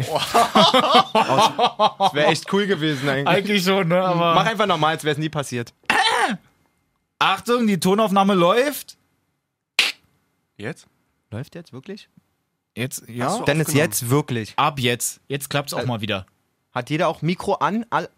okay. 0.00 0.04
Das 1.98 2.14
wäre 2.14 2.26
echt 2.28 2.52
cool 2.52 2.66
gewesen 2.66 3.08
eigentlich. 3.08 3.26
Eigentlich 3.28 3.64
schon, 3.64 3.88
ne? 3.88 4.02
Aber 4.02 4.34
Mach 4.34 4.46
einfach 4.46 4.66
nochmal, 4.66 4.94
als 4.94 5.04
wäre 5.04 5.12
es 5.12 5.18
nie 5.18 5.28
passiert. 5.28 5.72
Achtung, 7.18 7.66
die 7.66 7.78
Tonaufnahme 7.78 8.34
läuft. 8.34 8.96
Jetzt? 10.56 10.86
Läuft 11.30 11.54
jetzt 11.54 11.72
wirklich? 11.72 12.08
Jetzt, 12.76 13.02
Hast 13.02 13.08
ja. 13.10 13.38
du- 13.38 13.44
Dennis, 13.44 13.66
aufgenommen. 13.68 13.84
jetzt 13.90 14.10
wirklich. 14.10 14.52
Ab 14.56 14.78
jetzt. 14.80 15.20
Jetzt 15.28 15.50
klappt's 15.50 15.74
auch 15.74 15.84
mal 15.86 16.00
wieder. 16.00 16.26
Hat 16.72 16.90
jeder 16.90 17.08
auch 17.08 17.22
Mikro 17.22 17.54
an? 17.54 17.84
All 17.90 18.08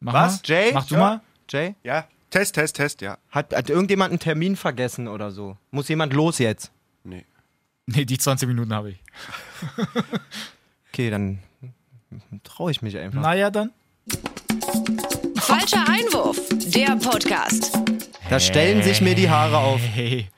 Mach 0.00 0.12
Was? 0.12 0.32
Mal. 0.36 0.40
Jay? 0.44 0.70
Mach 0.74 0.86
du 0.86 0.94
Ja. 0.94 1.00
mal. 1.00 1.20
Jay? 1.48 1.74
Ja. 1.84 2.06
Test, 2.30 2.56
Test, 2.56 2.76
Test, 2.76 3.00
ja. 3.00 3.16
Hat, 3.30 3.54
hat 3.54 3.70
irgendjemand 3.70 4.10
einen 4.10 4.18
Termin 4.18 4.56
vergessen 4.56 5.06
oder 5.06 5.30
so? 5.30 5.56
Muss 5.70 5.88
jemand 5.88 6.12
los 6.12 6.38
jetzt? 6.38 6.72
Nee. 7.04 7.24
Nee, 7.86 8.04
die 8.04 8.18
20 8.18 8.48
Minuten 8.48 8.74
habe 8.74 8.90
ich. 8.90 8.98
Okay, 10.94 11.10
dann 11.10 11.40
traue 12.44 12.70
ich 12.70 12.80
mich 12.80 12.96
einfach. 12.96 13.20
Naja, 13.20 13.50
dann. 13.50 13.72
Falscher 15.34 15.84
Einwurf, 15.88 16.38
der 16.72 16.94
Podcast. 16.94 17.72
Da 18.30 18.38
stellen 18.38 18.80
sich 18.84 19.00
mir 19.00 19.16
die 19.16 19.28
Haare 19.28 19.58
auf. 19.58 19.80
Hey. 19.80 20.28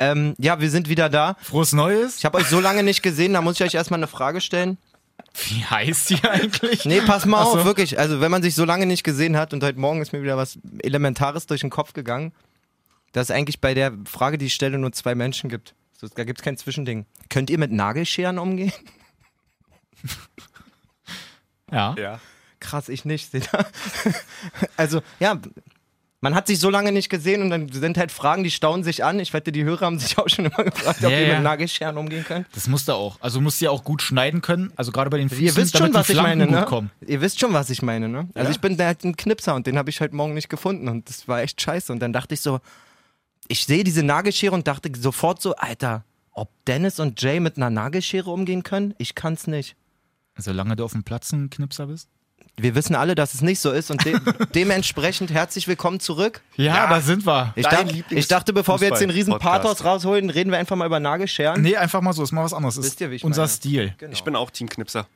Ähm, 0.00 0.34
ja, 0.38 0.60
wir 0.60 0.68
sind 0.68 0.88
wieder 0.88 1.08
da. 1.08 1.36
Frohes 1.40 1.72
Neues. 1.74 2.18
Ich 2.18 2.24
habe 2.24 2.38
euch 2.38 2.48
so 2.48 2.58
lange 2.58 2.82
nicht 2.82 3.04
gesehen, 3.04 3.34
da 3.34 3.40
muss 3.40 3.60
ich 3.60 3.64
euch 3.64 3.74
erstmal 3.74 4.00
eine 4.00 4.08
Frage 4.08 4.40
stellen. 4.40 4.78
Wie 5.46 5.64
heißt 5.64 6.10
die 6.10 6.24
eigentlich? 6.24 6.84
Nee, 6.86 7.00
pass 7.02 7.24
mal 7.24 7.44
so. 7.44 7.60
auf, 7.60 7.64
wirklich. 7.64 7.96
Also, 7.96 8.20
wenn 8.20 8.32
man 8.32 8.42
sich 8.42 8.56
so 8.56 8.64
lange 8.64 8.86
nicht 8.86 9.04
gesehen 9.04 9.36
hat 9.36 9.52
und 9.52 9.62
heute 9.62 9.78
Morgen 9.78 10.02
ist 10.02 10.12
mir 10.12 10.24
wieder 10.24 10.36
was 10.36 10.58
Elementares 10.82 11.46
durch 11.46 11.60
den 11.60 11.70
Kopf 11.70 11.92
gegangen, 11.92 12.32
dass 13.12 13.28
es 13.28 13.30
eigentlich 13.30 13.60
bei 13.60 13.74
der 13.74 13.92
Frage, 14.06 14.38
die 14.38 14.46
ich 14.46 14.54
stelle, 14.54 14.76
nur 14.76 14.90
zwei 14.90 15.14
Menschen 15.14 15.48
gibt. 15.48 15.76
So, 15.96 16.08
da 16.08 16.24
gibt 16.24 16.40
es 16.40 16.44
kein 16.44 16.56
Zwischending. 16.56 17.06
Könnt 17.28 17.48
ihr 17.48 17.60
mit 17.60 17.70
Nagelscheren 17.70 18.40
umgehen? 18.40 18.72
Ja. 21.72 21.94
Ja. 21.98 22.20
Krass, 22.60 22.88
ich 22.88 23.04
nicht. 23.04 23.30
seht 23.30 23.50
ihr? 23.52 23.66
also, 24.76 25.02
ja, 25.20 25.38
man 26.20 26.34
hat 26.34 26.46
sich 26.46 26.58
so 26.58 26.70
lange 26.70 26.90
nicht 26.92 27.10
gesehen 27.10 27.42
und 27.42 27.50
dann 27.50 27.70
sind 27.70 27.98
halt 27.98 28.10
Fragen, 28.10 28.44
die 28.44 28.50
stauen 28.50 28.82
sich 28.82 29.04
an. 29.04 29.20
Ich 29.20 29.34
wette, 29.34 29.52
die 29.52 29.64
Hörer 29.64 29.84
haben 29.86 29.98
sich 29.98 30.16
auch 30.16 30.28
schon 30.28 30.46
immer 30.46 30.64
gefragt, 30.64 31.04
ob 31.04 31.10
Ja, 31.10 31.18
ihr 31.18 31.26
ja. 31.26 31.34
mit 31.34 31.42
Nagelscheren 31.42 31.98
umgehen 31.98 32.24
könnt. 32.24 32.46
Das 32.54 32.66
musst 32.66 32.88
du 32.88 32.92
auch. 32.92 33.18
Also 33.20 33.40
musst 33.42 33.60
du 33.60 33.66
ja 33.66 33.70
auch 33.70 33.84
gut 33.84 34.00
schneiden 34.00 34.40
können. 34.40 34.72
Also 34.76 34.90
gerade 34.92 35.10
bei 35.10 35.18
den 35.18 35.28
Füßen, 35.28 35.44
Ihr 35.44 35.56
wisst 35.56 35.74
damit 35.74 35.88
schon, 35.88 35.94
was 36.00 36.06
die 36.06 36.12
ich 36.14 36.22
meine, 36.22 36.46
gut 36.46 36.54
ne? 36.54 36.64
kommen. 36.64 36.90
Ihr 37.06 37.20
wisst 37.20 37.40
schon, 37.40 37.52
was 37.52 37.68
ich 37.68 37.82
meine, 37.82 38.08
ne? 38.08 38.28
Also 38.34 38.48
Ja? 38.48 38.54
ich 38.54 38.60
bin 38.60 38.76
da 38.78 38.86
halt 38.86 39.04
ein 39.04 39.16
Knipser 39.16 39.54
und 39.54 39.66
den 39.66 39.76
habe 39.76 39.90
ich 39.90 40.00
heute 40.00 40.16
Morgen 40.16 40.32
nicht 40.32 40.48
gefunden 40.48 40.88
und 40.88 41.08
das 41.10 41.28
war 41.28 41.42
echt 41.42 41.60
scheiße. 41.60 41.92
Und 41.92 42.00
dann 42.00 42.14
dachte 42.14 42.32
ich 42.32 42.40
so, 42.40 42.60
ich 43.48 43.66
sehe 43.66 43.84
diese 43.84 44.02
Nagelschere 44.02 44.54
und 44.54 44.66
dachte 44.66 44.90
sofort 44.98 45.42
so, 45.42 45.54
Alter, 45.56 46.04
ob 46.32 46.48
Dennis 46.66 47.00
und 47.00 47.20
Jay 47.20 47.38
mit 47.38 47.58
einer 47.58 47.68
Nagelschere 47.68 48.30
umgehen 48.30 48.62
können? 48.62 48.94
Ich 48.96 49.14
kann's 49.14 49.46
nicht. 49.46 49.76
Solange 50.36 50.76
du 50.76 50.84
auf 50.84 50.92
dem 50.92 51.04
Platz 51.04 51.32
ein 51.32 51.50
Knipser 51.50 51.86
bist. 51.86 52.08
Wir 52.56 52.74
wissen 52.74 52.94
alle, 52.94 53.14
dass 53.14 53.34
es 53.34 53.40
nicht 53.40 53.60
so 53.60 53.70
ist 53.72 53.90
und 53.90 54.04
de 54.04 54.16
dementsprechend 54.54 55.30
herzlich 55.32 55.66
willkommen 55.68 55.98
zurück. 56.00 56.40
Ja, 56.56 56.74
Ja. 56.76 56.86
da 56.88 57.00
sind 57.00 57.26
wir. 57.26 57.52
Ich, 57.56 57.64
Dein 57.66 57.88
dacht, 57.88 58.04
ich 58.12 58.28
dachte, 58.28 58.52
bevor 58.52 58.80
wir 58.80 58.88
jetzt 58.88 59.00
den 59.00 59.10
riesen 59.10 59.32
Fußball-Podcast. 59.34 59.80
Pathos 59.80 59.84
rausholen, 59.84 60.30
reden 60.30 60.50
wir 60.50 60.58
einfach 60.58 60.76
mal 60.76 60.86
über 60.86 61.00
Nagelscheren. 61.00 61.62
Nee, 61.62 61.76
einfach 61.76 62.00
mal 62.00 62.12
so, 62.12 62.22
ist 62.22 62.32
mal 62.32 62.44
was 62.44 62.52
anderes. 62.52 62.76
Ist 62.76 62.84
Wisst 62.84 63.00
ihr, 63.00 63.10
wie 63.10 63.16
ich 63.16 63.24
unser 63.24 63.42
meine? 63.42 63.48
Stil. 63.52 63.94
Genau. 63.98 64.12
Ich 64.12 64.22
bin 64.24 64.36
auch 64.36 64.50
Teamknipser. 64.50 65.06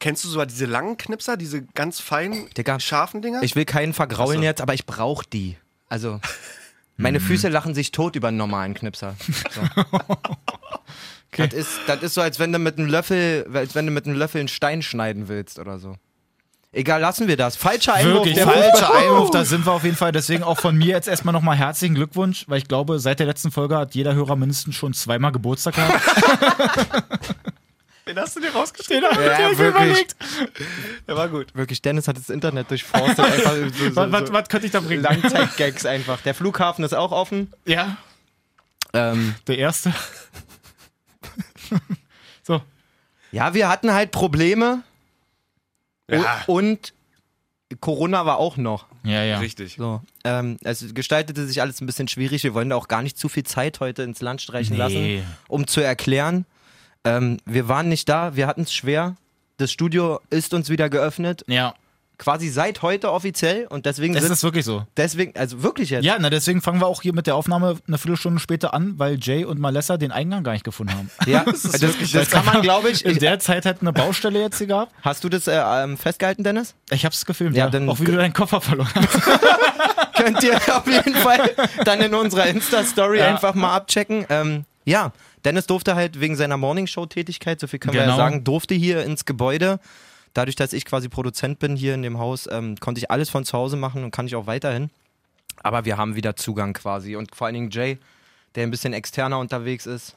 Kennst 0.00 0.24
du 0.24 0.28
sogar 0.28 0.46
diese 0.46 0.66
langen 0.66 0.96
Knipser, 0.96 1.36
diese 1.36 1.62
ganz 1.62 2.00
feinen, 2.00 2.48
Digga. 2.56 2.78
scharfen 2.80 3.22
Dinger? 3.22 3.42
Ich 3.42 3.54
will 3.56 3.64
keinen 3.64 3.92
vergraulen 3.92 4.42
jetzt, 4.42 4.60
aber 4.60 4.74
ich 4.74 4.86
brauche 4.86 5.24
die. 5.32 5.56
Also, 5.88 6.20
meine 6.96 7.18
Mhm. 7.20 7.24
Füße 7.24 7.48
lachen 7.48 7.74
sich 7.74 7.92
tot 7.92 8.14
über 8.16 8.28
einen 8.28 8.36
normalen 8.36 8.74
Knipser. 8.74 9.14
So. 9.50 9.60
Okay. 11.34 11.48
Das, 11.48 11.58
ist, 11.58 11.80
das 11.86 12.02
ist 12.02 12.14
so, 12.14 12.20
als 12.20 12.38
wenn 12.38 12.52
du 12.52 12.58
mit 12.58 12.78
einem 12.78 12.88
Löffel, 12.88 13.46
als 13.52 13.74
wenn 13.74 13.86
du 13.86 13.92
mit 13.92 14.06
einem 14.06 14.16
Löffel 14.16 14.38
einen 14.38 14.48
Stein 14.48 14.82
schneiden 14.82 15.28
willst 15.28 15.58
oder 15.58 15.78
so. 15.78 15.96
Egal, 16.72 17.00
lassen 17.00 17.28
wir 17.28 17.36
das. 17.36 17.54
Falscher 17.56 17.94
Einwurf. 17.94 18.14
Wirklich, 18.16 18.34
der 18.34 18.46
falscher 18.46 18.94
Einwurf, 18.94 19.30
da 19.30 19.44
sind 19.44 19.64
wir 19.64 19.72
auf 19.72 19.84
jeden 19.84 19.96
Fall. 19.96 20.10
Deswegen 20.12 20.42
auch 20.42 20.58
von 20.58 20.76
mir 20.76 20.88
jetzt 20.88 21.06
erstmal 21.06 21.32
nochmal 21.32 21.56
herzlichen 21.56 21.94
Glückwunsch, 21.94 22.44
weil 22.48 22.58
ich 22.58 22.66
glaube, 22.66 22.98
seit 22.98 23.20
der 23.20 23.26
letzten 23.26 23.52
Folge 23.52 23.76
hat 23.76 23.94
jeder 23.94 24.14
Hörer 24.14 24.34
mindestens 24.34 24.74
schon 24.74 24.92
zweimal 24.92 25.30
Geburtstag 25.30 25.74
gehabt. 25.76 26.00
Den 28.06 28.18
hast 28.18 28.36
du 28.36 28.40
dir 28.40 28.52
rausgeschrieben? 28.52 29.04
Ja, 29.12 29.56
wirklich. 29.58 30.06
Der 31.08 31.16
war 31.16 31.28
gut. 31.28 31.54
Wirklich, 31.54 31.80
Dennis 31.80 32.06
hat 32.06 32.18
das 32.18 32.28
Internet 32.28 32.70
durchforstet. 32.70 33.18
einfach 33.24 33.54
so, 33.54 33.68
so, 33.90 33.96
was, 33.96 34.12
was, 34.12 34.32
was 34.32 34.48
könnte 34.48 34.66
ich 34.66 34.72
da 34.72 34.80
bringen? 34.80 35.02
Langzeitgags 35.02 35.86
einfach. 35.86 36.20
Der 36.20 36.34
Flughafen 36.34 36.84
ist 36.84 36.92
auch 36.92 37.12
offen. 37.12 37.52
Ja, 37.64 37.96
Ähm, 38.92 39.34
der 39.46 39.58
erste. 39.58 39.94
so. 42.42 42.60
ja, 43.32 43.54
wir 43.54 43.68
hatten 43.68 43.92
halt 43.92 44.10
Probleme 44.10 44.82
Ja, 46.10 46.42
und 46.46 46.92
Corona 47.80 48.24
war 48.26 48.36
auch 48.38 48.56
noch. 48.56 48.86
Ja, 49.04 49.22
ja. 49.24 49.38
richtig. 49.38 49.76
So, 49.76 50.00
ähm, 50.24 50.58
es 50.62 50.94
gestaltete 50.94 51.46
sich 51.46 51.60
alles 51.60 51.80
ein 51.80 51.86
bisschen 51.86 52.08
schwierig. 52.08 52.44
Wir 52.44 52.54
wollen 52.54 52.70
da 52.70 52.76
auch 52.76 52.88
gar 52.88 53.02
nicht 53.02 53.18
zu 53.18 53.28
viel 53.28 53.44
Zeit 53.44 53.80
heute 53.80 54.02
ins 54.02 54.20
Land 54.20 54.40
streichen 54.42 54.74
Nee. 54.76 54.78
lassen, 55.18 55.26
um 55.48 55.66
zu 55.66 55.80
erklären. 55.80 56.46
Ähm, 57.04 57.38
wir 57.44 57.68
waren 57.68 57.88
nicht 57.88 58.08
da, 58.08 58.36
wir 58.36 58.46
hatten 58.46 58.62
es 58.62 58.72
schwer. 58.72 59.16
Das 59.56 59.70
Studio 59.72 60.20
ist 60.30 60.54
uns 60.54 60.68
wieder 60.68 60.88
geöffnet, 60.88 61.44
Ja, 61.48 61.74
quasi 62.18 62.48
seit 62.48 62.82
heute 62.82 63.10
offiziell 63.12 63.66
und 63.66 63.86
deswegen 63.86 64.14
es 64.14 64.22
sind 64.22 64.32
ist 64.32 64.42
wirklich 64.44 64.64
so. 64.64 64.86
deswegen 64.96 65.36
also 65.36 65.62
wirklich 65.62 65.90
jetzt. 65.90 66.04
Ja, 66.04 66.16
na 66.20 66.30
deswegen 66.30 66.62
fangen 66.62 66.80
wir 66.80 66.86
auch 66.86 67.02
hier 67.02 67.12
mit 67.12 67.26
der 67.26 67.34
Aufnahme 67.34 67.76
eine 67.88 67.98
Viertelstunde 67.98 68.38
später 68.40 68.72
an, 68.72 68.94
weil 68.98 69.18
Jay 69.20 69.44
und 69.44 69.58
Malessa 69.58 69.96
den 69.96 70.12
Eingang 70.12 70.44
gar 70.44 70.52
nicht 70.52 70.64
gefunden 70.64 70.94
haben. 70.94 71.10
Ja, 71.26 71.44
das, 71.46 71.62
das, 71.62 72.30
kann 72.30 72.44
man, 72.44 72.62
glaube 72.62 72.90
ich. 72.90 73.04
In 73.04 73.18
der 73.18 73.38
Zeit 73.40 73.66
hat 73.66 73.80
eine 73.80 73.92
Baustelle 73.92 74.40
jetzt 74.40 74.58
hier 74.58 74.68
gehabt. 74.68 74.92
Hast 75.02 75.24
du 75.24 75.28
das 75.28 75.48
äh, 75.48 75.56
ähm, 75.56 75.96
festgehalten, 75.98 76.44
Dennis? 76.44 76.74
Ich 76.90 77.04
hab's 77.04 77.26
gefilmt, 77.26 77.56
Ja, 77.56 77.64
ja. 77.64 77.70
dann- 77.70 77.88
auch 77.88 77.98
wie 78.00 78.04
du 78.04 78.12
deinen 78.16 78.32
Koffer 78.32 78.60
verloren 78.60 78.90
hast. 78.94 79.20
Könnt 80.16 80.42
ihr 80.44 80.54
auf 80.56 80.86
jeden 80.86 81.14
Fall 81.16 81.50
dann 81.84 82.00
in 82.00 82.14
unserer 82.14 82.46
Insta-Story 82.46 83.18
Ja. 83.18 83.26
einfach 83.28 83.54
mal 83.54 83.74
abchecken. 83.74 84.24
Ähm, 84.28 84.64
ja, 84.84 85.12
Dennis 85.44 85.66
durfte 85.66 85.94
halt 85.94 86.20
wegen 86.20 86.36
seiner 86.36 86.56
Morningshow-Tätigkeit, 86.56 87.58
so 87.60 87.66
viel 87.66 87.78
können 87.78 87.94
wir 87.94 88.00
ja 88.00 88.06
Genau. 88.06 88.16
sagen, 88.16 88.44
durfte 88.44 88.74
hier 88.74 89.02
ins 89.04 89.24
Gebäude. 89.24 89.80
Dadurch, 90.34 90.56
dass 90.56 90.72
ich 90.72 90.84
quasi 90.84 91.08
Produzent 91.08 91.58
bin 91.58 91.76
hier 91.76 91.94
in 91.94 92.02
dem 92.02 92.18
Haus, 92.18 92.48
ähm, 92.50 92.76
konnte 92.80 92.98
ich 93.00 93.10
alles 93.10 93.30
von 93.30 93.44
zu 93.44 93.56
Hause 93.56 93.76
machen 93.76 94.04
und 94.04 94.10
kann 94.10 94.26
ich 94.26 94.34
auch 94.36 94.46
weiterhin. 94.46 94.90
Aber 95.62 95.84
wir 95.84 95.96
haben 95.96 96.16
wieder 96.16 96.36
Zugang 96.36 96.72
quasi. 96.72 97.16
Und 97.16 97.34
vor 97.34 97.46
allen 97.46 97.54
Dingen 97.54 97.70
Jay, 97.70 97.98
der 98.54 98.64
ein 98.64 98.70
bisschen 98.70 98.92
externer 98.92 99.38
unterwegs 99.38 99.86
ist, 99.86 100.16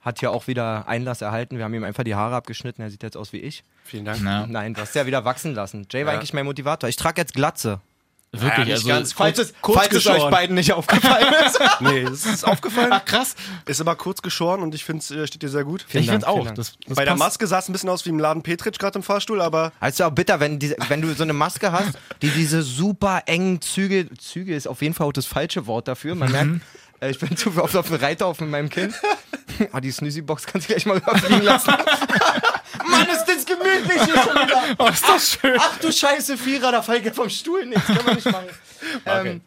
hat 0.00 0.20
hier 0.20 0.30
auch 0.30 0.46
wieder 0.46 0.86
Einlass 0.88 1.20
erhalten. 1.22 1.58
Wir 1.58 1.64
haben 1.64 1.74
ihm 1.74 1.82
einfach 1.84 2.04
die 2.04 2.14
Haare 2.14 2.36
abgeschnitten. 2.36 2.82
Er 2.82 2.90
sieht 2.90 3.02
jetzt 3.02 3.16
aus 3.16 3.32
wie 3.32 3.38
ich. 3.38 3.64
Vielen 3.84 4.04
Dank. 4.04 4.20
Na, 4.22 4.46
Nein, 4.46 4.74
du 4.74 4.80
hast 4.80 4.94
ja 4.94 5.06
wieder 5.06 5.24
wachsen 5.24 5.54
lassen. 5.54 5.86
Jay 5.90 6.06
war 6.06 6.12
Ja. 6.12 6.18
eigentlich 6.18 6.32
mein 6.32 6.44
Motivator. 6.46 6.88
Ich 6.88 6.96
trage 6.96 7.20
jetzt 7.20 7.34
Glatze. 7.34 7.80
Wirklich, 8.32 8.66
nicht 8.66 8.74
also. 8.74 8.88
ganz. 8.88 9.12
Falls 9.12 9.38
es, 9.38 9.54
kurz 9.60 9.78
falls 9.78 9.94
es 9.94 10.06
euch 10.06 10.30
beiden 10.30 10.54
nicht 10.54 10.72
aufgefallen 10.72 11.34
ist. 11.46 11.58
Nee, 11.80 12.04
das 12.04 12.26
ist 12.26 12.44
aufgefallen. 12.44 12.90
Ach, 12.92 13.04
krass. 13.04 13.34
Ist 13.66 13.80
aber 13.80 13.96
kurz 13.96 14.22
geschoren 14.22 14.62
und 14.62 14.74
ich 14.74 14.84
finde, 14.84 15.00
es 15.00 15.10
äh, 15.10 15.26
steht 15.26 15.42
dir 15.42 15.48
sehr 15.48 15.64
gut. 15.64 15.84
Vielen 15.88 16.04
ich 16.04 16.10
finde 16.10 16.28
auch. 16.28 16.50
Das, 16.52 16.74
das 16.86 16.96
Bei 16.96 17.04
der. 17.04 17.16
Maske 17.16 17.46
sah 17.46 17.58
es 17.58 17.68
ein 17.68 17.72
bisschen 17.72 17.88
aus 17.88 18.04
wie 18.04 18.10
im 18.10 18.18
Laden 18.18 18.42
Petritsch 18.42 18.78
gerade 18.78 18.98
im 18.98 19.02
Fahrstuhl, 19.02 19.40
aber 19.40 19.72
Also 19.80 20.04
auch 20.04 20.10
bitter, 20.10 20.40
wenn, 20.40 20.58
diese, 20.58 20.76
wenn 20.88 21.02
du 21.02 21.12
so 21.14 21.22
eine 21.22 21.32
Maske 21.32 21.72
hast, 21.72 21.98
die 22.22 22.30
diese 22.30 22.62
super 22.62 23.22
engen 23.26 23.60
Züge, 23.60 24.08
Züge 24.18 24.54
ist 24.54 24.66
auf 24.68 24.82
jeden 24.82 24.94
Fall 24.94 25.06
auch 25.06 25.12
das 25.12 25.26
falsche 25.26 25.66
Wort 25.66 25.88
dafür. 25.88 26.14
Man 26.14 26.30
merkt, 26.30 26.50
äh, 27.00 27.10
ich 27.10 27.18
bin 27.18 27.36
zu 27.36 27.50
oft 27.56 27.76
auf 27.76 27.88
dem 27.88 27.96
Reiter 27.96 28.26
auf 28.26 28.40
mit 28.40 28.50
meinem 28.50 28.70
Kind. 28.70 28.94
Ah, 29.72 29.80
die 29.80 29.90
Snoozy-Box 29.90 30.46
kannst 30.46 30.68
du 30.68 30.72
gleich 30.72 30.86
mal 30.86 30.96
überfliegen 30.98 31.42
lassen. 31.42 31.72
Das 33.68 33.82
gemütlich 33.84 34.04
hier 34.04 34.22
schon 34.22 34.34
wieder. 34.34 34.62
Oh, 34.78 34.88
ist 34.88 35.08
das 35.08 35.30
schön. 35.32 35.56
Ach 35.58 35.78
du 35.78 35.92
Scheiße, 35.92 36.36
Vierer, 36.38 36.72
da 36.72 36.82
fällt 36.82 37.06
ich 37.06 37.12
vom 37.12 37.28
Stuhl. 37.30 37.66
Nee, 37.66 37.74
das 37.74 37.84
kann 37.86 38.04
man 38.04 38.14
nicht 38.14 38.26
machen. 38.30 38.46
Ähm, 39.06 39.40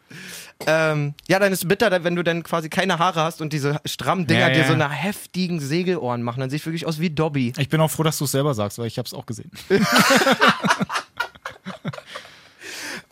ähm, 0.66 1.14
ja, 1.26 1.38
dann 1.38 1.52
ist 1.54 1.66
bitter, 1.66 2.04
wenn 2.04 2.14
du 2.14 2.22
dann 2.22 2.42
quasi 2.42 2.68
keine 2.68 2.98
Haare 2.98 3.22
hast 3.22 3.40
und 3.40 3.52
diese 3.54 3.80
strammen 3.86 4.26
Dinger 4.26 4.48
Ja, 4.48 4.50
dir 4.50 4.60
ja. 4.60 4.66
so 4.66 4.74
eine 4.74 4.90
heftigen 4.90 5.58
Segelohren 5.58 6.22
machen. 6.22 6.40
Dann 6.40 6.50
sehe 6.50 6.58
ich 6.58 6.66
wirklich 6.66 6.84
aus 6.86 7.00
wie 7.00 7.08
Dobby. 7.08 7.54
Ich 7.56 7.70
bin 7.70 7.80
auch 7.80 7.90
froh, 7.90 8.02
dass 8.02 8.18
du 8.18 8.24
es 8.26 8.30
selber 8.32 8.52
sagst, 8.52 8.78
weil 8.78 8.86
ich 8.88 8.98
hab's 8.98 9.14
auch 9.14 9.24
gesehen. 9.24 9.50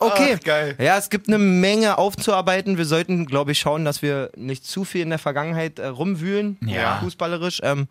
Okay. 0.03 0.37
Ach. 0.43 0.79
Ja, 0.81 0.97
es 0.97 1.09
gibt 1.11 1.27
eine 1.27 1.37
Menge 1.37 1.99
aufzuarbeiten. 1.99 2.77
Wir 2.79 2.85
sollten, 2.85 3.27
glaube 3.27 3.51
ich, 3.51 3.59
schauen, 3.59 3.85
dass 3.85 4.01
wir 4.01 4.31
nicht 4.35 4.65
zu 4.65 4.83
viel 4.83 5.01
in 5.01 5.09
der 5.11 5.19
Vergangenheit 5.19 5.77
äh, 5.77 5.87
rumwühlen, 5.87 6.57
Ja. 6.65 6.99
fußballerisch. 7.03 7.59
Ähm, 7.63 7.87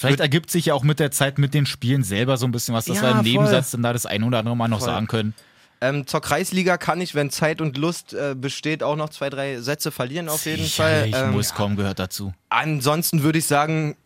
Vielleicht 0.00 0.20
ergibt 0.20 0.50
sich 0.50 0.66
ja 0.66 0.74
auch 0.74 0.82
mit 0.82 0.98
der 0.98 1.10
Zeit 1.10 1.38
mit 1.38 1.52
den 1.54 1.66
Spielen 1.66 2.02
selber 2.02 2.36
so 2.36 2.46
ein 2.46 2.52
bisschen 2.52 2.74
was, 2.74 2.86
dass 2.86 2.96
Ja, 2.96 3.02
wir 3.02 3.10
im 3.10 3.16
voll. 3.16 3.22
Nebensatz 3.24 3.70
dann 3.72 3.82
da 3.82 3.92
das 3.92 4.06
ein 4.06 4.22
oder 4.22 4.38
andere 4.38 4.56
Mal 4.56 4.68
noch 4.68 4.78
Voll. 4.78 4.88
sagen 4.88 5.06
können. 5.06 5.34
ähm, 5.82 6.06
zur 6.06 6.20
Kreisliga 6.20 6.76
kann 6.78 7.00
ich, 7.00 7.14
wenn 7.14 7.30
Zeit 7.30 7.60
und 7.60 7.76
Lust 7.78 8.12
äh, 8.14 8.34
besteht, 8.34 8.82
auch 8.82 8.96
noch 8.96 9.10
zwei, 9.10 9.28
drei 9.30 9.60
Sätze 9.60 9.90
verlieren 9.90 10.28
auf 10.28 10.44
jeden 10.46 10.66
Fall. 10.66 11.04
Sicherlich 11.04 11.14
Ähm, 11.16 11.32
muss 11.32 11.54
kommen, 11.54 11.76
gehört 11.76 11.98
dazu. 11.98 12.32
ansonsten 12.48 13.22
würde 13.22 13.38
ich 13.38 13.46
sagen, 13.46 13.96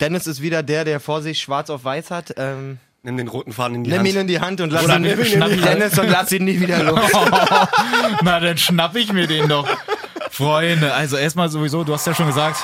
Dennis 0.00 0.26
ist 0.26 0.42
wieder 0.42 0.62
der, 0.62 0.84
der 0.84 1.00
vor 1.00 1.22
sich 1.22 1.38
schwarz 1.40 1.70
auf 1.70 1.84
weiß 1.84 2.10
hat. 2.10 2.34
Ähm, 2.36 2.78
nimm 3.02 3.16
den 3.16 3.28
roten 3.28 3.52
Faden 3.52 3.76
in 3.76 3.84
die 3.84 3.90
nimm 3.90 4.00
Hand. 4.00 4.08
ihn 4.08 4.16
in 4.16 4.26
die 4.26 4.40
Hand 4.40 4.60
und 4.60 4.70
lass 4.70 4.84
Oder 4.84 4.96
ihn, 4.96 5.02
nimm 5.02 5.20
ihn 5.20 5.42
in 5.42 5.50
die 5.50 5.60
Dennis 5.60 5.98
und 5.98 6.08
lass 6.08 6.32
ihn 6.32 6.44
nie 6.44 6.60
wieder 6.60 6.82
los. 6.82 7.00
Na, 8.22 8.40
dann 8.40 8.58
schnapp 8.58 8.94
ich 8.96 9.12
mir 9.12 9.26
den 9.26 9.48
doch. 9.48 9.66
Freunde, 10.30 10.92
also 10.92 11.16
erstmal 11.16 11.48
sowieso, 11.48 11.82
du 11.84 11.94
hast 11.94 12.06
ja 12.06 12.14
schon 12.14 12.26
gesagt, 12.26 12.58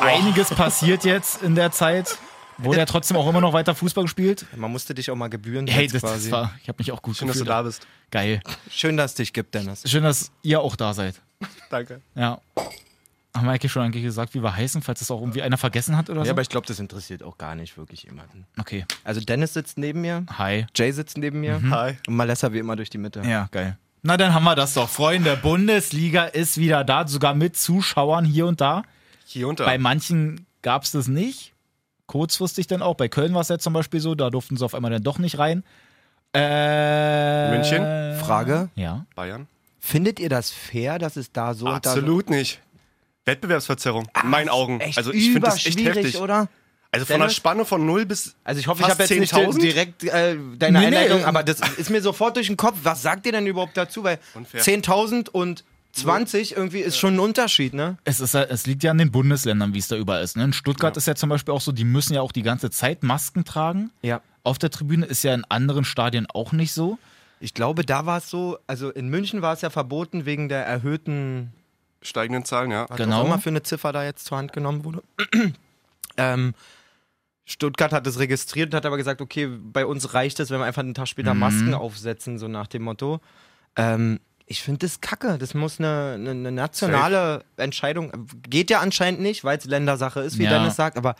einiges 0.00 0.50
passiert 0.50 1.04
jetzt 1.04 1.42
in 1.42 1.54
der 1.54 1.70
Zeit. 1.72 2.18
wurde 2.58 2.78
ja 2.78 2.86
trotzdem 2.86 3.16
auch 3.16 3.28
immer 3.28 3.40
noch 3.40 3.52
weiter 3.52 3.74
Fußball 3.74 4.04
gespielt. 4.04 4.46
Man 4.56 4.70
musste 4.72 4.94
dich 4.94 5.10
auch 5.10 5.16
mal 5.16 5.28
gebühren. 5.28 5.66
Hey, 5.66 5.86
das, 5.88 6.00
quasi. 6.02 6.30
das 6.30 6.32
war, 6.32 6.54
ich 6.62 6.68
habe 6.68 6.76
mich 6.78 6.92
auch 6.92 7.02
gut 7.02 7.16
Schön, 7.16 7.28
dass 7.28 7.36
du 7.38 7.44
gefühlt. 7.44 7.50
da 7.58 7.62
bist. 7.62 7.86
Geil. 8.10 8.40
Schön, 8.70 8.96
dass 8.96 9.12
es 9.12 9.14
dich 9.16 9.32
gibt, 9.32 9.54
Dennis. 9.54 9.82
Schön, 9.88 10.04
dass 10.04 10.30
ihr 10.42 10.60
auch 10.60 10.76
da 10.76 10.94
seid. 10.94 11.20
Danke. 11.70 12.00
Ja. 12.14 12.40
Haben 13.36 13.44
wir 13.44 13.50
eigentlich 13.50 13.70
schon 13.70 13.82
eigentlich 13.82 14.02
gesagt, 14.04 14.32
wie 14.32 14.42
wir 14.42 14.56
heißen, 14.56 14.80
falls 14.80 15.00
das 15.00 15.10
auch 15.10 15.20
irgendwie 15.20 15.42
einer 15.42 15.58
vergessen 15.58 15.94
hat 15.98 16.08
oder 16.08 16.20
Ja, 16.20 16.26
so? 16.26 16.30
aber 16.30 16.40
ich 16.40 16.48
glaube, 16.48 16.66
das 16.66 16.78
interessiert 16.80 17.22
auch 17.22 17.36
gar 17.36 17.54
nicht 17.54 17.76
wirklich 17.76 18.04
jemanden. 18.04 18.46
okay. 18.58 18.86
Also 19.04 19.20
Dennis 19.20 19.52
sitzt 19.52 19.76
neben 19.76 20.00
mir, 20.00 20.24
Hi. 20.38 20.66
Jay 20.74 20.90
sitzt 20.92 21.18
neben 21.18 21.40
mir 21.40 21.60
Hi. 21.70 21.96
und 22.06 22.16
Malessa 22.16 22.52
wie 22.54 22.58
immer 22.58 22.76
durch 22.76 22.88
die 22.88 22.96
Mitte. 22.98 23.20
Ja, 23.26 23.48
geil. 23.50 23.76
Na, 24.02 24.16
dann 24.16 24.32
haben 24.32 24.44
wir 24.44 24.54
das 24.54 24.72
doch. 24.72 24.88
Freunde, 24.88 25.36
Bundesliga 25.36 26.24
ist 26.24 26.56
wieder 26.56 26.84
da, 26.84 27.06
sogar 27.06 27.34
mit 27.34 27.56
Zuschauern 27.58 28.24
hier 28.24 28.46
und 28.46 28.60
da. 28.62 28.82
Hier 29.26 29.48
unter. 29.48 29.64
Bei 29.64 29.76
manchen 29.76 30.46
gab 30.62 30.84
es 30.84 30.92
das 30.92 31.08
nicht. 31.08 31.52
Kurzfristig 32.06 32.68
dann 32.68 32.82
auch. 32.82 32.94
Bei 32.94 33.08
Köln 33.08 33.34
war 33.34 33.40
es 33.40 33.48
ja 33.48 33.58
zum 33.58 33.72
Beispiel 33.72 33.98
so, 34.00 34.14
da 34.14 34.30
durften 34.30 34.56
sie 34.56 34.64
auf 34.64 34.74
einmal 34.74 34.92
dann 34.92 35.02
doch 35.02 35.18
nicht 35.18 35.38
rein. 35.38 35.64
Äh, 36.32 37.50
München? 37.50 37.82
Frage: 38.24 38.68
Ja. 38.76 39.06
Bayern? 39.14 39.48
Findet 39.80 40.20
ihr 40.20 40.28
das 40.28 40.50
fair, 40.50 40.98
dass 40.98 41.16
es 41.16 41.32
da 41.32 41.54
so 41.54 41.66
und 41.66 41.84
da 41.86 41.90
so 41.90 41.98
Absolut 41.98 42.30
nicht. 42.30 42.60
Wettbewerbsverzerrung. 43.24 44.08
In 44.22 44.30
meinen 44.30 44.48
Augen. 44.48 44.80
echt 44.80 44.98
also 44.98 45.12
ich 45.12 45.24
finde 45.26 45.40
das 45.40 45.64
echt 45.66 45.84
heftig. 45.84 46.18
oder? 46.20 46.48
Also 46.92 47.04
von 47.06 47.16
einer 47.16 47.24
Dennis? 47.24 47.36
Spanne 47.36 47.64
von 47.64 47.84
0 47.84 48.06
bis. 48.06 48.36
Also 48.44 48.60
ich 48.60 48.68
hoffe, 48.68 48.82
ich 48.82 48.88
habe 48.88 49.02
jetzt 49.02 49.10
nicht 49.18 49.34
10.000? 49.34 49.60
direkt 49.60 50.04
äh, 50.04 50.36
deine 50.56 50.78
Nee, 50.78 50.90
nee. 50.90 50.96
Einleitung, 50.96 51.24
aber 51.24 51.42
das 51.42 51.58
ist 51.76 51.90
mir 51.90 52.00
sofort 52.00 52.36
durch 52.36 52.46
den 52.46 52.56
Kopf. 52.56 52.76
Was 52.84 53.02
sagt 53.02 53.26
ihr 53.26 53.32
denn 53.32 53.46
überhaupt 53.46 53.76
dazu? 53.76 54.04
Weil 54.04 54.18
Unfair. 54.34 54.62
10.000 54.62 55.28
und 55.30 55.64
20 56.02 56.56
irgendwie 56.56 56.80
ist 56.80 56.96
schon 56.98 57.14
ein 57.14 57.20
Unterschied, 57.20 57.74
ne? 57.74 57.96
Es, 58.04 58.20
ist, 58.20 58.34
ja- 58.34 58.42
es 58.42 58.66
liegt 58.66 58.82
ja 58.82 58.90
an 58.90 58.98
den 58.98 59.10
Bundesländern, 59.10 59.74
wie 59.74 59.78
es 59.78 59.88
da 59.88 59.96
überall 59.96 60.22
ist. 60.22 60.36
Ne? 60.36 60.44
In 60.44 60.52
Stuttgart 60.52 60.96
ist 60.96 61.06
ja 61.06 61.14
zum 61.14 61.28
Beispiel 61.28 61.52
auch 61.54 61.60
so, 61.60 61.72
die 61.72 61.84
müssen 61.84 62.14
ja 62.14 62.20
auch 62.20 62.32
die 62.32 62.42
ganze 62.42 62.70
Zeit 62.70 63.02
Masken 63.02 63.44
tragen. 63.44 63.90
Ja. 64.02 64.20
Auf 64.44 64.58
der 64.58 64.70
Tribüne 64.70 65.06
ist 65.06 65.22
ja 65.24 65.34
in 65.34 65.44
anderen 65.44 65.84
Stadien 65.84 66.26
auch 66.32 66.52
nicht 66.52 66.72
so. 66.72 66.98
Ich 67.40 67.52
glaube, 67.54 67.84
da 67.84 68.06
war 68.06 68.18
es 68.18 68.30
so, 68.30 68.58
also 68.66 68.90
in 68.90 69.08
München 69.08 69.42
war 69.42 69.52
es 69.52 69.60
ja 69.60 69.70
verboten 69.70 70.24
wegen 70.24 70.48
der 70.48 70.64
erhöhten, 70.66 71.52
Steigenden 72.02 72.44
Zahlen, 72.44 72.70
ja. 72.70 72.86
was 72.88 72.96
Genau. 72.96 73.22
auch 73.22 73.26
immer 73.26 73.38
für 73.40 73.48
eine 73.50 73.62
Ziffer 73.62 73.92
da 73.92 74.04
jetzt 74.04 74.26
zur 74.26 74.38
Hand 74.38 74.52
genommen 74.52 74.84
wurde. 74.84 75.02
ähm, 76.16 76.54
Stuttgart 77.44 77.92
hat 77.92 78.06
es 78.06 78.18
registriert, 78.18 78.74
hat 78.74 78.86
aber 78.86 78.96
gesagt, 78.96 79.20
okay, 79.20 79.46
bei 79.48 79.86
uns 79.86 80.14
reicht 80.14 80.40
es, 80.40 80.50
wenn 80.50 80.58
wir 80.60 80.64
einfach 80.64 80.82
einen 80.82 80.94
Tag 80.94 81.08
später 81.08 81.34
Masken 81.34 81.74
aufsetzen, 81.74 82.38
so 82.38 82.48
nach 82.48 82.66
dem 82.66 82.82
Motto. 82.82 83.20
Ähm, 83.76 84.20
ich 84.46 84.62
finde 84.62 84.86
das 84.86 85.00
kacke. 85.00 85.38
Das 85.38 85.54
muss 85.54 85.78
eine, 85.80 86.12
eine, 86.14 86.30
eine 86.30 86.52
nationale 86.52 87.44
Entscheidung. 87.56 88.12
Geht 88.48 88.70
ja 88.70 88.80
anscheinend 88.80 89.20
nicht, 89.20 89.42
weil 89.44 89.58
es 89.58 89.64
Ländersache 89.64 90.20
ist, 90.20 90.38
wie 90.38 90.44
Ja. 90.44 90.50
Dennis 90.50 90.76
sagt, 90.76 90.96
aber 90.96 91.16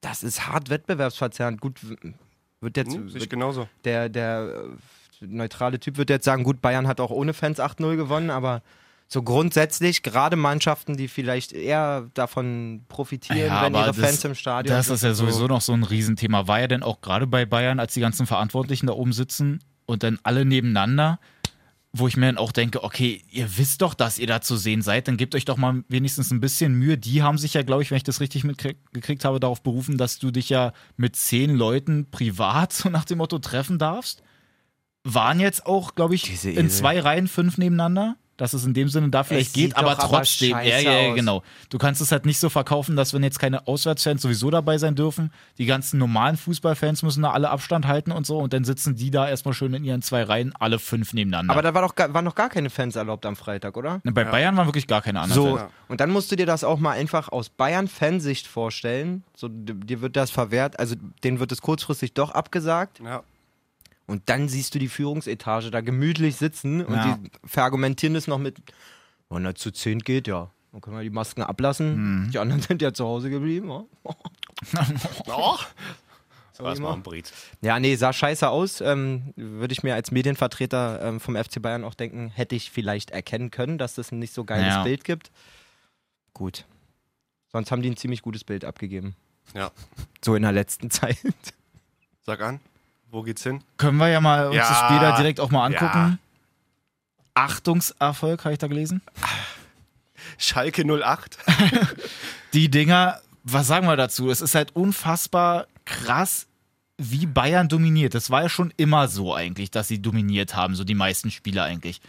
das 0.00 0.22
ist 0.22 0.46
hart 0.48 0.70
wettbewerbsverzerrend. 0.70 1.60
Gut, 1.60 1.80
wird 2.60 2.76
jetzt 2.76 2.94
Hm, 2.94 3.12
wird 3.12 3.28
genauso. 3.30 3.68
der, 3.84 4.08
der 4.08 4.64
äh, 5.20 5.26
neutrale 5.26 5.78
Typ 5.80 5.96
wird 5.98 6.10
jetzt 6.10 6.24
sagen, 6.24 6.44
gut, 6.44 6.60
Bayern 6.62 6.86
hat 6.86 7.00
auch 7.00 7.10
ohne 7.10 7.34
Fans 7.34 7.58
8-0 7.60 7.96
gewonnen, 7.96 8.30
aber 8.30 8.62
so 9.08 9.22
grundsätzlich, 9.22 10.02
gerade 10.02 10.34
Mannschaften, 10.36 10.96
die 10.96 11.06
vielleicht 11.08 11.52
eher 11.52 12.08
davon 12.14 12.84
profitieren, 12.88 13.38
Ja, 13.38 13.62
wenn 13.64 13.74
ihre 13.74 13.86
das- 13.86 13.96
Fans 13.98 14.24
im 14.24 14.34
Stadion 14.34 14.74
Das 14.76 14.86
sind. 14.86 14.94
ist 14.96 15.02
ja 15.04 15.14
sowieso 15.14 15.46
noch 15.46 15.60
so 15.60 15.72
ein 15.74 15.84
Riesenthema. 15.84 16.48
War 16.48 16.60
ja 16.60 16.66
denn 16.66 16.82
auch 16.82 17.00
gerade 17.02 17.26
bei 17.26 17.44
Bayern, 17.46 17.78
als 17.78 17.94
die 17.94 18.00
ganzen 18.00 18.26
Verantwortlichen 18.26 18.86
da 18.88 18.94
oben 18.94 19.12
sitzen 19.12 19.60
und 19.86 20.02
dann 20.02 20.18
alle 20.24 20.44
nebeneinander, 20.44 21.20
wo 21.98 22.08
ich 22.08 22.16
mir 22.16 22.26
dann 22.26 22.38
auch 22.38 22.52
denke, 22.52 22.82
okay, 22.84 23.22
ihr 23.30 23.58
wisst 23.58 23.82
doch, 23.82 23.94
dass 23.94 24.18
ihr 24.18 24.26
da 24.26 24.40
zu 24.40 24.56
sehen 24.56 24.82
seid, 24.82 25.08
dann 25.08 25.16
gebt 25.16 25.34
euch 25.34 25.44
doch 25.44 25.56
mal 25.56 25.84
wenigstens 25.88 26.30
ein 26.30 26.40
bisschen 26.40 26.74
Mühe. 26.74 26.98
Die 26.98 27.22
haben 27.22 27.38
sich 27.38 27.54
ja, 27.54 27.62
glaube 27.62 27.82
ich, 27.82 27.90
wenn 27.90 27.96
ich 27.96 28.04
das 28.04 28.20
richtig 28.20 28.44
mitgekriegt 28.44 29.24
habe, 29.24 29.40
darauf 29.40 29.62
berufen, 29.62 29.98
dass 29.98 30.18
du 30.18 30.30
dich 30.30 30.48
ja 30.48 30.72
mit 30.96 31.16
zehn 31.16 31.54
Leuten 31.54 32.10
privat, 32.10 32.72
so 32.74 32.88
nach 32.88 33.04
dem 33.04 33.18
Motto, 33.18 33.38
treffen 33.38 33.78
darfst. 33.78 34.22
Waren 35.04 35.38
jetzt 35.38 35.66
auch, 35.66 35.94
glaube 35.94 36.16
ich, 36.16 36.44
in 36.44 36.68
zwei 36.68 36.98
Reihen 36.98 37.28
fünf 37.28 37.58
nebeneinander. 37.58 38.16
Dass 38.36 38.52
es 38.52 38.64
in 38.66 38.74
dem 38.74 38.88
Sinne 38.88 39.08
da 39.08 39.24
vielleicht 39.24 39.54
geht, 39.54 39.76
aber 39.76 39.94
doch 39.94 40.04
aber 40.04 40.18
trotzdem, 40.18 40.50
ja, 40.50 40.62
ja, 40.62 40.92
ja, 40.92 41.14
genau. 41.14 41.42
Du 41.70 41.78
kannst 41.78 42.00
es 42.02 42.12
halt 42.12 42.26
nicht 42.26 42.38
so 42.38 42.48
verkaufen, 42.50 42.94
dass 42.94 43.14
wenn 43.14 43.22
jetzt 43.22 43.38
keine 43.38 43.66
Auswärtsfans 43.66 44.20
sowieso 44.20 44.50
dabei 44.50 44.76
sein 44.76 44.94
dürfen, 44.94 45.32
die 45.58 45.64
ganzen 45.64 45.98
normalen 45.98 46.36
Fußballfans 46.36 47.02
müssen 47.02 47.22
da 47.22 47.30
alle 47.30 47.50
Abstand 47.50 47.86
halten 47.86 48.12
und 48.12 48.26
so 48.26 48.38
und 48.38 48.52
dann 48.52 48.64
sitzen 48.64 48.94
die 48.94 49.10
da 49.10 49.28
erstmal 49.28 49.54
schön 49.54 49.72
in 49.72 49.84
ihren 49.84 50.02
zwei 50.02 50.22
Reihen, 50.22 50.52
alle 50.58 50.78
fünf 50.78 51.14
nebeneinander. 51.14 51.52
aber 51.52 51.62
da 51.62 51.72
war 51.72 51.82
doch 51.82 51.94
gar, 51.94 52.12
waren 52.12 52.24
noch 52.24 52.34
gar 52.34 52.50
keine 52.50 52.68
Fans 52.68 52.96
erlaubt 52.96 53.24
am 53.24 53.36
Freitag, 53.36 53.76
oder? 53.76 54.00
Ne, 54.04 54.12
bei 54.12 54.24
Bayern 54.24 54.56
waren 54.56 54.66
wirklich 54.66 54.86
gar 54.86 55.00
keine 55.02 55.20
anderen. 55.20 55.42
So, 55.42 55.56
Fans. 55.56 55.70
und 55.88 56.00
dann 56.00 56.10
musst 56.10 56.30
du 56.30 56.36
dir 56.36 56.46
das 56.46 56.62
auch 56.62 56.78
mal 56.78 56.92
einfach 56.92 57.30
aus 57.30 57.48
Bayern-Fansicht 57.48 58.46
vorstellen. 58.46 59.22
So, 59.34 59.48
dir 59.48 60.00
wird 60.00 60.16
das 60.16 60.30
verwehrt, 60.30 60.78
also 60.78 60.94
denen 61.24 61.40
wird 61.40 61.52
es 61.52 61.62
kurzfristig 61.62 62.12
doch 62.14 62.32
abgesagt. 62.32 63.00
Ja. 63.02 63.22
Und 64.06 64.28
dann 64.28 64.48
siehst 64.48 64.74
du 64.74 64.78
die 64.78 64.88
Führungsetage 64.88 65.70
da 65.70 65.80
gemütlich 65.80 66.36
sitzen 66.36 66.84
und 66.84 66.94
Ja. 66.94 67.16
die 67.18 67.30
verargumentieren 67.44 68.14
das 68.14 68.26
noch 68.28 68.38
mit, 68.38 68.58
wenn 69.30 69.44
er 69.44 69.54
zu 69.56 69.70
10 69.72 69.98
geht, 70.00 70.28
ja. 70.28 70.50
Dann 70.72 70.80
können 70.80 70.96
wir 70.96 71.02
die 71.02 71.10
Masken 71.10 71.42
ablassen. 71.42 72.24
Mhm. 72.26 72.30
Die 72.30 72.38
anderen 72.38 72.62
sind 72.62 72.82
ja 72.82 72.92
zu 72.92 73.04
Hause 73.06 73.30
geblieben. 73.30 73.68
Ja, 73.70 73.84
Oh. 75.28 75.56
So 76.52 76.62
mal 76.62 76.94
ein 76.94 77.02
Brit. 77.02 77.30
ja 77.60 77.78
nee, 77.78 77.96
sah 77.96 78.14
scheiße 78.14 78.48
aus. 78.48 78.80
Ähm, 78.80 79.34
Würde 79.36 79.72
ich 79.72 79.82
mir 79.82 79.94
als 79.94 80.10
Medienvertreter 80.10 81.02
ähm, 81.02 81.20
vom 81.20 81.36
FC 81.36 81.60
Bayern 81.60 81.84
auch 81.84 81.92
denken, 81.92 82.30
hätte 82.30 82.54
ich 82.54 82.70
vielleicht 82.70 83.10
erkennen 83.10 83.50
können, 83.50 83.76
dass 83.76 83.94
das 83.94 84.10
ein 84.10 84.18
nicht 84.20 84.32
so 84.32 84.44
geiles 84.44 84.68
Ja. 84.74 84.82
Bild 84.82 85.04
gibt. 85.04 85.30
Gut. 86.32 86.64
Sonst 87.52 87.70
haben 87.70 87.82
die 87.82 87.90
ein 87.90 87.98
ziemlich 87.98 88.22
gutes 88.22 88.42
Bild 88.44 88.64
abgegeben. 88.64 89.16
Ja. 89.54 89.70
So 90.24 90.34
in 90.34 90.42
der 90.42 90.52
letzten 90.52 90.90
Zeit. 90.90 91.18
Sag 92.22 92.40
an. 92.40 92.60
Wo 93.10 93.22
geht's 93.22 93.42
hin? 93.42 93.62
Können 93.76 93.98
wir 93.98 94.08
ja 94.08 94.20
mal 94.20 94.46
uns 94.46 94.56
Ja. 94.56 94.68
das 94.68 94.78
Spiel 94.78 94.98
da 94.98 95.16
direkt 95.16 95.40
auch 95.40 95.50
mal 95.50 95.64
angucken. 95.64 96.18
Ja. 96.18 96.18
Achtungserfolg, 97.34 98.44
habe 98.44 98.52
ich 98.54 98.58
da 98.58 98.66
gelesen. 98.66 99.02
Schalke 100.38 100.82
08. 100.84 101.38
Die 102.54 102.70
Dinger, 102.70 103.20
was 103.44 103.66
sagen 103.66 103.86
wir 103.86 103.96
dazu? 103.96 104.30
Es 104.30 104.40
ist 104.40 104.54
halt 104.54 104.74
unfassbar 104.74 105.66
krass, 105.84 106.46
wie 106.98 107.26
Bayern 107.26 107.68
dominiert. 107.68 108.14
Das 108.14 108.30
war 108.30 108.42
ja 108.42 108.48
schon 108.48 108.72
immer 108.76 109.08
so 109.08 109.34
eigentlich, 109.34 109.70
dass 109.70 109.88
sie 109.88 110.00
dominiert 110.00 110.56
haben, 110.56 110.74
so 110.74 110.84
die 110.84 110.94
meisten 110.94 111.30
Spieler 111.30 111.64
eigentlich. 111.64 112.00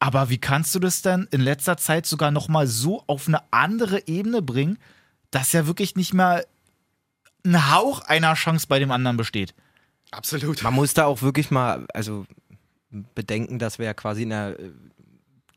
Aber 0.00 0.28
wie 0.28 0.38
kannst 0.38 0.74
du 0.74 0.78
das 0.80 1.00
denn 1.02 1.28
in 1.30 1.40
letzter 1.40 1.78
Zeit 1.78 2.04
sogar 2.04 2.30
nochmal 2.30 2.66
so 2.66 3.02
auf 3.06 3.26
eine 3.26 3.40
andere 3.50 4.06
Ebene 4.06 4.42
bringen, 4.42 4.78
dass 5.30 5.52
ja 5.52 5.66
wirklich 5.66 5.96
nicht 5.96 6.12
mehr 6.12 6.44
ein 7.46 7.72
Hauch 7.72 8.00
einer 8.00 8.34
Chance 8.34 8.66
bei 8.68 8.78
dem 8.78 8.90
anderen 8.90 9.16
besteht? 9.16 9.54
Absolut. 10.16 10.62
Man 10.62 10.74
muss 10.74 10.94
da 10.94 11.04
auch 11.06 11.22
wirklich 11.22 11.50
mal, 11.50 11.86
also 11.92 12.24
bedenken, 13.14 13.58
dass 13.58 13.78
wir 13.78 13.86
ja 13.86 13.94
quasi 13.94 14.22
in 14.22 14.30
der 14.30 14.58
äh, 14.58 14.70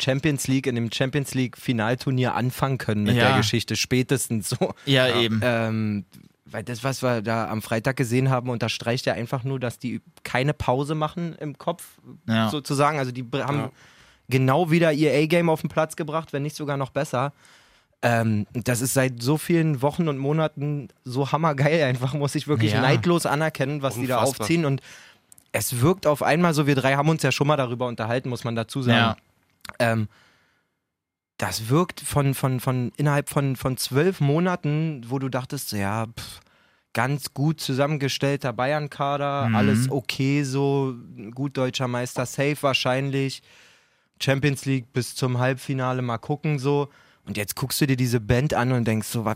Champions 0.01 0.47
League, 0.47 0.67
in 0.67 0.75
dem 0.75 0.91
Champions 0.91 1.33
League 1.33 1.57
Finalturnier 1.57 2.35
anfangen 2.35 2.77
können 2.77 3.03
mit 3.03 3.15
Ja. 3.15 3.29
der 3.29 3.37
Geschichte, 3.37 3.75
spätestens 3.75 4.49
so. 4.49 4.73
Ja, 4.85 5.19
eben. 5.19 5.39
Ähm, 5.43 6.05
weil 6.45 6.63
das, 6.63 6.83
was 6.83 7.01
wir 7.03 7.21
da 7.21 7.49
am 7.49 7.61
Freitag 7.61 7.97
gesehen 7.97 8.29
haben, 8.29 8.49
unterstreicht 8.49 9.05
ja 9.05 9.13
einfach 9.13 9.43
nur, 9.43 9.59
dass 9.59 9.79
die 9.79 10.01
keine 10.23 10.53
Pause 10.53 10.95
machen 10.95 11.35
im 11.39 11.57
Kopf, 11.57 11.99
Ja. 12.27 12.49
sozusagen. 12.49 12.99
Also 12.99 13.11
die 13.11 13.25
haben 13.33 13.57
Ja. 13.59 13.71
genau 14.29 14.71
wieder 14.71 14.93
ihr 14.93 15.11
A-Game 15.13 15.49
auf 15.49 15.61
den 15.61 15.69
Platz 15.69 15.95
gebracht, 15.95 16.31
wenn 16.33 16.43
nicht 16.43 16.55
sogar 16.55 16.77
noch 16.77 16.91
besser. 16.91 17.33
Ähm, 18.03 18.45
das 18.53 18.81
ist 18.81 18.93
seit 18.93 19.21
so 19.23 19.37
vielen 19.37 19.81
Wochen 19.81 20.07
und 20.07 20.17
Monaten 20.19 20.89
so 21.03 21.31
hammergeil 21.31 21.83
einfach, 21.83 22.13
muss 22.13 22.35
ich 22.35 22.47
wirklich 22.47 22.73
Ja. 22.73 22.81
neidlos 22.81 23.25
anerkennen, 23.25 23.81
was 23.81 23.95
die 23.95 24.05
da 24.07 24.17
Unfassbar. 24.19 24.45
aufziehen. 24.45 24.65
Und 24.65 24.81
es 25.51 25.81
wirkt 25.81 26.05
auf 26.05 26.21
einmal 26.21 26.53
so, 26.53 26.67
wir 26.67 26.75
drei 26.75 26.95
haben 26.95 27.09
uns 27.09 27.23
ja 27.23 27.31
schon 27.31 27.47
mal 27.47 27.57
darüber 27.57 27.87
unterhalten, 27.87 28.29
muss 28.29 28.43
man 28.43 28.55
dazu 28.55 28.81
sagen. 28.83 28.97
Ja. 28.97 29.17
Ähm, 29.79 30.07
das 31.37 31.69
wirkt 31.69 31.99
von, 32.01 32.33
von, 32.33 32.59
von 32.59 32.91
innerhalb 32.97 33.29
von, 33.29 33.55
von 33.55 33.77
zwölf 33.77 34.19
Monaten, 34.21 35.03
wo 35.07 35.19
du 35.19 35.29
dachtest, 35.29 35.71
ja, 35.71 36.05
pff, 36.07 36.39
ganz 36.93 37.33
gut 37.33 37.61
zusammengestellter 37.61 38.53
Bayern-Kader, 38.53 39.49
Mhm. 39.49 39.55
alles 39.55 39.91
okay 39.91 40.43
so, 40.43 40.95
gut 41.35 41.55
deutscher 41.57 41.87
Meister, 41.87 42.25
safe 42.25 42.57
wahrscheinlich, 42.61 43.43
Champions 44.21 44.65
League 44.65 44.91
bis 44.93 45.13
zum 45.15 45.37
Halbfinale 45.37 46.01
mal 46.01 46.17
gucken 46.17 46.57
so. 46.59 46.89
Und 47.27 47.37
jetzt 47.37 47.55
guckst 47.55 47.79
du 47.81 47.85
dir 47.87 47.97
diese 47.97 48.19
Band 48.19 48.53
an 48.53 48.71
und 48.71 48.85
denkst 48.85 49.07
so, 49.07 49.25
wa- 49.25 49.35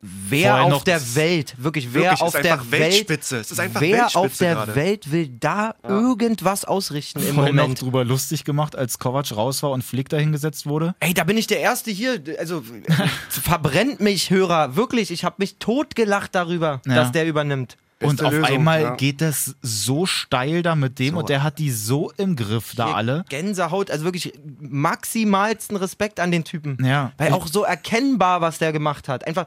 wer 0.00 0.50
Vorher 0.50 0.64
auf 0.66 0.70
noch 0.70 0.84
der 0.84 1.00
Welt, 1.16 1.54
wirklich, 1.58 1.92
wer 1.92 2.02
Wirklich, 2.02 2.20
auf 2.20 2.34
ist 2.34 2.44
der 2.44 2.58
Welt, 2.70 2.80
Weltspitze. 2.92 3.38
Es 3.38 3.50
ist 3.50 3.58
einfach 3.58 3.80
wer 3.80 3.90
Weltspitze 4.02 4.18
auf 4.18 4.36
der 4.38 4.54
gerade. 4.54 4.74
Welt 4.76 5.10
will 5.10 5.28
da 5.28 5.74
irgendwas 5.82 6.64
ausrichten 6.64 7.20
im 7.26 7.34
Vorhin 7.34 7.56
noch 7.56 7.62
Moment? 7.64 7.80
drüber 7.82 8.04
lustig 8.04 8.44
gemacht, 8.44 8.76
als 8.76 8.98
Kovac 9.00 9.34
raus 9.34 9.62
war 9.64 9.70
und 9.72 9.82
Flick 9.82 10.08
dahingesetzt 10.08 10.66
wurde. 10.66 10.94
Ey, 11.00 11.14
da 11.14 11.24
bin 11.24 11.36
ich 11.36 11.46
der 11.48 11.58
Erste 11.60 11.90
hier. 11.90 12.22
Also 12.38 12.62
verbrennt 13.28 14.00
mich, 14.00 14.30
Hörer. 14.30 14.76
Wirklich, 14.76 15.10
ich 15.10 15.24
habe 15.24 15.36
mich 15.38 15.56
totgelacht 15.58 16.34
darüber, 16.34 16.80
Ja. 16.86 16.94
dass 16.94 17.12
der 17.12 17.26
übernimmt. 17.26 17.76
Und 18.02 18.22
auf 18.22 18.32
Lösung, 18.32 18.44
einmal 18.44 18.82
ja. 18.82 18.94
geht 18.94 19.22
das 19.22 19.56
so 19.62 20.04
steil 20.04 20.62
da 20.62 20.74
mit 20.74 20.98
dem 20.98 21.14
So. 21.14 21.20
und 21.20 21.28
der 21.30 21.42
hat 21.42 21.58
die 21.58 21.70
so 21.70 22.12
im 22.18 22.36
Griff 22.36 22.74
da 22.76 22.88
Hier 22.88 22.96
alle. 22.96 23.24
Gänsehaut, 23.30 23.90
also 23.90 24.04
wirklich 24.04 24.34
maximalsten 24.60 25.76
Respekt 25.76 26.20
an 26.20 26.30
den 26.30 26.44
Typen. 26.44 26.76
Ja. 26.84 27.12
Weil 27.16 27.32
auch 27.32 27.46
so 27.46 27.62
erkennbar, 27.62 28.42
was 28.42 28.58
der 28.58 28.72
gemacht 28.72 29.08
hat. 29.08 29.26
Einfach 29.26 29.46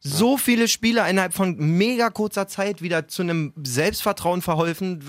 So 0.00 0.36
viele 0.36 0.68
Spieler 0.68 1.08
innerhalb 1.08 1.34
von 1.34 1.56
mega 1.56 2.10
kurzer 2.10 2.46
Zeit 2.46 2.80
wieder 2.82 3.08
zu 3.08 3.22
einem 3.22 3.52
Selbstvertrauen 3.60 4.40
verholfen. 4.42 5.00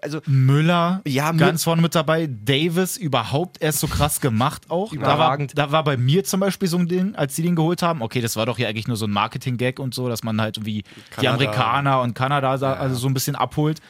Also 0.00 0.20
Müller 0.26 1.02
Ja, 1.06 1.30
Mü- 1.30 1.38
ganz 1.38 1.64
vorne 1.64 1.82
mit 1.82 1.94
dabei. 1.94 2.26
Davis 2.26 2.96
überhaupt 2.96 3.60
erst 3.60 3.80
so 3.80 3.86
krass 3.86 4.20
gemacht 4.20 4.70
auch. 4.70 4.92
Da 4.94 5.00
war, 5.00 5.14
Überragend. 5.14 5.52
da 5.58 5.72
war 5.72 5.84
bei 5.84 5.96
mir 5.96 6.24
zum 6.24 6.40
Beispiel 6.40 6.68
so 6.68 6.78
ein 6.78 6.86
Ding, 6.88 7.14
als 7.16 7.36
sie 7.36 7.42
den 7.42 7.54
geholt 7.56 7.82
haben. 7.82 8.00
Okay, 8.02 8.20
das 8.22 8.36
war 8.36 8.46
doch 8.46 8.56
hier 8.56 8.68
eigentlich 8.68 8.88
nur 8.88 8.96
so 8.96 9.06
ein 9.06 9.10
Marketing-Gag 9.10 9.78
und 9.78 9.94
so, 9.94 10.08
dass 10.08 10.22
man 10.22 10.40
halt 10.40 10.56
irgendwie 10.56 10.84
die. 11.20 11.28
Amerikaner 11.28 12.00
und 12.00 12.14
Kanada 12.14 12.56
da, 12.56 12.72
also 12.74 12.94
so 12.96 13.08
ein 13.08 13.14
bisschen 13.14 13.36
abholt. 13.36 13.80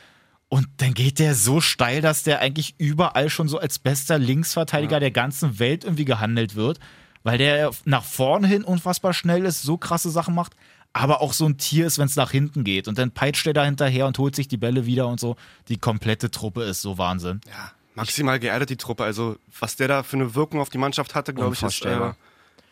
Und 0.48 0.66
dann 0.78 0.94
geht 0.94 1.18
der 1.18 1.34
so 1.34 1.60
steil, 1.60 2.00
dass 2.00 2.22
der 2.22 2.40
eigentlich 2.40 2.74
überall 2.78 3.30
schon 3.30 3.48
so 3.48 3.58
als 3.58 3.78
bester 3.78 4.18
Linksverteidiger 4.18 5.00
der 5.00 5.10
ganzen 5.10 5.58
Welt 5.58 5.84
irgendwie 5.84 6.04
gehandelt 6.04 6.54
wird, 6.56 6.78
weil 7.26 7.38
der 7.38 7.72
nach 7.84 8.04
vorne 8.04 8.46
hin 8.46 8.62
unfassbar 8.62 9.12
schnell 9.12 9.44
ist, 9.46 9.62
so 9.62 9.76
krasse 9.76 10.10
Sachen 10.10 10.32
macht, 10.32 10.54
aber 10.92 11.20
auch 11.20 11.32
so 11.32 11.44
ein 11.44 11.58
Tier 11.58 11.84
ist, 11.84 11.98
wenn 11.98 12.06
es 12.06 12.14
nach 12.14 12.30
hinten 12.30 12.62
geht. 12.62 12.86
Und 12.86 12.98
dann 12.98 13.10
peitscht 13.10 13.48
er 13.48 13.52
da 13.52 13.64
hinterher 13.64 14.06
und 14.06 14.16
holt 14.18 14.36
sich 14.36 14.46
die 14.46 14.56
Bälle 14.56 14.86
wieder 14.86 15.08
und 15.08 15.18
so. 15.18 15.34
Die 15.66 15.76
komplette 15.76 16.30
Truppe 16.30 16.62
ist 16.62 16.82
so 16.82 16.98
Wahnsinn. 16.98 17.40
Ja, 17.48 17.72
maximal 17.96 18.38
geerdet 18.38 18.70
die 18.70 18.76
Truppe. 18.76 19.02
Also, 19.02 19.38
was 19.58 19.74
der 19.74 19.88
da 19.88 20.02
für 20.04 20.14
eine 20.14 20.36
Wirkung 20.36 20.60
auf 20.60 20.68
die 20.68 20.78
Mannschaft 20.78 21.16
hatte, 21.16 21.34
glaube 21.34 21.54
ich, 21.54 21.62
ist 21.64 21.84
äh, 21.84 22.12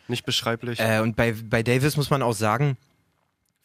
nicht 0.07 0.25
beschreiblich. 0.25 0.79
Äh, 0.79 1.01
und 1.01 1.17
bei, 1.17 1.33
bei 1.33 1.61
Davis 1.61 1.97
muss 1.97 2.09
man 2.09 2.21
auch 2.21 2.33
sagen, 2.33 2.77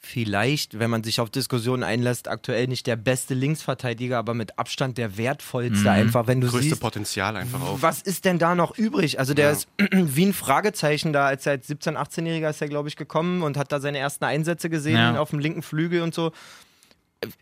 vielleicht, 0.03 0.79
wenn 0.79 0.89
man 0.91 1.05
sich 1.05 1.21
auf 1.21 1.29
Diskussionen 1.29 1.83
einlässt, 1.83 2.27
aktuell 2.27 2.67
nicht 2.69 2.87
der 2.87 2.97
beste 2.97 3.35
Linksverteidiger, 3.35 4.17
aber 4.19 4.33
mit 4.33 4.59
Abstand 4.59 4.97
der 4.97 5.19
wertvollste 5.19 5.91
einfach, 5.91 6.27
wenn 6.27 6.41
du 6.41 6.49
Größte 6.49 6.71
siehst. 6.71 6.81
Potenzial 6.81 7.37
einfach 7.37 7.61
auch. 7.61 7.83
Was 7.83 8.01
ist 8.01 8.25
denn 8.25 8.39
da 8.39 8.55
noch 8.55 8.77
übrig? 8.79 9.19
Also 9.19 9.35
der 9.35 9.47
Ja. 9.47 9.51
ist 9.53 9.69
wie 9.93 10.25
ein 10.25 10.33
Fragezeichen 10.33 11.13
da, 11.13 11.27
als 11.27 11.45
er 11.45 11.53
als 11.53 11.69
17-, 11.69 11.97
18-Jähriger 11.97 12.49
ist 12.49 12.63
er, 12.63 12.69
glaube 12.69 12.89
ich, 12.89 12.97
gekommen 12.97 13.43
und 13.43 13.59
hat 13.59 13.73
da 13.73 13.79
seine 13.79 13.99
ersten 13.99 14.25
Einsätze 14.25 14.71
gesehen 14.71 14.97
Ja. 14.97 15.21
auf 15.21 15.31
dem 15.31 15.39
linken 15.39 15.63
Flügel 15.63 16.01
und 16.01 16.15
so. 16.15 16.33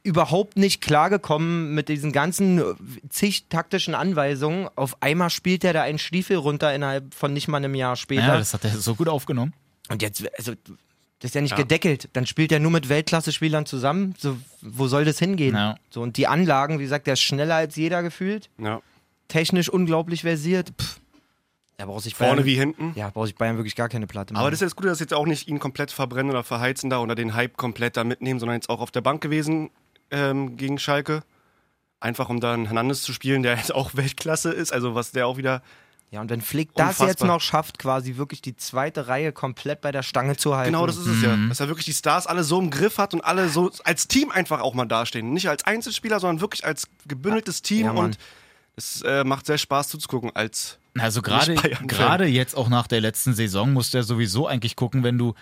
Überhaupt 0.03 0.57
nicht 0.57 0.81
klargekommen 0.81 1.73
mit 1.73 1.89
diesen 1.89 2.11
ganzen 2.11 2.59
äh, 2.59 2.65
zig 3.09 3.47
taktischen 3.49 3.95
Anweisungen. 3.95 4.69
Auf 4.75 5.01
einmal 5.01 5.31
spielt 5.31 5.63
er 5.63 5.73
da 5.73 5.83
einen 5.83 6.01
Stiefel 6.01 6.37
runter 6.39 6.75
innerhalb 6.75 7.15
von 7.15 7.33
nicht 7.33 7.47
mal 7.47 7.59
einem 7.59 7.77
Jahr 7.77 7.95
später. 7.95 8.27
Ja, 8.27 8.37
das 8.39 8.53
hat 8.53 8.65
er 8.65 8.71
so 8.77 8.97
gut 8.97 9.09
aufgenommen. 9.09 9.53
Und 9.89 10.03
jetzt, 10.03 10.25
also, 10.37 10.55
das 11.21 11.31
ist 11.31 11.35
ja 11.35 11.41
nicht 11.41 11.51
Ja. 11.53 11.57
gedeckelt. 11.57 12.09
Dann 12.13 12.27
spielt 12.27 12.53
er 12.53 12.61
nur 12.61 12.71
mit 12.71 12.89
Weltklasse-Spielern 12.89 13.67
zusammen. 13.67 14.15
So, 14.19 14.37
wo 14.61 14.87
soll 14.87 15.05
das 15.05 15.19
hingehen? 15.19 15.55
Ja. 15.55 15.77
So, 15.91 16.03
und 16.03 16.17
die 16.17 16.27
Anlagen, 16.27 16.79
wie 16.79 16.85
gesagt, 16.85 17.07
der 17.07 17.15
ist 17.15 17.23
schneller 17.23 17.57
als 17.57 17.77
jeder 17.77 18.03
gefühlt. 18.03 18.49
Ja. 18.59 18.81
Technisch 19.29 19.69
unglaublich 19.69 20.23
versiert. 20.23 20.73
Pff. 20.81 21.01
Da 21.77 21.87
braucht 21.87 22.03
sich 22.03 22.15
Vorne 22.17 22.35
Bayern, 22.43 22.47
wie 22.47 22.55
hinten. 22.55 22.93
Ja, 22.97 23.11
braucht 23.11 23.27
sich 23.29 23.37
Bayern 23.37 23.57
wirklich 23.57 23.77
gar 23.77 23.89
keine 23.89 24.07
Platte 24.09 24.33
machen. 24.35 24.41
Aber 24.41 24.51
das 24.51 24.59
ist 24.61 24.67
jetzt 24.67 24.77
gut, 24.77 24.87
dass 24.87 24.99
jetzt 25.01 25.15
auch 25.15 25.27
nicht 25.27 25.47
ihn 25.49 25.61
komplett 25.61 25.93
verbrennen 25.93 26.31
oder 26.31 26.43
verheizen 26.43 26.91
da 26.91 26.99
oder 27.01 27.15
den 27.15 27.35
Hype 27.35 27.57
komplett 27.57 27.97
da 27.97 28.03
mitnehmen, 28.05 28.41
sondern 28.41 28.57
jetzt 28.57 28.69
auch 28.69 28.81
auf 28.81 28.91
der 28.91 29.01
Bank 29.01 29.21
gewesen 29.21 29.71
ähm, 30.11 30.57
gegen 30.57 30.79
Schalke. 30.79 31.23
Einfach 32.01 32.29
um 32.31 32.41
dann 32.41 32.65
Hernandez 32.67 33.03
zu 33.03 33.13
spielen, 33.13 33.43
der 33.45 33.57
jetzt 33.59 33.73
auch 33.75 33.95
Weltklasse 33.95 34.51
ist. 34.51 34.73
Also 34.73 34.95
was 34.97 35.13
der 35.13 35.27
auch 35.27 35.37
wieder. 35.37 35.63
Ja, 36.11 36.23
und 36.23 36.31
wenn 36.31 36.41
Flick 36.41 36.75
das 36.75 36.87
Unfassbar. 36.87 37.09
jetzt 37.09 37.25
noch 37.25 37.41
schafft, 37.41 37.79
quasi 37.79 38.17
wirklich 38.17 38.41
die 38.41 38.57
zweite 38.57 39.09
Reihe 39.09 39.31
komplett 39.33 39.83
bei 39.83 39.93
der 39.93 40.03
Stange 40.03 40.37
zu 40.37 40.57
halten. 40.57 40.73
Genau, 40.73 40.87
das 40.87 40.97
ist 40.97 41.07
es 41.07 41.23
ja. 41.23 41.37
Dass 41.49 41.61
er 41.61 41.69
wirklich 41.69 41.85
die 41.85 41.93
Stars 41.93 42.27
alle 42.27 42.45
so 42.45 42.59
im 42.59 42.71
Griff 42.71 42.97
hat 42.97 43.13
und 43.13 43.21
alle 43.21 43.51
so 43.51 43.71
als 43.85 44.09
Team 44.09 44.31
einfach 44.31 44.61
auch 44.61 44.73
mal 44.73 44.87
dastehen. 44.87 45.35
Nicht 45.35 45.51
als 45.51 45.65
Einzelspieler, 45.65 46.19
sondern 46.19 46.41
wirklich 46.41 46.65
als 46.65 46.89
gebündeltes 47.07 47.61
Team. 47.61 47.87
Ja, 47.87 47.93
und 47.93 48.17
es 48.77 49.03
äh, 49.03 49.23
macht 49.25 49.45
sehr 49.45 49.59
Spaß 49.59 49.89
zuzugucken 49.89 50.35
als 50.35 50.79
Also 50.99 51.21
gerade 51.21 51.55
gerade 51.87 52.27
jetzt 52.27 52.57
auch 52.57 52.71
nach 52.71 52.87
der 52.87 53.03
letzten 53.03 53.35
Saison 53.35 53.73
musst 53.75 53.93
du 53.93 53.99
ja 53.99 54.03
sowieso 54.03 54.47
eigentlich 54.47 54.77
gucken, 54.77 55.03
wenn 55.03 55.19
du 55.19 55.35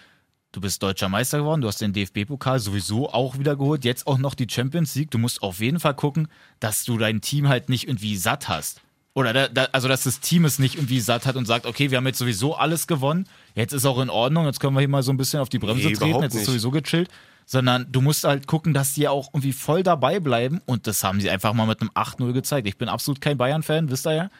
du 0.50 0.60
bist 0.60 0.82
deutscher 0.82 1.08
Meister 1.08 1.38
geworden, 1.38 1.60
du 1.60 1.68
hast 1.68 1.80
den 1.80 1.92
DFB-Pokal 1.92 2.58
sowieso 2.58 3.10
auch 3.10 3.38
wieder 3.38 3.56
geholt, 3.56 3.84
jetzt 3.84 4.06
auch 4.06 4.18
noch 4.18 4.34
die 4.34 4.46
Champions 4.50 4.94
League. 4.94 5.10
Du 5.10 5.18
musst 5.18 5.42
auf 5.42 5.60
jeden 5.60 5.78
Fall 5.78 5.94
gucken, 5.94 6.28
dass 6.60 6.84
du 6.84 6.96
dein 6.96 7.20
Team 7.20 7.46
halt 7.46 7.68
nicht 7.68 7.86
irgendwie 7.86 8.16
satt 8.16 8.48
hast. 8.48 8.80
Oder 9.16 9.32
da, 9.32 9.48
da, 9.48 9.68
also 9.72 9.88
dass 9.88 10.04
das 10.04 10.20
Team 10.20 10.44
es 10.44 10.58
nicht 10.58 10.74
irgendwie 10.74 11.00
satt 11.00 11.24
hat 11.24 11.36
und 11.36 11.46
sagt, 11.46 11.64
okay, 11.64 11.90
wir 11.90 11.96
haben 11.96 12.06
jetzt 12.06 12.18
sowieso 12.18 12.54
alles 12.54 12.86
gewonnen, 12.86 13.26
jetzt 13.54 13.72
ist 13.72 13.86
auch 13.86 13.98
in 13.98 14.10
Ordnung, 14.10 14.44
jetzt 14.44 14.60
können 14.60 14.74
wir 14.74 14.80
hier 14.80 14.88
mal 14.90 15.02
so 15.02 15.10
ein 15.10 15.16
bisschen 15.16 15.40
auf 15.40 15.48
die 15.48 15.58
Bremse 15.58 15.88
Nee, 15.88 15.94
treten, 15.94 16.04
überhaupt 16.10 16.24
jetzt 16.24 16.34
ist 16.34 16.40
nicht. 16.40 16.46
sowieso 16.48 16.70
gechillt. 16.70 17.08
Sondern 17.46 17.90
du 17.90 18.02
musst 18.02 18.24
halt 18.24 18.46
gucken, 18.46 18.74
dass 18.74 18.92
die 18.92 19.08
auch 19.08 19.28
irgendwie 19.32 19.54
voll 19.54 19.82
dabei 19.82 20.20
bleiben. 20.20 20.60
Und 20.66 20.86
das 20.86 21.02
haben 21.02 21.20
sie 21.20 21.30
einfach 21.30 21.54
mal 21.54 21.66
mit 21.66 21.80
einem 21.80 21.90
8-0 21.90 22.32
gezeigt. 22.34 22.66
Ich 22.68 22.76
bin 22.76 22.90
absolut 22.90 23.22
kein 23.22 23.38
Bayern-Fan, 23.38 23.88
wisst 23.90 24.06
ihr 24.06 24.14
ja. 24.14 24.30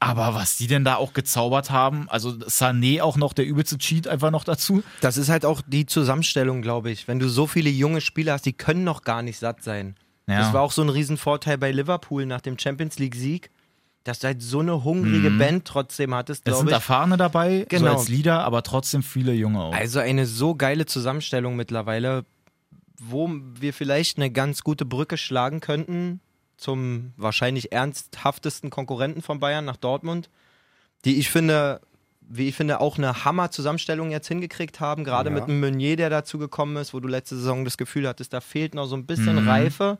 Aber 0.00 0.34
was 0.34 0.56
die 0.56 0.66
denn 0.66 0.84
da 0.84 0.96
auch 0.96 1.12
gezaubert 1.12 1.70
haben, 1.70 2.08
also 2.08 2.30
Sané 2.30 3.02
auch 3.02 3.18
noch 3.18 3.34
der 3.34 3.44
übelste 3.44 3.76
Cheat 3.76 4.08
einfach 4.08 4.30
noch 4.30 4.44
dazu. 4.44 4.82
Das 5.02 5.16
ist 5.18 5.28
halt 5.28 5.44
auch 5.44 5.60
die 5.66 5.84
Zusammenstellung, 5.84 6.62
glaube 6.62 6.90
ich. 6.90 7.06
Wenn 7.06 7.18
du 7.18 7.28
so 7.28 7.46
viele 7.46 7.68
junge 7.68 8.00
Spieler 8.00 8.32
hast, 8.32 8.46
die 8.46 8.52
können 8.54 8.84
noch 8.84 9.02
gar 9.02 9.22
nicht 9.22 9.38
satt 9.38 9.62
sein. 9.62 9.94
Ja. 10.26 10.38
Das 10.38 10.52
war 10.54 10.62
auch 10.62 10.72
so 10.72 10.82
ein 10.82 10.88
Riesenvorteil 10.88 11.58
bei 11.58 11.70
Liverpool 11.70 12.24
nach 12.24 12.40
dem 12.40 12.58
Champions 12.58 12.98
League-Sieg, 12.98 13.50
dass 14.04 14.18
du 14.18 14.26
halt 14.28 14.42
so 14.42 14.60
eine 14.60 14.84
hungrige 14.84 15.30
Band 15.30 15.64
trotzdem 15.64 16.14
hattest, 16.14 16.46
Es 16.48 16.58
sind 16.58 16.66
ich. 16.68 16.72
Erfahrene 16.72 17.16
dabei, 17.16 17.66
Genau. 17.68 17.92
so 17.92 17.98
als 18.00 18.08
Leader, 18.08 18.44
aber 18.44 18.62
trotzdem 18.62 19.02
viele 19.02 19.32
Junge 19.32 19.60
auch. 19.62 19.72
Also 19.74 20.00
eine 20.00 20.26
so 20.26 20.54
geile 20.54 20.86
Zusammenstellung 20.86 21.54
mittlerweile, 21.56 22.24
wo 22.98 23.30
wir 23.60 23.72
vielleicht 23.72 24.16
eine 24.18 24.30
ganz 24.30 24.62
gute 24.64 24.84
Brücke 24.84 25.16
schlagen 25.16 25.60
könnten 25.60 26.20
zum 26.56 27.12
wahrscheinlich 27.16 27.72
ernsthaftesten 27.72 28.70
Konkurrenten 28.70 29.22
von 29.22 29.40
Bayern 29.40 29.64
nach 29.64 29.76
Dortmund, 29.76 30.30
die 31.04 31.18
ich 31.18 31.28
finde, 31.30 31.80
wie 32.20 32.48
ich 32.48 32.54
finde, 32.54 32.80
auch 32.80 32.98
eine 32.98 33.24
Hammer-Zusammenstellung 33.24 34.10
jetzt 34.12 34.28
hingekriegt 34.28 34.78
haben, 34.78 35.02
gerade 35.04 35.30
Ja. 35.30 35.34
mit 35.34 35.44
einem 35.44 35.58
Meunier, 35.60 35.96
der 35.96 36.08
dazu 36.10 36.38
gekommen 36.38 36.76
ist, 36.76 36.94
wo 36.94 37.00
du 37.00 37.08
letzte 37.08 37.36
Saison 37.36 37.64
das 37.64 37.76
Gefühl 37.76 38.06
hattest, 38.06 38.32
da 38.32 38.40
fehlt 38.40 38.74
noch 38.74 38.86
so 38.86 38.94
ein 38.96 39.06
bisschen 39.06 39.42
Mhm. 39.42 39.48
Reife. 39.48 39.98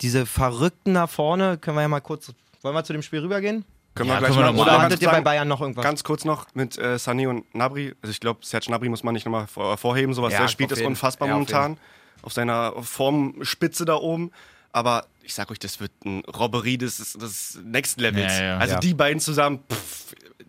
Diese 0.00 0.26
Verrückten 0.26 0.92
nach 0.92 1.10
vorne, 1.10 1.58
können 1.58 1.76
wir 1.76 1.82
ja 1.82 1.88
mal 1.88 2.00
kurz, 2.00 2.32
wollen 2.64 2.74
wir 2.74 2.82
zu 2.84 2.92
dem 2.92 3.02
Spiel 3.02 3.20
rübergehen? 3.20 3.64
Können 3.94 4.08
Ja, 4.08 4.16
wir 4.16 4.20
gleich 4.20 4.32
können 4.34 4.46
wir 4.46 4.52
mal. 4.52 4.62
Oder 4.62 4.82
hattet 4.82 5.02
ihr 5.02 5.08
bei 5.08 5.20
Bayern 5.20 5.46
noch 5.46 5.60
irgendwas? 5.60 5.84
Ganz 5.84 6.02
kurz 6.02 6.24
noch 6.24 6.46
mit 6.54 6.76
äh, 6.78 6.96
Sané 6.96 7.28
und 7.28 7.54
Nabri. 7.54 7.94
Also 8.02 8.10
ich 8.10 8.18
glaube, 8.18 8.44
Serge 8.44 8.70
Nabri 8.70 8.88
muss 8.88 9.04
man 9.04 9.14
nicht 9.14 9.24
nochmal 9.24 9.46
vor, 9.46 9.76
vorheben. 9.76 10.14
So 10.14 10.22
was 10.22 10.32
Ja, 10.32 10.40
der 10.40 10.48
spielt, 10.48 10.72
auf 10.72 10.78
ist 10.78 10.84
unfassbar 10.84 11.28
ja, 11.28 11.34
auf 11.34 11.38
momentan. 11.38 11.78
Auf 12.22 12.32
seiner 12.32 12.72
Formspitze 12.82 13.84
da 13.84 13.96
oben. 13.96 14.32
Aber 14.72 15.04
ich 15.24 15.34
sag 15.34 15.50
euch, 15.50 15.58
das 15.58 15.80
wird 15.80 15.90
ein 16.04 16.20
Robberie 16.26 16.78
des, 16.78 16.96
des- 17.14 17.58
Next 17.64 17.98
Levels. 18.00 18.32
Ja, 18.38 18.44
ja. 18.44 18.58
also 18.58 18.74
Ja. 18.74 18.80
die 18.80 18.94
beiden 18.94 19.20
zusammen, 19.20 19.60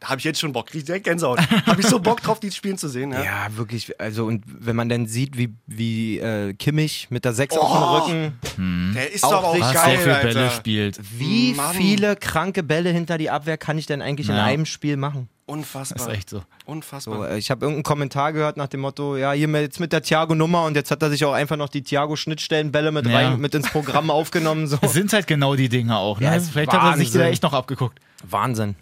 habe 0.03 0.19
ich 0.19 0.25
jetzt 0.25 0.39
schon 0.39 0.51
Bock. 0.51 0.67
Krieg 0.67 0.79
ich 0.79 0.85
direkt 0.85 1.05
Gänsehaut. 1.05 1.39
habe 1.65 1.79
ich 1.81 1.87
so 1.87 1.99
Bock 1.99 2.21
drauf, 2.21 2.39
die 2.39 2.51
spielen 2.51 2.77
zu 2.77 2.89
sehen. 2.89 3.11
Ja. 3.13 3.23
Ja, 3.23 3.47
wirklich. 3.57 3.99
Also, 3.99 4.25
und 4.25 4.43
wenn 4.45 4.75
man 4.75 4.89
dann 4.89 5.07
sieht, 5.07 5.37
wie, 5.37 5.53
wie 5.65 6.19
äh, 6.19 6.53
Kimmich 6.53 7.07
mit 7.09 7.23
der 7.25 7.33
6 7.33 7.55
Oh. 7.55 7.61
auf 7.61 8.07
dem 8.07 8.33
Rücken, 8.33 8.93
Der 8.95 9.11
ist 9.13 9.23
Auch 9.23 9.31
doch 9.31 9.43
auch 9.45 9.59
geil, 9.73 9.97
Alter. 10.09 10.27
Bälle 10.27 10.51
spielt. 10.51 10.99
wie 11.17 11.53
Mann. 11.53 11.73
viele 11.75 12.15
kranke 12.17 12.61
Bälle 12.61 12.89
hinter 12.91 13.17
die 13.17 13.29
Abwehr 13.29 13.57
kann 13.57 13.77
ich 13.77 13.85
denn 13.85 14.01
eigentlich 14.01 14.27
in 14.29 14.35
Ja. 14.35 14.43
einem 14.43 14.65
Spiel 14.65 14.97
machen? 14.97 15.29
Unfassbar. 15.47 15.97
Das 15.99 16.07
ist 16.07 16.13
echt 16.13 16.29
so. 16.31 16.41
Unfassbar. 16.65 17.17
So, 17.17 17.23
äh, 17.25 17.37
ich 17.37 17.51
habe 17.51 17.61
irgendeinen 17.65 17.83
Kommentar 17.83 18.33
gehört 18.33 18.57
nach 18.57 18.67
dem 18.67 18.79
Motto, 18.79 19.15
ja, 19.15 19.31
hier 19.31 19.47
mit- 19.47 19.61
jetzt 19.61 19.79
mit 19.79 19.93
der 19.93 20.01
Thiago-Nummer 20.01 20.63
und 20.65 20.75
jetzt 20.75 20.89
hat 20.89 21.03
er 21.03 21.09
sich 21.11 21.23
auch 21.23 21.33
einfach 21.33 21.55
noch 21.55 21.69
die 21.69 21.83
Thiago-Schnittstellenbälle 21.83 22.91
mit 22.91 23.05
Ja. 23.05 23.15
rein, 23.17 23.39
mit 23.39 23.53
ins 23.53 23.69
Programm 23.69 24.09
aufgenommen. 24.09 24.65
So. 24.67 24.77
Es 24.81 24.93
sind 24.93 25.13
halt 25.13 25.27
genau 25.27 25.55
die 25.55 25.69
Dinge 25.69 25.95
auch. 25.97 26.19
Ne? 26.19 26.25
Ja, 26.25 26.31
also 26.31 26.51
vielleicht 26.51 26.71
hat 26.73 26.81
er 26.93 26.97
sich 26.97 27.09
die 27.11 27.13
da 27.13 27.19
Wahnsinn. 27.19 27.33
echt 27.33 27.43
noch 27.43 27.53
abgeguckt. 27.53 27.99
Wahnsinn. 28.27 28.75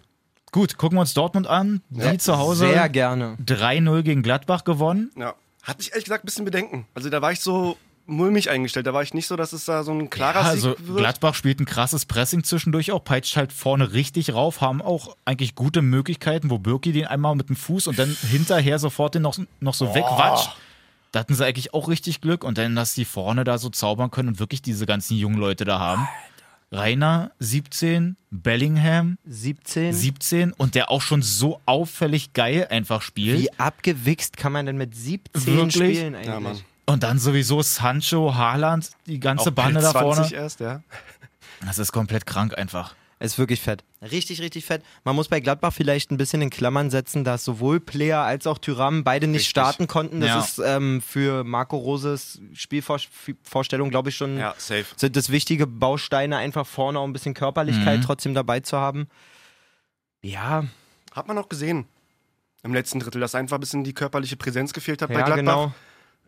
Gut, 0.53 0.77
gucken 0.77 0.97
wir 0.97 1.01
uns 1.01 1.13
Dortmund 1.13 1.47
an. 1.47 1.81
Die 1.89 2.17
zu 2.17 2.37
Hause 2.37 2.67
Sehr 2.67 2.87
gerne. 2.87 3.35
3-0 3.45 4.03
gegen 4.03 4.21
Gladbach 4.23 4.63
gewonnen. 4.63 5.11
Ja. 5.17 5.33
Hat 5.63 5.79
mich 5.79 5.89
ehrlich 5.91 6.05
gesagt 6.05 6.23
ein 6.23 6.27
bisschen 6.27 6.45
Bedenken. 6.45 6.85
Also 6.93 7.09
da 7.09 7.21
war 7.21 7.31
ich 7.31 7.39
so 7.39 7.77
mulmig 8.05 8.49
eingestellt. 8.49 8.87
Da 8.87 8.93
war 8.93 9.03
ich 9.03 9.13
nicht 9.13 9.27
so, 9.27 9.35
dass 9.35 9.53
es 9.53 9.65
da 9.65 9.83
so 9.83 9.91
ein 9.91 10.09
klarer 10.09 10.41
Ja, 10.41 10.47
also 10.49 10.75
Sieg 10.75 10.87
wird. 10.87 10.97
Gladbach 10.97 11.35
spielt 11.35 11.59
ein 11.59 11.65
krasses 11.65 12.05
Pressing 12.05 12.43
zwischendurch 12.43 12.91
auch, 12.91 13.03
peitscht 13.03 13.35
halt 13.35 13.53
vorne 13.53 13.93
richtig 13.93 14.33
rauf, 14.33 14.61
haben 14.61 14.81
auch 14.81 15.15
eigentlich 15.25 15.55
gute 15.55 15.81
Möglichkeiten, 15.81 16.49
wo 16.49 16.57
Birki 16.57 16.91
den 16.91 17.05
einmal 17.05 17.35
mit 17.35 17.49
dem 17.49 17.55
Fuß 17.55 17.87
und 17.87 17.97
dann 17.99 18.15
hinterher 18.29 18.79
sofort 18.79 19.15
den 19.15 19.21
noch, 19.21 19.37
noch 19.59 19.73
so 19.73 19.93
wegwatscht. 19.95 20.51
Da 21.11 21.19
hatten 21.19 21.35
sie 21.35 21.45
eigentlich 21.45 21.73
auch 21.73 21.89
richtig 21.89 22.21
Glück 22.21 22.43
und 22.43 22.57
dann, 22.57 22.75
dass 22.75 22.95
die 22.95 23.05
vorne 23.05 23.43
da 23.43 23.57
so 23.57 23.69
zaubern 23.69 24.09
können 24.09 24.29
und 24.29 24.39
wirklich 24.39 24.61
diese 24.61 24.85
ganzen 24.85 25.15
jungen 25.15 25.37
Leute 25.37 25.63
da 25.63 25.79
haben. 25.79 26.07
Rainer 26.71 27.31
17, 27.37 28.17
Bellingham 28.31 29.19
17. 29.25 29.93
17 29.93 30.53
und 30.53 30.73
der 30.73 30.89
auch 30.89 31.01
schon 31.03 31.21
so 31.21 31.61
auffällig 31.67 32.33
geil 32.33 32.67
einfach 32.71 33.03
spielt. 33.03 33.39
Wie 33.39 33.53
abgewichst 33.59 34.37
kann 34.37 34.53
man 34.53 34.65
denn 34.65 34.77
mit 34.77 34.95
17 34.95 35.45
Wirklich? 35.45 35.73
spielen 35.99 36.13
Ja, 36.15 36.39
Mann. 36.39 36.53
eigentlich? 36.53 36.65
Und 36.85 37.03
dann 37.03 37.17
sowieso 37.19 37.61
Sancho, 37.61 38.35
Haaland, 38.35 38.89
die 39.05 39.19
ganze 39.19 39.49
Auch 39.49 39.53
Bande 39.53 39.79
da 39.81 39.91
20 39.91 40.01
vorne. 40.27 40.33
erst, 40.33 40.59
ja. 40.59 40.81
Das 41.65 41.79
ist 41.79 41.91
komplett 41.93 42.25
krank 42.25 42.57
einfach. 42.57 42.95
ist 43.19 43.37
wirklich 43.39 43.61
fett. 43.61 43.85
Richtig, 44.01 44.41
richtig 44.41 44.65
fett. 44.65 44.83
Man 45.05 45.15
muss 45.15 45.29
bei 45.29 45.39
Gladbach 45.39 45.71
vielleicht 45.71 46.11
ein 46.11 46.17
bisschen 46.17 46.41
in 46.41 46.49
Klammern 46.49 46.89
setzen, 46.89 47.23
dass 47.23 47.45
sowohl 47.45 47.79
Player 47.79 48.19
als 48.19 48.45
auch 48.47 48.57
Tyram 48.57 49.05
beide 49.05 49.27
nicht 49.27 49.37
Richtig. 49.39 49.51
starten 49.51 49.87
konnten. 49.87 50.19
Das 50.19 50.29
Ja. 50.29 50.39
ist 50.39 50.59
ähm, 50.59 51.01
für 51.01 51.45
Marco 51.45 51.77
Roses 51.77 52.41
Spielvorstellung, 52.53 53.89
glaube 53.91 54.09
ich, 54.09 54.17
schon 54.17 54.37
Ja, 54.37 54.53
safe. 54.57 54.83
sind 54.97 55.15
das 55.15 55.29
wichtige 55.29 55.67
Bausteine, 55.67 56.35
einfach 56.35 56.67
vorne 56.67 56.99
auch 56.99 57.05
ein 57.05 57.13
bisschen 57.13 57.33
Körperlichkeit 57.33 57.99
Mhm. 57.99 58.03
trotzdem 58.03 58.33
dabei 58.33 58.59
zu 58.59 58.77
haben. 58.77 59.07
Ja, 60.21 60.65
Hat 61.13 61.27
man 61.27 61.37
auch 61.37 61.47
gesehen 61.47 61.85
im 62.63 62.73
letzten 62.73 62.99
Drittel, 62.99 63.21
dass 63.21 63.35
einfach 63.35 63.57
ein 63.57 63.59
bisschen 63.61 63.83
die 63.85 63.93
körperliche 63.93 64.35
Präsenz 64.35 64.73
gefehlt 64.73 65.01
hat 65.01 65.09
bei 65.09 65.19
ja 65.19 65.25
Gladbach. 65.25 65.37
genau. 65.37 65.73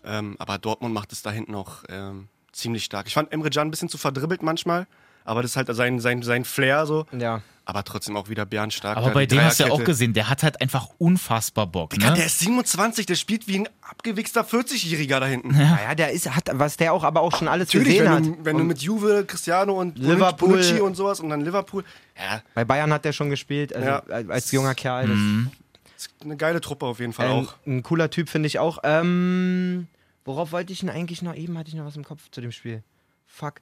Ähm, 0.05 0.35
aber 0.39 0.57
Dortmund 0.57 0.93
macht 0.93 1.11
es 1.11 1.21
da 1.21 1.31
hinten 1.31 1.55
auch 1.55 1.83
ähm, 1.89 2.27
ziemlich 2.51 2.83
stark. 2.85 3.07
Ich 3.07 3.13
fand 3.13 3.31
Emre 3.31 3.49
Can 3.49 3.67
ein 3.67 3.71
bisschen 3.71 3.89
zu 3.89 3.97
verdribbelt 3.97 4.43
manchmal, 4.43 4.87
aber 5.23 5.41
das 5.41 5.51
ist 5.51 5.57
halt 5.57 5.67
sein, 5.75 5.99
sein, 5.99 6.21
sein 6.21 6.45
Flair 6.45 6.85
so. 6.85 7.05
Ja. 7.17 7.41
Aber 7.67 7.83
trotzdem 7.83 8.15
auch 8.15 8.29
wieder 8.29 8.45
stark. 8.69 8.95
Aber 8.95 9.09
bei 9.09 9.25
dem 9.25 9.41
hast 9.41 9.59
du 9.59 9.63
ja 9.63 9.71
auch 9.71 9.83
gesehen, 9.83 10.13
der 10.13 10.29
hat 10.29 10.43
halt 10.43 10.61
einfach 10.61 10.87
unfassbar 10.99 11.65
Bock. 11.65 11.89
Digga, 11.89 12.11
Ne? 12.11 12.15
der 12.17 12.27
ist 12.27 12.37
27, 12.37 13.07
der 13.07 13.15
spielt 13.15 13.47
wie 13.47 13.57
ein 13.61 13.69
abgewichster 13.81 14.41
40-Jähriger 14.45 15.19
da 15.19 15.25
hinten. 15.25 15.47
Naja, 15.57 15.95
der 15.95 16.11
ist, 16.11 16.29
hat, 16.35 16.49
was 16.53 16.77
der 16.77 16.93
auch 16.93 17.03
aber 17.03 17.21
auch 17.21 17.35
schon 17.35 17.47
alles 17.47 17.69
Natürlich, 17.69 17.97
gesehen 17.97 18.03
wenn, 18.05 18.11
hat. 18.13 18.23
du, 18.25 18.37
wenn 18.45 18.55
du 18.57 18.61
Und 18.61 18.67
mit 18.67 18.83
Juve, 18.83 19.25
Cristiano 19.25 19.73
und 19.81 19.97
Liverpool- 19.97 20.49
Bonucci 20.49 20.79
und 20.79 20.93
sowas 20.93 21.19
und 21.19 21.29
dann 21.31 21.41
Liverpool. 21.41 21.83
Ja, 22.15 22.43
bei 22.53 22.63
Bayern 22.65 22.93
hat 22.93 23.03
der 23.03 23.13
schon 23.13 23.31
gespielt, 23.31 23.73
also 23.75 23.87
Ja. 23.87 24.03
als, 24.09 24.29
als 24.29 24.51
junger 24.51 24.75
Kerl. 24.75 25.07
Das 25.07 25.17
Mhm. 25.17 25.49
ist 25.97 26.11
eine 26.23 26.37
geile 26.37 26.61
Truppe 26.61 26.85
auf 26.85 26.99
jeden 26.99 27.13
Fall 27.13 27.25
Ähm, 27.31 27.47
auch. 27.47 27.55
ein 27.65 27.81
cooler 27.81 28.11
Typ, 28.11 28.29
finde 28.29 28.45
ich 28.45 28.59
auch. 28.59 28.77
Ähm, 28.83 29.87
worauf 30.25 30.51
wollte 30.51 30.73
ich 30.73 30.81
denn 30.81 30.89
eigentlich 30.89 31.21
noch? 31.21 31.35
Eben 31.35 31.57
hatte 31.57 31.69
ich 31.69 31.75
noch 31.75 31.85
was 31.85 31.95
im 31.95 32.03
Kopf 32.03 32.29
zu 32.31 32.41
dem 32.41 32.51
Spiel. 32.51 32.83
Fuck. 33.25 33.55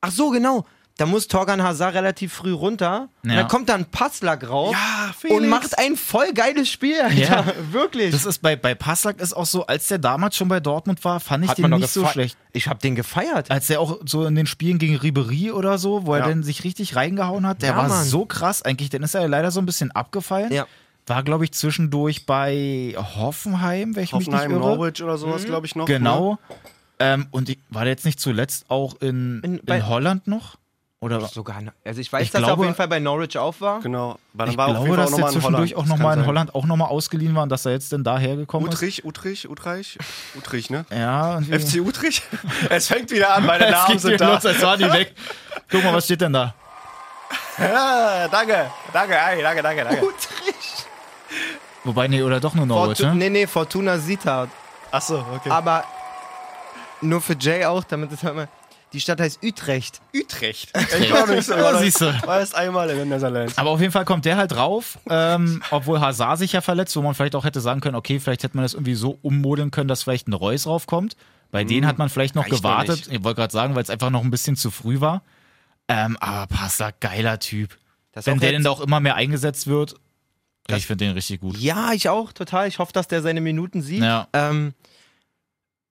Ach 0.00 0.10
so, 0.10 0.30
genau. 0.30 0.66
Da 0.96 1.06
muss 1.06 1.28
Torgan 1.28 1.62
Hazard 1.62 1.94
relativ 1.94 2.30
früh 2.32 2.52
runter. 2.52 3.08
Und 3.22 3.30
Ja. 3.30 3.36
dann 3.36 3.48
kommt 3.48 3.70
dann 3.70 3.86
Passlack 3.86 4.46
rauf 4.46 4.74
Ja, 4.74 5.34
und 5.34 5.48
macht 5.48 5.78
ein 5.78 5.96
voll 5.96 6.32
geiles 6.34 6.68
Spiel, 6.70 7.00
Alter. 7.00 7.16
Ja. 7.16 7.44
Wirklich. 7.72 8.10
Das 8.10 8.26
ist 8.26 8.42
bei, 8.42 8.54
bei 8.54 8.74
Passlack 8.74 9.18
ist 9.18 9.32
auch 9.32 9.46
so, 9.46 9.64
als 9.66 9.88
der 9.88 9.96
damals 9.98 10.36
schon 10.36 10.48
bei 10.48 10.60
Dortmund 10.60 11.02
war, 11.04 11.18
fand 11.20 11.44
ich 11.44 11.50
Hat 11.50 11.58
den 11.58 11.70
nicht 11.70 11.88
so 11.88 12.06
schlecht. 12.06 12.36
Ich 12.52 12.66
habe 12.68 12.80
den 12.80 12.96
gefeiert. 12.96 13.50
Als 13.50 13.70
er 13.70 13.80
auch 13.80 13.98
so 14.04 14.26
in 14.26 14.34
den 14.34 14.46
Spielen 14.46 14.78
gegen 14.78 14.96
Ribery 14.96 15.52
oder 15.52 15.78
so, 15.78 16.04
wo 16.04 16.14
er 16.14 16.22
dann 16.26 16.42
sich 16.42 16.64
richtig 16.64 16.96
reingehauen 16.96 17.46
hat, 17.46 17.62
der 17.62 17.76
war 17.76 17.88
Mann. 17.88 18.04
so 18.04 18.26
krass 18.26 18.60
eigentlich. 18.60 18.90
Dann 18.90 19.02
ist 19.02 19.14
er 19.14 19.26
leider 19.26 19.50
so 19.50 19.60
ein 19.60 19.66
bisschen 19.66 19.90
abgefallen. 19.92 20.52
Ja. 20.52 20.66
War, 21.06 21.22
glaube 21.22 21.44
ich, 21.44 21.52
zwischendurch 21.52 22.24
bei 22.26 22.94
Hoffenheim, 22.96 23.96
wenn 23.96 24.04
ich 24.04 24.12
Hoffenheim, 24.12 24.48
mich 24.50 24.58
nicht 24.58 24.66
irre. 24.66 24.76
Norwich 24.76 25.02
oder 25.02 25.18
sowas, 25.18 25.44
glaube 25.44 25.66
ich 25.66 25.74
noch. 25.74 25.86
Genau. 25.86 26.32
Ne? 26.48 26.56
Ähm, 27.00 27.26
und 27.30 27.48
ich, 27.48 27.58
war 27.70 27.82
der 27.84 27.92
jetzt 27.92 28.04
nicht 28.04 28.20
zuletzt 28.20 28.66
auch 28.68 28.94
in, 29.00 29.40
In- 29.42 29.58
in, 29.58 29.64
bei- 29.64 29.82
Holland 29.82 30.26
noch? 30.26 30.56
Oder 31.02 31.18
Sogar, 31.28 31.62
also 31.82 31.98
ich 31.98 32.12
weiß, 32.12 32.24
Ich 32.24 32.30
dass 32.30 32.42
er 32.42 32.44
auf 32.44 32.48
glaube- 32.50 32.64
jeden 32.64 32.74
Fall 32.76 32.86
bei 32.88 33.00
Norwich 33.00 33.38
auf 33.38 33.62
war. 33.62 33.80
Genau. 33.80 34.18
Aber 34.34 34.44
dann 34.44 34.50
ich 34.50 34.58
war 34.58 34.68
auf 34.68 34.84
glaube, 34.84 34.96
dass 34.98 35.14
auch 35.14 35.16
der 35.16 35.20
nochmal 35.20 35.32
in 35.32 35.40
zwischendurch 35.40 35.72
Holland. 35.72 35.90
auch 35.90 35.96
nochmal 35.96 36.18
in. 36.18 36.26
Holland 36.26 36.54
auch 36.54 36.66
nochmal 36.66 36.88
ausgeliehen 36.88 37.34
war 37.34 37.42
und 37.44 37.48
dass 37.48 37.64
er 37.64 37.72
jetzt 37.72 37.90
denn 37.92 38.04
daher 38.04 38.36
gekommen 38.36 38.66
ist. 38.66 38.74
Utrich, 38.74 39.04
Utrich, 39.06 39.48
Utreich, 39.48 39.96
Utrich, 40.36 40.68
ne? 40.68 40.84
Ja, 40.90 41.40
FC 41.40 41.80
Utrich? 41.80 42.20
es 42.68 42.88
fängt 42.88 43.10
wieder 43.10 43.34
an, 43.34 43.46
meine 43.46 43.64
es 43.68 43.70
Namen 43.72 43.98
sind 43.98 44.20
da. 44.20 44.34
los, 44.34 44.44
als 44.44 44.60
war 44.60 44.76
die 44.76 44.92
weg. 44.92 45.14
Guck 45.70 45.82
mal, 45.84 45.94
was 45.94 46.04
steht 46.04 46.20
denn 46.20 46.34
da? 46.34 46.54
Ja, 47.56 48.28
danke, 48.30 48.70
danke, 48.92 49.14
ey, 49.16 49.40
danke, 49.42 49.62
danke, 49.62 49.84
danke. 49.84 50.02
Wobei, 51.84 52.08
nee, 52.08 52.22
oder 52.22 52.40
doch 52.40 52.54
nur 52.54 52.66
Norwich, 52.66 52.98
Fortu 52.98 53.14
ne? 53.14 53.18
Nee, 53.18 53.30
nee, 53.30 53.46
Fortuna 53.46 53.98
Sita. 53.98 54.48
Achso, 54.90 55.24
okay. 55.34 55.50
Aber 55.50 55.84
nur 57.00 57.20
für 57.20 57.36
Jay 57.38 57.64
auch, 57.64 57.84
damit 57.84 58.12
das 58.12 58.22
hört 58.22 58.36
man. 58.36 58.48
Die 58.92 59.00
Stadt 59.00 59.20
heißt 59.20 59.38
Utrecht. 59.44 60.00
Utrecht. 60.14 60.72
Ich 61.00 61.12
war 61.12 61.26
nicht 61.28 61.44
so. 61.44 61.54
Ja, 61.54 61.78
siehst 61.78 62.00
du. 62.00 62.06
War 62.26 62.40
erst 62.40 62.56
einmal 62.56 62.90
in 62.90 62.98
den 62.98 63.08
Netherlands. 63.08 63.56
Aber 63.56 63.70
auf 63.70 63.80
jeden 63.80 63.92
Fall 63.92 64.04
kommt 64.04 64.24
der 64.24 64.36
halt 64.36 64.50
drauf, 64.52 64.98
ähm, 65.08 65.62
obwohl 65.70 66.00
Hazard 66.00 66.38
sich 66.38 66.52
ja 66.52 66.60
verletzt, 66.60 66.96
wo 66.96 67.02
man 67.02 67.14
vielleicht 67.14 67.36
auch 67.36 67.44
hätte 67.44 67.60
sagen 67.60 67.80
können, 67.80 67.94
okay, 67.94 68.18
vielleicht 68.18 68.42
hätte 68.42 68.56
man 68.56 68.64
das 68.64 68.74
irgendwie 68.74 68.94
so 68.94 69.18
ummodeln 69.22 69.70
können, 69.70 69.88
dass 69.88 70.02
vielleicht 70.02 70.28
ein 70.28 70.32
Reus 70.32 70.66
raufkommt. 70.66 71.16
Bei 71.52 71.64
denen 71.64 71.86
hat 71.86 71.98
man 71.98 72.08
vielleicht 72.08 72.36
noch 72.36 72.46
gewartet. 72.46 73.08
Ich 73.10 73.24
wollte 73.24 73.40
gerade 73.40 73.52
sagen, 73.52 73.74
weil 73.74 73.82
es 73.82 73.90
einfach 73.90 74.10
noch 74.10 74.22
ein 74.22 74.30
bisschen 74.30 74.54
zu 74.54 74.70
früh 74.70 75.00
war. 75.00 75.22
Ähm, 75.88 76.16
aber 76.20 76.46
Pasta, 76.46 76.90
geiler 77.00 77.40
Typ. 77.40 77.76
Das 78.12 78.26
Wenn 78.26 78.38
der 78.38 78.52
denn 78.52 78.62
da 78.62 78.70
auch 78.70 78.80
immer 78.80 79.00
mehr 79.00 79.16
eingesetzt 79.16 79.66
wird, 79.66 79.96
ich 80.76 80.86
finde 80.86 81.06
den 81.06 81.14
richtig 81.14 81.40
gut. 81.40 81.56
Ja, 81.56 81.92
ich 81.92 82.08
auch, 82.08 82.32
total. 82.32 82.68
Ich 82.68 82.78
hoffe, 82.78 82.92
dass 82.92 83.08
der 83.08 83.22
seine 83.22 83.40
Minuten 83.40 83.82
sieht. 83.82 84.02
Ja. 84.02 84.28
Ähm, 84.32 84.74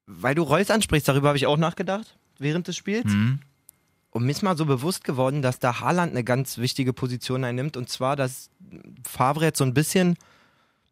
weil 0.05 0.36
du 0.36 0.43
Reus 0.43 0.69
ansprichst, 0.71 1.07
darüber 1.07 1.29
habe 1.29 1.38
ich 1.38 1.45
auch 1.45 1.57
nachgedacht 1.57 2.17
während 2.38 2.67
des 2.67 2.77
Spiels. 2.77 3.05
Mhm. 3.05 3.39
Und 4.12 4.25
mir 4.25 4.31
ist 4.31 4.41
mal 4.41 4.57
so 4.57 4.65
bewusst 4.65 5.03
geworden, 5.03 5.41
dass 5.41 5.59
da 5.59 5.81
Haaland 5.81 6.12
eine 6.12 6.24
ganz 6.24 6.57
wichtige 6.57 6.93
Position 6.93 7.43
einnimmt. 7.43 7.77
Und 7.77 7.89
zwar, 7.89 8.15
dass 8.15 8.49
Favre 9.08 9.45
jetzt 9.45 9.60
so 9.60 9.63
ein 9.63 9.73
bisschen 9.73 10.17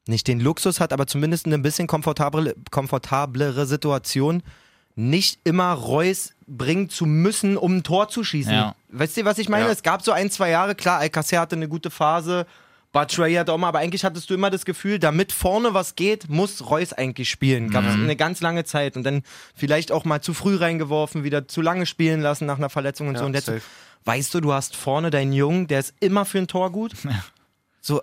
nicht 0.08 0.28
den 0.28 0.40
Luxus 0.40 0.80
hat, 0.80 0.94
aber 0.94 1.08
zumindest 1.08 1.46
eine 1.46 1.60
bisschen 1.60 1.88
komfortable, 1.88 2.56
komfortablere 2.72 3.66
Situation, 3.66 4.44
nicht 4.96 5.40
immer 5.44 5.72
Reus 5.74 6.34
bringen 6.48 6.90
zu 6.90 7.06
müssen, 7.06 7.58
um 7.58 7.78
ein 7.78 7.84
Tor 7.84 8.10
zu 8.10 8.24
schießen. 8.24 8.54
Ja. 8.54 8.76
Weißt 8.90 9.18
du, 9.18 9.26
was 9.26 9.38
ich 9.38 9.50
meine? 9.50 9.66
Ja. 9.66 9.72
Es 9.72 9.84
gab 9.84 10.02
so 10.02 10.12
ein, 10.12 10.32
zwei 10.32 10.50
Jahre, 10.50 10.76
klar, 10.76 11.00
Alcacer 11.00 11.40
hatte 11.40 11.56
eine 11.56 11.68
gute 11.68 11.92
Phase, 11.92 12.46
Batshuayi 12.98 13.36
hat 13.36 13.50
auch 13.52 13.58
mal, 13.60 13.68
aber 13.68 13.80
eigentlich 13.80 14.04
hattest 14.04 14.28
du 14.30 14.34
immer 14.34 14.50
das 14.50 14.66
Gefühl, 14.66 14.98
damit 14.98 15.32
vorne 15.32 15.76
was 15.76 15.96
geht, 15.96 16.30
muss 16.30 16.68
Reus 16.68 16.94
eigentlich 16.94 17.30
spielen. 17.30 17.70
Gab 17.70 17.86
es 17.86 17.94
eine 17.94 18.16
ganz 18.16 18.42
lange 18.42 18.64
Zeit 18.64 18.98
und 18.98 19.04
dann 19.04 19.22
vielleicht 19.56 19.92
auch 19.92 20.04
mal 20.04 20.20
zu 20.22 20.34
früh 20.34 20.56
reingeworfen, 20.56 21.24
wieder 21.24 21.48
zu 21.48 21.62
lange 21.62 21.86
spielen 21.86 22.22
lassen 22.22 22.48
nach 22.48 22.58
einer 22.58 22.72
Verletzung 22.72 23.08
und 23.08 23.14
Ja, 23.14 23.20
so. 23.20 23.26
Und 23.28 23.36
jetzt 23.36 23.52
weißt 24.06 24.34
du, 24.34 24.42
du 24.42 24.52
hast 24.52 24.76
vorne 24.76 25.12
deinen 25.12 25.32
Jungen, 25.32 25.68
der 25.68 25.82
ist 25.82 25.94
immer 26.00 26.26
für 26.26 26.40
ein 26.40 26.48
Tor 26.48 26.72
gut. 26.72 26.94
So, 27.88 28.02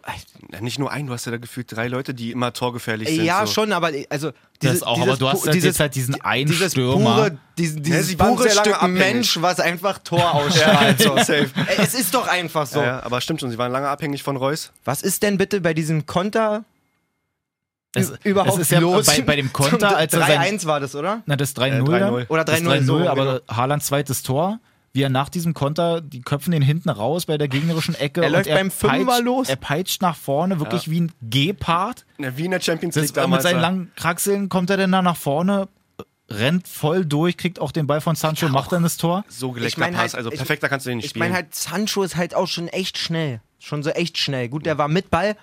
Ja, 0.51 0.63
nicht 0.63 0.79
nur 0.79 0.91
ein, 0.91 1.07
du 1.07 1.13
hast 1.13 1.27
ja 1.27 1.33
da 1.33 1.37
gefühlt 1.37 1.71
drei 1.71 1.89
Leute, 1.89 2.15
die 2.15 2.31
immer 2.31 2.55
torgefährlich 2.55 3.07
sind. 3.07 3.23
ja, 3.23 3.45
so. 3.45 3.53
schon, 3.53 3.71
aber 3.71 3.91
also 4.09 4.31
Das 4.61 4.83
auch, 4.83 4.99
aber 4.99 5.19
du 5.19 5.29
hast 5.29 5.43
pu- 5.45 5.49
halt 5.53 5.63
jetzt 5.63 5.79
halt 5.79 5.95
diesen 5.95 6.19
einen 6.23 6.47
dieses 6.49 6.73
Stürmer. 6.73 7.15
pure, 7.17 7.39
diesen, 7.59 7.83
dieses 7.83 8.19
waren 8.19 8.35
pure 8.35 8.49
Stück 8.49 8.75
abhängig. 8.77 8.99
Mensch, 8.99 9.37
was 9.43 9.61
einfach 9.61 9.99
Tor 9.99 10.33
ausstrahlt. 10.37 11.03
so. 11.03 11.15
safe. 11.19 11.51
Es 11.77 11.93
ist 11.93 12.15
doch 12.15 12.27
einfach 12.27 12.67
so. 12.67 12.79
Ja, 12.81 12.87
ja, 12.87 13.03
aber 13.03 13.21
stimmt 13.21 13.41
schon, 13.41 13.51
sie 13.51 13.59
waren 13.59 13.71
lange 13.73 13.89
abhängig 13.89 14.23
von 14.23 14.37
Reus. 14.39 14.73
Was 14.87 15.03
ist 15.03 15.23
denn 15.23 15.37
bitte 15.37 15.61
bei 15.61 15.75
diesem 15.75 16.07
Konter 16.07 16.65
Es, 17.95 18.11
überhaupt 18.25 18.55
es 18.55 18.61
ist 18.61 18.71
ja 18.71 18.79
los? 18.79 19.05
bei, 19.07 19.21
bei 19.21 19.37
dem 19.37 19.53
Konter, 19.53 19.97
als 19.99 20.15
er 20.15 20.21
sein, 20.21 20.59
3-1 20.59 20.65
war 20.67 20.81
das, 20.81 20.95
oder? 20.95 21.23
na, 21.27 21.37
das 21.37 21.55
3-0 21.55 21.61
Äh, 21.61 21.81
3-0. 21.83 21.99
dann. 22.01 22.27
Oder 22.29 22.45
Das 22.45 22.61
3-0, 22.63 22.85
so, 22.85 23.07
aber 23.09 23.41
genau. 23.41 23.55
Haalands 23.55 23.85
zweites 23.87 24.23
Tor, 24.23 24.61
wie 24.95 25.03
er 25.03 25.11
nach 25.11 25.29
diesem 25.29 25.53
Konter, 25.53 26.01
die 26.01 26.23
köpfen 26.23 26.53
den 26.53 26.63
hinten 26.63 26.89
raus 26.89 27.27
bei 27.27 27.37
der 27.37 27.49
gegnerischen 27.49 27.95
Ecke. 27.97 28.23
Er 28.23 28.29
und 28.29 28.33
läuft 28.33 28.49
beim 28.49 28.71
Fünfer 28.71 29.05
peitscht, 29.07 29.23
los. 29.25 29.49
Er 29.51 29.57
peitscht 29.57 30.01
nach 30.03 30.17
vorne, 30.17 30.61
wirklich 30.61 30.89
wie 30.89 31.01
ein 31.03 31.13
Gepard. 31.21 32.07
Na, 32.17 32.37
wie 32.39 32.47
in 32.47 32.53
der 32.53 32.61
Champions 32.61 32.95
Das, 32.95 33.03
League 33.03 33.17
mit 33.17 33.25
damals. 33.25 33.43
seinen 33.43 33.57
ja. 33.57 33.61
langen 33.61 33.93
Kraxeln 33.97 34.49
kommt 34.49 34.71
er 34.71 34.77
dann 34.79 34.93
da 34.93 35.03
nach 35.03 35.17
vorne, 35.17 35.69
rennt 36.31 36.67
voll 36.69 37.05
durch, 37.05 37.37
kriegt 37.37 37.61
auch 37.61 37.73
den 37.73 37.87
Ball 37.87 38.01
von 38.01 38.17
Sancho, 38.17 38.49
macht 38.49 38.73
dann 38.73 38.83
das 38.83 38.97
Tor. 38.97 39.25
so 39.29 39.51
geleckter 39.53 39.67
Ich 39.69 39.77
mein 39.79 39.93
Pass, 39.93 40.01
halt, 40.03 40.15
also 40.15 40.31
ich- 40.33 40.39
perfekter 40.39 40.69
kannst 40.69 40.87
du 40.87 40.91
den 40.91 40.97
nicht 40.99 41.05
Ich 41.07 41.11
spielen. 41.11 41.25
meine 41.25 41.35
halt, 41.35 41.55
Sancho 41.55 42.03
ist 42.03 42.17
halt 42.17 42.35
auch 42.35 42.47
schon 42.47 42.69
echt 42.69 42.97
schnell. 42.97 43.41
Schon 43.59 43.83
so 43.83 43.91
echt 43.91 44.17
schnell. 44.19 44.49
Gut, 44.49 44.65
der 44.65 44.79
war 44.79 44.89
mit 44.89 45.11
Ball, 45.11 45.37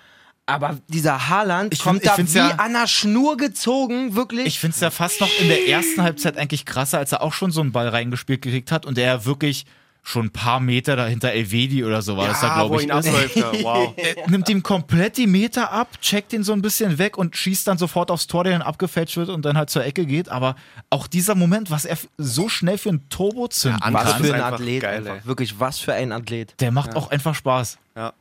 aber 0.46 0.78
dieser 0.88 1.28
Haaland 1.28 1.72
Ich 1.72 1.80
kommt 1.80 2.02
find- 2.02 2.18
ich 2.28 2.34
da 2.34 2.44
wie 2.46 2.50
ja- 2.50 2.56
an 2.56 2.72
der 2.72 2.86
Schnur 2.86 3.36
gezogen, 3.36 4.14
wirklich. 4.14 4.46
Ich 4.46 4.58
finde 4.58 4.74
es 4.74 4.80
ja 4.80 4.90
fast 4.90 5.20
noch 5.20 5.30
in 5.40 5.48
der 5.48 5.68
ersten 5.68 6.02
Halbzeit 6.02 6.36
eigentlich 6.36 6.64
krasser, 6.66 6.98
als 6.98 7.12
er 7.12 7.22
auch 7.22 7.32
schon 7.32 7.50
so 7.52 7.60
einen 7.60 7.72
Ball 7.72 7.88
reingespielt 7.88 8.42
gekriegt 8.42 8.72
hat 8.72 8.84
und 8.86 8.96
der 8.96 9.06
ja 9.06 9.24
wirklich 9.24 9.64
schon 10.04 10.26
ein 10.26 10.30
paar 10.32 10.58
Meter 10.58 10.96
dahinter 10.96 11.30
Elvedi 11.30 11.84
oder 11.84 12.02
so 12.02 12.16
war 12.16 12.26
das 12.26 12.40
da, 12.40 12.48
ja, 12.48 12.54
glaube 12.56 12.74
ich. 12.78 12.82
ihn 12.82 12.90
ist. 12.90 13.06
abläuft. 13.06 13.36
ja, 13.36 13.52
Wow. 13.62 13.94
Er 13.96 14.28
nimmt 14.28 14.48
ihm 14.48 14.64
komplett 14.64 15.16
die 15.16 15.28
Meter 15.28 15.70
ab, 15.70 16.00
checkt 16.00 16.32
ihn 16.32 16.42
so 16.42 16.52
ein 16.52 16.60
bisschen 16.60 16.98
weg 16.98 17.16
und 17.16 17.36
schießt 17.36 17.68
dann 17.68 17.78
sofort 17.78 18.10
aufs 18.10 18.26
Tor, 18.26 18.42
der 18.42 18.54
dann 18.54 18.62
abgefälscht 18.62 19.16
wird 19.16 19.28
und 19.28 19.44
dann 19.44 19.56
halt 19.56 19.70
zur 19.70 19.84
Ecke 19.84 20.04
geht. 20.04 20.28
Aber 20.28 20.56
auch 20.90 21.06
dieser 21.06 21.36
Moment, 21.36 21.70
was 21.70 21.84
er 21.84 21.96
so 22.18 22.48
schnell 22.48 22.78
für 22.78 22.88
ein 22.88 23.08
Turbo 23.10 23.46
zünden 23.46 23.80
Ja, 23.80 23.92
was 23.92 24.14
für 24.14 24.34
ein 24.34 24.40
Athlet. 24.40 24.82
geil, 24.82 25.06
einfach. 25.06 25.24
Wirklich, 25.24 25.60
was 25.60 25.78
für 25.78 25.92
ein 25.92 26.10
Athlet. 26.10 26.60
der 26.60 26.72
macht 26.72 26.96
auch 26.96 27.12
einfach 27.12 27.36
Spaß. 27.36 27.78
Ja. 27.94 28.12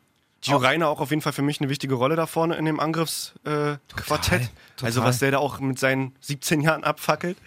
Gio 0.42 0.58
Reiner 0.58 0.88
auch 0.88 1.00
auf 1.00 1.10
jeden 1.12 1.22
Fall 1.22 1.34
für 1.34 1.42
mich 1.44 1.60
eine 1.62 1.70
wichtige 1.70 1.94
Rolle 1.96 2.16
da 2.16 2.26
vorne 2.26 2.56
in 2.56 2.66
dem 2.66 2.80
Angriffsquartett. 2.80 4.42
Äh. 4.42 4.86
Also 4.86 5.04
was 5.04 5.20
der 5.20 5.32
da 5.32 5.38
auch 5.38 5.60
mit 5.60 5.78
seinen 5.80 6.16
17 6.22 6.62
Jahren 6.62 6.84
abfackelt. 6.84 7.38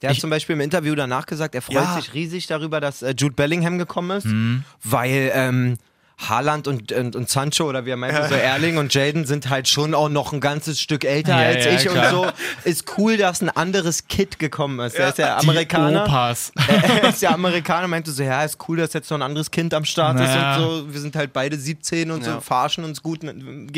Der 0.00 0.10
hat 0.10 0.16
Ich- 0.16 0.20
zum 0.20 0.30
Beispiel 0.30 0.54
im 0.54 0.60
Interview 0.60 0.94
danach 0.94 1.26
gesagt, 1.26 1.54
er 1.54 1.62
freut 1.62 1.74
Ja. 1.76 1.96
sich 1.96 2.14
riesig 2.14 2.46
darüber, 2.46 2.80
dass 2.80 3.02
äh, 3.02 3.14
Jude 3.18 3.34
Bellingham 3.34 3.78
gekommen 3.78 4.16
ist, 4.16 4.26
Mhm. 4.26 4.64
weil 4.84 5.30
ähm, 5.34 5.76
Haaland 6.18 6.66
und, 6.66 6.90
und, 6.90 7.14
und 7.14 7.28
Sancho 7.30 7.68
oder 7.68 7.84
wie 7.86 7.90
er 7.90 7.96
meinte, 7.96 8.26
so 8.28 8.34
Erling 8.34 8.76
und 8.76 8.92
Jaden 8.92 9.24
sind 9.24 9.48
halt 9.50 9.68
schon 9.68 9.94
auch 9.94 10.08
noch 10.08 10.32
ein 10.32 10.40
ganzes 10.40 10.80
Stück 10.80 11.04
älter 11.04 11.40
Ja, 11.40 11.46
als 11.46 11.64
ja, 11.64 11.70
ich 11.72 11.86
klar. 11.86 12.12
und 12.20 12.26
so. 12.26 12.32
Ist 12.64 12.98
cool, 12.98 13.16
dass 13.16 13.40
ein 13.40 13.50
anderes 13.50 14.08
Kid 14.08 14.40
gekommen 14.40 14.80
ist. 14.80 14.96
Er 14.96 15.10
ist 15.10 15.18
ja 15.18 15.38
Die 15.40 15.46
Amerikaner. 15.48 16.04
Opas. 16.04 16.50
er 16.68 17.10
ist 17.10 17.22
ja 17.22 17.30
Amerikaner, 17.30 17.86
meinte 17.86 18.10
so, 18.10 18.22
ja, 18.24 18.42
ist 18.42 18.58
cool, 18.68 18.78
dass 18.78 18.92
jetzt 18.94 19.08
noch 19.10 19.18
ein 19.18 19.22
anderes 19.22 19.50
Kind 19.52 19.72
am 19.74 19.84
Start 19.84 20.16
Naja. 20.16 20.56
ist 20.56 20.60
und 20.60 20.64
so. 20.88 20.92
Wir 20.92 21.00
sind 21.00 21.14
halt 21.14 21.32
beide 21.32 21.56
17 21.56 22.10
und 22.10 22.24
so, 22.24 22.30
Ja. 22.32 22.40
verarschen 22.40 22.82
uns 22.82 23.00
gut 23.00 23.22
mit, 23.22 23.36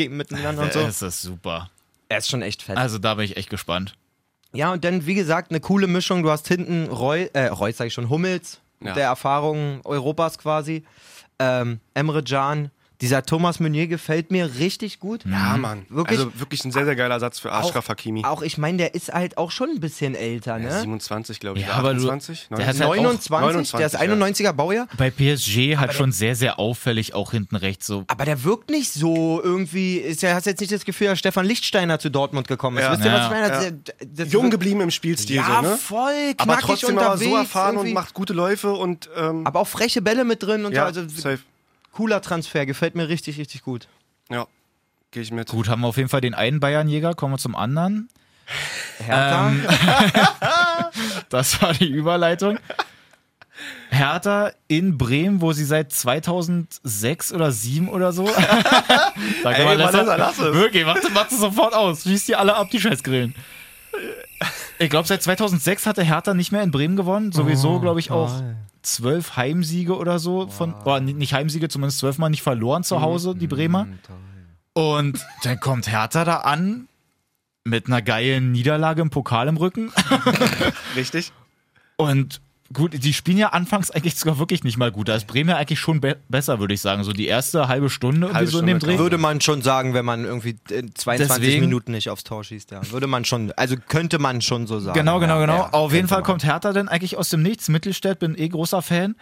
miteinander 0.09 0.63
und 0.63 0.73
so. 0.73 0.81
Das 0.81 1.01
ist 1.03 1.21
super. 1.21 1.69
Er 2.09 2.17
ist 2.17 2.27
schon 2.29 2.41
echt 2.41 2.63
fett. 2.63 2.75
Also 2.75 2.97
da 2.97 3.13
bin 3.15 3.25
ich 3.25 3.37
echt 3.37 3.51
gespannt. 3.51 3.93
Ja, 4.51 4.73
und 4.73 4.83
dann, 4.83 5.05
wie 5.05 5.13
gesagt, 5.13 5.51
eine 5.51 5.59
coole 5.61 5.85
Mischung. 5.87 6.23
Du 6.23 6.31
hast 6.31 6.47
hinten 6.47 6.87
Roy, 6.87 7.29
äh, 7.33 7.45
Reus 7.47 7.77
sag 7.77 7.85
ich 7.87 7.93
schon, 7.93 8.09
Hummels, 8.09 8.59
Ja. 8.83 8.93
der 8.93 9.05
Erfahrung 9.05 9.79
Europas 9.85 10.37
quasi. 10.39 10.83
Ähm, 11.43 11.79
Emre 11.95 12.21
Can, 12.21 12.69
Dieser 13.01 13.23
Thomas 13.25 13.59
Meunier 13.59 13.87
gefällt 13.87 14.31
mir 14.31 14.49
richtig 14.59 14.99
gut. 14.99 15.23
Ja, 15.25 15.57
Mann. 15.57 15.85
Wirklich? 15.89 16.19
Also 16.19 16.31
wirklich 16.39 16.63
ein 16.65 16.71
sehr, 16.71 16.85
sehr 16.85 16.95
geiler 16.95 17.19
Satz 17.19 17.39
für 17.39 17.51
Ashraf 17.51 17.89
Hakimi. 17.89 18.23
Auch 18.23 18.41
ich 18.41 18.57
meine, 18.57 18.77
der 18.77 18.95
ist 18.95 19.11
halt 19.11 19.37
auch 19.37 19.51
schon 19.51 19.69
ein 19.71 19.79
bisschen 19.79 20.13
älter, 20.15 20.57
Ja, 20.57 20.69
ne? 20.69 20.79
27, 20.81 21.39
glaube 21.39 21.59
ich. 21.59 21.65
Ja, 21.65 21.73
aber 21.73 21.93
du- 21.93 22.01
28? 22.09 22.47
der 22.49 22.67
hat 22.67 22.79
halt 22.79 22.83
auch 22.83 22.95
29, 22.95 23.71
der 23.77 23.85
ist 23.87 23.93
29, 23.93 24.47
91er 24.47 24.53
Baujahr. 24.53 24.87
Bei 24.97 25.09
PSG 25.09 25.77
halt 25.77 25.93
schon 25.93 26.11
sehr, 26.11 26.35
sehr 26.35 26.59
auffällig, 26.59 27.13
auch 27.13 27.31
hinten 27.31 27.55
rechts 27.55 27.87
so. 27.87 28.03
Aber 28.07 28.25
der 28.25 28.43
wirkt 28.43 28.69
nicht 28.69 28.91
so 28.93 29.41
irgendwie. 29.43 29.97
Ist, 29.97 30.21
ja- 30.21 30.33
hast 30.35 30.45
jetzt 30.45 30.59
nicht 30.61 30.71
das 30.71 30.85
Gefühl, 30.85 31.07
dass 31.07 31.19
Stefan 31.19 31.45
Lichtsteiner 31.45 31.99
zu 31.99 32.09
Dortmund 32.11 32.47
gekommen 32.47 32.77
ist. 32.77 32.83
Ja. 32.83 32.91
Wisst 32.93 33.05
ihr, 33.05 33.11
was 33.11 33.19
Ja. 33.19 33.25
ich 33.25 33.31
meine? 33.31 33.47
Ja. 33.65 33.71
Das, 33.71 34.07
das 34.25 34.31
Jung 34.31 34.49
geblieben 34.49 34.81
im 34.81 34.91
Spielstil, 34.91 35.37
Ja, 35.37 35.61
so, 35.63 35.69
ne? 35.69 35.77
voll 35.77 36.13
knackig 36.35 36.39
Aber 36.39 36.57
trotzdem 36.59 36.97
aber 36.97 37.13
unterwegs. 37.13 37.31
so 37.31 37.37
erfahren 37.37 37.75
irgendwie. 37.75 37.89
und 37.89 37.93
macht 37.95 38.13
gute 38.13 38.33
Läufe 38.33 38.73
und 38.73 39.09
ähm, 39.17 39.45
aber 39.47 39.59
auch 39.59 39.67
freche 39.67 40.01
Bälle 40.01 40.23
mit 40.23 40.43
drin 40.43 40.65
und 40.65 40.73
ja, 40.73 40.91
so. 40.93 40.99
Also 41.01 41.09
safe. 41.09 41.39
Cooler 41.91 42.21
Transfer, 42.21 42.65
gefällt 42.65 42.95
mir 42.95 43.09
richtig, 43.09 43.37
richtig 43.37 43.63
gut. 43.63 43.87
Ja, 44.29 44.47
gehe 45.11 45.23
ich 45.23 45.31
mit. 45.31 45.49
Gut, 45.49 45.67
haben 45.67 45.81
wir 45.81 45.87
auf 45.87 45.97
jeden 45.97 46.09
Fall 46.09 46.21
den 46.21 46.33
einen 46.33 46.59
Bayernjäger, 46.59 47.13
kommen 47.13 47.33
wir 47.33 47.37
zum 47.37 47.55
anderen. 47.55 48.09
Hertha. 49.05 49.49
Ähm, 49.49 49.67
das 51.29 51.61
war 51.61 51.73
die 51.73 51.89
Überleitung. 51.89 52.57
Hertha 53.89 54.51
in 54.67 54.97
Bremen, 54.97 55.41
wo 55.41 55.53
sie 55.53 55.65
seit 55.65 55.91
2006 55.91 57.33
oder 57.33 57.51
2007 57.51 57.89
oder 57.89 58.11
so. 58.13 58.25
da 59.43 59.53
kann 59.53 59.65
man 59.65 59.77
lass 59.77 60.39
es. 60.39 60.53
Wirklich, 60.53 60.85
mach, 60.85 60.97
mach 61.13 61.27
das 61.27 61.39
sofort 61.39 61.73
aus. 61.73 62.03
Schießt 62.03 62.29
die 62.29 62.35
alle 62.35 62.55
ab, 62.55 62.69
die 62.71 62.79
Scheißgrillen. 62.79 63.35
Ich 64.79 64.89
glaube, 64.89 65.07
seit 65.07 65.21
2006 65.21 65.85
hatte 65.85 66.03
Hertha 66.03 66.33
nicht 66.33 66.51
mehr 66.51 66.63
in 66.63 66.71
Bremen 66.71 66.95
gewonnen. 66.95 67.31
Sowieso, 67.31 67.79
glaube 67.79 67.99
ich, 67.99 68.09
auch 68.11 68.41
zwölf 68.81 69.35
Heimsiege 69.35 69.97
oder 69.97 70.19
so. 70.19 70.47
Von, 70.47 70.73
oder 70.73 70.99
nicht 70.99 71.33
Heimsiege, 71.33 71.69
zumindest 71.69 71.99
zwölfmal 71.99 72.29
nicht 72.29 72.41
verloren 72.41 72.83
zu 72.83 73.01
Hause, 73.01 73.35
die 73.35 73.47
Bremer. 73.47 73.87
Und 74.73 75.19
dann 75.43 75.59
kommt 75.59 75.91
Hertha 75.91 76.23
da 76.23 76.37
an 76.37 76.87
mit 77.63 77.87
einer 77.87 78.01
geilen 78.01 78.51
Niederlage 78.51 79.01
im 79.01 79.09
Pokal 79.09 79.47
im 79.47 79.57
Rücken. 79.57 79.91
Richtig? 80.95 81.31
Und 81.97 82.41
gut, 82.73 82.91
die 83.03 83.13
spielen 83.13 83.37
ja 83.37 83.49
anfangs 83.49 83.91
eigentlich 83.91 84.15
sogar 84.15 84.39
wirklich 84.39 84.63
nicht 84.63 84.77
mal 84.77 84.91
gut. 84.91 85.07
Da 85.09 85.15
ist 85.15 85.27
Bremen 85.27 85.49
ja 85.49 85.57
eigentlich 85.57 85.79
schon 85.79 86.01
be 86.01 86.17
besser, 86.29 86.59
würde 86.59 86.73
ich 86.73 86.81
sagen. 86.81 87.03
So 87.03 87.13
die 87.13 87.27
erste 87.27 87.67
halbe 87.67 87.89
Stunde 87.89 88.21
irgendwie 88.27 88.35
Halbe 88.35 88.51
so 88.51 88.59
in 88.59 88.67
dem 88.67 88.77
Stunde, 88.77 88.95
Dreh. 88.95 89.01
Würde 89.03 89.17
man 89.17 89.41
schon 89.41 89.61
sagen, 89.61 89.93
wenn 89.93 90.05
man 90.05 90.25
irgendwie 90.25 90.57
in 90.69 90.93
22 90.95 91.43
Deswegen- 91.43 91.61
Minuten 91.65 91.91
nicht 91.91 92.09
aufs 92.09 92.23
Tor 92.23 92.43
schießt, 92.43 92.71
ja. 92.71 92.81
Würde 92.91 93.07
man 93.07 93.25
schon, 93.25 93.51
also 93.53 93.75
könnte 93.87 94.19
man 94.19 94.41
schon 94.41 94.67
so 94.67 94.79
sagen. 94.79 94.97
Genau, 94.97 95.19
genau, 95.19 95.39
genau. 95.39 95.55
ja, 95.55 95.69
Auf 95.73 95.93
jeden 95.93 96.07
Fall 96.07 96.19
man. 96.19 96.25
kommt 96.25 96.43
Hertha 96.43 96.73
dann 96.73 96.87
eigentlich 96.87 97.17
aus 97.17 97.29
dem 97.29 97.41
Nichts. 97.41 97.69
Mittelstädt, 97.69 98.19
bin 98.19 98.37
eh 98.37 98.47
großer 98.49 98.81
Fan. 98.81 99.15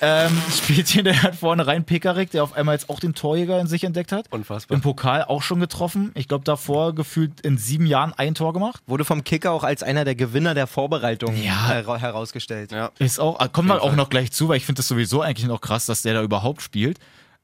ähm, 0.00 0.30
spielt 0.56 0.88
hier 0.88 1.02
der 1.02 1.22
hat 1.22 1.34
vorne 1.36 1.66
rein 1.66 1.84
Pekarik, 1.84 2.30
der 2.30 2.42
auf 2.42 2.52
einmal 2.54 2.74
jetzt 2.74 2.90
auch 2.90 3.00
den 3.00 3.14
Torjäger 3.14 3.60
in 3.60 3.66
sich 3.66 3.84
entdeckt 3.84 4.12
hat. 4.12 4.26
Unfassbar. 4.30 4.74
Im 4.76 4.80
Pokal 4.82 5.24
auch 5.24 5.42
schon 5.42 5.60
getroffen. 5.60 6.10
Ich 6.14 6.28
glaube, 6.28 6.44
davor 6.44 6.94
gefühlt 6.94 7.40
in 7.42 7.58
sieben 7.58 7.86
Jahren 7.86 8.12
ein 8.16 8.34
Tor 8.34 8.52
gemacht. 8.52 8.80
Wurde 8.86 9.04
vom 9.04 9.24
Kicker 9.24 9.52
auch 9.52 9.64
als 9.64 9.82
einer 9.82 10.04
der 10.04 10.14
Gewinner 10.14 10.54
der 10.54 10.66
Vorbereitung 10.66 11.34
Ja. 11.42 11.68
hera 11.68 11.96
herausgestellt. 11.98 12.72
Ja. 12.72 12.87
Ist 12.98 13.20
auch, 13.20 13.52
kommen 13.52 13.68
wir 13.68 13.82
auch 13.82 13.94
noch 13.96 14.10
gleich 14.10 14.32
zu, 14.32 14.48
weil 14.48 14.56
ich 14.56 14.66
finde 14.66 14.80
das 14.80 14.88
sowieso 14.88 15.22
eigentlich 15.22 15.46
noch 15.46 15.60
krass, 15.60 15.86
dass 15.86 16.02
der 16.02 16.14
da 16.14 16.22
überhaupt 16.22 16.62
spielt. 16.62 16.98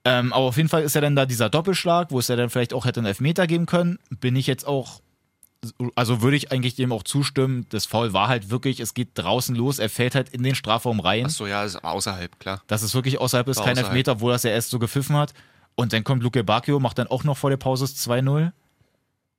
Ähm, 0.04 0.33
aber 0.33 0.44
auf 0.44 0.57
jeden 0.57 0.68
Fall 0.68 0.83
ist 0.83 0.94
ja 0.94 1.00
dann 1.00 1.16
da 1.16 1.24
dieser 1.26 1.48
Doppelschlag, 1.48 2.11
wo 2.11 2.18
es 2.18 2.28
ja 2.28 2.37
dann 2.37 2.50
vielleicht 2.50 2.74
auch 2.74 2.85
hätte 2.85 3.00
einen 3.00 3.07
Elfmeter 3.07 3.46
geben 3.46 3.66
können. 3.66 3.98
Bin 4.11 4.37
ich 4.37 4.46
jetzt 4.46 4.66
auch, 4.66 5.00
also 5.94 6.20
würde 6.20 6.37
ich 6.37 6.52
eigentlich 6.52 6.74
dem 6.74 6.92
auch 6.92 7.02
zustimmen. 7.02 7.66
Das 7.70 7.87
Foul 7.87 8.12
war 8.12 8.28
halt 8.28 8.50
wirklich, 8.50 8.80
es 8.80 8.92
geht 8.92 9.11
draußen 9.14 9.54
los, 9.57 9.78
er 9.78 9.88
fällt 9.88 10.14
halt 10.14 10.28
in 10.28 10.42
den 10.42 10.54
Strafraum 10.54 11.00
rein. 11.00 11.24
Achso, 11.26 11.46
ja, 11.46 11.64
ist 11.64 11.83
außerhalb, 11.83 12.38
klar. 12.38 12.62
Das 12.66 12.83
ist 12.83 12.94
wirklich 12.94 13.18
außerhalb, 13.18 13.48
ist 13.48 13.57
War 13.59 13.64
kein 13.64 13.72
außerhalb. 13.72 13.92
Elfmeter, 13.92 14.12
obwohl 14.12 14.33
er 14.33 14.37
es 14.37 14.42
ja 14.42 14.50
erst 14.50 14.70
so 14.70 14.78
gepfiffen 14.78 15.16
hat. 15.16 15.33
Und 15.74 15.92
dann 15.92 16.04
kommt 16.04 16.22
Luke 16.22 16.44
Bacchio, 16.44 16.78
macht 16.80 16.98
dann 16.98 17.09
auch 17.09 17.24
noch 17.24 17.37
vor 17.37 17.50
der 17.50 17.57
Pause 17.57 17.85
das 17.85 17.96
2-0. 18.07 18.52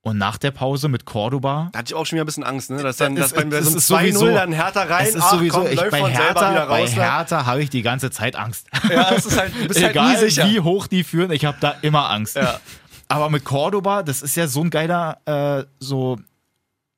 Und 0.07 0.19
nach 0.19 0.37
der 0.37 0.51
Pause 0.51 0.87
mit 0.87 1.05
Cordoba. 1.05 1.69
Da 1.71 1.79
hatte 1.79 1.89
ich 1.91 1.95
auch 1.95 2.05
schon 2.05 2.17
wieder 2.17 2.25
ein 2.25 2.27
bisschen 2.27 2.43
Angst, 2.43 2.69
ne? 2.69 2.83
Dass 2.83 2.97
dann 2.97 3.15
Das 3.15 3.33
dass 3.33 3.41
ist- 3.41 3.49
bei 3.51 3.59
so 3.61 3.67
einem 3.67 3.77
ist 3.77 3.87
sowieso- 3.87 4.25
2-0 4.27 4.33
dann 4.35 4.51
Hertha 4.53 4.83
rein, 4.83 5.07
Es 5.07 5.15
ist 5.15 5.21
ach 5.23 5.31
sowieso, 5.31 5.57
komm, 5.61 5.67
ich, 5.67 5.75
läuft 5.77 5.89
bei 5.91 5.99
von 5.99 6.11
selber 6.11 6.23
Hertha, 6.25 6.51
wieder 6.51 6.65
bei 6.67 6.81
raus. 6.83 6.95
ne? 6.95 7.01
Hertha 7.01 7.45
habe 7.47 7.63
ich 7.63 7.69
die 7.71 7.81
ganze 7.81 8.11
Zeit 8.11 8.35
Angst. 8.35 8.67
Ja, 8.89 9.11
es 9.15 9.25
ist 9.25 9.35
halt, 9.39 9.51
du 9.59 9.67
bist 9.67 9.83
halt 9.83 9.95
nie 9.95 10.01
Egal 10.01 10.17
sicher. 10.19 10.47
wie 10.47 10.59
hoch 10.59 10.85
die 10.85 11.03
führen, 11.03 11.31
ich 11.31 11.43
habe 11.43 11.57
da 11.59 11.71
immer 11.81 12.11
Angst. 12.11 12.35
Ja. 12.35 12.59
Aber 13.07 13.31
mit 13.31 13.43
Cordoba, 13.45 14.03
das 14.03 14.21
ist 14.21 14.35
ja 14.35 14.45
so 14.47 14.61
ein 14.61 14.69
geiler 14.69 15.17
äh, 15.25 15.65
so 15.79 16.17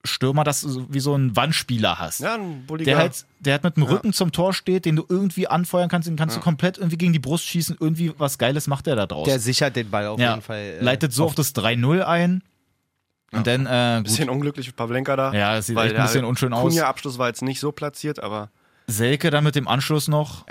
Stürmer, 0.04 0.44
dass 0.44 0.60
du 0.62 0.70
so- 0.70 0.86
wie 0.90 1.00
so 1.00 1.16
ein 1.16 1.34
Wandspieler 1.36 2.00
hast. 2.00 2.20
Ja, 2.20 2.36
ein 2.36 2.66
bulliger. 2.66 2.92
Der 2.92 2.98
halt, 2.98 3.26
der 3.40 3.54
halt 3.54 3.64
mit 3.64 3.78
dem 3.78 3.84
Rücken 3.84 4.12
zum 4.12 4.34
Tor 4.34 4.54
steht, 4.54 4.84
den 4.86 4.98
du 4.98 5.06
irgendwie 5.08 5.48
anfeuern 5.48 5.88
kannst, 5.88 6.10
den 6.10 6.18
kannst 6.18 6.36
du 6.36 6.42
komplett 6.42 6.78
irgendwie 6.78 6.98
gegen 6.98 7.14
die 7.14 7.20
Brust 7.20 7.46
schießen, 7.46 7.78
irgendwie 7.80 8.12
was 8.18 8.38
Geiles 8.38 8.68
macht 8.68 8.86
der 8.86 8.98
da 8.98 9.06
draus. 9.06 9.26
Der 9.28 9.40
sichert 9.40 9.78
den 9.78 9.90
Ball 9.90 10.08
auf 10.08 10.20
ja, 10.20 10.32
jeden 10.32 10.42
Fall. 10.42 10.58
äh, 10.58 10.82
leitet 10.82 11.14
so 11.14 11.24
auf 11.24 11.36
das 11.36 11.54
3-0 11.56 12.02
ein. 12.04 12.44
Und 13.32 13.46
dann, 13.46 13.66
äh, 13.66 13.96
gut, 13.98 14.06
bisschen 14.06 14.30
unglücklich 14.30 14.68
für 14.68 14.74
Pavlenka 14.74 15.16
da. 15.16 15.34
Ja, 15.34 15.58
es 15.58 15.68
sieht 15.68 15.76
weil 15.76 15.88
echt 15.88 15.96
ein 15.98 16.04
bisschen 16.04 16.26
unschön 16.26 16.54
aus. 16.54 16.64
Kunja-Abschluss 16.64 17.18
war 17.18 17.28
jetzt 17.28 17.42
nicht 17.42 17.60
so 17.60 17.72
platziert, 17.72 18.22
aber 18.22 18.50
Selke 18.88 19.30
dann 19.32 19.44
mit 19.44 19.56
dem 19.56 19.68
Anschluss 19.68 20.08
noch. 20.08 20.46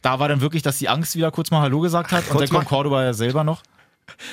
Da 0.00 0.18
war 0.18 0.28
dann 0.28 0.40
wirklich, 0.40 0.62
dass 0.62 0.78
die 0.78 0.88
Angst 0.88 1.14
wieder 1.16 1.30
kurz 1.30 1.50
mal 1.50 1.60
Hallo 1.60 1.80
gesagt 1.80 2.12
hat 2.12 2.24
und 2.24 2.30
kurz 2.30 2.48
dann 2.48 2.58
kommt 2.58 2.68
Cordoba 2.68 3.04
ja 3.04 3.12
selber 3.12 3.44
noch. 3.44 3.62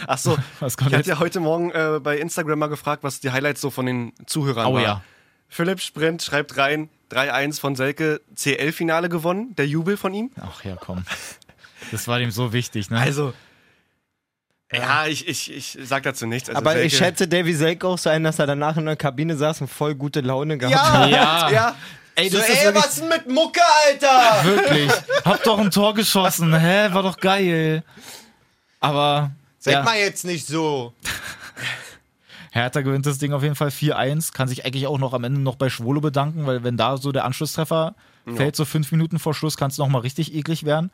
Achso, 0.07 0.37
Was 0.59 0.77
kommt 0.77 0.91
ich 0.91 0.97
hatte 0.97 1.09
ja 1.09 1.19
heute 1.19 1.39
Morgen 1.39 1.71
äh, 1.71 1.99
bei 2.01 2.17
Instagram 2.19 2.59
mal 2.59 2.67
gefragt, 2.67 3.03
was 3.03 3.19
die 3.19 3.31
Highlights 3.31 3.59
so 3.59 3.69
von 3.69 3.85
den 3.85 4.13
Zuhörern 4.27 4.67
Oh 4.67 4.75
waren. 4.75 4.83
ja. 4.83 5.01
Philipp 5.49 5.81
Sprint 5.81 6.21
schreibt 6.21 6.57
rein, 6.57 6.89
3-1 7.11 7.59
von 7.59 7.75
Selke, 7.75 8.21
CL-Finale 8.35 9.09
gewonnen, 9.09 9.55
der 9.55 9.67
Jubel 9.67 9.97
von 9.97 10.13
ihm. 10.13 10.31
Ach 10.41 10.63
ja, 10.63 10.75
komm. 10.79 11.03
Das 11.91 12.07
war 12.07 12.17
dem 12.19 12.31
so 12.31 12.53
wichtig, 12.53 12.89
ne? 12.89 12.99
Also, 12.99 13.33
ja, 14.73 15.05
ich, 15.07 15.27
ich, 15.27 15.51
ich 15.53 15.77
sag 15.83 16.03
dazu 16.03 16.25
nichts. 16.25 16.49
Also 16.49 16.57
Aber 16.57 16.81
ich 16.81 16.93
Selke- 16.93 16.97
schätze 17.05 17.27
Davy 17.27 17.53
Selke 17.53 17.87
auch 17.87 17.97
so 17.97 18.09
ein, 18.09 18.23
dass 18.23 18.39
er 18.39 18.47
danach 18.47 18.77
in 18.77 18.85
der 18.85 18.95
Kabine 18.95 19.35
saß 19.35 19.61
und 19.61 19.67
voll 19.67 19.95
gute 19.95 20.21
Laune 20.21 20.57
gehabt 20.57 20.75
hat. 20.75 21.09
ja. 21.11 21.49
ja, 21.51 21.75
Ey, 22.15 22.29
So, 22.29 22.37
das 22.37 22.49
ist 22.49 22.57
ey, 22.59 22.65
wirklich, 22.65 22.83
was 22.83 22.95
denn 22.99 23.09
mit 23.09 23.29
Mucke, 23.29 23.61
Alter? 23.87 24.43
wirklich. 24.43 24.91
Hab 25.25 25.43
doch 25.43 25.59
ein 25.59 25.71
Tor 25.71 25.93
geschossen. 25.93 26.53
Hä, 26.57 26.89
war 26.93 27.03
doch 27.03 27.17
geil. 27.17 27.83
Aber 28.79 29.31
Seid 29.59 29.73
ja, 29.75 29.83
mal 29.83 29.97
jetzt 29.97 30.25
nicht 30.25 30.45
so. 30.45 30.93
Hertha 32.51 32.81
gewinnt 32.81 33.05
das 33.07 33.17
Ding 33.17 33.33
auf 33.33 33.41
jeden 33.41 33.55
Fall 33.55 33.69
4-1. 33.69 34.33
Kann 34.33 34.47
sich 34.47 34.65
eigentlich 34.65 34.85
auch 34.85 34.99
noch 34.99 35.13
am 35.13 35.23
Ende 35.23 35.39
noch 35.41 35.55
bei 35.55 35.69
Schwolo 35.69 36.01
bedanken, 36.01 36.45
weil 36.45 36.63
wenn 36.63 36.77
da 36.77 36.97
so 36.97 37.11
der 37.11 37.25
Anschlusstreffer 37.25 37.95
fällt, 38.35 38.55
so 38.55 38.63
fünf 38.63 38.91
Minuten 38.91 39.17
vor 39.19 39.33
Schluss, 39.33 39.57
kann 39.57 39.69
es 39.71 39.77
noch 39.77 39.87
mal 39.89 39.99
richtig 39.99 40.33
eklig 40.35 40.63
werden. 40.63 40.91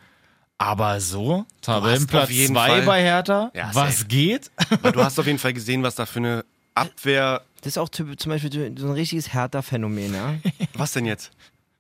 Aber 0.62 1.00
so, 1.00 1.46
Tabellenplatz 1.62 2.24
auf 2.26 2.30
jeden 2.32 2.54
2 2.54 2.68
Fall- 2.68 2.82
bei 2.84 3.02
Hertha. 3.02 3.50
Ja, 3.56 3.70
was 3.74 4.00
safe. 4.00 4.06
geht? 4.10 4.52
aber 4.70 4.92
du 4.92 5.02
hast 5.04 5.18
auf 5.20 5.26
jeden 5.26 5.40
Fall 5.40 5.54
gesehen, 5.54 5.82
was 5.84 5.96
da 5.96 6.06
für 6.06 6.20
eine 6.20 6.46
Abwehr. 6.76 7.42
Das 7.62 7.68
ist 7.74 7.78
auch 7.78 7.90
typ- 7.90 8.20
zum 8.20 8.30
Beispiel 8.32 8.52
so 8.78 8.88
ein 8.88 8.94
richtiges 8.94 9.34
Hertha-Phänomen, 9.34 10.14
ja? 10.14 10.36
Was 10.74 10.92
denn 10.94 11.06
jetzt? 11.06 11.32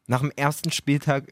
Nach 0.08 0.20
dem 0.22 0.32
ersten 0.36 0.72
Spieltag 0.74 1.26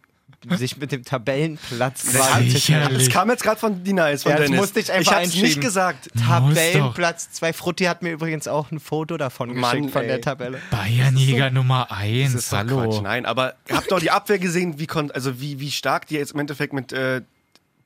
sich 0.57 0.77
mit 0.77 0.91
dem 0.93 1.03
Tabellenplatz 1.03 2.03
Das 2.05 2.13
quasi-. 2.15 2.53
Das 2.93 3.09
kam 3.09 3.29
jetzt 3.29 3.43
gerade 3.43 3.59
von 3.59 3.83
Dina, 3.83 4.09
ist 4.09 4.23
von 4.23 4.31
Ja, 4.33 4.37
das 4.37 4.45
Dennis. 4.45 4.59
musste 4.61 4.79
ich 4.79 4.91
einfach 4.91 5.15
hab's 5.15 5.35
nicht 5.35 5.59
gesagt. 5.59 6.09
Tabellenplatz 6.25 7.31
2. 7.31 7.53
Frutti 7.53 7.85
hat 7.85 8.03
mir 8.03 8.11
übrigens 8.11 8.47
auch 8.47 8.71
ein 8.71 8.79
Foto 8.79 9.17
davon 9.17 9.55
Mann, 9.57 9.77
geschickt 9.77 9.91
von 9.93 10.01
ey. 10.03 10.07
der 10.09 10.21
Tabelle. 10.21 10.61
Bayernjäger 10.71 11.49
Nummer 11.49 11.87
Das 11.89 11.97
1. 11.99 12.33
ist 12.35 12.53
doch 12.53 12.57
Hallo. 12.59 12.83
Quatsch. 12.83 13.01
Nein, 13.01 13.25
aber 13.25 13.55
ihr 13.67 13.75
habt 13.77 13.91
doch 13.91 13.99
die 13.99 14.11
Abwehr 14.11 14.39
gesehen, 14.39 14.79
wie, 14.79 14.87
kon 14.87 15.11
also 15.11 15.41
wie, 15.41 15.59
wie 15.59 15.71
stark 15.71 16.07
die 16.07 16.15
jetzt 16.15 16.33
im 16.33 16.39
Endeffekt 16.39 16.71
mit 16.73 16.93
äh, 16.93 17.21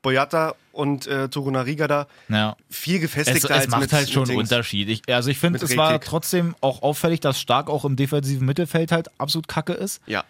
Boyata 0.02 0.56
und 0.72 1.08
äh, 1.08 1.30
Torunariga 1.30 1.88
da 1.88 2.08
Ja. 2.30 2.56
viel 2.70 2.96
Es, 2.96 3.02
gefestigter 3.02 3.50
es 3.50 3.62
als 3.62 3.68
macht 3.68 3.82
mit, 3.82 3.94
halt 3.94 4.10
schon 4.10 4.28
einen. 4.30 4.40
Unterschied. 4.40 4.90
Ich, 4.90 5.02
also 5.14 5.30
ich 5.30 5.38
finde, 5.38 5.60
es 5.64 5.78
war 5.78 6.00
trotzdem 6.02 6.56
auch 6.62 6.82
auffällig, 6.82 7.20
dass 7.20 7.40
Stark 7.40 7.70
auch 7.70 7.86
im 7.86 7.96
defensiven 7.96 8.46
Mittelfeld 8.46 8.92
halt 8.92 9.10
absolut 9.20 9.48
kacke 9.48 9.74
ist. 9.74 10.02
Ja. 10.08 10.24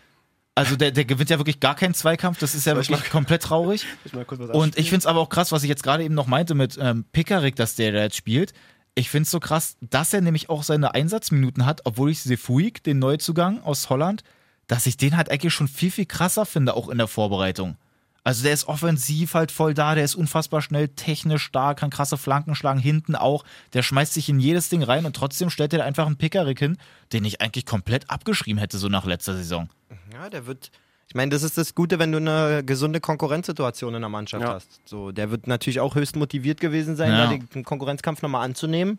Also 0.53 0.75
der, 0.75 0.91
der 0.91 1.05
gewinnt 1.05 1.29
ja 1.29 1.39
wirklich 1.39 1.59
gar 1.59 1.75
keinen 1.75 1.93
Zweikampf. 1.93 2.39
Das 2.39 2.55
ist 2.55 2.65
ja 2.65 2.73
Soll 2.73 2.81
ich 2.81 2.89
wirklich 2.89 3.11
komplett 3.11 3.43
traurig. 3.43 3.85
Ich 4.05 4.13
mal 4.13 4.25
Und 4.25 4.77
ich 4.77 4.89
finde 4.89 4.99
es 4.99 5.05
aber 5.05 5.19
auch 5.19 5.29
krass, 5.29 5.51
was 5.51 5.63
ich 5.63 5.69
jetzt 5.69 5.83
gerade 5.83 6.03
eben 6.03 6.13
noch 6.13 6.27
meinte 6.27 6.55
mit 6.55 6.77
ähm, 6.79 7.05
Pickerick, 7.13 7.55
dass 7.55 7.75
der 7.75 7.93
da 7.93 7.99
jetzt 7.99 8.17
spielt. 8.17 8.53
Ich 8.93 9.09
finde 9.09 9.23
es 9.23 9.31
so 9.31 9.39
krass, 9.39 9.77
dass 9.79 10.13
er 10.13 10.19
nämlich 10.19 10.49
auch 10.49 10.63
seine 10.63 10.93
Einsatzminuten 10.93 11.65
hat, 11.65 11.81
obwohl 11.85 12.11
ich 12.11 12.21
Sefuig, 12.21 12.83
den 12.83 12.99
Neuzugang 12.99 13.63
aus 13.63 13.89
Holland, 13.89 14.23
dass 14.67 14.85
ich 14.85 14.97
den 14.97 15.15
halt 15.15 15.31
eigentlich 15.31 15.53
schon 15.53 15.69
viel, 15.69 15.91
viel 15.91 16.05
krasser 16.05 16.45
finde, 16.45 16.73
auch 16.73 16.89
in 16.89 16.97
der 16.97 17.07
Vorbereitung. 17.07 17.77
Also 18.23 18.43
der 18.43 18.53
ist 18.53 18.67
offensiv 18.67 19.33
halt 19.33 19.51
voll 19.51 19.73
da, 19.73 19.95
der 19.95 20.03
ist 20.03 20.13
unfassbar 20.15 20.61
schnell, 20.61 20.89
technisch 20.89 21.43
stark, 21.43 21.79
kann 21.79 21.89
krasse 21.89 22.17
Flanken 22.17 22.53
schlagen, 22.53 22.79
hinten 22.79 23.15
auch. 23.15 23.43
Der 23.73 23.81
schmeißt 23.81 24.13
sich 24.13 24.29
in 24.29 24.39
jedes 24.39 24.69
Ding 24.69 24.83
rein 24.83 25.05
und 25.07 25.15
trotzdem 25.15 25.49
stellt 25.49 25.73
er 25.73 25.79
da 25.79 25.85
einfach 25.85 26.05
einen 26.05 26.17
Pickerick 26.17 26.59
hin, 26.59 26.77
den 27.13 27.25
ich 27.25 27.41
eigentlich 27.41 27.65
komplett 27.65 28.09
abgeschrieben 28.11 28.59
hätte, 28.59 28.77
so 28.77 28.89
nach 28.89 29.05
letzter 29.05 29.35
Saison. 29.35 29.69
Ja, 30.13 30.29
der 30.29 30.45
wird. 30.45 30.69
Ich 31.07 31.15
meine, 31.15 31.29
das 31.31 31.43
ist 31.43 31.57
das 31.57 31.75
Gute, 31.75 31.99
wenn 31.99 32.11
du 32.13 32.19
eine 32.19 32.63
gesunde 32.63 33.01
Konkurrenzsituation 33.01 33.95
in 33.95 34.01
der 34.01 34.09
Mannschaft 34.09 34.43
Ja. 34.43 34.53
hast. 34.53 34.79
So, 34.85 35.11
der 35.11 35.29
wird 35.31 35.45
natürlich 35.47 35.79
auch 35.81 35.95
höchst 35.95 36.15
motiviert 36.15 36.61
gewesen 36.61 36.95
sein, 36.95 37.09
Ja. 37.11 37.25
da 37.27 37.37
den 37.37 37.65
Konkurrenzkampf 37.65 38.21
nochmal 38.21 38.45
anzunehmen. 38.45 38.97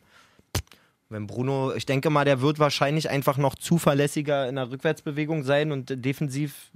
Wenn 1.09 1.27
Bruno, 1.27 1.73
ich 1.75 1.87
denke 1.87 2.11
mal, 2.11 2.25
der 2.25 2.41
wird 2.41 2.59
wahrscheinlich 2.59 3.09
einfach 3.09 3.37
noch 3.37 3.55
zuverlässiger 3.55 4.49
in 4.49 4.57
der 4.57 4.71
Rückwärtsbewegung 4.71 5.45
sein 5.45 5.71
und 5.71 6.05
defensiv 6.05 6.71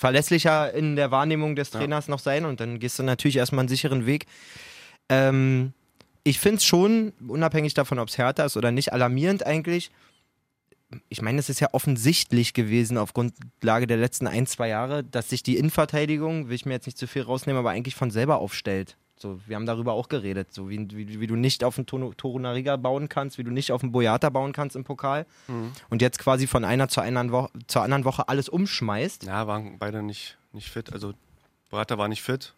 verlässlicher 0.00 0.72
in 0.72 0.96
der 0.96 1.10
Wahrnehmung 1.10 1.56
des 1.56 1.70
Trainers 1.70 2.08
noch 2.08 2.20
sein 2.20 2.46
und 2.46 2.58
dann 2.58 2.78
gehst 2.78 2.98
du 2.98 3.02
natürlich 3.02 3.36
erstmal 3.36 3.60
einen 3.60 3.68
sicheren 3.68 4.06
Weg. 4.06 4.24
Ähm, 5.10 5.74
ich 6.24 6.38
finde 6.38 6.56
es 6.56 6.64
schon, 6.64 7.12
unabhängig 7.28 7.74
davon, 7.74 7.98
ob 7.98 8.08
es 8.08 8.16
härter 8.16 8.46
ist 8.46 8.56
oder 8.56 8.70
nicht, 8.70 8.94
alarmierend 8.94 9.44
eigentlich. 9.44 9.90
Ich 11.10 11.20
meine, 11.20 11.38
es 11.38 11.50
ist 11.50 11.60
ja 11.60 11.68
offensichtlich 11.72 12.54
gewesen 12.54 12.96
auf 12.96 13.12
Grundlage 13.12 13.86
der 13.86 13.98
letzten 13.98 14.26
ein, 14.26 14.46
zwei 14.46 14.68
Jahre, 14.68 15.04
dass 15.04 15.28
sich 15.28 15.42
die 15.42 15.58
Innenverteidigung, 15.58 16.48
will 16.48 16.54
ich 16.54 16.64
mir 16.64 16.72
jetzt 16.72 16.86
nicht 16.86 16.98
zu 16.98 17.06
viel 17.06 17.22
rausnehmen, 17.22 17.60
aber 17.60 17.70
eigentlich 17.70 17.94
von 17.94 18.10
selber 18.10 18.38
aufstellt. 18.38 18.96
So, 19.22 19.38
wir 19.46 19.56
haben 19.56 19.66
darüber 19.66 19.92
auch 19.92 20.08
geredet, 20.08 20.48
so 20.54 20.70
wie, 20.70 20.88
wie, 20.92 21.20
wie 21.20 21.26
du 21.26 21.36
nicht 21.36 21.62
auf 21.62 21.76
den 21.76 21.84
Torunariga 21.86 22.76
bauen 22.76 23.10
kannst, 23.10 23.36
wie 23.36 23.44
du 23.44 23.50
nicht 23.50 23.70
auf 23.70 23.82
den 23.82 23.92
Boyata 23.92 24.30
bauen 24.30 24.52
kannst 24.54 24.76
im 24.76 24.84
Pokal 24.84 25.26
und 25.90 26.00
jetzt 26.00 26.18
quasi 26.18 26.46
von 26.46 26.64
einer 26.64 26.88
zur 26.88 27.02
anderen, 27.02 27.30
Woche, 27.30 27.50
zur 27.66 27.82
anderen 27.82 28.06
Woche 28.06 28.28
alles 28.30 28.48
umschmeißt. 28.48 29.24
Ja, 29.24 29.46
waren 29.46 29.78
beide 29.78 30.02
nicht, 30.02 30.38
nicht 30.52 30.70
fit. 30.70 30.90
Also 30.92 31.12
Berater 31.68 31.98
war 31.98 32.08
nicht 32.08 32.22
fit, 32.22 32.54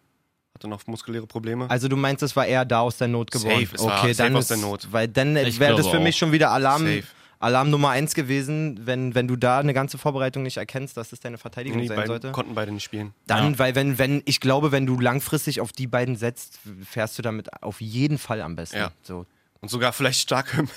hatte 0.55 0.69
noch 0.69 0.87
muskuläre 0.87 1.27
Probleme. 1.27 1.69
Also 1.69 1.89
du 1.89 1.97
meinst, 1.97 2.23
es 2.23 2.37
war 2.37 2.47
eher 2.47 2.65
da 2.65 2.81
aus 2.81 2.97
der 2.97 3.09
Not 3.09 3.33
geboren? 3.33 3.61
Safe, 3.67 3.75
es 3.75 3.83
war 3.85 3.99
okay, 3.99 4.13
safe 4.13 4.29
dann 4.29 4.37
aus 4.37 4.45
ist, 4.45 4.51
der 4.51 4.59
Not. 4.59 4.89
Weil 4.93 5.09
dann 5.09 5.37
Ich 5.37 5.59
wäre 5.59 5.77
das 5.77 5.89
für 5.89 5.99
mich 5.99 6.15
auch. 6.15 6.19
schon 6.21 6.33
wieder 6.33 6.53
Alarm, 6.53 6.83
Safe. 6.83 7.03
Alarm 7.43 7.71
Nummer 7.71 7.91
eins 7.91 8.15
gewesen, 8.15 8.81
wenn, 8.87 9.15
wenn 9.15 9.29
du 9.29 9.37
da 9.37 9.59
eine 9.59 9.75
ganze 9.75 9.99
Vorbereitung 9.99 10.43
nicht 10.45 10.57
erkennst, 10.57 10.97
dass 10.97 11.11
das 11.11 11.21
deine 11.21 11.39
Verteidigung 11.39 11.81
die 11.81 11.89
sein 11.89 11.97
beiden 11.97 12.09
sollte. 12.09 12.33
konnten 12.33 12.55
beide 12.55 12.73
nicht 12.73 12.85
spielen. 12.85 13.13
Dann, 13.27 13.53
Ja. 13.53 13.59
weil 13.59 13.75
wenn, 13.75 13.99
wenn, 13.99 14.23
ich 14.25 14.41
glaube, 14.41 14.73
wenn 14.73 14.87
du 14.87 14.99
langfristig 15.01 15.61
auf 15.61 15.73
die 15.73 15.87
beiden 15.87 16.17
setzt, 16.17 16.59
fährst 16.85 17.19
du 17.19 17.23
damit 17.23 17.63
auf 17.63 17.81
jeden 17.81 18.19
Fall 18.19 18.41
am 18.43 18.57
besten. 18.57 18.77
Ja. 18.79 18.93
So. 19.03 19.27
Und 19.61 19.69
sogar 19.69 19.93
vielleicht 19.93 20.21
stark 20.21 20.55
im, 20.59 20.69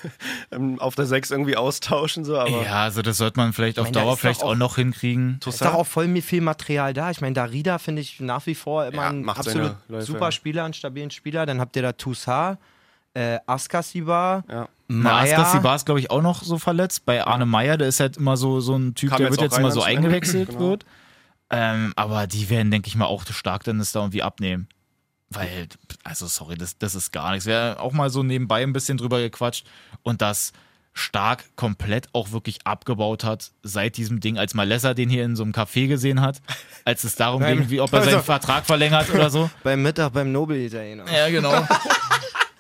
im, 0.52 0.80
auf 0.80 0.94
der 0.94 1.08
6 1.08 1.32
irgendwie 1.32 1.56
austauschen, 1.58 2.24
so, 2.24 2.38
aber 2.38 2.64
Ja, 2.64 2.84
also 2.84 3.02
das 3.02 3.18
sollte 3.18 3.40
man 3.40 3.52
vielleicht 3.52 3.80
auf 3.80 3.86
meine, 3.86 3.94
Dauer 4.00 4.16
vielleicht 4.16 4.44
auch- 4.44 4.52
auch 4.52 4.56
noch 4.56 4.76
hinkriegen. 4.76 5.40
Es 5.42 5.56
ist 5.56 5.62
doch 5.66 5.74
auch 5.74 5.88
voll 5.88 6.08
viel 6.22 6.42
Material 6.42 6.94
da. 6.94 7.10
Ich 7.10 7.20
meine, 7.20 7.34
Darida 7.34 7.80
finde 7.80 8.02
ich 8.04 8.20
nach 8.20 8.46
wie 8.46 8.54
vor 8.54 8.86
immer 8.86 9.02
Ja, 9.04 9.10
ein 9.10 9.28
absolut 9.28 9.76
super. 10.00 10.32
Spieler, 10.32 10.66
einen 10.66 10.74
stabilen 10.76 11.10
Spieler. 11.10 11.48
Dann 11.48 11.60
habt 11.60 11.76
ihr 11.76 11.82
da 11.82 11.94
Toussaint, 11.94 12.60
äh, 13.16 13.40
Askasiba, 13.48 14.44
ja. 14.50 14.68
Na, 14.88 15.14
Maya. 15.22 15.38
Askar 15.42 15.64
war 15.64 15.76
es, 15.76 15.86
glaube 15.86 16.00
ich, 16.00 16.12
auch 16.12 16.22
noch 16.22 16.44
so 16.44 16.58
verletzt. 16.60 17.06
Bei 17.06 17.26
Arne 17.26 17.46
Meyer, 17.46 17.78
der 17.78 17.88
ist 17.88 18.00
halt 18.00 18.18
immer 18.18 18.38
so, 18.38 18.60
so 18.62 18.76
ein 18.76 18.94
Typ, 18.96 19.10
Kam 19.10 19.18
der 19.18 19.28
jetzt 19.28 19.40
wird 19.40 19.52
jetzt 19.52 19.58
immer 19.60 19.72
so 19.72 19.82
eingewechselt 19.82 20.50
Genau. 20.50 20.60
wird. 20.62 20.86
Ähm, 21.50 21.94
aber 21.96 22.28
die 22.28 22.50
werden, 22.50 22.72
denke 22.72 22.88
ich 22.88 22.96
mal, 22.96 23.06
auch 23.06 23.24
stark 23.30 23.64
dann 23.64 23.80
das 23.80 23.92
da 23.92 24.00
irgendwie 24.02 24.24
abnehmen. 24.24 24.68
Weil, 25.30 25.68
also 26.04 26.28
sorry, 26.28 26.56
das, 26.56 26.78
das 26.78 26.94
ist 26.96 27.12
gar 27.12 27.32
nichts. 27.32 27.46
Wir 27.46 27.58
haben 27.60 27.80
auch 27.80 27.94
mal 27.94 28.10
so 28.10 28.22
nebenbei 28.24 28.62
ein 28.64 28.74
bisschen 28.74 28.98
drüber 28.98 29.20
gequatscht 29.20 29.66
und 30.04 30.22
das 30.22 30.54
stark 30.94 31.44
komplett 31.58 32.08
auch 32.14 32.32
wirklich 32.32 32.60
abgebaut 32.66 33.24
hat 33.26 33.52
seit 33.64 33.98
diesem 33.98 34.22
Ding, 34.22 34.38
als 34.38 34.54
Malessa 34.54 34.94
den 34.94 35.10
hier 35.10 35.26
in 35.26 35.36
so 35.36 35.44
einem 35.44 35.52
Café 35.52 35.88
gesehen 35.88 36.22
hat, 36.22 36.42
als 36.86 37.04
es 37.04 37.16
darum 37.16 37.44
ging, 37.44 37.70
wie 37.70 37.82
ob 37.82 37.92
er 37.92 38.02
seinen 38.02 38.14
Also- 38.14 38.24
Vertrag 38.26 38.66
verlängert 38.66 39.10
oder 39.14 39.30
so. 39.30 39.50
beim 39.64 39.82
Mittag 39.84 40.14
beim 40.14 40.32
Nobel-Italiener. 40.32 41.04
Ja, 41.12 41.30
genau. 41.30 41.52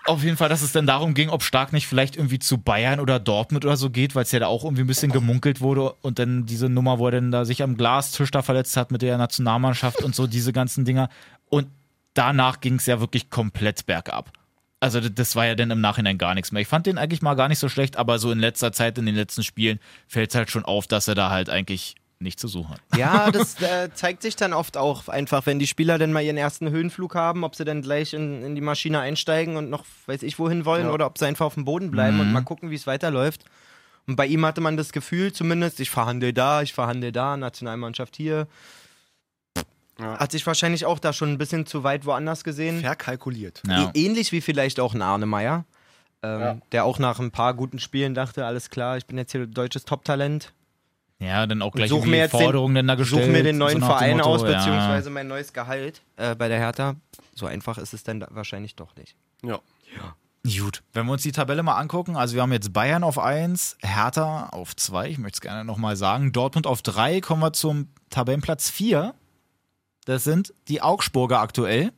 Auf 0.07 0.23
jeden 0.23 0.37
Fall, 0.37 0.49
dass 0.49 0.61
es 0.61 0.71
dann 0.71 0.85
darum 0.85 1.15
ging, 1.15 1.29
ob 1.29 1.41
Stark 1.41 1.73
nicht 1.73 1.87
vielleicht 1.87 2.15
irgendwie 2.15 2.37
zu 2.37 2.59
Bayern 2.59 2.99
oder 2.99 3.19
Dortmund 3.19 3.65
oder 3.65 3.75
so 3.75 3.89
geht, 3.89 4.13
weil 4.13 4.21
es 4.21 4.31
ja 4.31 4.39
da 4.39 4.45
auch 4.45 4.63
irgendwie 4.63 4.83
ein 4.83 4.87
bisschen 4.87 5.11
gemunkelt 5.11 5.61
wurde 5.61 5.93
und 6.01 6.19
dann 6.19 6.45
diese 6.45 6.69
Nummer, 6.69 6.99
wo 6.99 7.07
er 7.07 7.13
dann 7.13 7.31
da 7.31 7.43
sich 7.43 7.63
am 7.63 7.75
Glastisch 7.75 8.29
da 8.29 8.43
verletzt 8.43 8.77
hat 8.77 8.91
mit 8.91 9.01
der 9.01 9.17
Nationalmannschaft 9.17 10.03
und 10.03 10.13
so, 10.13 10.27
diese 10.27 10.53
ganzen 10.53 10.85
Dinger. 10.85 11.09
Und 11.49 11.67
danach 12.13 12.61
ging 12.61 12.75
es 12.75 12.85
ja 12.85 12.99
wirklich 12.99 13.31
komplett 13.31 13.87
bergab. 13.87 14.31
Also 14.79 14.99
das 14.99 15.35
war 15.35 15.47
ja 15.47 15.55
dann 15.55 15.71
im 15.71 15.81
Nachhinein 15.81 16.19
gar 16.19 16.35
nichts 16.35 16.51
mehr. 16.51 16.61
Ich 16.61 16.67
fand 16.67 16.85
den 16.85 16.99
eigentlich 16.99 17.23
mal 17.23 17.33
gar 17.33 17.47
nicht 17.47 17.57
so 17.57 17.67
schlecht, 17.67 17.97
aber 17.97 18.19
so 18.19 18.31
in 18.31 18.37
letzter 18.37 18.71
Zeit, 18.71 18.99
in 18.99 19.07
den 19.07 19.15
letzten 19.15 19.41
Spielen, 19.41 19.79
fällt 20.07 20.29
es 20.29 20.35
halt 20.35 20.51
schon 20.51 20.65
auf, 20.65 20.85
dass 20.85 21.07
er 21.07 21.15
da 21.15 21.31
halt 21.31 21.49
eigentlich 21.49 21.95
nichts 22.19 22.41
zu 22.41 22.47
suchen 22.47 22.71
hat. 22.71 22.82
Ja, 22.97 23.30
das 23.32 23.62
äh, 23.62 23.89
zeigt 23.93 24.21
sich 24.21 24.36
dann 24.36 24.54
oft 24.54 24.78
auch 24.78 25.08
einfach, 25.10 25.45
wenn 25.45 25.60
die 25.60 25.67
Spieler 25.67 25.97
dann 25.97 26.13
mal 26.13 26.21
ihren 26.23 26.38
ersten 26.38 26.69
Höhenflug 26.69 27.13
haben, 27.15 27.43
ob 27.43 27.56
sie 27.56 27.65
dann 27.65 27.82
gleich 27.82 28.13
in, 28.13 28.41
in 28.43 28.56
die 28.56 28.62
Maschine 28.62 28.99
einsteigen 29.01 29.58
und 29.58 29.69
noch 29.69 29.86
weiß 30.06 30.23
ich 30.23 30.39
wohin 30.39 30.65
wollen 30.65 30.86
Ja. 30.88 30.91
oder 30.93 31.06
ob 31.08 31.17
sie 31.17 31.25
einfach 31.25 31.45
auf 31.45 31.56
dem 31.56 31.65
Boden 31.65 31.91
bleiben 31.91 32.19
und 32.19 32.32
mal 32.32 32.41
gucken, 32.41 32.69
wie 32.71 32.75
es 32.75 32.88
weiterläuft. 32.88 33.43
Und 34.08 34.15
bei 34.15 34.28
ihm 34.28 34.45
hatte 34.45 34.62
man 34.62 34.78
das 34.78 34.91
Gefühl 34.91 35.34
zumindest, 35.34 35.80
ich 35.80 35.89
verhandle 35.89 36.32
da, 36.32 36.62
ich 36.62 36.73
verhandle 36.73 37.12
da, 37.12 37.38
Nationalmannschaft 37.38 38.15
hier. 38.15 38.47
Ja. 39.99 40.17
Hat 40.19 40.32
sich 40.32 40.45
wahrscheinlich 40.45 40.86
auch 40.86 40.99
da 40.99 41.13
schon 41.13 41.30
ein 41.32 41.38
bisschen 41.38 41.65
zu 41.65 41.84
weit 41.84 42.06
woanders 42.06 42.43
gesehen. 42.43 42.82
Verkalkuliert. 42.82 43.62
Ja. 43.67 43.86
Ä- 43.88 43.91
Ähnlich 43.95 44.32
wie 44.32 44.41
vielleicht 44.41 44.80
auch 44.80 44.93
ein 44.93 45.01
Arne 45.01 45.25
Meyer, 45.25 45.63
ähm, 46.21 46.39
Ja. 46.39 46.58
der 46.71 46.86
auch 46.86 46.99
nach 46.99 47.19
ein 47.19 47.32
paar 47.32 47.54
guten 47.54 47.80
Spielen 47.80 48.13
dachte, 48.13 48.45
alles 48.45 48.69
klar, 48.69 48.97
ich 48.97 49.06
bin 49.06 49.17
jetzt 49.17 49.32
hier 49.32 49.47
deutsches 49.47 49.86
Top-Talent. 49.86 50.51
Ja, 51.19 51.47
dann 51.47 51.62
auch 51.62 51.71
gleich 51.71 51.89
such 51.89 52.06
mir 52.06 52.28
den- 52.28 52.30
Forderungen 52.30 52.75
dann 52.75 52.88
da 52.88 52.95
gestellt. 52.95 53.25
Such 53.25 53.32
mir 53.32 53.43
den 53.43 53.58
neuen 53.58 53.80
so 53.80 53.86
Verein 53.86 54.17
Motto, 54.17 54.30
aus, 54.30 54.41
ja. 54.41 54.47
beziehungsweise 54.58 55.10
mein 55.10 55.28
neues 55.28 55.54
Gehalt 55.54 56.01
äh, 56.17 56.36
bei 56.36 56.47
der 56.49 56.58
Hertha. 56.60 56.95
So 57.34 57.45
einfach 57.45 57.78
ist 57.78 57.93
es 57.93 58.04
dann 58.04 58.19
da 58.19 58.28
wahrscheinlich 58.32 58.75
doch 58.75 58.95
nicht. 58.95 59.15
Ja. 59.43 59.60
Gut, 60.45 60.84
wenn 60.93 61.08
wir 61.08 61.13
uns 61.13 61.23
die 61.23 61.32
Tabelle 61.32 61.63
mal 61.63 61.78
angucken, 61.78 62.15
also 62.15 62.36
wir 62.36 62.43
haben 62.43 62.51
jetzt 62.51 62.71
Bayern 62.71 63.04
auf 63.04 63.17
1, 63.17 63.78
Hertha 63.82 64.49
auf 64.49 64.75
2, 64.75 65.10
ich 65.10 65.17
möchte 65.17 65.38
es 65.38 65.41
gerne 65.41 65.65
nochmal 65.65 65.95
sagen, 65.95 66.34
Dortmund 66.34 66.67
auf 66.67 66.84
3, 66.84 67.19
kommen 67.21 67.41
wir 67.41 67.51
zum 67.54 67.88
Tabellenplatz 68.12 68.69
4. 68.69 69.15
Das 70.06 70.23
sind 70.23 70.54
die 70.67 70.84
Augsburger 70.84 71.39
aktuell, 71.39 71.91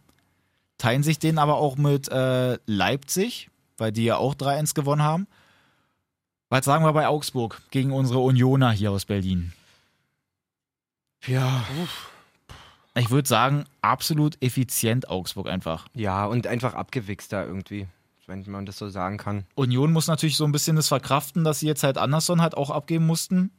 teilen 0.78 1.04
sich 1.04 1.20
den 1.20 1.40
aber 1.40 1.58
auch 1.58 1.76
mit 1.76 2.08
äh, 2.08 2.58
Leipzig, 2.68 3.50
weil 3.78 3.92
die 3.92 4.06
ja 4.06 4.16
auch 4.16 4.34
3-1 4.36 4.74
gewonnen 4.76 5.04
haben. 5.04 5.28
Was 6.50 6.66
sagen 6.66 6.86
wir 6.86 6.94
bei 6.94 7.08
Augsburg 7.08 7.62
gegen 7.72 7.92
unsere 7.92 8.20
Unioner 8.20 8.72
hier 8.72 8.92
aus 8.92 9.06
Berlin? 9.06 9.52
Ja. 11.26 11.66
Ich 12.96 13.12
würde 13.12 13.28
sagen, 13.28 13.66
absolut 13.82 14.42
effizient 14.42 15.10
Augsburg 15.10 15.48
einfach. 15.48 15.88
Ja, 15.94 16.26
und 16.26 16.48
einfach 16.48 16.74
abgewichst 16.74 17.34
da 17.34 17.44
irgendwie, 17.44 17.88
wenn 18.28 18.44
man 18.50 18.66
das 18.66 18.78
so 18.78 18.90
sagen 18.90 19.18
kann. 19.18 19.46
Union 19.56 19.92
muss 19.92 20.08
natürlich 20.08 20.38
so 20.38 20.46
ein 20.46 20.52
bisschen 20.52 20.78
das 20.78 20.88
verkraften, 20.88 21.44
dass 21.44 21.60
sie 21.60 21.68
jetzt 21.68 21.84
halt 21.84 21.98
Anderson 21.98 22.42
halt 22.42 22.56
auch 22.56 22.70
abgeben 22.70 23.06
mussten. 23.06 23.52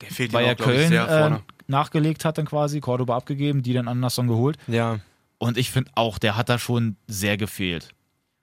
Der 0.00 0.10
fehlt 0.10 0.32
weil 0.32 0.46
ja 0.46 0.52
auch, 0.52 0.56
glaub 0.56 0.70
ich, 0.70 0.88
Köln 0.88 0.92
äh, 1.34 1.38
nachgelegt 1.66 2.24
hat 2.24 2.38
dann 2.38 2.46
quasi, 2.46 2.80
Cordoba 2.80 3.16
abgegeben, 3.16 3.62
die 3.62 3.74
dann 3.74 3.86
Anderson 3.86 4.28
geholt. 4.28 4.56
Ja. 4.66 4.98
Und 5.38 5.58
ich 5.58 5.70
finde 5.70 5.90
auch, 5.94 6.18
der 6.18 6.36
hat 6.36 6.48
da 6.48 6.58
schon 6.58 6.96
sehr 7.06 7.36
gefehlt. 7.36 7.94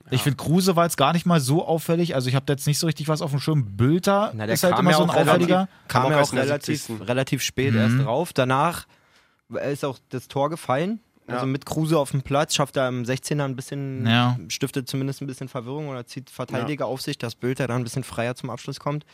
Ich 0.10 0.22
finde, 0.24 0.38
Kruse 0.38 0.76
war 0.76 0.86
jetzt 0.86 0.98
gar 0.98 1.14
nicht 1.14 1.26
mal 1.26 1.40
so 1.40 1.66
auffällig. 1.66 2.16
Also 2.16 2.30
ich 2.30 2.36
habe 2.36 2.46
da 2.46 2.54
jetzt 2.54 2.66
nicht 2.68 2.80
so 2.80 2.88
richtig 2.88 3.08
was 3.08 3.22
auf 3.22 3.32
dem 3.32 3.40
Schirm. 3.40 3.76
Bülter 3.76 4.32
Na, 4.36 4.46
der 4.46 4.54
ist 4.56 4.64
halt 4.64 4.80
immer 4.80 4.92
ja 4.92 4.98
so 4.98 5.04
ein 5.04 5.10
auch 5.10 5.16
relativ- 5.16 5.32
auffälliger. 5.34 5.70
Kam 5.88 6.12
ja 6.12 6.22
auch 6.22 6.34
relativ, 6.34 6.82
70.. 6.84 7.08
relativ 7.08 7.42
spät 7.44 7.74
Mhm. 7.74 7.80
erst 7.80 8.00
drauf. 8.06 8.34
Danach 8.34 8.86
ist 9.70 9.84
auch 9.86 10.00
das 10.10 10.28
Tor 10.28 10.50
gefallen. 10.50 11.00
Also 11.28 11.42
Ja. 11.42 11.46
mit 11.46 11.66
Kruse 11.66 12.00
auf 12.00 12.12
dem 12.12 12.22
Platz 12.22 12.56
schafft 12.56 12.78
er 12.78 12.88
im 12.88 13.04
16er 13.04 13.44
ein 13.44 13.58
bisschen, 13.58 14.06
Ja. 14.08 14.38
stiftet 14.48 14.88
zumindest 14.88 15.22
ein 15.22 15.28
bisschen 15.28 15.50
Verwirrung 15.50 15.90
oder 15.90 16.06
zieht 16.06 16.30
Verteidiger 16.30 16.86
auf 16.86 17.02
sich, 17.02 17.18
dass 17.18 17.36
Bülter 17.36 17.68
da 17.68 17.76
ein 17.76 17.84
bisschen 17.84 18.06
freier 18.06 18.36
zum 18.36 18.50
Abschluss 18.50 18.80
kommt. 18.80 19.06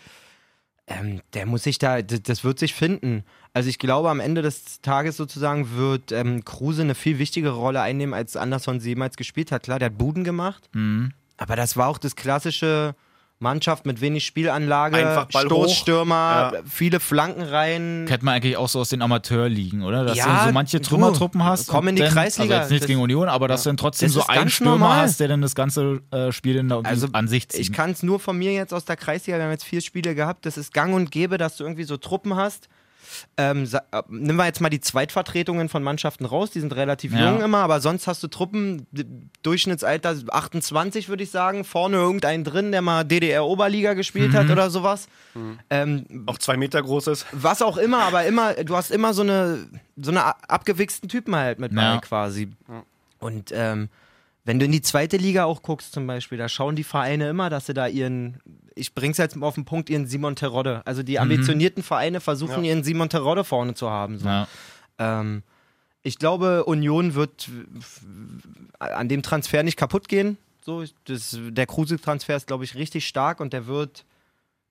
Ähm, 0.88 1.22
der 1.34 1.46
muss 1.46 1.63
sich 1.63 1.78
da, 1.80 2.02
das 2.02 2.43
wird 2.43 2.60
sich 2.60 2.74
finden. 2.74 3.24
Also 3.54 3.69
ich 3.69 3.80
glaube, 3.80 4.10
am 4.10 4.19
Ende 4.19 4.41
des 4.41 4.82
Tages 4.82 5.15
sozusagen 5.15 5.76
wird 5.78 6.12
ähm, 6.12 6.43
Kruse 6.43 6.82
eine 6.82 6.96
viel 6.96 7.19
wichtigere 7.19 7.56
Rolle 7.56 7.82
einnehmen, 7.82 8.13
als 8.13 8.36
Anderson 8.36 8.80
sie 8.82 8.89
jemals 8.89 9.15
gespielt 9.15 9.52
hat. 9.52 9.63
Klar, 9.63 9.80
der 9.80 9.88
hat 9.88 9.98
Buden 9.98 10.24
gemacht, 10.26 10.69
Mhm. 10.74 11.13
aber 11.38 11.56
das 11.56 11.78
war 11.78 11.88
auch 11.88 11.98
das 11.98 12.15
klassische 12.17 12.96
Mannschaft 13.43 13.86
mit 13.86 14.01
wenig 14.01 14.25
Spielanlage, 14.25 14.95
Einfach 14.97 15.25
Ball 15.27 15.45
Stoßstürmer. 15.45 16.51
Ja. 16.53 16.60
viele 16.67 16.99
Flanken 16.99 17.43
rein. 17.43 18.06
Kennt 18.08 18.23
man 18.23 18.34
eigentlich 18.34 18.58
auch 18.58 18.67
so 18.69 18.79
aus 18.79 18.89
den 18.89 19.03
Amateurligen, 19.03 19.84
oder? 19.84 20.03
Dass 20.06 20.17
Ja, 20.17 20.39
du 20.41 20.47
so 20.47 20.53
manche 20.53 20.79
du, 20.79 20.88
Trümmertruppen 20.89 21.43
hast. 21.43 21.67
komm 21.67 21.88
in 21.89 21.95
die 21.95 22.01
dann, 22.01 22.12
Kreisliga. 22.13 22.53
Also 22.56 22.62
jetzt 22.63 22.71
nichts 22.71 22.84
Das- 22.86 22.88
gegen 22.88 23.01
Union, 23.01 23.29
aber 23.29 23.47
dass 23.47 23.63
du 23.63 23.69
dann 23.69 23.77
trotzdem 23.77 24.08
Das 24.08 24.13
so 24.15 24.25
einen 24.27 24.49
Stürmer 24.49 24.71
normal. 24.71 25.01
hast, 25.01 25.19
der 25.19 25.27
dann 25.27 25.41
das 25.41 25.53
ganze 25.53 26.01
äh, 26.12 26.32
Spiel 26.32 26.56
dann 26.56 26.69
da 26.69 26.79
Also, 26.82 27.08
an 27.13 27.27
sich 27.27 27.47
zieht. 27.49 27.62
Ich 27.62 27.71
kann 27.71 27.91
es 27.91 28.01
nur 28.01 28.19
von 28.19 28.36
mir 28.38 28.51
jetzt 28.53 28.73
aus 28.73 28.86
der 28.86 28.95
Kreisliga, 28.95 29.38
wir 29.38 29.43
haben 29.45 29.51
jetzt 29.51 29.65
vier 29.65 29.82
Spiele 29.82 30.15
gehabt, 30.15 30.45
das 30.47 30.58
ist 30.58 30.73
gang 30.73 30.95
und 30.95 31.12
gäbe, 31.12 31.38
dass 31.38 31.58
du 31.58 31.63
irgendwie 31.65 31.84
so 31.84 31.97
Truppen 31.97 32.36
hast. 32.36 32.69
Ähm, 33.38 33.67
äh, 33.71 34.02
nimm 34.10 34.36
wir 34.36 34.45
jetzt 34.45 34.62
mal 34.62 34.69
die 34.69 34.80
Zweitvertretungen 34.82 35.69
von 35.69 35.84
Mannschaften 35.84 36.26
raus, 36.26 36.52
die 36.52 36.60
sind 36.60 36.76
relativ 36.76 37.13
Ja. 37.13 37.30
jung 37.32 37.41
immer, 37.41 37.60
aber 37.60 37.82
sonst 37.82 38.08
hast 38.08 38.21
du 38.23 38.28
Truppen, 38.28 38.88
Durchschnittsalter 39.43 40.15
28 40.30 41.10
würde 41.10 41.23
ich 41.23 41.32
sagen, 41.32 41.63
vorne 41.63 41.97
irgendeinen 41.97 42.43
drin, 42.43 42.71
der 42.71 42.82
mal 42.82 43.04
DDR-Oberliga 43.04 43.93
gespielt 43.93 44.34
Mhm. 44.34 44.38
hat 44.38 44.49
oder 44.49 44.69
sowas. 44.69 45.08
Ähm, 45.69 46.23
Auch 46.28 46.38
zwei 46.38 46.58
Meter 46.58 46.82
groß 46.82 47.08
ist. 47.08 47.26
was 47.32 47.62
auch 47.62 47.78
immer, 47.78 47.99
aber 48.04 48.26
immer, 48.26 48.54
du 48.54 48.76
hast 48.76 48.91
immer 48.91 49.13
so 49.13 49.21
eine, 49.23 49.67
so 49.97 50.12
eine 50.12 50.26
abgewichsten 50.49 51.10
Typen 51.10 51.36
halt 51.36 51.60
mit 51.60 51.76
bei 51.76 51.82
Ja. 51.82 51.97
quasi. 51.99 52.49
Und 53.19 53.52
ähm, 53.54 53.89
wenn 54.45 54.60
du 54.60 54.65
in 54.65 54.71
die 54.71 54.82
zweite 54.82 55.17
Liga 55.17 55.45
auch 55.45 55.62
guckst 55.62 55.93
zum 55.93 56.06
Beispiel, 56.06 56.38
da 56.38 56.49
schauen 56.49 56.75
die 56.75 56.84
Vereine 56.84 57.29
immer, 57.29 57.49
dass 57.49 57.65
sie 57.67 57.73
da 57.73 57.88
ihren, 57.88 58.39
ich 58.75 58.93
bring's 58.93 59.17
jetzt 59.17 59.36
mal 59.36 59.47
auf 59.47 59.56
den 59.56 59.65
Punkt, 59.65 59.89
ihren 59.89 60.06
Simon 60.08 60.36
Terodde. 60.36 60.82
Also 60.86 61.01
die 61.03 61.19
ambitionierten 61.19 61.82
Vereine 61.84 62.19
versuchen 62.19 62.63
Ja. 62.63 62.69
ihren 62.71 62.84
Simon 62.84 63.10
Terodde 63.10 63.43
vorne 63.43 63.73
zu 63.73 63.89
haben. 63.89 64.19
So. 64.19 64.27
ja. 64.27 64.47
Ähm, 64.99 65.43
ich 66.01 66.19
glaube, 66.19 66.65
Union 66.65 67.15
wird 67.15 67.49
an 68.79 69.08
dem 69.08 69.23
Transfer 69.23 69.63
nicht 69.63 69.77
kaputt 69.77 70.10
gehen. 70.10 70.38
So, 70.65 70.84
das, 71.06 71.38
der 71.39 71.65
Kruse-Transfer 71.65 72.36
ist, 72.36 72.47
glaube 72.47 72.63
ich, 72.65 72.75
richtig 72.75 73.08
stark 73.08 73.39
und 73.39 73.53
der 73.53 73.67
wird 73.67 74.06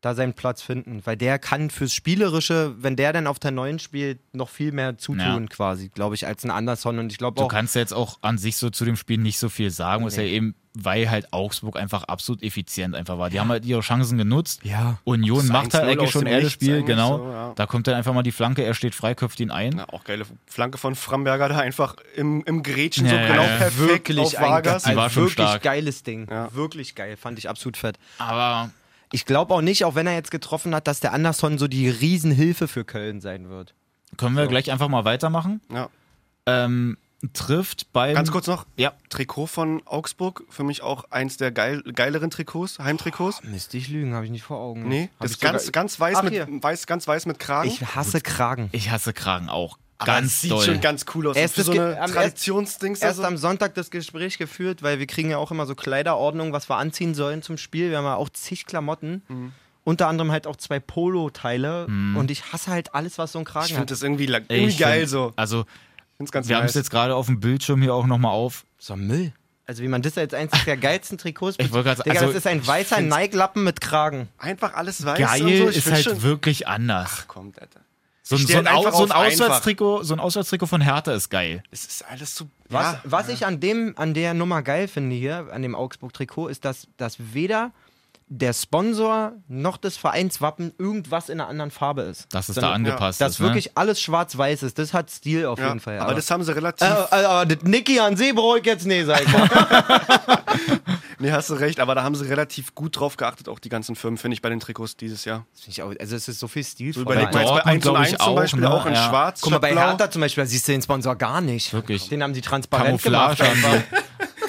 da 0.03 0.15
seinen 0.15 0.35
Platz 0.35 0.61
finden, 0.61 1.01
weil 1.05 1.17
der 1.17 1.39
kann 1.39 1.71
fürs 1.71 1.95
Spielerische, 1.95 2.75
wenn 2.79 2.97
der 2.97 3.13
dann 3.15 3.27
auf 3.27 3.39
der 3.39 3.53
neuen 3.53 3.79
spielt, 3.79 4.19
noch 4.35 4.51
viel 4.51 4.73
mehr 4.73 4.99
zutun, 4.99 5.19
Ja. 5.21 5.47
quasi, 5.49 5.89
glaube 5.89 6.15
ich, 6.17 6.27
als 6.27 6.45
ein 6.45 6.51
Anderson. 6.51 6.99
Und 6.99 7.11
ich 7.11 7.19
glaube 7.19 7.37
Du 7.39 7.45
auch, 7.45 7.49
kannst 7.49 7.75
ja 7.75 7.81
jetzt 7.81 7.95
auch 7.95 8.19
an 8.21 8.37
sich 8.37 8.57
so 8.57 8.69
zu 8.69 8.85
dem 8.85 8.97
Spiel 8.97 9.19
nicht 9.19 9.39
so 9.39 9.49
viel 9.49 9.71
sagen. 9.71 10.03
Du 10.03 10.07
hast 10.09 10.17
ja 10.17 10.25
Nee. 10.25 10.35
eben 10.35 10.55
weil 10.75 11.11
halt 11.11 11.35
Augsburg 11.35 11.77
einfach 11.77 12.05
absolut 12.05 12.43
effizient 12.43 12.95
einfach 12.95 13.19
war. 13.19 13.29
Die 13.29 13.39
haben 13.39 13.51
halt 13.51 13.67
ihre 13.67 13.83
Chancen 13.83 14.17
genutzt. 14.17 14.61
Ja. 14.65 14.97
Union 15.05 15.41
Das 15.41 15.49
macht 15.49 15.75
halt 15.75 15.85
1-0 15.85 15.89
eigentlich 15.91 16.11
schon 16.11 16.25
Nichts 16.25 16.53
Spiel, 16.53 16.83
genau. 16.83 17.19
so, 17.19 17.31
ja. 17.31 17.53
Da 17.57 17.67
kommt 17.67 17.87
dann 17.89 17.95
einfach 17.95 18.15
mal 18.15 18.23
die 18.23 18.33
Flanke, 18.33 18.65
er 18.65 18.73
steht 18.73 18.95
frei, 18.95 19.15
köpft 19.15 19.39
ihn 19.41 19.51
ein. 19.51 19.75
Na, 19.77 19.87
auch 19.91 20.03
geile 20.03 20.25
Flanke 20.47 20.79
von 20.79 20.95
Framberger 20.95 21.51
da 21.51 21.59
einfach 21.59 21.97
im, 22.17 22.43
im 22.45 22.63
Grätschen 22.63 23.07
so 23.07 23.15
Ja, 23.15 23.27
genau 23.27 23.43
ja, 23.43 23.51
ja. 23.51 23.57
perfekt 23.59 23.79
Wirklich 23.87 24.19
auf 24.21 24.37
ein, 24.39 24.45
Vargas. 24.45 24.85
Die 24.85 24.97
war 24.97 25.11
schon 25.11 25.25
wirklich 25.25 25.47
stark. 25.47 25.63
geiles 25.63 26.05
Ding. 26.05 26.27
Ja. 26.31 26.53
Wirklich 26.55 26.95
geil. 26.95 27.19
Fand 27.19 27.39
ich 27.39 27.51
absolut 27.51 27.77
fett. 27.77 27.99
Aber 28.17 28.71
Ich 29.13 29.25
glaube 29.27 29.55
auch 29.55 29.61
nicht, 29.61 29.85
auch 29.85 29.95
wenn 29.95 30.07
er 30.07 30.15
jetzt 30.15 30.31
getroffen 30.31 30.75
hat, 30.75 30.87
dass 30.87 31.01
der 31.01 31.13
Anderson 31.13 31.59
so 31.59 31.69
die 31.69 31.89
Riesenhilfe 31.89 32.67
für 32.69 32.85
Köln 32.85 33.21
sein 33.21 33.49
wird. 33.49 33.75
können 34.17 34.37
wir 34.37 34.47
gleich 34.47 34.71
einfach 34.73 34.89
mal 34.89 35.05
weitermachen. 35.05 35.61
Ja. 35.73 35.89
Ähm, 36.47 36.97
trifft 37.35 37.93
beim. 37.93 38.15
Ganz 38.15 38.31
kurz 38.33 38.47
noch, 38.49 38.67
Ja. 38.77 38.93
Trikot 39.09 39.47
von 39.47 39.81
Augsburg, 39.87 40.43
für 40.49 40.65
mich 40.65 40.83
auch 40.83 41.05
eins 41.11 41.37
der 41.37 41.53
geil, 41.53 41.83
geileren 41.95 42.31
Trikots, 42.31 42.79
Heimtrikots. 42.81 43.43
Müsste 43.45 43.77
ich 43.77 43.89
lügen, 43.89 44.15
habe 44.15 44.25
ich 44.25 44.31
nicht 44.33 44.43
vor 44.43 44.59
Augen. 44.59 44.89
Nee, 44.89 45.09
Hab 45.15 45.21
das 45.21 45.31
ist 45.33 45.41
ganz, 45.41 45.67
sogar- 45.67 45.83
ganz 45.83 46.01
weiß 46.01 46.17
Ach, 46.19 46.23
mit 46.25 46.33
hier. 46.33 46.49
weiß, 46.51 46.87
ganz 46.87 47.07
weiß 47.07 47.27
mit 47.27 47.39
Kragen. 47.39 47.69
Ich 47.69 47.95
hasse 47.95 48.21
Kragen. 48.21 48.69
Ich 48.73 48.91
hasse 48.91 49.13
Kragen 49.13 49.49
auch. 49.49 49.79
Aber 50.03 50.13
ganz 50.19 50.27
es 50.33 50.41
sieht 50.43 50.51
doll. 50.51 50.65
schon 50.65 50.81
ganz 50.81 51.05
cool 51.15 51.29
aus. 51.29 51.37
Erst 51.37 51.59
das 51.59 51.67
so 51.67 51.73
eine 51.73 51.83
am 51.93 51.97
erst- 51.97 52.15
Traditionsdings. 52.15 53.01
da 53.01 53.07
Erst 53.09 53.19
so. 53.19 53.25
am 53.25 53.37
Sonntag 53.37 53.75
das 53.75 53.91
Gespräch 53.91 54.39
geführt, 54.39 54.83
weil 54.83 54.99
wir 54.99 55.07
kriegen 55.07 55.31
ja 55.31 55.39
auch 55.39 55.51
immer 55.51 55.67
so 55.67 55.75
Kleiderordnung, 55.75 56.53
was 56.53 56.69
wir 56.69 56.77
anziehen 56.77 57.15
sollen 57.15 57.43
zum 57.43 57.57
Spiel. 57.59 57.91
Wir 57.91 57.99
haben 57.99 58.05
ja 58.05 58.17
auch 58.17 58.29
zig 58.31 58.67
Klamotten. 58.67 59.23
Mhm. 59.29 59.53
Unter 59.85 60.07
anderem 60.09 60.31
halt 60.31 60.47
auch 60.47 60.55
zwei 60.57 60.79
Polo-Teile. 60.79 61.87
Und 61.87 62.31
ich 62.31 62.53
hasse 62.53 62.71
halt 62.71 62.95
alles, 62.95 63.19
was 63.19 63.33
so 63.33 63.39
einen 63.39 63.45
Kragen 63.47 63.65
ich 63.67 63.73
finde 63.73 63.83
hat. 63.83 63.91
das 63.91 64.03
irgendwie, 64.03 64.27
Ey, 64.27 64.41
irgendwie 64.49 64.69
ich 64.69 64.79
geil 64.79 65.01
find- 65.01 65.11
so. 65.11 65.33
Also, 65.37 65.65
Find's 66.17 66.31
ganz 66.31 66.49
wir 66.49 66.57
haben 66.57 66.67
es 66.67 66.75
jetzt 66.75 66.91
gerade 66.91 67.15
auf 67.17 67.27
dem 67.27 67.41
Bildschirm 67.41 67.83
hier 67.83 67.93
auch 67.95 68.07
nochmal 68.07 68.31
auf. 68.33 68.65
So 68.79 68.95
Müll. 68.97 69.33
Also 69.65 69.83
wie 69.83 69.89
man 69.89 70.03
das 70.03 70.19
als 70.19 70.35
eins 70.35 70.53
der 70.67 70.77
geilsten 70.77 71.19
Trikots 71.19 71.57
Ich 71.61 71.71
Digga, 71.71 71.91
also, 71.91 72.27
das 72.27 72.35
ist 72.35 72.47
ein 72.47 72.65
weißer 72.67 73.01
Nike-Lappen 73.01 73.65
mit 73.65 73.81
Kragen. 73.81 74.29
Einfach 74.39 74.75
alles 74.75 75.05
weiß 75.05 75.19
Geil 75.19 75.43
und 75.43 75.57
so. 75.57 75.69
Ich 75.71 75.77
ist 75.79 75.91
halt 75.91 76.05
schon, 76.05 76.23
wirklich 76.23 76.69
anders. 76.69 77.27
Kommt, 77.27 77.61
Alter. 77.61 77.81
So, 78.25 78.37
so, 78.37 78.57
ein, 78.59 78.69
Au- 78.69 78.89
so, 78.91 79.05
ein. 79.05 79.11
Auswärtstrikot, 79.13 80.05
so 80.05 80.15
ein 80.15 80.21
Auswärtstrikot 80.21 80.67
von 80.67 80.81
Hertha 80.81 81.13
ist 81.13 81.29
geil. 81.29 81.63
Es 81.73 81.85
ist 81.87 82.05
alles 82.09 82.35
so. 82.37 82.47
Was, 82.69 82.93
ja, 82.95 83.01
was 83.05 83.29
ich 83.29 83.45
an 83.45 83.59
dem, 83.61 83.95
an 83.97 84.15
der 84.15 84.33
Nummer 84.33 84.63
geil 84.63 84.87
finde 84.89 85.17
hier, 85.17 85.49
an 85.51 85.63
dem 85.63 85.75
Augsburg-Trikot, 85.75 86.49
ist, 86.49 86.65
dass, 86.65 86.87
dass 86.97 87.17
weder 87.35 87.73
der 88.35 88.55
Sponsor 88.55 89.33
noch 89.47 89.77
das 89.77 89.99
Vereinswappen 89.99 90.73
irgendwas 90.79 91.29
in 91.29 91.39
einer 91.39 91.51
anderen 91.51 91.71
Farbe 91.71 92.03
ist. 92.03 92.27
Dass 92.35 92.49
es 92.49 92.55
Sondern- 92.55 92.71
da 92.71 92.75
angepasst 92.91 93.21
Dass 93.21 93.33
ist. 93.33 93.41
ne? 93.41 93.47
wirklich 93.47 93.77
alles 93.77 94.01
schwarz-weiß 94.01 94.63
ist. 94.63 94.79
Das 94.79 94.95
hat 94.95 95.11
Stil 95.11 95.45
auf 95.45 95.59
ja, 95.59 95.69
jeden 95.69 95.81
Fall. 95.81 95.99
aber 95.99 96.15
das 96.15 96.31
haben 96.31 96.43
sie 96.43 96.55
relativ. 96.55 96.89
äh, 96.89 96.93
äh, 96.93 97.25
aber 97.25 97.47
das 97.47 97.63
Niki 97.63 98.01
an 98.01 98.17
See 98.17 98.33
brauche 98.33 98.59
ich 98.61 98.65
jetzt 98.65 98.87
nee, 98.87 99.05
sag 99.05 99.21
ich 99.23 99.29
mal. 99.33 99.49
nee, 101.19 101.31
hast 101.31 101.51
du 101.51 101.55
recht, 101.55 101.79
aber 101.79 101.95
da 101.95 102.03
haben 102.05 102.15
sie 102.15 102.27
relativ 102.27 102.75
gut 102.75 102.99
drauf 102.99 103.19
geachtet, 103.19 103.49
auch 103.51 103.59
die 103.59 103.69
ganzen 103.69 103.97
Firmen, 103.97 104.17
finde 104.17 104.35
ich, 104.35 104.43
bei 104.43 104.49
den 104.49 104.61
Trikots 104.61 104.97
dieses 104.97 105.25
Jahr. 105.27 105.45
Das 105.67 105.79
auch, 105.81 105.93
also 106.01 106.17
es 106.17 106.27
ist 106.29 106.39
so 106.41 106.49
viel 106.49 106.65
Stil. 106.65 106.95
So 106.95 107.03
überleg 107.03 107.33
mal 107.35 107.41
jetzt 107.43 107.51
bei 107.51 107.55
Dortmund, 107.55 107.67
1 107.67 107.75
und 107.87 107.93
glaub 107.93 108.03
ich, 108.03 108.13
1 108.13 108.19
zum 108.19 108.29
auch, 108.29 108.35
Beispiel 108.37 108.61
ne? 108.61 108.71
auch 108.73 108.87
in 108.87 108.95
Ja. 108.95 109.09
schwarz. 109.09 109.41
Guck 109.43 109.53
mal, 109.53 109.59
bei. 109.59 109.75
Hertha 109.75 110.11
zum 110.11 110.21
Beispiel, 110.23 110.45
da 110.45 110.49
siehst 110.49 110.67
du 110.69 110.73
den 110.73 110.81
Sponsor 110.83 111.17
gar 111.17 111.41
nicht. 111.43 111.73
Wirklich. 111.75 112.09
Den 112.09 112.23
haben 112.23 112.33
sie 112.35 112.41
transparent 112.41 113.03
gemacht. 113.03 113.39
Camouflage 113.39 113.85
sie. 113.91 113.97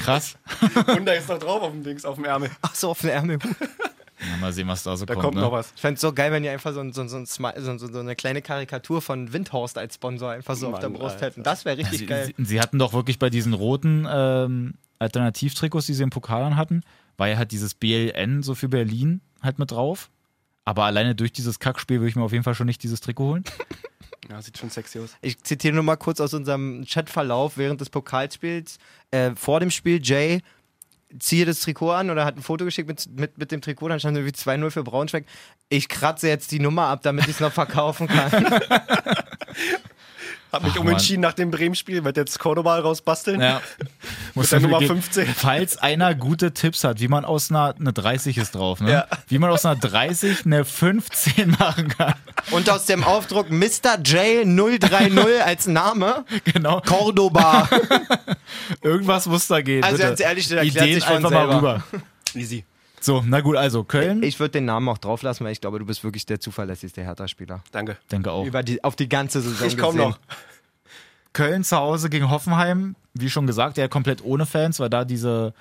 Krass. 0.03 0.35
Und 0.87 1.05
da 1.05 1.13
ist 1.13 1.29
noch 1.29 1.39
drauf 1.39 1.61
auf 1.61 1.71
dem 1.71 1.83
Dings, 1.83 2.05
auf 2.05 2.15
dem 2.15 2.25
Ärmel. 2.25 2.49
Ach 2.61 2.75
so, 2.75 2.89
auf 2.91 3.01
den 3.01 3.09
Ärmel. 3.11 3.39
Ja, 4.31 4.37
mal 4.37 4.53
sehen, 4.53 4.69
was 4.69 4.83
da 4.83 4.95
so 4.95 5.03
Da 5.05 5.15
kommt. 5.15 5.25
kommt 5.25 5.35
ne? 5.35 5.41
noch 5.41 5.51
was. 5.51 5.73
Ich 5.75 5.81
fände 5.81 5.95
es 5.95 6.01
so 6.01 6.13
geil, 6.13 6.31
wenn 6.31 6.43
die 6.43 6.47
einfach 6.49 6.71
so, 6.73 6.79
ein- 6.79 6.93
so, 6.93 7.01
ein- 7.01 7.09
so, 7.09 7.17
ein 7.17 7.25
so, 7.25 7.77
so, 7.77 7.91
so 7.91 7.99
eine 7.99 8.15
kleine 8.15 8.41
Karikatur 8.41 9.01
von 9.01 9.33
Windhorst 9.33 9.77
als 9.77 9.95
Sponsor 9.95 10.31
einfach 10.31 10.55
so 10.55 10.69
auf 10.71 10.79
der 10.79 10.87
Mann, 10.89 10.99
Brust 10.99 11.15
Alter. 11.15 11.25
hätten. 11.25 11.43
Das 11.43 11.65
wäre 11.65 11.77
richtig 11.77 11.99
Sie, 11.99 12.05
geil. 12.05 12.31
sie, 12.37 12.45
sie 12.45 12.61
hatten 12.61 12.79
doch 12.79 12.93
wirklich 12.93 13.19
bei 13.19 13.29
diesen 13.29 13.51
roten 13.51 14.07
ähm, 14.09 14.75
Alternativtrikots, 14.99 15.87
die 15.87 15.93
sie 15.93 16.03
im 16.03 16.09
Pokal 16.09 16.55
hatten, 16.55 16.83
war 17.17 17.27
ja 17.27 17.35
halt 17.35 17.51
dieses 17.51 17.73
BLN 17.73 18.43
so 18.43 18.55
für 18.55 18.69
Berlin 18.69 19.19
halt 19.41 19.59
mit 19.59 19.71
drauf. 19.71 20.09
Aber 20.63 20.85
alleine 20.85 21.15
durch 21.15 21.33
dieses 21.33 21.59
Kackspiel 21.59 21.99
würde 21.99 22.07
ich 22.07 22.15
mir 22.15 22.23
auf 22.23 22.31
jeden 22.31 22.45
Fall 22.45 22.55
schon 22.55 22.67
nicht 22.67 22.81
dieses 22.83 23.01
Trikot 23.01 23.25
holen. 23.25 23.43
Ja, 24.29 24.41
sieht 24.41 24.57
schon 24.57 24.69
sexy 24.69 24.99
aus. 24.99 25.15
Ich 25.21 25.41
zitiere 25.43 25.75
nur 25.75 25.83
mal 25.83 25.97
kurz 25.97 26.19
aus 26.19 26.33
unserem 26.33 26.85
Chatverlauf 26.87 27.57
während 27.57 27.81
des 27.81 27.89
Pokalspiels. 27.89 28.77
Äh, 29.11 29.31
vor 29.35 29.59
dem 29.59 29.71
Spiel, 29.71 29.99
Jay 30.01 30.41
ziehe 31.19 31.45
das 31.45 31.59
Trikot 31.59 31.91
an 31.91 32.09
oder 32.09 32.25
hat 32.25 32.37
ein 32.37 32.41
Foto 32.41 32.65
geschickt 32.65 32.87
mit, 32.87 33.07
mit, 33.19 33.37
mit 33.37 33.51
dem 33.51 33.61
Trikot, 33.61 33.89
dann 33.89 33.99
stand 33.99 34.17
irgendwie 34.17 34.35
2-0 34.35 34.71
für 34.71 34.83
Braunschweig. 34.83 35.25
Ich 35.69 35.89
kratze 35.89 36.27
jetzt 36.27 36.51
die 36.51 36.59
Nummer 36.59 36.87
ab, 36.87 37.01
damit 37.03 37.25
ich 37.25 37.35
es 37.35 37.39
noch 37.39 37.53
verkaufen 37.53 38.07
kann. 38.07 38.31
Hab 40.53 40.63
mich 40.63 40.73
Ach, 40.75 40.81
umentschieden 40.81 41.21
nach 41.21 41.33
dem 41.33 41.49
Bremen-Spiel, 41.49 42.03
wird 42.03 42.15
jetzt 42.15 42.37
Cordoba 42.37 42.77
rausbasteln. 42.77 43.41
Ja. 43.41 43.59
Muss 44.35 44.51
der 44.51 44.59
Nummer 44.59 44.77
geben. 44.77 45.01
15. 45.01 45.33
Falls 45.35 45.77
einer 45.77 46.13
gute 46.13 46.53
Tipps 46.53 46.83
hat, 46.83 46.99
wie 46.99 47.07
man 47.07 47.25
aus 47.25 47.49
einer 47.49 47.73
eine 47.79 47.91
30 47.91 48.37
ist 48.37 48.53
drauf, 48.53 48.79
ne? 48.79 48.91
Ja. 48.91 49.07
Wie 49.27 49.39
man 49.39 49.49
aus 49.49 49.65
einer 49.65 49.77
30 49.77 50.45
eine 50.45 50.63
15 50.63 51.49
machen 51.59 51.87
kann. 51.87 52.13
Und 52.51 52.69
aus 52.69 52.85
dem 52.85 53.03
Aufdruck 53.03 53.49
Mr. 53.49 53.97
J 54.05 54.45
030 54.45 55.43
als 55.43 55.65
Name 55.65 56.23
Genau. 56.53 56.81
Cordoba. 56.81 57.67
Irgendwas 58.83 59.25
muss 59.25 59.47
da 59.47 59.59
gehen. 59.61 59.83
Also 59.83 59.97
bitte. 59.97 60.07
ganz 60.09 60.19
ehrlich, 60.19 60.47
das 60.49 60.57
erklärt 60.57 60.75
Ideen 60.85 60.95
sich 60.99 61.03
von 61.05 61.15
einfach 61.17 61.29
selber. 61.29 61.47
mal 61.47 61.55
rüber. 61.55 61.83
Easy. 62.35 62.63
So, 63.03 63.21
na 63.25 63.41
gut, 63.41 63.57
also 63.57 63.83
Köln. 63.83 64.23
Ich 64.23 64.39
würde 64.39 64.51
den 64.51 64.65
Namen 64.65 64.87
auch 64.87 64.97
drauf 64.97 65.23
lassen, 65.23 65.43
weil 65.43 65.51
ich 65.51 65.59
glaube, 65.59 65.77
du 65.77 65.85
bist 65.85 66.05
wirklich 66.05 66.25
der 66.25 66.39
zuverlässigste 66.39 67.01
Hertha-Spieler. 67.03 67.61
Danke. 67.73 67.97
denke 68.09 68.31
auch. 68.31 68.45
Über 68.45 68.63
die, 68.63 68.81
auf 68.81 68.95
die 68.95 69.09
ganze 69.09 69.41
Saison 69.41 69.67
Ich 69.67 69.77
komm 69.77 69.95
gesehen. 69.97 70.11
noch. 70.11 70.19
Köln 71.33 71.65
zu 71.65 71.75
Hause 71.75 72.09
gegen 72.09 72.29
Hoffenheim, 72.29 72.95
wie 73.13 73.29
schon 73.29 73.45
gesagt, 73.45 73.77
ja 73.77 73.89
komplett 73.89 74.23
ohne 74.23 74.45
Fans, 74.45 74.79
weil 74.79 74.89
da 74.89 75.03
diese, 75.03 75.53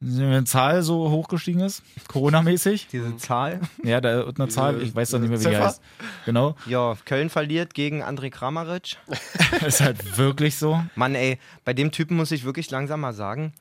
diese 0.00 0.44
Zahl 0.44 0.82
so 0.82 1.10
hochgestiegen 1.10 1.62
ist, 1.62 1.82
Corona-mäßig. 2.08 2.88
Diese 2.92 3.16
Zahl. 3.16 3.60
Ja, 3.82 4.02
da 4.02 4.22
ist 4.24 4.38
eine 4.38 4.48
Zahl, 4.50 4.82
ich 4.82 4.94
weiß 4.94 5.12
doch 5.12 5.20
nicht 5.20 5.30
mehr, 5.30 5.38
wie 5.40 5.44
die 5.44 5.50
Ziffer? 5.50 5.64
heißt. 5.68 5.80
Genau, 6.26 6.54
Ja, 6.66 6.96
Köln 7.06 7.30
verliert 7.30 7.72
gegen 7.72 8.02
André 8.02 8.28
Kramaric. 8.30 8.96
ist 9.66 9.80
halt 9.80 10.18
wirklich 10.18 10.56
so. 10.56 10.82
Mann, 10.96 11.14
ey, 11.14 11.38
bei 11.64 11.72
dem 11.72 11.92
Typen 11.92 12.16
muss 12.16 12.30
ich 12.30 12.44
wirklich 12.44 12.70
langsam 12.70 13.00
mal 13.00 13.14
sagen, 13.14 13.52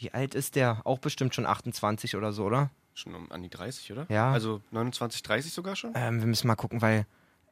wie 0.00 0.12
alt 0.12 0.34
ist 0.34 0.56
der? 0.56 0.80
Auch 0.84 0.98
bestimmt 0.98 1.34
schon 1.34 1.46
28 1.46 2.16
oder 2.16 2.32
so, 2.32 2.44
oder? 2.44 2.70
Schon 2.94 3.14
um, 3.14 3.30
an 3.30 3.42
die 3.42 3.50
30, 3.50 3.92
oder? 3.92 4.06
Ja. 4.08 4.32
Also 4.32 4.60
29, 4.70 5.22
30 5.22 5.52
sogar 5.52 5.76
schon? 5.76 5.92
Ähm, 5.94 6.20
wir 6.20 6.26
müssen 6.26 6.46
mal 6.48 6.56
gucken, 6.56 6.80
weil, 6.82 7.06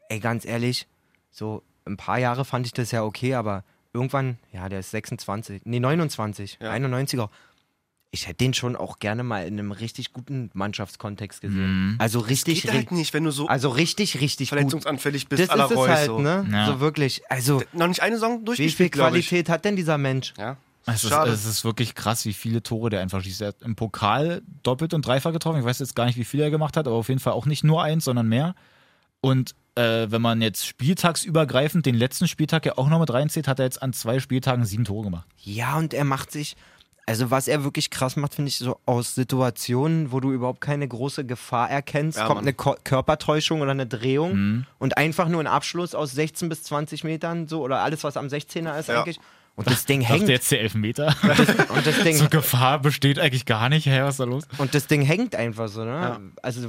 ey, 0.09 0.19
ganz 0.19 0.45
ehrlich, 0.45 0.87
so 1.31 1.63
ein 1.85 1.97
paar 1.97 2.19
Jahre 2.19 2.45
fand 2.45 2.67
ich 2.67 2.73
das 2.73 2.91
ja 2.91 3.05
okay, 3.05 3.35
aber 3.35 3.65
irgendwann, 3.93 4.39
ja, 4.53 4.69
der 4.69 4.81
ist 4.81 4.91
26, 4.91 5.63
nee, 5.65 5.79
29, 5.81 6.59
Ja. 6.61 6.73
91er. 6.73 7.29
Ich 8.11 8.27
hätte 8.27 8.39
den 8.39 8.55
schon 8.55 8.75
auch 8.75 8.99
gerne 9.01 9.23
mal 9.23 9.47
in 9.47 9.59
einem 9.59 9.71
richtig 9.71 10.15
guten 10.15 10.51
Mannschaftskontext 10.55 11.43
gesehen. 11.43 11.97
Also 11.99 12.21
richtig, 12.21 12.63
Geht 12.63 12.73
halt 12.73 12.91
nicht, 12.91 13.13
wenn 13.13 13.25
du 13.25 13.31
so 13.31 13.47
also 13.49 13.69
richtig, 13.69 14.23
richtig 14.23 14.49
gut. 14.49 14.57
verletzungsanfällig 14.59 15.29
bist, 15.29 15.43
Das 15.43 15.55
ist 15.55 15.71
es 15.71 15.77
Reus. 15.77 15.89
halt, 15.91 16.07
so. 16.07 16.19
ne? 16.19 16.47
Ja. 16.51 16.67
So 16.67 16.81
wirklich. 16.81 17.21
Also, 17.31 17.63
Noch 17.75 17.87
nicht 17.87 18.01
eine 18.01 18.15
Saison 18.17 18.33
wie 18.33 18.37
viel 18.39 18.45
durchgespielt, 18.47 18.93
glaube 18.93 19.19
ich. 19.19 19.29
Qualität 19.29 19.51
hat 19.51 19.67
denn 19.67 19.77
dieser 19.77 19.99
Mensch? 19.99 20.33
Ja. 20.39 20.57
Es 20.95 21.05
ist, 21.05 21.13
es 21.13 21.45
ist 21.45 21.65
wirklich 21.65 21.95
krass, 21.95 22.25
wie 22.25 22.33
viele 22.33 22.63
Tore 22.63 22.91
der 22.91 23.01
einfach 23.01 23.23
schießt. 23.23 23.43
Er 23.43 23.49
hat 23.49 23.63
im 23.63 23.77
Pokal 23.77 24.43
doppelt 24.63 24.95
und 24.95 25.07
dreifach 25.07 25.33
getroffen. 25.33 25.59
Ich 25.61 25.65
weiß 25.65 25.79
jetzt 25.81 25.95
gar 25.95 26.07
nicht, 26.07 26.17
wie 26.19 26.25
viel 26.25 26.41
er 26.41 26.51
gemacht 26.51 26.77
hat, 26.77 26.87
aber 26.87 26.97
auf 26.97 27.09
jeden 27.09 27.21
Fall 27.21 27.33
auch 27.35 27.47
nicht 27.47 27.65
nur 27.65 27.83
eins, 27.83 28.05
sondern 28.05 28.29
mehr. 28.29 28.55
Und 29.21 29.55
äh, 29.75 30.07
wenn 30.11 30.23
man 30.23 30.41
jetzt 30.43 30.67
spieltagsübergreifend 30.67 31.87
den 31.87 31.95
letzten 31.95 32.29
Spieltag 32.29 32.67
ja 32.67 32.79
auch 32.79 32.89
noch 32.89 33.01
mit 33.01 33.13
reinzieht, 33.13 33.49
hat 33.49 33.59
er 33.59 33.65
jetzt 33.65 33.83
an 33.83 33.93
zwei 33.93 34.19
Spieltagen 34.21 34.65
sieben 34.65 34.85
Tore 34.85 35.05
gemacht. 35.05 35.27
Ja, 35.43 35.77
und 35.79 35.95
er 35.95 36.05
macht 36.05 36.31
sich, 36.33 36.57
also 37.07 37.31
was 37.31 37.49
er 37.49 37.65
wirklich 37.65 37.91
krass 37.91 38.17
macht, 38.17 38.35
finde 38.35 38.49
ich, 38.51 38.59
so 38.59 38.79
aus 38.87 39.15
Situationen, 39.15 40.13
wo 40.13 40.21
du 40.21 40.33
überhaupt 40.33 40.61
keine 40.61 40.87
große 40.87 41.25
Gefahr 41.25 41.71
erkennst, 41.71 42.19
Ja, 42.19 42.27
kommt 42.27 42.37
Mann. 42.39 42.45
eine 42.45 42.55
Ko 42.55 42.77
Körpertäuschung 42.85 43.61
oder 43.61 43.71
eine 43.73 43.87
Drehung 43.87 44.35
Mhm. 44.35 44.67
und 44.79 44.97
einfach 44.97 45.29
nur 45.29 45.41
ein 45.41 45.47
Abschluss 45.47 45.95
aus 45.95 46.13
16 46.13 46.49
bis 46.49 46.63
20 46.65 47.05
Metern, 47.05 47.49
so 47.49 47.63
oder 47.63 47.81
alles, 47.81 48.05
was 48.05 48.17
am 48.17 48.29
16er 48.29 48.79
ist 48.79 48.89
Ja. 48.89 49.01
eigentlich. 49.01 49.19
Und 49.59 49.67
das 49.69 49.85
Ding 49.87 50.01
hängt. 50.01 50.29
jetzt 50.29 50.51
der 50.53 50.61
Elfmeter. 50.61 51.17
Und 51.75 51.85
das 51.87 52.03
Ding, 52.03 52.17
so 52.17 52.29
Gefahr 52.29 52.79
besteht 52.79 53.19
eigentlich 53.19 53.45
gar 53.45 53.69
nicht. 53.69 53.87
Hä, 53.87 54.03
was 54.03 54.11
ist 54.15 54.21
da 54.21 54.25
los? 54.25 54.45
und 54.59 54.75
das 54.75 54.87
Ding 54.87 55.03
hängt 55.03 55.35
einfach 55.35 55.69
so, 55.69 55.85
ne? 55.85 55.91
Ja. 55.91 56.21
Also, 56.43 56.61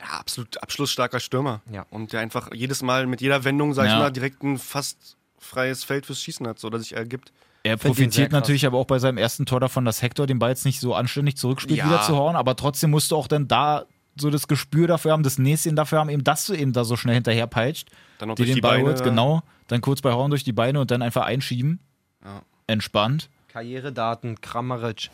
Ja, 0.00 0.18
absolut 0.18 0.60
abschlussstarker 0.60 1.20
Stürmer. 1.20 1.60
Ja. 1.70 1.86
Und 1.90 2.12
der 2.12 2.18
einfach 2.20 2.52
jedes 2.52 2.82
Mal 2.82 3.06
mit 3.06 3.20
jeder 3.20 3.44
Wendung, 3.44 3.72
sag 3.74 3.84
ich 3.86 3.92
Ja. 3.92 3.98
mal, 4.00 4.10
direkt 4.10 4.42
ein 4.42 4.58
fast 4.58 5.16
freies 5.38 5.84
Feld 5.84 6.04
fürs 6.06 6.20
Schießen 6.20 6.46
hat, 6.48 6.58
so 6.58 6.68
dass 6.70 6.82
sich 6.82 6.96
ergibt. 6.96 7.32
Er 7.62 7.76
profitiert 7.76 8.32
natürlich 8.32 8.66
aber 8.66 8.78
auch 8.78 8.86
bei 8.86 8.98
seinem 8.98 9.18
ersten 9.18 9.46
Tor 9.46 9.60
davon, 9.60 9.84
dass 9.84 10.02
Hector 10.02 10.26
den 10.26 10.40
Ball 10.40 10.50
jetzt 10.50 10.64
nicht 10.64 10.80
so 10.80 10.96
anständig 10.96 11.36
zurückspielt, 11.36 11.78
Ja. 11.78 11.86
wieder 11.86 12.02
zu 12.02 12.16
hauen. 12.16 12.34
Aber 12.34 12.56
trotzdem 12.56 12.90
musst 12.90 13.12
du 13.12 13.16
auch 13.16 13.28
dann 13.28 13.46
da 13.46 13.84
so 14.16 14.30
das 14.30 14.48
Gespür 14.48 14.88
dafür 14.88 15.12
haben, 15.12 15.22
das 15.22 15.38
Näschen 15.38 15.76
dafür 15.76 16.00
haben, 16.00 16.08
eben, 16.10 16.24
dass 16.24 16.46
du 16.46 16.54
eben 16.54 16.72
da 16.72 16.82
so 16.84 16.96
schnell 16.96 17.14
hinterher 17.14 17.46
peitscht, 17.46 17.88
Dann 18.18 18.28
noch 18.30 18.34
die 18.34 18.42
durch 18.42 18.50
den 18.50 18.54
die 18.56 18.60
Ball 18.60 18.78
Beine. 18.78 18.88
holst, 18.88 19.04
genau, 19.04 19.42
dann 19.68 19.80
kurz 19.80 20.00
bei 20.00 20.12
Horn 20.12 20.30
durch 20.30 20.42
die 20.42 20.52
Beine 20.52 20.80
und 20.80 20.90
dann 20.90 21.00
einfach 21.02 21.24
einschieben. 21.24 21.78
Ja. 22.24 22.42
Entspannt. 22.66 23.28
Karrieredaten, 23.48 24.40
Kramaric. 24.40 25.10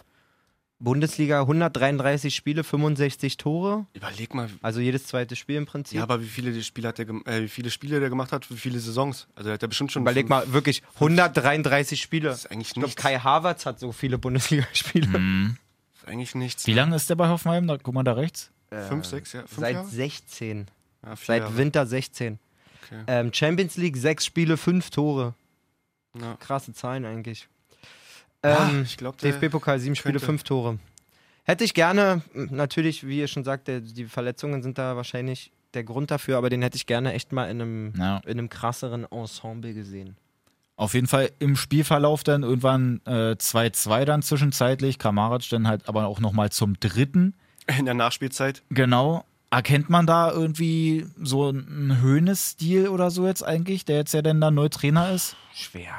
Bundesliga 0.81 1.41
133 1.41 2.33
Spiele, 2.33 2.63
65 2.63 3.37
Tore. 3.37 3.87
Überleg 3.95 4.33
mal, 4.33 4.49
Also 4.63 4.79
jedes 4.79 5.07
zweite 5.09 5.35
Spiel 5.35 5.57
im 5.57 5.67
Prinzip. 5.67 5.97
ja, 5.97 6.05
aber 6.05 6.21
wie 6.23 6.27
viele 6.29 6.63
Spiele 6.63 6.87
hat 6.89 6.99
der, 6.99 7.09
äh, 7.27 7.43
wie 7.43 7.49
viele 7.49 7.71
Spiele 7.71 7.99
der 7.99 8.09
gemacht 8.11 8.31
hat, 8.31 8.49
wie 8.49 8.57
viele 8.57 8.79
Saisons? 8.79 9.27
Also 9.35 9.51
er 9.51 9.55
hat 9.55 9.63
ja 9.63 9.67
bestimmt 9.67 9.91
schon. 9.91 10.03
Überleg 10.03 10.23
fünf- 10.29 10.31
mal, 10.31 10.53
wirklich 10.53 10.85
133 11.01 12.01
Spiele. 12.01 12.29
Das 12.29 12.45
ist 12.45 12.53
eigentlich 12.53 12.69
Ich 12.69 12.75
glaube, 12.75 12.87
nichts. 12.87 13.03
Kai 13.03 13.19
Havertz 13.19 13.67
hat 13.67 13.81
so 13.81 13.91
viele 13.91 14.19
Bundesligaspiele. 14.19 15.19
Mhm. 15.19 15.57
eigentlich 16.07 16.35
nichts. 16.37 16.67
Wie 16.69 16.75
lange 16.75 16.95
ist 16.95 17.11
der 17.11 17.17
bei 17.17 17.29
Hoffenheim? 17.29 17.67
Da, 17.67 17.77
guck 17.77 17.93
mal 17.95 18.05
da 18.05 18.13
rechts. 18.13 18.51
Fünf, 18.89 19.05
sechs, 19.07 19.33
ja? 19.33 19.41
Fünf 19.41 19.59
Seit 19.61 19.75
Jahre? 19.75 19.89
16. 19.89 20.67
Ja, 21.05 21.17
Seit 21.17 21.43
Jahre. 21.43 21.57
Winter 21.57 21.87
16. 21.87 22.39
Okay. 22.87 23.03
Ähm, 23.09 23.33
Champions 23.33 23.77
League, 23.79 23.97
sechs 23.97 24.25
Spiele, 24.27 24.57
fünf 24.57 24.91
Tore. 24.91 25.35
Ja. 26.21 26.37
Krasse 26.41 26.73
Zahlen 26.73 27.05
eigentlich. 27.05 27.49
Ja, 28.45 28.69
Ähm, 28.71 28.83
ich 28.85 28.97
glaube, 28.97 29.17
der 29.19 29.33
DFB-Pokal, 29.33 29.79
sieben 29.81 29.97
Spiele, 29.97 30.21
fünf 30.21 30.43
Tore. 30.45 30.79
Hätte 31.45 31.65
ich 31.65 31.75
gerne, 31.75 32.23
natürlich, 32.35 33.07
wie 33.07 33.19
ihr 33.21 33.27
schon 33.29 33.43
sagt, 33.45 33.69
der, 33.69 33.81
die 33.81 34.05
Verletzungen 34.05 34.63
sind 34.63 34.77
da 34.79 34.97
wahrscheinlich 34.97 35.51
der 35.75 35.83
Grund 35.85 36.11
dafür, 36.11 36.37
aber 36.39 36.51
den 36.51 36.63
hätte 36.63 36.77
ich 36.77 36.87
gerne 36.87 37.13
echt 37.15 37.33
mal 37.33 37.51
in 37.51 37.61
einem, 37.61 37.93
Ja. 37.99 38.19
in 38.27 38.33
einem 38.39 38.49
krasseren 38.49 39.05
Ensemble 39.11 39.73
gesehen. 39.75 40.17
Auf 40.77 40.95
jeden 40.95 41.07
Fall 41.09 41.31
im 41.41 41.57
Spielverlauf 41.57 42.23
dann 42.23 42.43
irgendwann 42.45 43.01
äh, 43.07 43.33
2-2 43.33 44.05
dann 44.05 44.23
zwischenzeitlich. 44.23 44.99
Kramaric 44.99 45.49
dann 45.51 45.67
halt 45.67 45.89
aber 45.89 46.07
auch 46.07 46.21
nochmal 46.21 46.51
zum 46.51 46.79
dritten. 46.79 47.35
in 47.79 47.85
der 47.87 47.95
Nachspielzeit. 47.95 48.63
Genau. 48.71 49.25
Erkennt 49.51 49.89
man 49.89 50.07
da 50.07 50.31
irgendwie 50.31 51.07
so 51.23 51.49
einen 51.49 52.01
Höhnes-Stil 52.03 52.89
oder 52.89 53.11
so 53.11 53.27
jetzt 53.27 53.43
eigentlich, 53.43 53.85
der 53.85 53.97
jetzt 53.97 54.13
ja 54.13 54.21
dann 54.21 54.41
da 54.41 54.51
neu 54.51 54.69
Trainer 54.69 55.11
ist? 55.13 55.37
Schwer. 55.55 55.95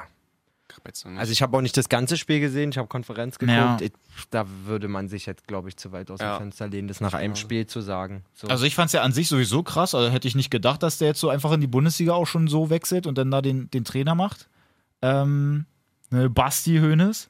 Also 1.18 1.32
ich 1.32 1.42
habe 1.42 1.58
auch 1.58 1.62
nicht 1.62 1.76
das 1.78 1.90
ganze 1.90 2.18
Spiel 2.18 2.40
gesehen, 2.40 2.72
ich 2.72 2.78
habe 2.78 2.88
Konferenz 2.88 3.38
geguckt. 3.38 3.58
Ja. 3.58 3.78
Ich, 3.82 3.92
da 4.30 4.46
würde 4.66 4.88
man 4.88 5.10
sich 5.10 5.26
jetzt, 5.26 5.48
glaube 5.48 5.70
ich, 5.70 5.78
zu 5.78 5.92
weit 5.92 6.10
aus 6.10 6.20
dem 6.20 6.28
Ja. 6.28 6.38
Fenster 6.38 6.68
lehnen, 6.68 6.88
das 6.88 7.02
nach 7.02 7.14
einem 7.14 7.36
Spiel 7.36 7.68
zu 7.68 7.82
sagen. 7.82 8.24
So. 8.34 8.48
Also 8.48 8.66
ich 8.66 8.76
fand 8.76 8.88
es 8.88 8.94
ja 8.94 9.02
an 9.02 9.12
sich 9.12 9.28
sowieso 9.28 9.64
krass. 9.64 9.94
Also 9.94 10.12
hätte 10.12 10.28
ich 10.28 10.36
nicht 10.36 10.50
gedacht, 10.50 10.82
dass 10.84 10.98
der 10.98 11.10
jetzt 11.10 11.20
so 11.20 11.30
einfach 11.30 11.52
in 11.52 11.62
die 11.62 11.68
Bundesliga 11.68 12.14
auch 12.14 12.28
schon 12.28 12.48
so 12.48 12.70
wechselt 12.70 13.08
und 13.08 13.18
dann 13.18 13.30
da 13.30 13.42
den, 13.42 13.70
den 13.72 13.84
Trainer 13.84 14.16
macht. 14.16 14.48
Ähm, 15.02 15.66
ne, 16.10 16.30
Basti 16.30 16.78
Höhnes. 16.78 17.30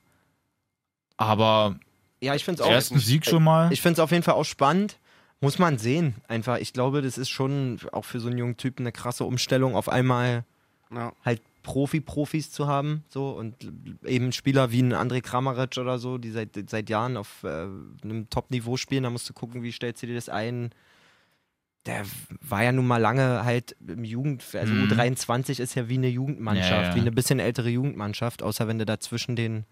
Aber 1.17 1.75
ja, 2.21 2.35
ich 2.35 2.45
finde 2.45 2.61
es 2.61 2.67
auch. 2.67 2.71
ersten 2.71 2.99
Sieg 2.99 3.25
schon 3.25 3.43
mal. 3.43 3.71
Ich 3.71 3.81
finde 3.81 3.93
es 3.93 3.99
auf 3.99 4.11
jeden 4.11 4.23
Fall 4.23 4.35
auch 4.35 4.45
spannend. 4.45 4.97
Muss 5.41 5.57
man 5.59 5.77
sehen. 5.77 6.15
Einfach, 6.27 6.57
ich 6.57 6.73
glaube, 6.73 7.01
das 7.01 7.17
ist 7.17 7.29
schon 7.29 7.79
auch 7.91 8.05
für 8.05 8.19
so 8.19 8.27
einen 8.27 8.37
jungen 8.37 8.57
Typen 8.57 8.83
eine 8.83 8.91
krasse 8.91 9.23
Umstellung, 9.23 9.75
auf 9.75 9.87
einmal 9.87 10.43
ja. 10.93 11.13
halt 11.23 11.41
Profi-Profis 11.63 12.51
zu 12.51 12.67
haben. 12.67 13.03
So 13.09 13.29
und 13.29 13.55
eben 14.05 14.31
Spieler 14.31 14.71
wie 14.71 14.81
ein 14.81 14.93
André 14.93 15.21
Kramaric 15.21 15.77
oder 15.77 15.97
so, 15.99 16.17
die 16.17 16.31
seit, 16.31 16.57
seit 16.69 16.89
Jahren 16.89 17.15
auf 17.15 17.43
äh, 17.43 17.67
einem 18.03 18.29
Top-Niveau 18.29 18.75
spielen. 18.77 19.03
Da 19.03 19.09
musst 19.09 19.29
du 19.29 19.33
gucken, 19.33 19.63
wie 19.63 19.71
stellst 19.71 20.01
du 20.03 20.07
dir 20.07 20.15
das 20.15 20.29
ein. 20.29 20.71
Der 21.85 22.03
war 22.41 22.63
ja 22.63 22.71
nun 22.73 22.87
mal 22.87 22.97
lange 22.97 23.45
halt 23.45 23.75
im 23.87 24.03
Jugend, 24.03 24.43
also 24.53 24.73
Mhm. 24.73 24.91
U23 24.91 25.61
ist 25.61 25.75
ja 25.75 25.87
wie 25.87 25.95
eine 25.97 26.09
Jugendmannschaft, 26.09 26.71
Ja, 26.71 26.89
ja. 26.89 26.95
wie 26.95 26.99
eine 26.99 27.11
bisschen 27.11 27.39
ältere 27.39 27.69
Jugendmannschaft, 27.69 28.43
außer 28.43 28.67
wenn 28.67 28.79
du 28.79 28.85
dazwischen 28.85 29.37
den, 29.37 29.63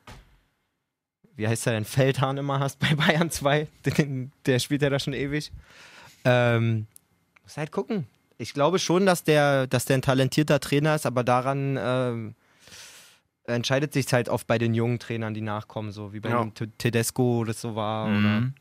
wie 1.37 1.47
heißt 1.47 1.65
der 1.65 1.73
denn, 1.73 1.85
Feldhahn 1.85 2.37
immer 2.37 2.59
hast 2.59 2.79
bei 2.79 2.93
Bayern 2.95 3.31
2, 3.31 3.67
den, 3.85 4.31
der 4.45 4.59
spielt 4.59 4.81
ja 4.81 4.89
da 4.89 4.99
schon 4.99 5.13
ewig. 5.13 5.51
Ähm, 6.25 6.87
muss 7.43 7.55
halt 7.57 7.71
gucken. 7.71 8.05
Ich 8.37 8.53
glaube 8.53 8.77
schon, 8.79 9.05
dass 9.05 9.23
der, 9.23 9.65
dass 9.67 9.85
der 9.85 9.97
ein 9.97 10.01
talentierter 10.01 10.59
Trainer 10.59 10.93
ist, 10.95 11.05
aber 11.05 11.23
daran 11.23 11.77
ähm, 11.79 12.35
entscheidet 13.45 13.93
sich 13.93 14.11
halt 14.13 14.29
oft 14.29 14.45
bei 14.47 14.57
den 14.57 14.73
jungen 14.73 14.99
Trainern, 14.99 15.33
die 15.33 15.41
nachkommen, 15.41 15.91
so 15.91 16.13
wie 16.13 16.19
bei 16.19 16.29
Ja. 16.29 16.45
Tedesco 16.77 17.43
das 17.45 17.61
so 17.61 17.75
war 17.75 18.05
oder 18.07 18.41
Mhm. 18.41 18.53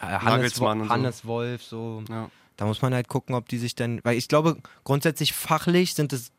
äh, 0.00 0.04
Hannes, 0.06 0.60
Wo 0.60 0.68
und 0.68 0.84
so. 0.84 0.88
Hannes 0.90 1.24
Wolf, 1.24 1.62
so. 1.64 2.04
Ja. 2.10 2.30
Da 2.58 2.66
muss 2.66 2.82
man 2.82 2.92
halt 2.94 3.08
gucken, 3.08 3.34
ob 3.34 3.48
die 3.48 3.58
sich 3.58 3.74
denn, 3.74 4.00
weil 4.04 4.16
ich 4.18 4.28
glaube, 4.28 4.58
grundsätzlich 4.84 5.32
fachlich 5.32 5.94
sind 5.94 6.12
es 6.12 6.30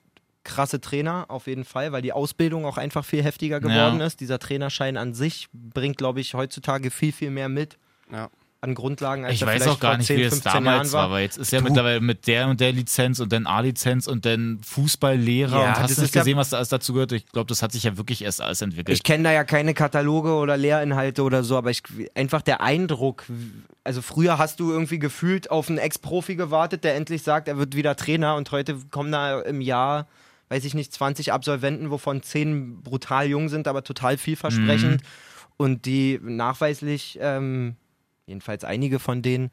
krasse 0.43 0.81
Trainer 0.81 1.25
auf 1.29 1.47
jeden 1.47 1.63
Fall, 1.65 1.91
weil 1.91 2.01
die 2.01 2.13
Ausbildung 2.13 2.65
auch 2.65 2.77
einfach 2.77 3.05
viel 3.05 3.23
heftiger 3.23 3.59
geworden 3.59 3.99
Ja. 3.99 4.05
ist. 4.05 4.19
Dieser 4.19 4.39
Trainerschein 4.39 4.97
an 4.97 5.13
sich 5.13 5.47
bringt, 5.53 5.97
glaube 5.97 6.19
ich, 6.21 6.33
heutzutage 6.33 6.91
viel, 6.91 7.11
viel 7.13 7.29
mehr 7.31 7.49
mit 7.49 7.77
Ja. 8.11 8.29
an 8.61 8.75
Grundlagen, 8.75 9.25
als 9.25 9.33
Ich 9.35 9.45
weiß 9.45 9.61
vielleicht 9.63 9.69
auch 9.75 9.79
gar 9.79 9.91
vor 9.91 9.97
nicht, 9.97 10.07
10, 10.07 10.17
wie 10.17 10.21
es 10.23 10.29
15 10.35 10.51
damals 10.53 10.91
Jahren 10.93 11.03
war, 11.09 11.11
weil 11.11 11.23
jetzt 11.23 11.37
ist 11.37 11.51
ja 11.51 11.59
Du- 11.59 11.65
mittlerweile 11.65 11.99
mit 11.99 12.27
der 12.27 12.47
und 12.47 12.59
der 12.61 12.71
Lizenz 12.71 13.19
und 13.19 13.31
dann 13.33 13.45
A-Lizenz 13.45 14.07
und 14.07 14.25
dann 14.25 14.59
Fußballlehrer 14.65 15.51
Ja, 15.61 15.67
und 15.69 15.77
das 15.77 15.91
hast 15.91 15.97
nicht 15.99 16.15
ja- 16.15 16.21
gesehen, 16.21 16.37
was 16.37 16.49
da 16.49 16.57
alles 16.57 16.69
dazu 16.69 16.93
gehört. 16.93 17.11
Ich 17.13 17.25
glaube, 17.27 17.47
das 17.47 17.61
hat 17.61 17.71
sich 17.71 17.83
ja 17.83 17.97
wirklich 17.97 18.23
erst 18.23 18.41
alles 18.41 18.61
entwickelt. 18.61 18.97
Ich 18.97 19.03
kenne 19.03 19.23
da 19.25 19.31
ja 19.31 19.43
keine 19.43 19.73
Kataloge 19.73 20.33
oder 20.33 20.55
Lehrinhalte 20.57 21.23
oder 21.23 21.43
so, 21.43 21.57
aber 21.57 21.71
ich, 21.71 21.83
einfach 22.15 22.41
der 22.41 22.61
Eindruck, 22.61 23.25
also 23.83 24.01
früher 24.01 24.37
hast 24.37 24.59
du 24.59 24.71
irgendwie 24.71 24.99
gefühlt 24.99 25.51
auf 25.51 25.67
einen 25.69 25.77
Ex-Profi 25.77 26.35
gewartet, 26.35 26.83
der 26.83 26.95
endlich 26.95 27.23
sagt, 27.23 27.47
er 27.47 27.57
wird 27.57 27.75
wieder 27.75 27.95
Trainer 27.95 28.35
und 28.35 28.51
heute 28.51 28.77
kommen 28.91 29.11
da 29.11 29.41
im 29.41 29.59
Jahr, 29.61 30.07
weiß 30.53 30.63
ich 30.65 30.73
nicht, 30.75 30.93
20 30.93 31.33
Absolventen, 31.33 31.89
wovon 31.89 32.21
10 32.21 32.81
brutal 32.83 33.25
jung 33.27 33.49
sind, 33.49 33.67
aber 33.67 33.83
total 33.83 34.17
vielversprechend 34.17 35.01
Mhm. 35.01 35.07
und 35.57 35.85
die 35.85 36.19
nachweislich, 36.21 37.17
ähm, 37.21 37.75
jedenfalls 38.27 38.63
einige 38.63 38.99
von 38.99 39.21
denen, 39.21 39.49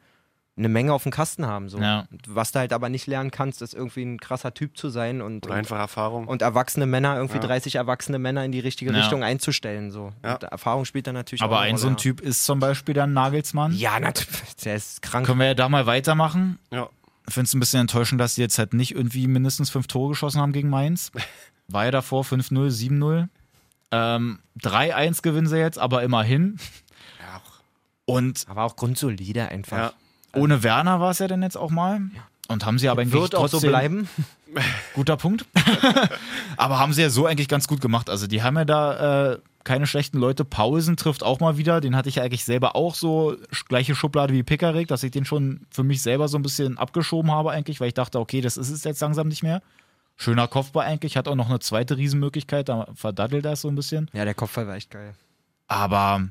eine 0.57 0.67
Menge 0.69 0.93
auf 0.93 1.03
dem 1.03 1.11
Kasten 1.13 1.47
haben. 1.47 1.69
So. 1.69 1.79
Ja. 1.79 2.05
Was 2.27 2.51
du 2.51 2.59
halt 2.59 2.73
aber 2.73 2.89
nicht 2.89 3.07
lernen 3.07 3.31
kannst, 3.31 3.61
ist 3.61 3.73
irgendwie 3.73 4.03
ein 4.03 4.19
krasser 4.19 4.53
Typ 4.53 4.77
zu 4.77 4.89
sein 4.89 5.21
und, 5.21 5.45
Oder 5.45 5.53
und 5.53 5.59
einfach 5.59 5.79
Erfahrung. 5.79 6.27
und 6.27 6.41
erwachsene 6.41 6.85
Männer, 6.85 7.15
irgendwie 7.15 7.37
Ja. 7.37 7.43
30 7.43 7.75
erwachsene 7.75 8.19
Männer 8.19 8.43
in 8.45 8.51
die 8.51 8.59
richtige 8.59 8.91
Ja. 8.91 8.99
Richtung 8.99 9.23
einzustellen. 9.23 9.89
So. 9.91 10.11
Erfahrung 10.21 10.85
spielt 10.85 11.07
da 11.07 11.13
natürlich 11.13 11.41
Aber 11.41 11.55
auch 11.55 11.61
eine 11.61 11.71
ein 11.71 11.77
so 11.77 11.87
ein 11.87 11.97
Typ 11.97 12.19
ist 12.21 12.43
zum 12.45 12.59
Beispiel 12.59 12.93
dann 12.93 13.13
Nagelsmann. 13.13 13.73
Ja, 13.73 13.99
natürlich. 13.99 14.55
Der 14.65 14.75
ist 14.75 15.01
krank. 15.01 15.25
Können 15.25 15.39
wir 15.39 15.47
ja 15.47 15.53
da 15.55 15.69
mal 15.69 15.85
weitermachen. 15.87 16.59
ja. 16.71 16.89
Ich 17.31 17.33
finde 17.33 17.45
es 17.45 17.53
ein 17.53 17.61
bisschen 17.61 17.79
enttäuschend, 17.79 18.19
dass 18.19 18.35
sie 18.35 18.41
jetzt 18.41 18.59
halt 18.59 18.73
nicht 18.73 18.93
irgendwie 18.93 19.25
mindestens 19.25 19.69
fünf 19.69 19.87
Tore 19.87 20.09
geschossen 20.09 20.41
haben 20.41 20.51
gegen 20.51 20.69
Mainz. 20.69 21.13
War 21.69 21.85
ja 21.85 21.91
davor 21.91 22.25
5-0, 22.25 22.51
7-0. 22.51 23.29
Ähm, 23.91 24.39
3-1 24.59 25.21
gewinnen 25.21 25.47
sie 25.47 25.57
jetzt, 25.57 25.79
aber 25.79 26.03
immerhin. 26.03 26.57
ja 27.21 27.37
auch. 27.37 27.61
Und 28.03 28.43
Aber 28.49 28.63
auch 28.63 28.75
grundsolide 28.75 29.47
einfach. 29.47 29.77
Ja. 29.77 29.93
ohne 30.33 30.61
Werner 30.61 30.99
war 30.99 31.11
es 31.11 31.19
ja 31.19 31.29
dann 31.29 31.41
jetzt 31.41 31.55
auch 31.55 31.71
mal. 31.71 32.01
Und 32.49 32.65
haben 32.65 32.77
sie 32.77 32.89
aber 32.89 33.03
eigentlich 33.03 33.13
Wird 33.13 33.33
auch 33.35 33.43
trotzdem, 33.43 33.59
so 33.61 33.67
bleiben. 33.69 34.09
Guter 34.93 35.15
Punkt. 35.15 35.45
aber 36.57 36.79
haben 36.79 36.91
sie 36.91 37.01
ja 37.01 37.09
so 37.09 37.27
eigentlich 37.27 37.47
ganz 37.47 37.65
gut 37.65 37.79
gemacht. 37.79 38.09
Also 38.09 38.27
die 38.27 38.43
haben 38.43 38.57
ja 38.57 38.65
da 38.65 39.31
äh, 39.31 39.39
keine 39.63 39.85
schlechten 39.87 40.17
Leute. 40.17 40.43
Paulsen 40.45 40.97
trifft 40.97 41.23
auch 41.23 41.39
mal 41.39 41.57
wieder. 41.57 41.81
Den 41.81 41.95
hatte 41.95 42.09
ich 42.09 42.15
ja 42.15 42.23
eigentlich 42.23 42.45
selber 42.45 42.75
auch 42.75 42.95
so 42.95 43.35
gleiche 43.69 43.95
Schublade 43.95 44.33
wie 44.33 44.43
Pickerick, 44.43 44.87
dass 44.87 45.03
ich 45.03 45.11
den 45.11 45.25
schon 45.25 45.61
für 45.69 45.83
mich 45.83 46.01
selber 46.01 46.27
so 46.27 46.37
ein 46.37 46.41
bisschen 46.41 46.77
abgeschoben 46.77 47.31
habe 47.31 47.51
eigentlich, 47.51 47.79
weil 47.79 47.89
ich 47.89 47.93
dachte, 47.93 48.19
okay, 48.19 48.41
das 48.41 48.57
ist 48.57 48.69
es 48.69 48.83
jetzt 48.83 49.01
langsam 49.01 49.27
nicht 49.27 49.43
mehr. 49.43 49.61
Schöner 50.17 50.47
Kopfball 50.47 50.85
eigentlich, 50.85 51.17
hat 51.17 51.27
auch 51.27 51.35
noch 51.35 51.49
eine 51.49 51.59
zweite 51.59 51.97
Riesenmöglichkeit, 51.97 52.69
da 52.69 52.87
verdattelt 52.93 53.45
er 53.45 53.53
es 53.53 53.61
so 53.61 53.69
ein 53.69 53.75
bisschen. 53.75 54.09
Ja, 54.13 54.23
der 54.25 54.33
Kopfball 54.35 54.67
war 54.67 54.75
echt 54.75 54.91
geil. 54.91 55.13
Aber 55.67 56.27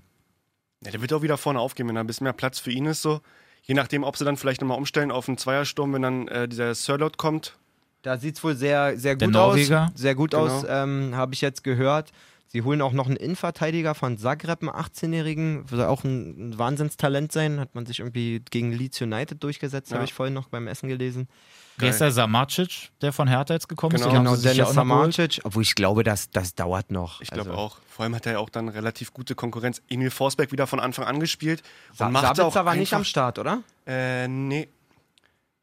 Ja, 0.84 0.90
der 0.90 1.00
wird 1.00 1.12
auch 1.12 1.22
wieder 1.22 1.36
vorne 1.38 1.58
aufgehen, 1.60 1.88
wenn 1.88 1.94
da 1.96 2.00
ein 2.00 2.06
bisschen 2.06 2.24
mehr 2.24 2.32
Platz 2.32 2.58
für 2.58 2.70
ihn 2.70 2.86
ist. 2.86 3.02
So. 3.02 3.20
Je 3.62 3.74
nachdem, 3.74 4.04
ob 4.04 4.16
sie 4.16 4.24
dann 4.24 4.36
vielleicht 4.36 4.60
nochmal 4.60 4.78
umstellen 4.78 5.10
auf 5.10 5.28
einen 5.28 5.38
Zweiersturm, 5.38 5.92
wenn 5.92 6.02
dann 6.02 6.28
äh, 6.28 6.48
dieser 6.48 6.74
Sirlot 6.74 7.16
kommt. 7.16 7.56
Da 8.02 8.16
sieht 8.16 8.36
es 8.36 8.44
wohl 8.44 8.54
sehr, 8.56 8.96
sehr 8.98 9.16
gut 9.16 9.36
aus. 9.36 9.58
Sehr 9.94 10.14
gut 10.14 10.30
Genau. 10.30 10.44
aus, 10.44 10.64
ähm, 10.68 11.12
habe 11.14 11.34
ich 11.34 11.40
jetzt 11.42 11.62
gehört. 11.64 12.12
Sie 12.52 12.62
holen 12.62 12.82
auch 12.82 12.92
noch 12.92 13.06
einen 13.06 13.14
Innenverteidiger 13.16 13.94
von 13.94 14.18
Zagreb, 14.18 14.60
einen 14.62 14.70
18-Jährigen. 14.70 15.66
Soll 15.68 15.82
auch 15.84 16.02
ein, 16.02 16.50
ein 16.50 16.58
Wahnsinnstalent 16.58 17.30
sein. 17.30 17.60
Hat 17.60 17.76
man 17.76 17.86
sich 17.86 18.00
irgendwie 18.00 18.42
gegen 18.50 18.72
Leeds 18.72 19.00
United 19.00 19.42
durchgesetzt, 19.44 19.90
Ja. 19.92 19.98
habe 19.98 20.04
ich 20.04 20.12
vorhin 20.12 20.34
noch 20.34 20.48
beim 20.48 20.66
Essen 20.66 20.88
gelesen. 20.88 21.28
wer 21.76 21.90
ist 21.90 22.00
der 22.00 22.10
Samacic, 22.10 22.90
der 23.02 23.12
von 23.12 23.28
Hertha 23.28 23.54
jetzt 23.54 23.68
gekommen 23.68 23.94
ist? 23.94 24.02
Genau. 24.02 24.14
Haben 24.16 24.24
Genau, 24.24 24.34
ja 24.36 24.42
Dennis 24.42 24.66
auch 24.68 24.74
noch 24.74 24.82
geholt. 24.84 25.14
Samacic. 25.14 25.40
Obwohl 25.44 25.62
ich 25.62 25.74
glaube, 25.76 26.02
das, 26.02 26.28
das 26.30 26.54
dauert 26.56 26.90
noch. 26.90 27.20
Ich 27.20 27.30
glaube 27.30 27.50
Also, 27.50 27.62
auch. 27.62 27.78
Vor 27.88 28.02
allem 28.02 28.16
hat 28.16 28.26
er 28.26 28.32
ja 28.32 28.38
auch 28.40 28.50
dann 28.50 28.68
relativ 28.68 29.12
gute 29.14 29.36
Konkurrenz. 29.36 29.80
Emil 29.88 30.10
Forsberg 30.10 30.50
wieder 30.50 30.66
von 30.66 30.80
Anfang 30.80 31.04
an 31.04 31.20
gespielt. 31.20 31.62
Sa 31.94 32.06
Und 32.06 32.12
macht 32.14 32.24
Sabitzer 32.24 32.46
auch 32.46 32.54
war 32.66 32.74
nicht 32.74 32.92
am 32.92 32.98
einfach- 32.98 33.08
Start, 33.08 33.38
oder? 33.38 33.62
Äh, 33.86 34.26
nee. 34.26 34.68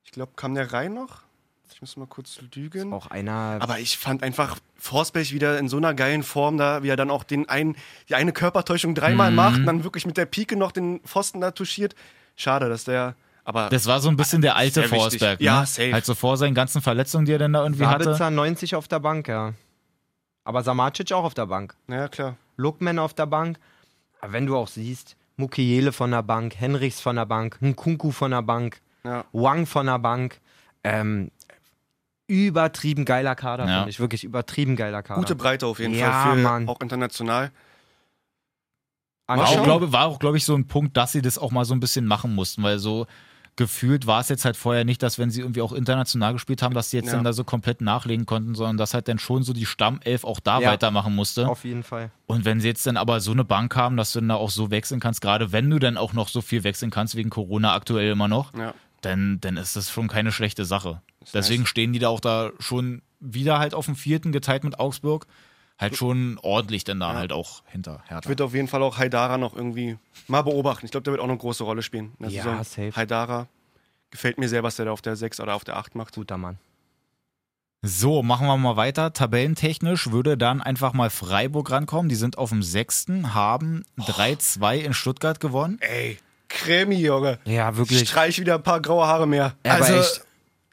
Ich 0.05 0.11
glaube, 0.11 0.31
kam 0.37 0.55
der 0.55 0.71
rein 0.71 0.93
noch? 0.93 1.26
Ich 1.77 1.81
muss 1.81 1.95
mal 1.95 2.07
kurz 2.07 2.39
lügen. 2.55 2.91
Auch 2.91 3.05
einer. 3.05 3.57
Aber 3.59 3.77
ich 3.77 3.99
fand 3.99 4.23
einfach 4.23 4.57
Forsberg 4.77 5.29
wieder 5.31 5.59
in 5.59 5.69
so 5.69 5.77
einer 5.77 5.93
geilen 5.93 6.23
Form 6.23 6.57
da, 6.57 6.81
wie 6.81 6.87
er 6.89 6.95
dann 6.95 7.11
auch 7.11 7.23
den 7.23 7.47
einen, 7.49 7.75
die 8.09 8.15
eine 8.15 8.33
Körpertäuschung 8.33 8.95
dreimal 8.95 9.29
Mhm. 9.29 9.35
macht 9.35 9.55
und 9.59 9.65
dann 9.67 9.83
wirklich 9.83 10.07
mit 10.07 10.17
der 10.17 10.25
Pike 10.25 10.55
noch 10.57 10.71
den 10.71 11.01
Pfosten 11.01 11.39
da 11.39 11.51
touchiert. 11.51 11.93
Schade, 12.35 12.67
dass 12.67 12.85
der. 12.85 13.13
Aber 13.43 13.69
Das 13.69 13.85
war 13.85 13.99
so 13.99 14.09
ein 14.09 14.17
bisschen 14.17 14.41
der 14.41 14.55
alte. 14.55 14.81
Forsberg. 14.87 15.39
Ne? 15.39 15.45
Ja, 15.45 15.67
safe. 15.67 15.93
Halt 15.93 16.03
so 16.03 16.15
vor 16.15 16.35
seinen 16.37 16.55
ganzen 16.55 16.81
Verletzungen, 16.81 17.27
die 17.27 17.33
er 17.33 17.37
dann 17.37 17.53
da 17.53 17.61
irgendwie 17.61 17.85
hatte. 17.85 18.05
Sabitzer 18.05 18.31
90 18.31 18.73
auf 18.73 18.87
der 18.87 18.99
Bank, 18.99 19.27
ja. 19.27 19.53
Aber 20.45 20.63
Samacic 20.63 21.11
auch 21.11 21.25
auf 21.25 21.35
der 21.35 21.45
Bank. 21.45 21.75
naja, 21.85 22.07
klar. 22.07 22.37
Lookman 22.55 22.97
auf 22.97 23.13
der 23.13 23.27
Bank. 23.27 23.59
Aber 24.19 24.33
wenn 24.33 24.47
du 24.47 24.57
auch 24.57 24.67
siehst, 24.67 25.15
Mukiele 25.35 25.91
von 25.91 26.09
der 26.09 26.23
Bank, 26.23 26.55
Henrichs 26.59 26.99
von 27.01 27.17
der 27.17 27.27
Bank, 27.27 27.59
Nkunku 27.61 28.09
von 28.09 28.31
der 28.31 28.41
Bank, 28.41 28.81
Ja. 29.03 29.25
Wang 29.31 29.67
von 29.67 29.85
der 29.85 29.99
Bank, 29.99 30.39
ähm, 30.83 31.29
übertrieben 32.27 33.05
geiler 33.05 33.35
Kader, 33.35 33.65
Ja. 33.67 33.75
finde 33.77 33.89
ich. 33.89 33.99
Wirklich 33.99 34.23
übertrieben 34.23 34.75
geiler 34.75 35.01
Kader. 35.03 35.19
Gute 35.19 35.35
Breite 35.35 35.65
auf 35.65 35.79
jeden 35.79 35.93
Ja, 35.95 36.11
Fall. 36.11 36.35
Für, 36.35 36.41
Mann. 36.41 36.67
Auch 36.67 36.81
international. 36.81 37.51
War 39.27 39.45
auch, 39.47 39.63
glaube, 39.63 39.91
war 39.91 40.05
auch, 40.05 40.19
glaube 40.19 40.37
ich, 40.37 40.45
so 40.45 40.55
ein 40.55 40.67
Punkt, 40.67 40.95
dass 40.95 41.11
sie 41.11 41.21
das 41.21 41.37
auch 41.37 41.51
mal 41.51 41.65
so 41.65 41.73
ein 41.73 41.81
bisschen 41.81 42.05
machen 42.05 42.33
mussten, 42.33 42.63
weil 42.63 42.79
so 42.79 43.07
gefühlt 43.57 44.05
war 44.05 44.21
es 44.21 44.29
jetzt 44.29 44.45
halt 44.45 44.55
vorher 44.55 44.85
nicht, 44.85 45.01
dass 45.03 45.17
wenn 45.17 45.31
sie 45.31 45.41
irgendwie 45.41 45.61
auch 45.61 45.73
international 45.73 46.31
gespielt 46.33 46.61
haben, 46.61 46.75
dass 46.75 46.91
sie 46.91 46.97
jetzt 46.97 47.07
Ja. 47.07 47.13
dann 47.13 47.23
da 47.23 47.33
so 47.33 47.43
komplett 47.43 47.81
nachlegen 47.81 48.25
konnten, 48.25 48.53
sondern 48.55 48.77
dass 48.77 48.93
halt 48.93 49.07
dann 49.07 49.17
schon 49.19 49.41
so 49.43 49.51
die 49.51 49.65
Stammelf 49.65 50.23
auch 50.23 50.39
da 50.39 50.61
Ja. 50.61 50.69
weitermachen 50.71 51.13
musste. 51.15 51.47
Auf 51.49 51.65
jeden 51.65 51.83
Fall. 51.83 52.11
Und 52.27 52.45
wenn 52.45 52.61
sie 52.61 52.67
jetzt 52.67 52.85
dann 52.85 52.97
aber 52.97 53.19
so 53.19 53.31
eine 53.31 53.43
Bank 53.43 53.75
haben, 53.75 53.97
dass 53.97 54.13
du 54.13 54.19
dann 54.19 54.29
da 54.29 54.35
auch 54.35 54.51
so 54.51 54.69
wechseln 54.69 54.99
kannst, 54.99 55.21
gerade 55.21 55.51
wenn 55.51 55.69
du 55.69 55.79
dann 55.79 55.97
auch 55.97 56.13
noch 56.13 56.27
so 56.29 56.41
viel 56.41 56.63
wechseln 56.63 56.91
kannst, 56.91 57.15
wegen 57.15 57.31
Corona 57.31 57.73
aktuell 57.73 58.11
immer 58.11 58.27
noch, 58.27 58.53
Ja. 58.55 58.73
dann, 59.01 59.39
dann 59.41 59.57
ist 59.57 59.75
das 59.75 59.89
schon 59.89 60.07
keine 60.07 60.31
schlechte 60.31 60.63
Sache. 60.63 61.01
Deswegen 61.33 61.63
nice. 61.63 61.69
stehen 61.69 61.93
die 61.93 61.99
da 61.99 62.09
auch 62.09 62.19
da 62.19 62.51
schon 62.59 63.01
wieder 63.19 63.59
halt 63.59 63.73
auf 63.73 63.85
dem 63.85 63.95
vierten, 63.95 64.31
geteilt 64.31 64.63
mit 64.63 64.79
Augsburg, 64.79 65.27
halt 65.77 65.95
schon 65.95 66.39
ordentlich 66.41 66.83
dann 66.83 66.99
da 66.99 67.13
halt 67.13 67.31
auch 67.31 67.63
hinter 67.67 68.01
Ich 68.05 68.11
Hertha. 68.11 68.29
würde 68.29 68.43
auf 68.45 68.53
jeden 68.53 68.67
Fall 68.67 68.81
auch 68.83 68.97
Haidara 68.97 69.37
noch 69.37 69.55
irgendwie 69.55 69.97
mal 70.27 70.41
beobachten. 70.41 70.85
Ich 70.85 70.91
glaube, 70.91 71.03
der 71.03 71.13
wird 71.13 71.21
auch 71.21 71.27
eine 71.27 71.37
große 71.37 71.63
Rolle 71.63 71.81
spielen. 71.81 72.13
Ja, 72.19 72.29
Saison. 72.29 72.63
safe. 72.63 72.95
Haidara 72.95 73.47
gefällt 74.09 74.37
mir 74.37 74.49
sehr, 74.49 74.63
was 74.63 74.75
der 74.77 74.85
da 74.85 74.91
auf 74.91 75.01
der 75.01 75.15
6 75.15 75.39
oder 75.39 75.55
auf 75.55 75.63
der 75.63 75.77
8 75.77 75.95
macht. 75.95 76.15
Guter 76.15 76.37
Mann. 76.37 76.57
So, 77.83 78.23
machen 78.23 78.47
wir 78.47 78.57
mal 78.57 78.75
weiter. 78.75 79.13
Tabellentechnisch 79.13 80.11
würde 80.11 80.37
dann 80.37 80.61
einfach 80.61 80.93
mal 80.93 81.09
Freiburg 81.09 81.69
rankommen. 81.69 82.09
Die 82.09 82.15
sind 82.15 82.37
auf 82.37 82.49
dem 82.49 82.63
sechsten, 82.63 83.35
haben 83.35 83.85
3-2 83.99 84.77
in 84.79 84.93
Stuttgart 84.93 85.39
gewonnen. 85.39 85.77
Ey, 85.81 86.17
Cremi, 86.49 86.95
Junge. 86.95 87.39
Ja, 87.45 87.77
wirklich. 87.77 88.09
Streich 88.09 88.39
wieder 88.39 88.55
ein 88.55 88.63
paar 88.63 88.81
graue 88.81 89.05
Haare 89.05 89.27
mehr. 89.27 89.53
Ja, 89.65 89.75
aber 89.75 89.85
also, 89.85 89.99
echt. 89.99 90.26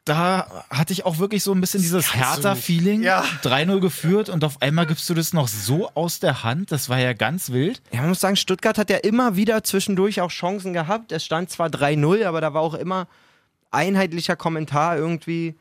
Da 0.05 0.63
hatte 0.69 0.93
ich 0.93 1.05
auch 1.05 1.17
wirklich 1.17 1.43
so 1.43 1.51
ein 1.51 1.59
bisschen 1.61 1.81
dieses 1.81 2.13
Hertha-Feeling. 2.15 3.01
Ja. 3.01 3.23
3-0 3.43 3.79
geführt 3.79 4.29
und 4.29 4.43
auf 4.43 4.61
einmal 4.61 4.85
gibst 4.85 5.09
du 5.09 5.15
das 5.15 5.33
noch 5.33 5.47
so 5.47 5.89
aus 5.95 6.19
der 6.19 6.43
Hand. 6.43 6.71
Das 6.71 6.89
war 6.89 6.99
ja 6.99 7.13
ganz 7.13 7.49
wild. 7.51 7.81
Ja, 7.91 8.01
man 8.01 8.09
muss 8.09 8.19
sagen, 8.19 8.35
Stuttgart 8.35 8.77
hat 8.77 8.89
ja 8.91 8.97
immer 8.97 9.35
wieder 9.35 9.63
zwischendurch 9.63 10.21
auch 10.21 10.29
Chancen 10.29 10.73
gehabt. 10.73 11.11
Es 11.11 11.25
stand 11.25 11.49
zwar 11.49 11.67
3-0, 11.69 12.23
aber 12.25 12.39
da 12.39 12.53
war 12.53 12.61
auch 12.61 12.75
immer 12.75 13.07
einheitlicher 13.71 14.35
Kommentar 14.35 14.95
irgendwie 14.97 15.55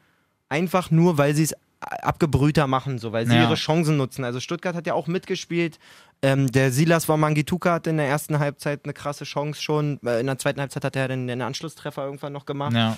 einfach 0.51 0.91
nur, 0.91 1.17
weil 1.19 1.35
sie 1.35 1.45
es 1.45 1.55
abgebrühter 1.81 2.67
machen, 2.67 2.99
so, 2.99 3.13
weil 3.13 3.27
sie 3.27 3.35
Ja. 3.35 3.43
ihre 3.43 3.55
Chancen 3.57 3.97
nutzen. 3.97 4.25
Also 4.25 4.41
Stuttgart 4.41 4.75
hat 4.77 4.87
ja 4.87 4.95
auch 4.95 5.07
mitgespielt. 5.07 5.79
Ähm, 6.23 6.51
der 6.53 6.71
Silas 6.73 7.09
Wamangituka 7.09 7.73
hatte 7.73 7.91
in 7.91 7.97
der 7.99 8.07
ersten 8.09 8.39
Halbzeit 8.39 8.81
eine 8.85 8.93
krasse 8.95 9.25
Chance 9.25 9.61
schon. 9.63 9.99
Äh, 10.05 10.21
In 10.21 10.27
der 10.27 10.39
zweiten 10.39 10.61
Halbzeit 10.61 10.85
hat 10.85 10.97
er 10.97 11.09
dann 11.09 11.27
den 11.27 11.43
Anschlusstreffer 11.43 12.05
irgendwann 12.05 12.33
noch 12.33 12.47
gemacht. 12.47 12.73
Ja. 12.75 12.97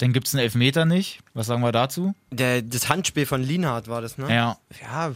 Dann 0.00 0.12
gibt 0.12 0.26
es 0.26 0.34
einen 0.34 0.42
Elfmeter 0.42 0.84
nicht. 0.84 1.20
Was 1.34 1.46
sagen 1.46 1.62
wir 1.62 1.72
dazu? 1.72 2.14
Der, 2.30 2.62
das 2.62 2.88
Handspiel 2.88 3.26
von 3.26 3.42
Lienhardt 3.42 3.88
war 3.88 4.00
das, 4.00 4.16
ne? 4.18 4.34
Ja. 4.34 4.56
Ja, 4.80 5.12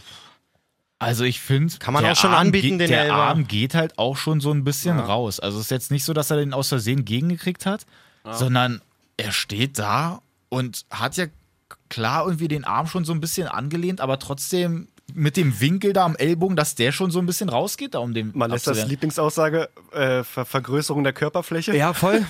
Also 0.99 1.23
ich 1.23 1.39
finde, 1.41 1.77
Kann 1.79 1.93
man 1.93 2.05
auch 2.05 2.15
schon 2.15 2.33
anbieten, 2.33 2.77
den 2.79 2.89
Der 2.89 3.01
Elfer. 3.03 3.15
Arm 3.15 3.47
geht 3.47 3.73
halt 3.75 3.97
auch 3.99 4.15
schon 4.17 4.39
so 4.41 4.51
ein 4.51 4.63
bisschen 4.63 4.97
Ja. 4.97 5.05
raus. 5.05 5.39
Also 5.39 5.57
es 5.57 5.65
ist 5.65 5.71
jetzt 5.71 5.91
nicht 5.91 6.03
so, 6.03 6.13
dass 6.13 6.29
er 6.31 6.37
den 6.37 6.53
aus 6.53 6.69
Versehen 6.69 7.03
gegengekriegt 7.03 7.65
hat, 7.65 7.85
sondern 8.31 8.81
er 9.17 9.31
steht 9.31 9.77
da 9.79 10.21
und 10.49 10.85
hat 10.89 11.17
ja 11.17 11.25
klar 11.89 12.25
irgendwie 12.25 12.47
den 12.47 12.63
Arm 12.63 12.87
schon 12.87 13.05
so 13.05 13.13
ein 13.13 13.19
bisschen 13.21 13.47
angelehnt, 13.47 14.01
aber 14.01 14.19
trotzdem 14.19 14.87
mit 15.13 15.37
dem 15.37 15.59
Winkel 15.59 15.93
da 15.93 16.03
am 16.05 16.15
Ellbogen, 16.15 16.55
dass 16.55 16.73
der 16.75 16.91
schon 16.91 17.11
so 17.11 17.19
ein 17.19 17.25
bisschen 17.27 17.49
rausgeht, 17.49 17.93
da 17.93 17.99
um 17.99 18.13
den 18.13 18.31
Man 18.33 18.49
lässt 18.51 18.65
das. 18.67 18.87
Lieblingsaussage, 18.87 19.69
äh, 19.91 20.23
Ver 20.23 20.45
Vergrößerung 20.45 21.03
der 21.03 21.13
Körperfläche. 21.13 21.75
ja 21.75 21.93
voll. 21.93 22.25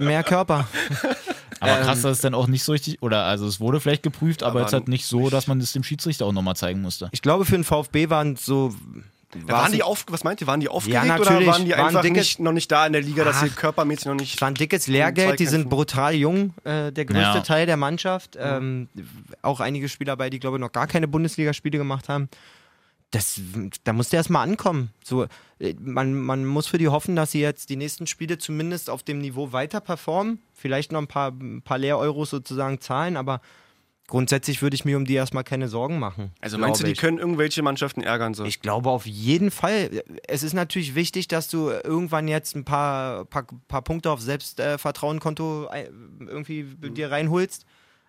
Mehr 0.00 0.22
Körper. 0.24 0.66
Aber 1.60 1.78
ähm, 1.78 1.84
krass, 1.84 2.02
dass 2.02 2.12
es 2.12 2.20
dann 2.20 2.34
auch 2.34 2.46
nicht 2.46 2.62
so 2.64 2.72
richtig, 2.72 3.02
oder 3.02 3.24
also 3.24 3.46
es 3.46 3.60
wurde 3.60 3.80
vielleicht 3.80 4.02
geprüft, 4.02 4.42
aber, 4.42 4.52
Aber 4.52 4.60
jetzt 4.62 4.72
halt 4.72 4.88
nicht 4.88 5.06
so, 5.06 5.30
dass 5.30 5.46
man 5.46 5.58
das 5.60 5.72
dem 5.72 5.82
Schiedsrichter 5.82 6.26
auch 6.26 6.32
nochmal 6.32 6.56
zeigen 6.56 6.82
musste. 6.82 7.08
Ich 7.12 7.22
glaube, 7.22 7.44
für 7.44 7.52
den 7.56 7.64
VfB 7.64 8.10
waren 8.10 8.36
so. 8.36 8.74
Ja, 9.34 9.48
waren 9.48 9.72
die 9.72 9.82
auf, 9.82 10.06
was 10.08 10.24
meint 10.24 10.40
ihr? 10.40 10.46
Waren 10.46 10.60
die 10.60 10.68
aufgeregt 10.68 11.04
natürlich. 11.06 11.30
oder 11.42 11.46
waren 11.52 11.64
die 11.64 11.72
Waren 11.72 11.86
einfach 11.88 12.02
dicke- 12.02 12.18
nicht, 12.20 12.38
noch 12.38 12.52
nicht 12.52 12.70
da 12.70 12.86
in 12.86 12.92
der 12.92 13.02
Liga, 13.02 13.24
dass 13.24 13.40
sie 13.40 13.50
körpermäßig 13.50 14.06
noch 14.06 14.14
nicht. 14.14 14.34
Es 14.36 14.40
war 14.40 14.48
ein 14.48 14.54
dickes 14.54 14.86
Lehrgeld, 14.86 15.40
die 15.40 15.46
sind 15.46 15.68
brutal 15.68 16.14
jung, 16.14 16.54
äh, 16.64 16.90
der 16.92 17.04
größte 17.04 17.20
Ja. 17.20 17.40
Teil 17.40 17.66
der 17.66 17.76
Mannschaft. 17.76 18.36
Ähm, 18.40 18.88
auch 19.42 19.60
einige 19.60 19.88
Spieler 19.88 20.12
dabei, 20.12 20.30
die, 20.30 20.38
glaube 20.38 20.56
ich, 20.56 20.60
noch 20.60 20.72
gar 20.72 20.86
keine 20.86 21.08
Bundesligaspiele 21.08 21.76
gemacht 21.76 22.08
haben. 22.08 22.28
Das, 23.10 23.40
da 23.84 23.92
musst 23.92 24.12
du 24.12 24.16
erst 24.16 24.30
mal 24.30 24.42
ankommen. 24.42 24.90
So, 25.04 25.26
äh, 25.58 25.74
man, 25.80 26.14
man 26.14 26.46
muss 26.46 26.66
für 26.66 26.78
die 26.78 26.88
hoffen, 26.88 27.14
dass 27.16 27.32
sie 27.32 27.40
jetzt 27.40 27.68
die 27.68 27.76
nächsten 27.76 28.06
Spiele 28.06 28.38
zumindest 28.38 28.88
auf 28.88 29.02
dem 29.02 29.18
Niveau 29.18 29.52
weiter 29.52 29.80
performen. 29.80 30.38
Vielleicht 30.58 30.90
noch 30.90 31.00
ein 31.00 31.06
paar, 31.06 31.30
ein 31.32 31.62
paar 31.62 31.78
Lehr-Euros 31.78 32.30
sozusagen 32.30 32.80
zahlen, 32.80 33.16
aber 33.18 33.40
grundsätzlich 34.08 34.62
würde 34.62 34.74
ich 34.74 34.84
mir 34.84 34.96
um 34.96 35.04
die 35.04 35.14
erstmal 35.14 35.44
keine 35.44 35.68
Sorgen 35.68 35.98
machen. 35.98 36.32
Also 36.40 36.56
meinst 36.58 36.80
du, 36.80 36.84
die 36.84 36.92
ich. 36.92 36.98
können 36.98 37.18
irgendwelche 37.18 37.60
Mannschaften 37.62 38.02
ärgern? 38.02 38.34
So? 38.34 38.44
Ich 38.44 38.60
glaube 38.62 38.88
auf 38.90 39.04
jeden 39.04 39.50
Fall. 39.50 40.02
Es 40.26 40.42
ist 40.42 40.54
natürlich 40.54 40.94
wichtig, 40.94 41.28
dass 41.28 41.48
du 41.48 41.68
irgendwann 41.70 42.26
jetzt 42.26 42.56
ein 42.56 42.64
paar, 42.64 43.26
paar, 43.26 43.46
paar 43.68 43.82
Punkte 43.82 44.10
auf 44.10 44.20
Selbstvertrauenkonto 44.20 45.68
äh, 45.72 45.90
irgendwie 46.20 46.64
dir 46.90 47.10
reinholst. 47.10 47.66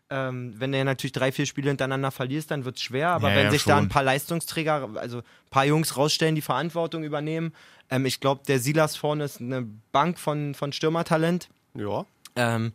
Ähm, 0.10 0.54
wenn 0.58 0.72
du 0.72 0.78
ja 0.78 0.86
natürlich 0.86 1.12
drei, 1.12 1.34
vier 1.34 1.46
Spiele 1.46 1.70
hintereinander 1.70 2.12
verlierst, 2.12 2.50
dann 2.52 2.64
wird 2.64 2.78
es 2.78 2.84
schwer. 2.84 3.10
Aber 3.10 3.30
Ja, 3.30 3.36
wenn 3.36 3.46
ja, 3.46 3.52
sich 3.52 3.66
da 3.66 3.76
schon. 3.76 3.86
ein 3.86 3.90
paar 3.90 4.04
Leistungsträger, 4.04 4.90
also 4.96 5.18
ein 5.18 5.24
paar 5.50 5.66
Jungs 5.66 5.98
rausstellen, 5.98 6.36
die 6.36 6.42
Verantwortung 6.42 7.04
übernehmen. 7.04 7.54
Ähm, 7.90 8.06
ich 8.06 8.22
glaube, 8.22 8.42
der 8.48 8.60
Silas 8.60 8.96
vorne 8.96 9.26
ist 9.26 9.42
eine 9.42 9.68
Bank 9.92 10.18
von, 10.18 10.54
von 10.56 10.72
Stürmertalent. 10.72 11.50
ja. 11.76 12.06
Ähm, 12.38 12.74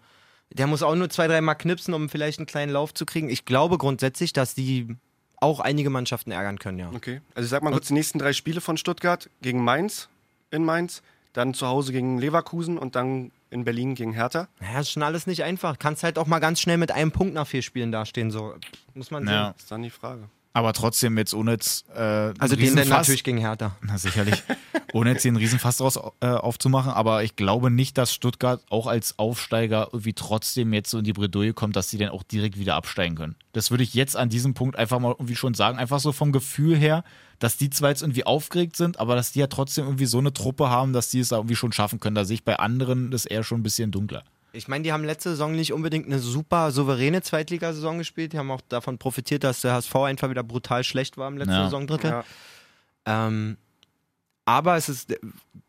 der 0.50 0.66
muss 0.66 0.82
auch 0.82 0.94
nur 0.94 1.08
zwei, 1.08 1.28
dreimal 1.28 1.56
knipsen, 1.56 1.94
um 1.94 2.08
vielleicht 2.08 2.38
einen 2.38 2.46
kleinen 2.46 2.72
Lauf 2.72 2.92
zu 2.92 3.06
kriegen. 3.06 3.30
Ich 3.30 3.44
glaube 3.44 3.78
grundsätzlich, 3.78 4.32
dass 4.32 4.54
die 4.54 4.96
auch 5.36 5.60
einige 5.60 5.90
Mannschaften 5.90 6.30
ärgern 6.30 6.58
können, 6.58 6.78
ja. 6.78 6.90
Okay. 6.94 7.20
Also 7.34 7.46
ich 7.46 7.50
sag 7.50 7.62
mal 7.62 7.72
kurz 7.72 7.88
die 7.88 7.94
nächsten 7.94 8.18
drei 8.18 8.32
Spiele 8.32 8.60
von 8.60 8.76
Stuttgart 8.76 9.28
gegen 9.40 9.64
Mainz 9.64 10.08
in 10.50 10.64
Mainz, 10.64 11.02
dann 11.32 11.54
zu 11.54 11.66
Hause 11.66 11.92
gegen 11.92 12.18
Leverkusen 12.18 12.78
und 12.78 12.94
dann 12.94 13.32
in 13.50 13.64
Berlin 13.64 13.94
gegen 13.94 14.12
Hertha. 14.12 14.48
Naja, 14.60 14.80
ist 14.80 14.90
schon 14.90 15.02
alles 15.02 15.26
nicht 15.26 15.42
einfach. 15.42 15.78
Kannst 15.78 16.04
halt 16.04 16.18
auch 16.18 16.26
mal 16.26 16.38
ganz 16.38 16.60
schnell 16.60 16.76
mit 16.76 16.92
einem 16.92 17.10
Punkt 17.10 17.34
nach 17.34 17.46
vier 17.46 17.62
Spielen 17.62 17.90
dastehen. 17.90 18.30
So 18.30 18.54
muss 18.94 19.10
man 19.10 19.24
sehen. 19.24 19.32
Ja. 19.32 19.54
Ist 19.58 19.70
dann 19.70 19.82
die 19.82 19.90
Frage. 19.90 20.28
Aber 20.54 20.72
trotzdem 20.74 21.16
jetzt 21.16 21.32
ohne 21.32 21.52
jetzt 21.52 21.88
äh, 21.90 22.32
Also 22.38 22.56
den 22.56 22.76
dann 22.76 22.88
natürlich 22.88 23.24
gegen 23.24 23.38
Hertha. 23.38 23.74
Na 23.80 23.96
sicherlich. 23.96 24.42
Ohne 24.92 25.10
jetzt 25.12 25.22
hier 25.22 25.30
einen 25.30 25.38
Riesenfass 25.38 25.78
draus 25.78 25.98
äh, 26.20 26.26
aufzumachen, 26.26 26.92
aber 26.92 27.24
ich 27.24 27.36
glaube 27.36 27.70
nicht, 27.70 27.96
dass 27.96 28.12
Stuttgart 28.12 28.62
auch 28.68 28.86
als 28.86 29.18
Aufsteiger 29.18 29.88
irgendwie 29.92 30.12
trotzdem 30.12 30.74
jetzt 30.74 30.90
so 30.90 30.98
in 30.98 31.04
die 31.04 31.14
Bredouille 31.14 31.54
kommt, 31.54 31.76
dass 31.76 31.88
sie 31.88 31.96
dann 31.96 32.10
auch 32.10 32.22
direkt 32.22 32.58
wieder 32.58 32.74
absteigen 32.74 33.16
können. 33.16 33.36
Das 33.54 33.70
würde 33.70 33.84
ich 33.84 33.94
jetzt 33.94 34.16
an 34.16 34.28
diesem 34.28 34.52
Punkt 34.52 34.76
einfach 34.76 34.98
mal 34.98 35.12
irgendwie 35.12 35.36
schon 35.36 35.54
sagen. 35.54 35.78
Einfach 35.78 36.00
so 36.00 36.12
vom 36.12 36.32
Gefühl 36.32 36.76
her, 36.76 37.04
dass 37.38 37.56
die 37.56 37.70
zwar 37.70 37.88
jetzt 37.88 38.02
irgendwie 38.02 38.24
aufgeregt 38.24 38.76
sind, 38.76 39.00
aber 39.00 39.16
dass 39.16 39.32
die 39.32 39.38
ja 39.38 39.46
trotzdem 39.46 39.86
irgendwie 39.86 40.06
so 40.06 40.18
eine 40.18 40.34
Truppe 40.34 40.68
haben, 40.68 40.92
dass 40.92 41.08
die 41.08 41.20
es 41.20 41.28
da 41.28 41.36
irgendwie 41.36 41.56
schon 41.56 41.72
schaffen 41.72 41.98
können. 41.98 42.14
Da 42.14 42.26
sehe 42.26 42.34
ich 42.34 42.44
bei 42.44 42.56
anderen 42.56 43.10
das 43.10 43.24
eher 43.24 43.42
schon 43.42 43.60
ein 43.60 43.64
bisschen 43.64 43.90
dunkler. 43.90 44.24
Ich 44.54 44.68
meine, 44.68 44.84
die 44.84 44.92
haben 44.92 45.04
letzte 45.04 45.30
Saison 45.30 45.52
nicht 45.52 45.72
unbedingt 45.72 46.06
eine 46.06 46.18
super 46.18 46.70
souveräne 46.70 47.22
Zweitligasaison 47.22 47.98
gespielt. 47.98 48.32
Die 48.32 48.38
haben 48.38 48.50
auch 48.50 48.60
davon 48.68 48.98
profitiert, 48.98 49.44
dass 49.44 49.62
der 49.62 49.72
HSV 49.74 49.94
einfach 49.96 50.28
wieder 50.30 50.42
brutal 50.42 50.84
schlecht 50.84 51.16
war 51.16 51.28
im 51.28 51.38
letzten 51.38 51.54
Ja. 51.54 51.64
Saisondrittel. 51.64 52.10
Ja. 52.10 52.24
Ähm, 53.06 53.56
aber 54.44 54.76
es 54.76 54.88
ist 54.88 55.12
äh, 55.12 55.18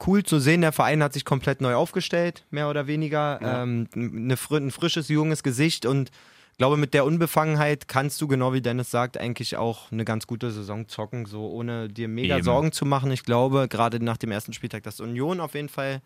cool 0.05 0.23
zu 0.23 0.39
sehen, 0.39 0.61
der 0.61 0.71
Verein 0.71 1.03
hat 1.03 1.13
sich 1.13 1.25
komplett 1.25 1.61
neu 1.61 1.75
aufgestellt, 1.75 2.45
mehr 2.49 2.69
oder 2.69 2.88
weniger. 2.88 3.39
Ja. 3.41 3.63
Ähm, 3.63 3.88
eine, 3.95 4.36
ein 4.51 4.71
frisches, 4.71 5.07
junges 5.07 5.43
Gesicht 5.43 5.86
und 5.86 6.09
ich 6.51 6.57
glaube, 6.57 6.77
mit 6.77 6.93
der 6.93 7.05
Unbefangenheit 7.05 7.88
kannst 7.88 8.21
du, 8.21 8.27
genau 8.27 8.53
wie 8.53 8.61
Dennis 8.61 8.91
sagt, 8.91 9.17
eigentlich 9.17 9.57
auch 9.57 9.91
eine 9.91 10.05
ganz 10.05 10.27
gute 10.27 10.51
Saison 10.51 10.88
zocken, 10.88 11.25
so 11.25 11.47
ohne 11.49 11.88
dir 11.89 12.07
mega 12.07 12.36
Eben. 12.36 12.43
Sorgen 12.43 12.71
zu 12.71 12.86
machen. 12.86 13.11
Ich 13.11 13.23
glaube, 13.23 13.67
gerade 13.67 13.99
nach 14.03 14.17
dem 14.17 14.29
ersten 14.31 14.53
Spieltag, 14.53 14.84
dass 14.84 14.99
Union 14.99 15.39
auf 15.39 15.55
jeden 15.55 15.67
Fall 15.69 16.01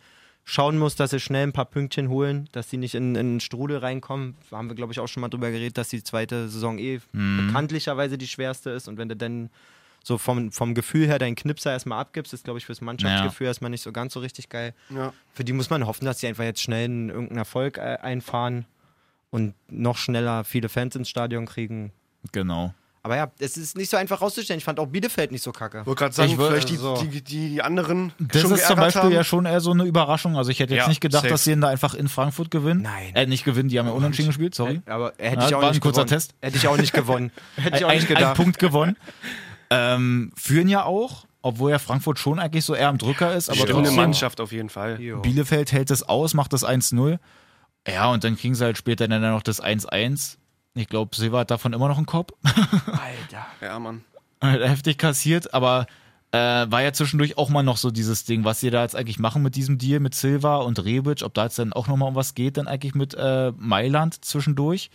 schauen 0.49 0.77
muss, 0.79 0.95
dass 0.95 1.09
sie 1.09 1.19
schnell 1.19 1.43
ein 1.45 1.51
paar 1.51 1.65
Pünktchen 1.65 2.07
holen, 2.07 2.47
dass 2.53 2.69
sie 2.69 2.77
nicht 2.77 2.95
in, 2.95 3.15
in 3.15 3.19
einen 3.19 3.39
Strudel 3.41 3.79
reinkommen. 3.79 4.35
Da 4.49 4.57
haben 4.57 4.69
wir, 4.69 4.75
glaube 4.75 4.93
ich, 4.93 4.99
auch 5.01 5.07
schon 5.07 5.19
mal 5.19 5.27
drüber 5.27 5.51
geredet, 5.51 5.77
dass 5.77 5.89
die 5.89 6.01
zweite 6.01 6.47
Saison 6.47 6.79
eh 6.79 7.01
Mhm. 7.11 7.47
bekanntlicherweise 7.47 8.17
die 8.17 8.27
schwerste 8.27 8.69
ist. 8.69 8.87
Und 8.87 8.97
wenn 8.97 9.09
du 9.09 9.17
dann 9.17 9.49
so 10.05 10.17
vom, 10.17 10.53
vom 10.53 10.73
Gefühl 10.73 11.05
her 11.05 11.19
deinen 11.19 11.35
Knipser 11.35 11.71
erstmal 11.73 11.99
abgibst, 11.99 12.33
ist, 12.33 12.45
glaube 12.45 12.59
ich, 12.59 12.65
fürs 12.65 12.79
Mannschaftsgefühl 12.79 13.47
erstmal 13.47 13.71
nicht 13.71 13.81
so 13.81 13.91
ganz 13.91 14.13
so 14.13 14.21
richtig 14.21 14.47
geil. 14.47 14.73
Ja. 14.89 15.11
Für 15.33 15.43
die 15.43 15.51
muss 15.51 15.69
man 15.69 15.85
hoffen, 15.85 16.05
dass 16.05 16.21
sie 16.21 16.27
einfach 16.27 16.45
jetzt 16.45 16.61
schnell 16.61 16.85
einen, 16.85 17.09
irgendeinen 17.09 17.39
Erfolg 17.39 17.77
äh, 17.77 17.97
einfahren 18.01 18.65
und 19.31 19.53
noch 19.69 19.97
schneller 19.97 20.45
viele 20.45 20.69
Fans 20.69 20.95
ins 20.95 21.09
Stadion 21.09 21.45
kriegen. 21.45 21.91
Genau. 22.31 22.73
Aber 23.07 23.15
ja, 23.15 23.31
es 23.39 23.55
ist 23.55 23.77
nicht 23.77 23.89
so 23.89 23.95
einfach 23.95 24.19
rauszustellen. 24.21 24.57
Ich 24.57 24.65
fand 24.65 24.81
auch 24.81 24.87
Bielefeld 24.87 25.31
nicht 25.31 25.41
so 25.41 25.53
kacke. 25.53 25.85
Wollte 25.85 25.99
gerade 25.99 26.13
sagen, 26.13 26.29
Ich 26.29 26.37
woll- 26.37 26.49
vielleicht 26.49 26.67
die, 26.69 26.75
so. 26.75 26.97
die, 26.97 27.07
die, 27.07 27.21
die 27.51 27.61
anderen 27.61 28.11
Das 28.19 28.41
schon 28.41 28.51
ist 28.53 28.67
zum 28.67 28.75
Beispiel 28.75 29.01
haben. 29.03 29.11
ja 29.13 29.23
schon 29.23 29.45
eher 29.45 29.61
so 29.61 29.71
eine 29.71 29.85
Überraschung. 29.85 30.35
Also 30.35 30.51
ich 30.51 30.59
hätte 30.59 30.73
jetzt 30.75 30.83
Ja, 30.83 30.89
nicht 30.89 30.99
gedacht, 30.99 31.21
safe. 31.21 31.31
dass 31.31 31.45
sie 31.45 31.53
ihn 31.53 31.61
da 31.61 31.69
einfach 31.69 31.93
in 31.93 32.09
Frankfurt 32.09 32.51
gewinnen. 32.51 32.81
Nein. 32.81 33.15
Äh, 33.15 33.25
nicht 33.27 33.45
gewinnen, 33.45 33.69
die 33.69 33.79
haben 33.79 33.85
ja 33.87 33.93
unentschieden 33.93 34.27
gespielt, 34.27 34.53
sorry. 34.55 34.81
Aber 34.87 35.13
hätte 35.17 35.39
Ja, 35.43 35.47
ich 35.47 35.55
auch 35.55 35.61
war 35.61 35.67
ein 35.69 35.71
nicht 35.71 35.81
kurzer 35.81 36.01
gewonnen. 36.03 36.09
Test. 36.09 36.33
Hätte 36.41 36.57
ich 36.57 36.67
auch 36.67 36.75
nicht 36.77 36.91
gewonnen. 36.91 37.31
hätte 37.55 37.77
ich 37.77 37.85
auch 37.85 37.89
ein, 37.89 37.95
nicht 37.97 38.09
ein 38.09 38.15
gedacht. 38.15 38.35
Punkt 38.35 38.59
gewonnen. 38.59 38.97
ähm, 39.69 40.31
führen 40.35 40.67
ja 40.67 40.83
auch, 40.83 41.25
obwohl 41.41 41.71
ja 41.71 41.79
Frankfurt 41.79 42.19
schon 42.19 42.39
eigentlich 42.39 42.65
so 42.65 42.75
eher 42.75 42.89
am 42.89 42.97
Drücker 42.97 43.33
ist, 43.35 43.49
aber 43.49 43.57
Stimmende 43.59 43.83
trotzdem, 43.83 43.95
Mannschaft 43.95 44.41
auf 44.41 44.51
jeden 44.51 44.69
Fall. 44.69 44.99
Jo. 45.01 45.19
Bielefeld 45.21 45.71
hält 45.71 45.91
es 45.91 46.03
aus, 46.03 46.33
macht 46.33 46.53
das 46.53 46.65
1-0. 46.65 47.19
Ja, 47.87 48.07
und 48.11 48.23
dann 48.23 48.35
kriegen 48.37 48.53
sie 48.55 48.65
halt 48.65 48.77
später 48.77 49.07
dann 49.07 49.21
noch 49.21 49.41
das 49.43 49.63
1-1. 49.63 50.37
Ich 50.77 50.87
glaube, 50.87 51.15
Silva 51.15 51.39
hat 51.39 51.51
davon 51.51 51.73
immer 51.73 51.87
noch 51.87 51.97
einen 51.97 52.05
Kopf. 52.05 52.31
Alter. 52.43 53.45
Ja, 53.61 53.79
Mann. 53.79 54.03
Halt 54.41 54.61
heftig 54.67 54.97
kassiert, 54.97 55.53
aber 55.53 55.87
Äh, 56.33 56.69
war 56.69 56.81
ja 56.83 56.91
zwischendurch 56.91 57.37
auch 57.37 57.47
mal 57.47 57.63
noch 57.63 57.77
so 57.77 57.89
dieses 57.89 58.25
Ding, 58.25 58.43
was 58.43 58.59
sie 58.59 58.69
da 58.69 58.83
jetzt 58.83 58.97
eigentlich 58.97 59.17
machen 59.17 59.41
mit 59.43 59.55
diesem 59.55 59.77
Deal 59.77 60.01
mit 60.01 60.13
Silva 60.13 60.57
und 60.57 60.83
Rebic, 60.83 61.23
ob 61.23 61.33
da 61.33 61.45
jetzt 61.45 61.57
dann 61.57 61.71
auch 61.71 61.87
nochmal 61.87 62.09
um 62.09 62.15
was 62.15 62.35
geht, 62.35 62.57
dann 62.57 62.67
eigentlich 62.67 62.95
mit 62.95 63.13
äh, 63.13 63.53
Mailand 63.57 64.25
zwischendurch. 64.25 64.89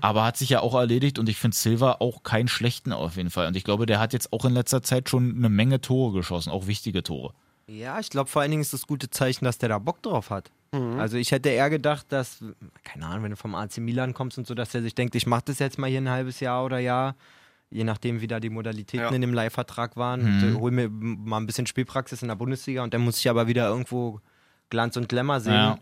Aber 0.00 0.24
hat 0.24 0.36
sich 0.38 0.48
ja 0.48 0.60
auch 0.60 0.74
erledigt 0.74 1.18
und 1.18 1.28
ich 1.28 1.36
finde 1.36 1.56
Silva 1.56 1.96
auch 2.00 2.22
keinen 2.22 2.48
schlechten 2.48 2.92
auf 2.94 3.16
jeden 3.16 3.28
Fall. 3.30 3.46
Und 3.46 3.56
ich 3.56 3.64
glaube, 3.64 3.84
der 3.86 4.00
hat 4.00 4.12
jetzt 4.14 4.32
auch 4.32 4.44
in 4.46 4.52
letzter 4.54 4.82
Zeit 4.82 5.08
schon 5.10 5.36
eine 5.36 5.48
Menge 5.50 5.80
Tore 5.82 6.12
geschossen, 6.12 6.50
auch 6.50 6.66
wichtige 6.66 7.02
Tore. 7.02 7.34
Ja, 7.66 8.00
ich 8.00 8.08
glaube 8.10 8.28
vor 8.30 8.42
allen 8.42 8.50
Dingen 8.50 8.62
ist 8.62 8.72
das 8.72 8.86
gute 8.86 9.10
Zeichen, 9.10 9.44
dass 9.44 9.58
der 9.58 9.68
da 9.68 9.78
Bock 9.78 10.02
drauf 10.02 10.30
hat. 10.30 10.50
Also 10.72 11.16
ich 11.16 11.32
hätte 11.32 11.48
eher 11.48 11.68
gedacht, 11.68 12.06
dass, 12.10 12.44
keine 12.84 13.06
Ahnung, 13.06 13.24
wenn 13.24 13.30
du 13.32 13.36
vom 13.36 13.56
AC 13.56 13.78
Milan 13.78 14.14
kommst 14.14 14.38
und 14.38 14.46
so, 14.46 14.54
dass 14.54 14.70
der 14.70 14.82
sich 14.82 14.94
denkt, 14.94 15.16
ich 15.16 15.26
mache 15.26 15.42
das 15.46 15.58
jetzt 15.58 15.78
mal 15.78 15.90
hier 15.90 16.00
ein 16.00 16.08
halbes 16.08 16.38
Jahr 16.38 16.64
oder 16.64 16.78
Jahr, 16.78 17.16
je 17.70 17.82
nachdem, 17.82 18.20
wie 18.20 18.28
da 18.28 18.38
die 18.38 18.50
Modalitäten 18.50 19.06
Ja. 19.08 19.10
in 19.10 19.20
dem 19.20 19.34
Leihvertrag 19.34 19.96
waren, 19.96 20.20
und, 20.20 20.42
äh, 20.44 20.54
hol 20.54 20.70
mir 20.70 20.88
mal 20.88 21.38
ein 21.38 21.46
bisschen 21.46 21.66
Spielpraxis 21.66 22.22
in 22.22 22.28
der 22.28 22.36
Bundesliga 22.36 22.84
und 22.84 22.94
dann 22.94 23.00
muss 23.00 23.18
ich 23.18 23.28
aber 23.28 23.48
wieder 23.48 23.66
irgendwo 23.68 24.20
Glanz 24.70 24.96
und 24.96 25.08
Glamour 25.08 25.40
sehen. 25.40 25.52
Ja. 25.54 25.78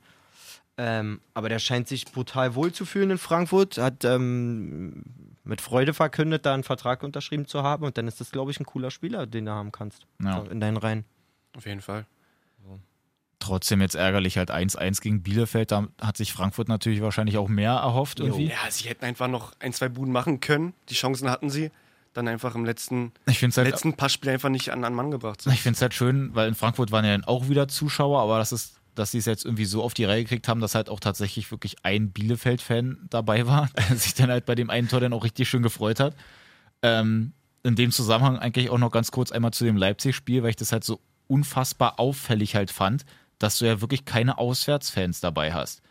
Ähm, 0.78 1.20
aber 1.34 1.48
der 1.50 1.58
scheint 1.58 1.86
sich 1.88 2.06
brutal 2.06 2.54
wohl 2.54 2.72
zu 2.72 2.86
fühlen 2.86 3.10
in 3.10 3.18
Frankfurt, 3.18 3.76
hat 3.76 4.04
ähm, 4.06 5.02
mit 5.44 5.60
Freude 5.60 5.92
verkündet, 5.92 6.46
da 6.46 6.54
einen 6.54 6.62
Vertrag 6.64 7.02
unterschrieben 7.02 7.46
zu 7.46 7.62
haben 7.62 7.84
und 7.84 7.98
dann 7.98 8.06
ist 8.08 8.20
das, 8.20 8.30
glaube 8.30 8.52
ich, 8.52 8.60
ein 8.60 8.64
cooler 8.64 8.90
Spieler, 8.90 9.26
den 9.26 9.44
du 9.46 9.50
haben 9.52 9.70
kannst 9.72 10.06
Ja. 10.22 10.44
in 10.50 10.60
deinen 10.60 10.76
Reihen. 10.78 11.04
Auf 11.56 11.66
jeden 11.66 11.80
Fall. 11.82 12.06
Trotzdem 13.40 13.80
jetzt 13.80 13.94
ärgerlich 13.94 14.36
halt 14.36 14.50
1-1 14.50 15.00
gegen 15.00 15.22
Bielefeld. 15.22 15.70
Da 15.70 15.86
hat 16.00 16.16
sich 16.16 16.32
Frankfurt 16.32 16.68
natürlich 16.68 17.00
wahrscheinlich 17.02 17.38
auch 17.38 17.48
mehr 17.48 17.72
erhofft 17.72 18.18
irgendwie. 18.20 18.46
Ja, 18.48 18.70
sie 18.70 18.88
hätten 18.88 19.04
einfach 19.04 19.28
noch 19.28 19.52
ein, 19.60 19.72
zwei 19.72 19.88
Buden 19.88 20.12
machen 20.12 20.40
können. 20.40 20.74
Die 20.88 20.94
Chancen 20.94 21.30
hatten 21.30 21.50
sie. 21.50 21.70
Dann 22.14 22.26
einfach 22.26 22.54
im 22.56 22.64
letzten, 22.64 23.12
Ich 23.26 23.38
finde 23.38 23.50
es 23.50 23.56
halt, 23.58 23.68
letzten 23.68 23.92
Passspiel 23.92 24.30
einfach 24.30 24.48
nicht 24.48 24.72
an, 24.72 24.82
an 24.82 24.94
Mann 24.94 25.10
gebracht. 25.10 25.46
Ich 25.46 25.60
find's 25.60 25.80
halt 25.80 25.94
schön, 25.94 26.34
weil 26.34 26.48
in 26.48 26.54
Frankfurt 26.54 26.90
waren 26.90 27.04
ja 27.04 27.12
dann 27.12 27.24
auch 27.24 27.48
wieder 27.48 27.68
Zuschauer, 27.68 28.20
aber 28.22 28.38
das 28.38 28.50
ist, 28.50 28.80
dass 28.96 29.12
sie 29.12 29.18
es 29.18 29.26
jetzt 29.26 29.44
irgendwie 29.44 29.66
so 29.66 29.84
auf 29.84 29.94
die 29.94 30.04
Reihe 30.04 30.24
gekriegt 30.24 30.48
haben, 30.48 30.60
dass 30.60 30.74
halt 30.74 30.88
auch 30.88 30.98
tatsächlich 30.98 31.50
wirklich 31.52 31.76
ein 31.84 32.10
Bielefeld-Fan 32.10 33.06
dabei 33.10 33.46
war, 33.46 33.68
der 33.88 33.96
sich 33.96 34.14
dann 34.14 34.30
halt 34.30 34.46
bei 34.46 34.56
dem 34.56 34.70
einen 34.70 34.88
Tor 34.88 35.00
dann 35.00 35.12
auch 35.12 35.22
richtig 35.22 35.48
schön 35.48 35.62
gefreut 35.62 36.00
hat. 36.00 36.16
Ähm, 36.82 37.34
in 37.62 37.76
dem 37.76 37.92
Zusammenhang 37.92 38.38
eigentlich 38.38 38.70
auch 38.70 38.78
noch 38.78 38.90
ganz 38.90 39.12
kurz 39.12 39.30
einmal 39.30 39.52
zu 39.52 39.64
dem 39.64 39.76
Leipzig-Spiel, 39.76 40.42
weil 40.42 40.50
ich 40.50 40.56
das 40.56 40.72
halt 40.72 40.84
so 40.84 41.00
unfassbar 41.28 42.00
auffällig 42.00 42.56
halt 42.56 42.70
fand, 42.70 43.04
dass 43.38 43.58
du 43.58 43.66
ja 43.66 43.80
wirklich 43.80 44.04
keine 44.04 44.38
Auswärtsfans 44.38 45.20
dabei 45.20 45.52
hast. 45.52 45.82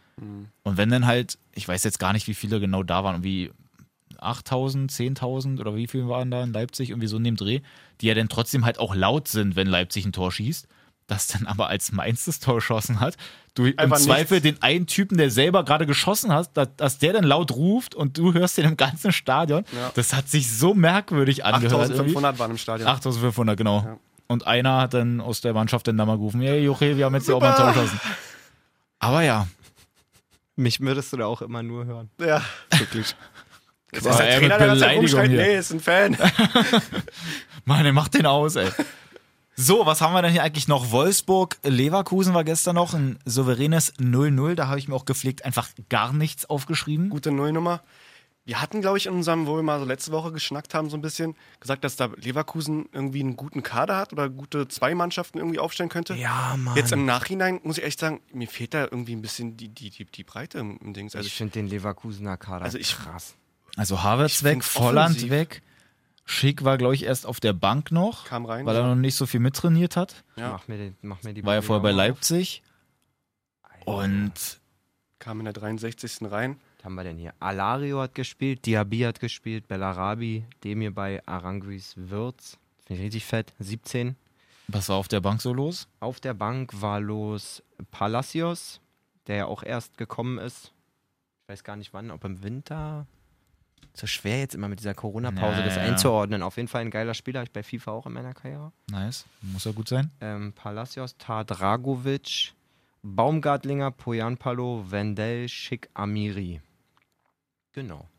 Und 0.64 0.78
wenn 0.78 0.90
dann 0.90 1.06
halt, 1.06 1.38
ich 1.54 1.68
weiß 1.68 1.84
jetzt 1.84 2.00
gar 2.00 2.12
nicht, 2.14 2.28
wie 2.28 2.34
viele 2.34 2.60
genau 2.60 2.82
da 2.82 3.04
waren, 3.04 3.16
irgendwie 3.16 3.52
8000, 4.20 4.92
10.000 4.92 5.60
oder 5.60 5.76
wie 5.76 5.88
viele 5.88 6.08
waren 6.08 6.32
da 6.32 6.44
in 6.44 6.54
Leipzig, 6.54 6.90
irgendwie 6.90 7.08
so 7.08 7.18
in 7.18 7.24
dem 7.24 7.36
Dreh, 7.36 7.62
die 8.02 8.08
ja 8.08 8.16
dann 8.16 8.30
trotzdem 8.30 8.66
halt 8.66 8.80
auch 8.80 8.96
laut 8.96 9.28
sind, 9.28 9.56
wenn 9.56 9.68
Leipzig 9.68 10.06
ein 10.06 10.12
Tor 10.14 10.32
schießt, 10.32 10.68
das 11.08 11.28
dann 11.28 11.46
aber 11.46 11.68
als 11.68 11.92
Mainz 11.92 12.26
das 12.26 12.40
Tor 12.40 12.56
geschossen 12.56 13.00
hat, 13.00 13.16
du 13.54 13.66
im 13.68 13.78
Einfach 13.78 13.98
Zweifel 13.98 14.42
nichts. 14.42 14.60
den 14.60 14.62
einen 14.64 14.88
Typen, 14.88 15.18
der 15.18 15.30
selber 15.32 15.64
gerade 15.64 15.86
geschossen 15.86 16.32
hat, 16.34 16.56
dass, 16.58 16.70
dass 16.78 16.98
der 16.98 17.14
dann 17.14 17.24
laut 17.24 17.52
ruft 17.52 17.96
und 17.96 18.18
du 18.18 18.34
hörst 18.34 18.58
den 18.58 18.66
im 18.66 18.78
ganzen 18.78 19.12
Stadion, 19.12 19.64
Ja. 19.76 19.92
das 19.94 20.14
hat 20.14 20.28
sich 20.30 20.52
so 20.52 20.74
merkwürdig 20.74 21.46
angehört. 21.46 21.92
irgendwie. 21.92 21.94
8500 22.18 22.40
waren 22.40 22.52
im 22.52 22.58
Stadion. 22.58 22.90
8500, 22.90 23.56
genau. 23.58 23.84
Ja. 23.84 23.98
Und 24.28 24.46
einer 24.46 24.82
hat 24.82 24.94
dann 24.94 25.22
aus 25.22 25.42
der 25.42 25.54
Mannschaft 25.54 25.88
dann 25.88 25.98
da 25.98 26.06
mal 26.06 26.18
gerufen, 26.18 26.42
hey 26.42 26.60
Joche, 26.64 26.98
wir 26.98 27.06
haben 27.06 27.16
jetzt 27.16 27.26
hier 27.26 27.36
auch 27.36 27.42
mal 27.42 27.52
ein 27.52 27.56
Tor 27.58 27.74
geschossen. 27.74 28.00
Aber 29.00 29.22
ja, 29.22 29.48
Mich 30.56 30.80
würdest 30.82 31.14
du 31.14 31.18
da 31.18 31.28
auch 31.28 31.42
immer 31.42 31.64
nur 31.64 31.86
hören. 31.86 32.10
Ja. 32.20 32.42
Wirklich. 32.78 33.16
Ist 33.92 34.04
war 34.04 34.18
der 34.18 34.40
Trainer, 34.40 34.58
der 34.58 34.76
das 34.76 34.96
rumschreit? 34.96 35.30
hier. 35.30 35.42
Nee, 35.42 35.58
ist 35.58 35.72
ein 35.72 35.80
Fan. 35.80 36.18
Mann, 37.66 37.86
ey, 37.86 37.94
macht 37.94 38.16
den 38.16 38.26
aus, 38.26 38.58
ey. 38.58 38.70
So, 39.56 39.86
was 39.86 40.02
haben 40.02 40.14
wir 40.14 40.22
denn 40.22 40.32
hier 40.34 40.44
eigentlich 40.44 40.68
noch? 40.68 40.92
Wolfsburg, 40.92 41.58
Leverkusen 41.64 42.34
war 42.34 42.44
gestern 42.44 42.76
noch 42.76 42.94
ein 42.94 43.18
souveränes 43.24 43.96
0-0. 43.96 44.56
Da 44.56 44.68
habe 44.68 44.78
ich 44.78 44.90
mir 44.90 44.94
auch 44.96 45.06
gepflegt 45.06 45.46
einfach 45.46 45.70
gar 45.90 46.12
nichts 46.12 46.50
aufgeschrieben. 46.50 47.10
Gute 47.10 47.32
Nullnummer. 47.32 47.82
Wir 48.48 48.62
hatten, 48.62 48.80
glaube 48.80 48.98
ich, 48.98 49.08
in 49.08 49.14
unserem, 49.14 49.46
wo 49.46 49.58
wir 49.58 49.62
mal 49.62 49.78
so 49.78 49.86
letzte 49.86 50.12
Woche 50.14 50.32
geschnackt 50.32 50.74
haben, 50.74 50.90
so 50.90 50.96
ein 50.96 51.02
bisschen, 51.02 51.36
gesagt, 51.60 51.84
dass 51.84 51.98
da 51.98 52.06
Leverkusen 52.16 52.88
irgendwie 52.94 53.20
einen 53.20 53.36
guten 53.36 53.62
Kader 53.62 53.98
hat 53.98 54.14
oder 54.14 54.30
gute 54.30 54.70
zwei 54.70 54.96
Mannschaften 54.96 55.38
irgendwie 55.38 55.60
aufstellen 55.60 55.90
könnte. 55.90 56.14
Ja, 56.16 56.56
Mann. 56.58 56.76
Jetzt 56.78 56.94
im 56.94 57.06
Nachhinein 57.06 57.60
muss 57.64 57.78
ich 57.78 57.84
echt 57.84 58.00
sagen, 58.00 58.22
mir 58.32 58.48
fehlt 58.48 58.74
da 58.74 58.84
irgendwie 58.86 59.18
ein 59.18 59.22
bisschen 59.22 59.58
die, 59.58 59.68
die, 59.68 59.90
die, 59.90 60.06
die 60.06 60.24
Breite 60.24 60.60
im, 60.60 60.78
im 60.80 60.94
Dings. 60.94 61.14
Also 61.14 61.28
ich 61.28 61.34
finde 61.34 61.54
den 61.54 61.68
Leverkusener 61.68 62.38
Kader 62.38 62.64
Also 62.64 62.78
ich- 62.78 62.96
krass. 62.96 63.36
Also 63.76 64.02
Havertz 64.02 64.42
weg, 64.44 64.64
Volland 64.64 65.10
offensiv. 65.18 65.30
weg. 65.30 65.62
Schick 66.24 66.64
war, 66.64 66.78
glaube 66.78 66.96
ich, 66.96 67.04
erst 67.04 67.26
auf 67.26 67.40
der 67.40 67.54
Bank 67.54 67.92
noch, 67.92 68.26
kam 68.26 68.46
rein. 68.46 68.66
weil 68.66 68.76
er 68.78 68.84
noch 68.88 68.96
nicht 68.96 69.16
so 69.16 69.26
viel 69.26 69.40
mittrainiert 69.42 69.96
hat. 69.98 70.24
ja, 70.38 70.52
Mach, 70.54 70.68
mir 70.70 70.78
den, 70.78 70.96
mach 71.02 71.22
mir 71.24 71.34
die 71.34 71.46
War 71.46 71.54
ja 71.56 71.62
vorher 71.62 71.84
bei. 71.84 71.92
Leipzig. 71.92 72.64
Und 73.86 74.34
kam 75.20 75.40
in 75.40 75.46
der 75.46 75.54
63. 75.54 76.20
rein. 76.32 76.60
Haben 76.88 76.96
wir 76.96 77.04
denn 77.04 77.18
hier? 77.18 77.34
Alario 77.42 78.00
hat 78.00 78.16
gespielt, 78.16 78.66
Diaby 78.66 79.00
hat 79.00 79.20
gespielt, 79.20 79.68
Bellarabi, 79.68 80.46
Demir 80.64 80.96
bei 80.96 81.22
Aranguis 81.28 81.96
Wirtz. 81.98 82.58
Finde 82.86 83.02
ich 83.02 83.08
richtig 83.08 83.26
fett. 83.26 83.54
17. 83.60 84.16
was 84.70 84.88
war 84.88 84.96
auf 84.96 85.10
der 85.10 85.20
Bank 85.20 85.42
so 85.42 85.52
los? 85.52 85.90
Auf 86.00 86.22
der 86.22 86.34
Bank 86.34 86.82
war 86.82 87.02
los 87.02 87.62
Palacios, 87.92 88.80
der 89.28 89.36
ja 89.36 89.46
auch 89.48 89.64
erst 89.64 89.98
gekommen 89.98 90.38
ist. 90.38 90.72
Ich 91.42 91.50
weiß 91.50 91.66
gar 91.66 91.76
nicht 91.76 91.94
wann, 91.94 92.10
ob 92.10 92.24
im 92.24 92.42
Winter. 92.42 93.06
So 93.94 94.08
schwer 94.08 94.40
jetzt 94.40 94.56
immer 94.56 94.70
mit 94.70 94.80
dieser 94.80 94.94
Corona-Pause 94.94 95.60
Ja, 95.60 95.66
das 95.66 95.78
einzuordnen. 95.78 96.42
Auf 96.42 96.56
jeden 96.56 96.70
Fall 96.70 96.84
ein 96.84 96.90
geiler 96.90 97.16
Spieler. 97.16 97.44
Ich 97.44 97.52
bei 97.52 97.64
FIFA 97.64 97.92
auch 97.92 98.06
in 98.06 98.14
meiner 98.14 98.34
Karriere. 98.34 98.72
Nice, 98.90 99.26
muss 99.42 99.66
ja 99.66 99.74
gut 99.74 99.90
sein. 99.90 100.10
Ähm, 100.22 100.54
Palacios, 100.54 101.18
Tadragovic, 101.18 102.54
Baumgartlinger, 103.04 103.92
Poyanpalo, 103.92 104.86
Wendell, 104.90 105.50
Schick, 105.50 105.90
Amiri. 105.94 106.62
Genau. 107.78 108.10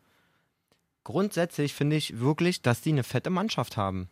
Grundsätzlich 1.02 1.74
finde 1.74 1.96
ich 1.96 2.20
wirklich, 2.20 2.62
dass 2.62 2.80
die 2.80 2.92
eine 2.92 3.02
fette 3.02 3.28
Mannschaft 3.28 3.76
haben. 3.76 4.08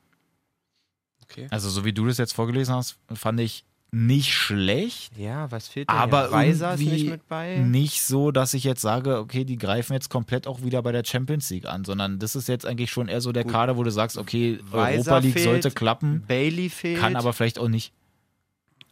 Okay. 1.23 1.47
Also 1.53 1.71
so 1.71 1.85
wie 1.85 1.93
du 1.93 2.05
das 2.05 2.19
jetzt 2.19 2.33
vorgelesen 2.33 2.75
hast, 2.75 2.99
fand 3.15 3.39
ich 3.39 3.65
nicht 3.93 4.35
schlecht. 4.35 5.17
Ja, 5.17 5.49
was 5.53 5.69
fehlt 5.69 5.89
denn 5.89 5.97
Aber 5.97 6.23
hier? 6.23 6.33
Weiser 6.33 6.75
ist 6.75 6.81
nicht 6.81 7.09
mit 7.09 7.29
bei. 7.29 7.59
nicht 7.59 8.03
so, 8.03 8.33
dass 8.33 8.55
ich 8.55 8.65
jetzt 8.65 8.81
sage, 8.81 9.19
okay, 9.21 9.45
die 9.45 9.57
greifen 9.57 9.93
jetzt 9.93 10.11
komplett 10.11 10.49
auch 10.49 10.63
wieder 10.63 10.83
bei 10.83 10.91
der 10.91 11.05
Champions 11.05 11.49
League 11.51 11.67
an, 11.67 11.85
sondern 11.85 12.19
das 12.19 12.35
ist 12.35 12.49
jetzt 12.49 12.67
eigentlich 12.67 12.91
schon 12.91 13.07
eher 13.07 13.21
so 13.21 13.31
der 13.31 13.45
Gut. 13.45 13.53
Kader, 13.53 13.77
wo 13.77 13.85
du 13.85 13.93
sagst, 13.93 14.19
okay, 14.19 14.59
Weiser 14.73 15.13
Europa 15.13 15.19
League 15.19 15.35
fehlt, 15.35 15.45
sollte 15.45 15.71
klappen, 15.71 16.25
Bailey 16.27 16.71
fehlt. 16.71 16.99
kann 16.99 17.15
aber 17.15 17.33
vielleicht 17.33 17.61
auch 17.61 17.69
nicht. 17.69 17.93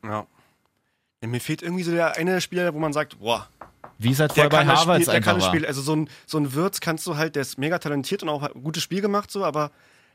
Ja. 0.04 0.24
ja. 1.20 1.28
Mir 1.28 1.40
fehlt 1.40 1.62
irgendwie 1.62 1.82
so 1.82 1.90
der 1.90 2.16
eine 2.16 2.40
Spieler, 2.40 2.72
wo 2.74 2.78
man 2.78 2.92
sagt, 2.92 3.18
boah, 3.18 3.48
Wie 3.98 4.12
es 4.12 4.20
halt 4.20 4.32
vorher 4.32 4.50
bei 4.50 4.58
kann 4.58 4.68
Harvards 4.68 5.06
kann 5.06 5.16
einfach 5.16 5.34
das 5.34 5.42
war. 5.44 5.50
Spiel. 5.50 5.66
Also 5.66 5.82
so 5.82 5.94
ein, 5.94 6.08
so 6.26 6.38
ein 6.38 6.54
Wirtz 6.54 6.80
kannst 6.80 7.06
du 7.06 7.16
halt, 7.16 7.36
der 7.36 7.42
ist 7.42 7.58
mega 7.58 7.78
talentiert 7.78 8.22
und 8.22 8.28
auch 8.28 8.42
ein 8.42 8.62
gutes 8.62 8.82
Spiel 8.82 9.00
gemacht, 9.00 9.30
so, 9.30 9.44
aber 9.44 9.70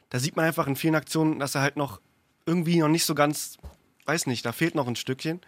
da 0.09 0.19
sieht 0.19 0.35
man 0.35 0.45
einfach 0.45 0.67
in 0.67 0.75
vielen 0.75 0.95
Aktionen, 0.95 1.39
dass 1.39 1.55
er 1.55 1.61
halt 1.61 1.77
noch 1.77 2.01
irgendwie 2.45 2.79
noch 2.79 2.87
nicht 2.87 3.05
so 3.05 3.15
ganz, 3.15 3.57
weiß 4.05 4.27
nicht, 4.27 4.45
da 4.45 4.51
fehlt 4.51 4.75
noch 4.75 4.87
ein 4.87 4.95
Stückchen. 4.95 5.41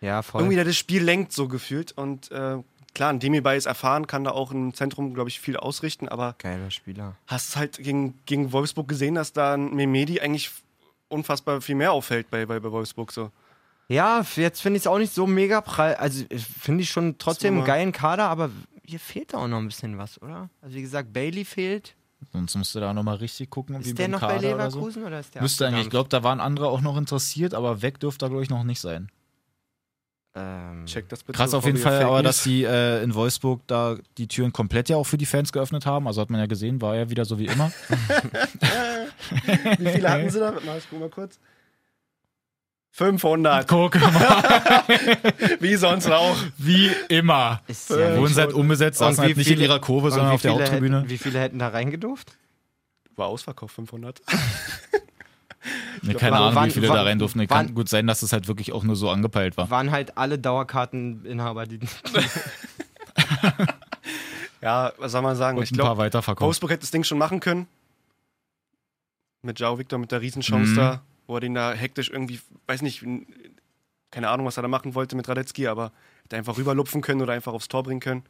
ja, 0.00 0.22
voll. 0.22 0.40
Irgendwie 0.42 0.56
der 0.56 0.64
das 0.64 0.76
Spiel 0.76 1.02
lenkt 1.02 1.32
so 1.32 1.48
gefühlt 1.48 1.92
und 1.92 2.30
äh, 2.30 2.58
klar, 2.94 3.10
ein 3.10 3.18
Demi-Bay 3.18 3.56
ist 3.58 3.66
erfahren, 3.66 4.06
kann 4.06 4.24
da 4.24 4.30
auch 4.30 4.52
im 4.52 4.72
Zentrum, 4.72 5.14
glaube 5.14 5.28
ich, 5.28 5.40
viel 5.40 5.56
ausrichten, 5.56 6.08
aber 6.08 6.36
Geiler 6.38 6.70
Spieler. 6.70 7.16
hast 7.26 7.56
halt 7.56 7.78
gegen, 7.78 8.20
gegen 8.24 8.52
Wolfsburg 8.52 8.88
gesehen, 8.88 9.16
dass 9.16 9.32
da 9.32 9.54
ein 9.54 9.74
Memedi 9.74 10.20
eigentlich 10.20 10.50
unfassbar 11.08 11.60
viel 11.60 11.74
mehr 11.74 11.92
auffällt 11.92 12.30
bei, 12.30 12.46
bei, 12.46 12.60
bei 12.60 12.70
Wolfsburg 12.70 13.12
so. 13.12 13.30
Ja, 13.88 14.24
jetzt 14.36 14.62
finde 14.62 14.78
ich 14.78 14.84
es 14.84 14.86
auch 14.86 14.98
nicht 14.98 15.12
so 15.12 15.26
mega 15.26 15.60
prall. 15.60 15.94
Also 15.96 16.24
äh, 16.30 16.38
finde 16.38 16.82
ich 16.82 16.90
schon 16.90 17.18
trotzdem 17.18 17.56
einen 17.56 17.64
geilen 17.64 17.92
Kader, 17.92 18.24
aber 18.24 18.50
hier 18.84 19.00
fehlt 19.00 19.34
da 19.34 19.38
auch 19.38 19.48
noch 19.48 19.58
ein 19.58 19.66
bisschen 19.66 19.98
was, 19.98 20.20
oder? 20.22 20.48
Also 20.60 20.76
wie 20.76 20.82
gesagt, 20.82 21.12
Bailey 21.12 21.44
fehlt. 21.44 21.94
Sonst 22.32 22.54
musst 22.54 22.74
du 22.74 22.80
da 22.80 22.94
nochmal 22.94 23.16
richtig 23.16 23.50
gucken, 23.50 23.76
wie 23.78 23.88
Ist 23.88 23.98
der 23.98 24.04
beim 24.04 24.12
noch 24.12 24.20
bei 24.20 24.36
Kader 24.36 24.54
oder 24.54 24.70
so. 24.70 24.78
Leverkusen 24.78 25.04
oder, 25.04 25.20
ist 25.20 25.34
der 25.34 25.42
Müsste 25.42 25.66
eigentlich, 25.66 25.84
ich 25.84 25.90
glaube, 25.90 26.08
da 26.08 26.22
waren 26.22 26.40
andere 26.40 26.68
auch 26.68 26.80
noch 26.80 26.96
interessiert, 26.96 27.52
aber 27.52 27.82
weg 27.82 28.00
dürfte 28.00 28.26
er, 28.26 28.28
glaube 28.30 28.42
ich, 28.42 28.50
noch 28.50 28.64
nicht 28.64 28.80
sein. 28.80 29.10
Ähm, 30.36 30.84
Check 30.86 31.08
das 31.10 31.22
bitte. 31.22 31.36
Krass 31.36 31.54
auf 31.54 31.64
jeden 31.64 31.78
Fall, 31.78 32.02
aber 32.02 32.22
dass 32.22 32.42
die 32.42 32.64
äh, 32.64 33.02
in 33.04 33.14
Wolfsburg 33.14 33.60
da 33.68 33.96
die 34.18 34.26
Türen 34.26 34.52
komplett 34.52 34.88
ja 34.88 34.96
auch 34.96 35.04
für 35.04 35.16
die 35.18 35.26
Fans 35.26 35.52
geöffnet 35.52 35.86
haben. 35.86 36.08
Also 36.08 36.20
hat 36.20 36.30
man 36.30 36.40
ja 36.40 36.46
gesehen, 36.46 36.80
war 36.80 36.96
ja 36.96 37.08
wieder 37.08 37.24
so 37.24 37.38
wie 37.38 37.46
immer. 37.46 37.70
Wie 39.78 39.88
viele 39.88 40.10
hatten 40.10 40.28
sie 40.28 40.40
da? 40.40 40.52
Mal, 40.66 40.78
ich 40.78 40.84
guck 40.90 40.98
mal 41.00 41.08
kurz. 41.08 41.38
500, 42.96 43.66
Guck 43.66 44.00
mal, 44.00 44.84
wie 45.58 45.74
sonst 45.74 46.08
auch. 46.08 46.36
wie 46.58 46.90
immer. 47.08 47.60
ist 47.66 47.90
ja 47.90 47.96
Wurden 47.96 48.22
nicht- 48.22 48.34
sie 48.36 48.40
halt 48.40 48.52
umgesetzt, 48.52 49.00
Und 49.02 49.08
saßen 49.08 49.24
halt 49.24 49.34
wie 49.34 49.38
nicht 49.40 49.48
in 49.50 49.54
viele- 49.56 49.66
ihrer 49.66 49.80
Kurve, 49.80 50.12
sondern 50.12 50.30
auf 50.30 50.42
der 50.42 50.52
Haupttribüne. 50.52 50.98
Hätten, 50.98 51.10
wie 51.10 51.18
viele 51.18 51.40
hätten 51.40 51.58
da 51.58 51.68
reingedurft? 51.68 52.36
War 53.16 53.26
ausverkauft, 53.26 53.74
500. 53.74 54.22
Nee, 56.02 56.10
glaub, 56.10 56.20
keine 56.20 56.36
Ahnung, 56.36 56.54
wann- 56.54 56.66
wie 56.68 56.72
viele 56.72 56.88
da 56.88 56.92
wann- 56.94 57.06
rein 57.06 57.18
durften. 57.18 57.46
Kann 57.46 57.74
gut 57.74 57.88
sein, 57.88 58.06
dass 58.06 58.20
es 58.22 58.34
halt 58.34 58.46
wirklich 58.48 58.72
auch 58.72 58.84
nur 58.84 58.96
so 58.96 59.08
angepeilt 59.08 59.56
war. 59.56 59.70
Waren 59.70 59.90
halt 59.92 60.18
alle 60.18 60.38
Dauerkarteninhaber, 60.38 61.64
die. 61.66 61.80
Ja, 64.60 64.92
was 64.98 65.12
soll 65.12 65.22
man 65.22 65.36
sagen? 65.36 65.58
Und 65.58 65.64
ich 65.64 65.72
ein 65.72 65.76
paar 65.76 65.86
glaube, 65.88 65.98
weiterverkauft. 66.02 66.46
Wolfsburg 66.46 66.70
hätte 66.70 66.80
das 66.82 66.90
Ding 66.90 67.04
schon 67.04 67.18
machen 67.18 67.40
können. 67.40 67.66
Mit 69.42 69.58
Jao 69.60 69.78
Victor 69.78 69.98
mit 69.98 70.10
der 70.12 70.20
Riesenchance 70.22 70.70
Mhm. 70.72 70.76
da. 70.76 71.02
Wo 71.26 71.36
er 71.36 71.40
den 71.40 71.54
da 71.54 71.72
hektisch 71.72 72.10
irgendwie, 72.10 72.40
weiß 72.66 72.82
nicht, 72.82 73.04
keine 74.10 74.28
Ahnung, 74.28 74.46
was 74.46 74.56
er 74.56 74.62
da 74.62 74.68
machen 74.68 74.94
wollte 74.94 75.16
mit 75.16 75.28
Radetzky, 75.28 75.66
aber 75.66 75.92
hätte 76.22 76.36
einfach 76.36 76.56
rüberlupfen 76.56 77.00
können 77.02 77.20
oder 77.22 77.32
einfach 77.32 77.52
aufs 77.52 77.68
Tor 77.68 77.82
bringen 77.82 78.00
können. 78.00 78.22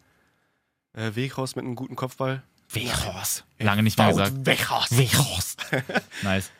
Äh, 0.94 1.14
Weghorst 1.14 1.56
mit 1.56 1.64
einem 1.64 1.74
guten 1.74 1.96
Kopfball. 1.96 2.42
Weghorst. 2.70 3.44
Lange 3.58 3.82
nicht 3.82 3.98
mehr 3.98 4.08
gesagt. 4.08 4.32
Weghorst. 4.46 4.96
Weghorst. 4.96 5.66
nice. 6.22 6.50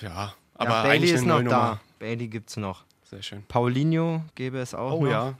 Ja, 0.00 0.34
Aber 0.54 0.70
ja, 0.70 0.82
Bailey 0.84 1.10
ist 1.10 1.24
noch 1.24 1.34
Nullnummer. 1.36 1.50
da. 1.50 1.80
Bailey 1.98 2.28
gibt's 2.28 2.56
noch. 2.56 2.84
Sehr 3.04 3.22
schön. 3.22 3.42
Paulinho 3.48 4.22
gäbe 4.34 4.58
es 4.58 4.74
auch 4.74 4.92
Oh 4.92 5.04
noch. 5.04 5.10
ja. 5.10 5.34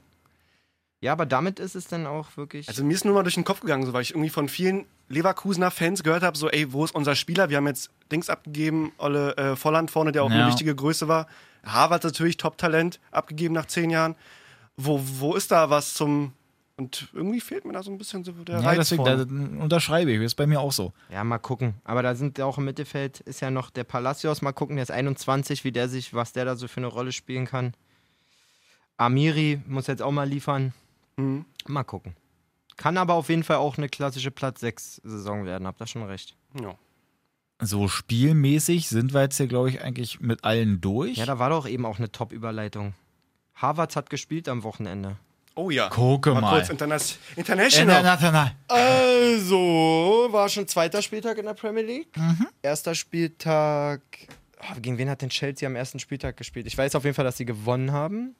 Ja, 1.01 1.13
aber 1.13 1.25
damit 1.25 1.59
ist 1.59 1.75
es 1.75 1.87
dann 1.87 2.05
auch 2.07 2.35
wirklich. 2.35 2.67
Also 2.67 2.83
mir 2.83 2.93
ist 2.93 3.05
nur 3.05 3.13
mal 3.13 3.23
durch 3.23 3.35
den 3.35 3.45
Kopf 3.45 3.61
gegangen, 3.61 3.85
so, 3.85 3.93
weil 3.93 4.01
ich 4.01 4.11
irgendwie 4.11 4.29
von 4.29 4.49
vielen 4.49 4.85
Leverkusener 5.07 5.71
Fans 5.71 6.03
gehört 6.03 6.23
habe, 6.23 6.37
so, 6.37 6.49
ey, 6.49 6.73
wo 6.73 6.83
ist 6.83 6.93
unser 6.93 7.15
Spieler? 7.15 7.49
Wir 7.49 7.57
haben 7.57 7.67
jetzt 7.67 7.89
Dings 8.11 8.29
abgegeben, 8.29 8.91
Olle 8.97 9.35
äh, 9.37 9.55
Volland 9.55 9.89
vorne, 9.91 10.11
der 10.11 10.23
auch 10.23 10.29
Ja. 10.29 10.35
eine 10.35 10.47
wichtige 10.47 10.75
Größe 10.75 11.07
war. 11.07 11.27
Harvard 11.65 12.03
natürlich 12.03 12.37
Top-Talent, 12.37 12.99
abgegeben 13.11 13.53
nach 13.53 13.65
zehn 13.65 13.89
Jahren. 13.89 14.15
Wo, 14.75 15.01
wo 15.19 15.35
ist 15.35 15.51
da 15.51 15.69
was 15.69 15.93
zum... 15.93 16.33
Und 16.77 17.09
irgendwie 17.11 17.41
fehlt 17.41 17.65
mir 17.65 17.73
da 17.73 17.83
so 17.83 17.91
ein 17.91 17.97
bisschen 17.97 18.23
so 18.23 18.31
der 18.31 18.59
Ja, 18.61 18.65
Reiz 18.67 18.77
deswegen 18.89 19.03
da, 19.03 19.61
unterschreibe 19.61 20.11
ich. 20.11 20.21
Ist 20.21 20.35
bei 20.35 20.47
mir 20.47 20.61
auch 20.61 20.71
so. 20.71 20.93
ja, 21.11 21.21
mal 21.25 21.37
gucken. 21.37 21.73
Aber 21.83 22.01
da 22.03 22.15
sind 22.15 22.39
auch 22.39 22.57
im 22.57 22.63
Mittelfeld 22.65 23.19
ist 23.21 23.41
ja 23.41 23.51
noch 23.51 23.69
der 23.69 23.83
Palacios. 23.83 24.41
Mal 24.41 24.53
gucken, 24.53 24.77
der 24.77 24.83
ist 24.83 24.91
21, 24.91 25.65
wie 25.65 25.73
der 25.73 25.89
sich, 25.89 26.13
was 26.13 26.31
der 26.31 26.45
da 26.45 26.55
so 26.55 26.69
für 26.69 26.77
eine 26.77 26.87
Rolle 26.87 27.11
spielen 27.11 27.45
kann. 27.45 27.73
Amiri 28.97 29.59
muss 29.67 29.87
jetzt 29.87 30.01
auch 30.01 30.11
mal 30.11 30.27
liefern. 30.27 30.73
Mhm. 31.19 31.45
Mal 31.67 31.83
gucken. 31.83 32.15
Kann 32.77 32.97
aber 32.97 33.15
auf 33.15 33.29
jeden 33.29 33.43
Fall 33.43 33.57
auch 33.57 33.77
eine 33.77 33.89
klassische 33.89 34.31
Platz 34.31 34.61
6 34.61 35.01
Saison 35.03 35.45
werden, 35.45 35.67
habt 35.67 35.81
ihr 35.81 35.87
schon 35.87 36.03
recht. 36.03 36.35
Ja. 36.61 36.75
So 37.61 37.89
spielmäßig 37.89 38.87
sind 38.87 39.13
wir 39.13 39.21
jetzt 39.21 39.35
hier, 39.35 39.47
glaube 39.47 39.69
ich, 39.69 39.81
eigentlich 39.81 40.21
mit 40.21 40.45
allen 40.45 40.79
durch. 40.79 41.17
Ja, 41.17 41.25
da 41.25 41.39
war 41.39 41.49
doch 41.49 41.67
eben 41.67 41.85
auch 41.85 41.97
eine 41.97 42.09
Top-Überleitung. 42.09 42.93
Harvards 43.53 43.97
hat 43.97 44.09
gespielt 44.09 44.47
am 44.47 44.63
Wochenende. 44.63 45.17
Oh 45.55 45.69
ja. 45.69 45.89
Gucke 45.89 46.33
mal. 46.33 46.39
mal. 46.39 46.51
kurz 46.51 46.69
Internas 46.69 47.19
International. 47.35 47.97
International. 47.97 48.51
Also, 48.69 50.27
war 50.31 50.47
schon 50.47 50.65
zweiter 50.69 51.01
Spieltag 51.01 51.37
in 51.37 51.45
der 51.45 51.53
Premier 51.53 51.83
League. 51.83 52.07
Erster 52.61 52.95
Spieltag. 52.95 54.01
Oh, 54.61 54.79
gegen 54.79 54.97
wen 54.97 55.09
hat 55.09 55.21
denn 55.21 55.29
Chelsea 55.29 55.67
am 55.67 55.75
ersten 55.75 55.99
Spieltag 55.99 56.37
gespielt? 56.37 56.65
Ich 56.65 56.77
weiß 56.77 56.95
auf 56.95 57.03
jeden 57.03 57.15
Fall, 57.15 57.25
dass 57.25 57.35
sie 57.35 57.45
gewonnen 57.45 57.91
haben. 57.91 58.35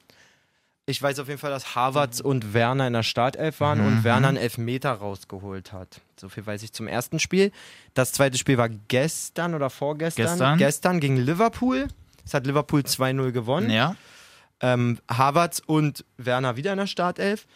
Ich 0.90 1.00
weiß 1.00 1.20
auf 1.20 1.28
jeden 1.28 1.38
Fall, 1.38 1.52
dass 1.52 1.76
Havertz 1.76 2.18
und 2.18 2.52
Werner 2.52 2.88
in 2.88 2.92
der 2.92 3.04
Startelf 3.04 3.60
waren 3.60 3.80
und 3.80 4.02
Werner 4.02 4.28
einen 4.28 4.36
Elfmeter 4.36 4.90
rausgeholt 4.90 5.72
hat. 5.72 6.00
So 6.16 6.28
viel 6.28 6.44
weiß 6.44 6.64
ich 6.64 6.72
zum 6.72 6.88
ersten 6.88 7.20
Spiel. 7.20 7.52
Das 7.94 8.10
zweite 8.10 8.36
Spiel 8.36 8.58
war 8.58 8.68
gestern 8.68 9.54
oder 9.54 9.70
vorgestern. 9.70 10.26
Gestern. 10.26 10.58
Gestern 10.58 11.00
gegen 11.00 11.16
Liverpool. 11.16 11.86
Es 12.24 12.34
hat 12.34 12.44
Liverpool 12.44 12.80
2-0 12.80 13.30
gewonnen. 13.30 13.70
Ja. 13.70 13.94
Ähm, 14.60 14.98
Havertz 15.08 15.62
und 15.64 16.04
Werner 16.16 16.56
wieder 16.56 16.72
in 16.72 16.78
der 16.78 16.88
Startelf. 16.88 17.46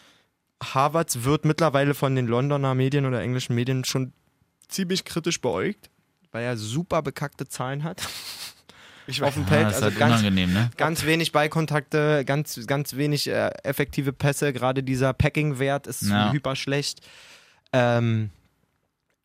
Havertz 0.63 1.19
wird 1.23 1.43
mittlerweile 1.43 1.93
von 1.93 2.15
den 2.15 2.27
Londoner 2.27 2.73
Medien 2.73 3.05
oder 3.05 3.21
englischen 3.21 3.53
Medien 3.53 3.83
schon 3.83 4.13
ziemlich 4.69 5.03
kritisch 5.03 5.41
beäugt, 5.41 5.89
weil 6.31 6.45
er 6.45 6.55
super 6.55 7.01
bekackte 7.01 7.49
Zahlen 7.49 7.83
hat. 7.83 8.01
Ich 9.07 9.21
auf 9.21 9.33
dem 9.35 9.43
Ah, 9.43 9.47
Feld. 9.47 9.65
das 9.67 9.77
ist 9.77 9.83
Also 9.83 9.85
halt 9.85 9.99
ganz, 9.99 10.13
unangenehm, 10.21 10.53
ne? 10.53 10.69
ganz 10.77 11.05
wenig 11.05 11.31
Ballkontakte, 11.31 12.23
ganz, 12.25 12.59
ganz 12.67 12.95
wenig 12.95 13.27
äh, 13.27 13.49
effektive 13.63 14.13
Pässe. 14.13 14.51
Gerade 14.53 14.81
dieser 14.83 15.13
Packing-Wert 15.13 15.87
ist 15.87 16.03
Ja. 16.09 16.31
hyper 16.31 16.55
schlecht. 16.55 17.01
Ähm, 17.73 18.29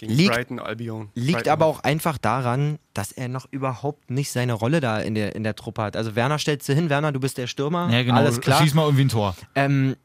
Gegen 0.01 0.15
Liegt- 0.15 0.33
Brighton, 0.33 0.59
Albion. 0.59 1.11
Liegt 1.15 1.33
Brighton. 1.41 1.53
aber 1.53 1.67
auch 1.67 1.81
einfach 1.81 2.17
daran, 2.17 2.79
dass 2.95 3.13
er 3.13 3.29
noch 3.29 3.47
überhaupt 3.51 4.11
nicht 4.11 4.33
seine 4.33 4.55
Rolle 4.55 4.81
da 4.81 4.99
in 4.99 5.15
der, 5.15 5.37
in 5.37 5.45
der 5.45 5.55
Truppe 5.55 5.83
hat. 5.83 5.95
Also 5.95 6.17
Werner 6.17 6.39
stellst 6.39 6.67
du 6.71 6.73
hin, 6.73 6.89
Werner, 6.89 7.13
du 7.13 7.21
bist 7.21 7.37
der 7.37 7.47
Stürmer. 7.47 7.91
Ja, 7.93 8.03
genau. 8.03 8.17
Alles 8.17 8.41
klar. 8.41 8.63
Schieß 8.63 8.73
mal 8.73 8.85
irgendwie 8.85 9.05
ein 9.05 9.09
Tor. 9.11 9.37
Ähm, 9.55 9.97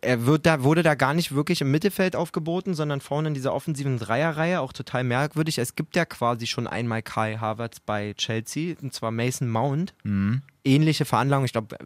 er 0.00 0.26
wird 0.26 0.46
da, 0.46 0.62
wurde 0.62 0.84
da 0.84 0.94
gar 0.94 1.12
nicht 1.12 1.34
wirklich 1.34 1.60
im 1.60 1.72
Mittelfeld 1.72 2.14
aufgeboten, 2.14 2.74
sondern 2.74 3.00
vorne 3.00 3.26
in 3.28 3.34
dieser 3.34 3.52
offensiven 3.52 3.98
Dreierreihe, 3.98 4.60
auch 4.60 4.72
total 4.72 5.02
merkwürdig. 5.02 5.58
Es 5.58 5.74
gibt 5.74 5.96
ja 5.96 6.04
quasi 6.04 6.46
schon 6.46 6.68
einmal 6.68 7.02
Kai 7.02 7.36
Havertz 7.36 7.80
bei 7.80 8.14
Chelsea, 8.16 8.76
und 8.80 8.94
zwar 8.94 9.10
Mason 9.10 9.48
Mount. 9.50 9.92
Mhm. 10.04 10.42
Ähnliche 10.64 11.04
Veranlagung, 11.04 11.46
ich 11.46 11.52
glaube, 11.52 11.76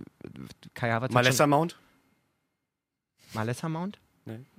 Kai 0.75 0.91
Havertz 0.91 1.15
Malessa 1.15 1.47
Mount? 1.47 1.79
Malessa 3.33 3.71
Mount? 3.71 3.99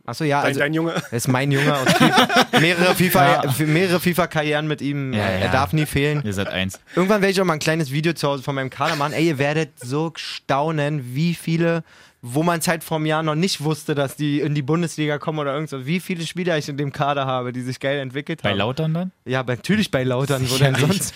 Achso, 0.07 0.23
ja, 0.23 0.37
Dein, 0.39 0.47
also 0.47 0.59
dein 0.61 0.73
Junge. 0.73 0.93
er 0.93 1.11
ist 1.13 1.27
mein 1.27 1.51
Junge 1.51 1.77
und 1.79 1.89
FIFA, 1.97 2.59
mehrere 2.61 2.95
FIFA, 2.95 3.43
Ja. 3.43 3.65
mehrere 3.65 3.99
FIFA-Karrieren 3.99 4.65
mit 4.65 4.81
ihm. 4.81 5.11
Ja, 5.11 5.19
er 5.25 5.45
ja. 5.45 5.51
darf 5.51 5.73
nie 5.73 5.85
fehlen. 5.85 6.21
Ihr 6.23 6.33
seid 6.33 6.47
eins. 6.47 6.79
Irgendwann 6.95 7.21
werde 7.21 7.31
ich 7.33 7.41
auch 7.41 7.45
mal 7.45 7.53
ein 7.53 7.59
kleines 7.59 7.91
Video 7.91 8.13
zu 8.13 8.25
Hause 8.25 8.41
von 8.41 8.55
meinem 8.55 8.69
Kader 8.69 8.95
machen. 8.95 9.11
Ey, 9.11 9.27
ihr 9.27 9.37
werdet 9.37 9.77
so 9.81 10.13
staunen, 10.15 11.13
wie 11.13 11.35
viele, 11.35 11.83
wo 12.21 12.41
man 12.41 12.59
es 12.59 12.69
halt 12.69 12.85
vor 12.85 12.95
einem 12.97 13.05
Jahr 13.05 13.21
noch 13.21 13.35
nicht 13.35 13.61
wusste, 13.61 13.95
dass 13.95 14.15
die 14.15 14.39
in 14.39 14.55
die 14.55 14.61
Bundesliga 14.61 15.17
kommen 15.17 15.39
oder 15.39 15.53
irgendwas, 15.53 15.85
wie 15.85 15.99
viele 15.99 16.25
Spieler 16.25 16.57
ich 16.57 16.69
in 16.69 16.77
dem 16.77 16.93
Kader 16.93 17.25
habe, 17.25 17.51
die 17.51 17.61
sich 17.61 17.77
geil 17.81 17.99
entwickelt 17.99 18.41
Bei 18.43 18.51
haben. 18.51 18.59
Lautern 18.59 18.93
dann? 18.93 19.11
ja, 19.25 19.43
natürlich 19.43 19.91
bei 19.91 20.05
Lautern, 20.05 20.49
wo 20.49 20.57
denn 20.57 20.73
Sicherlich. 20.75 20.99
sonst? 21.03 21.13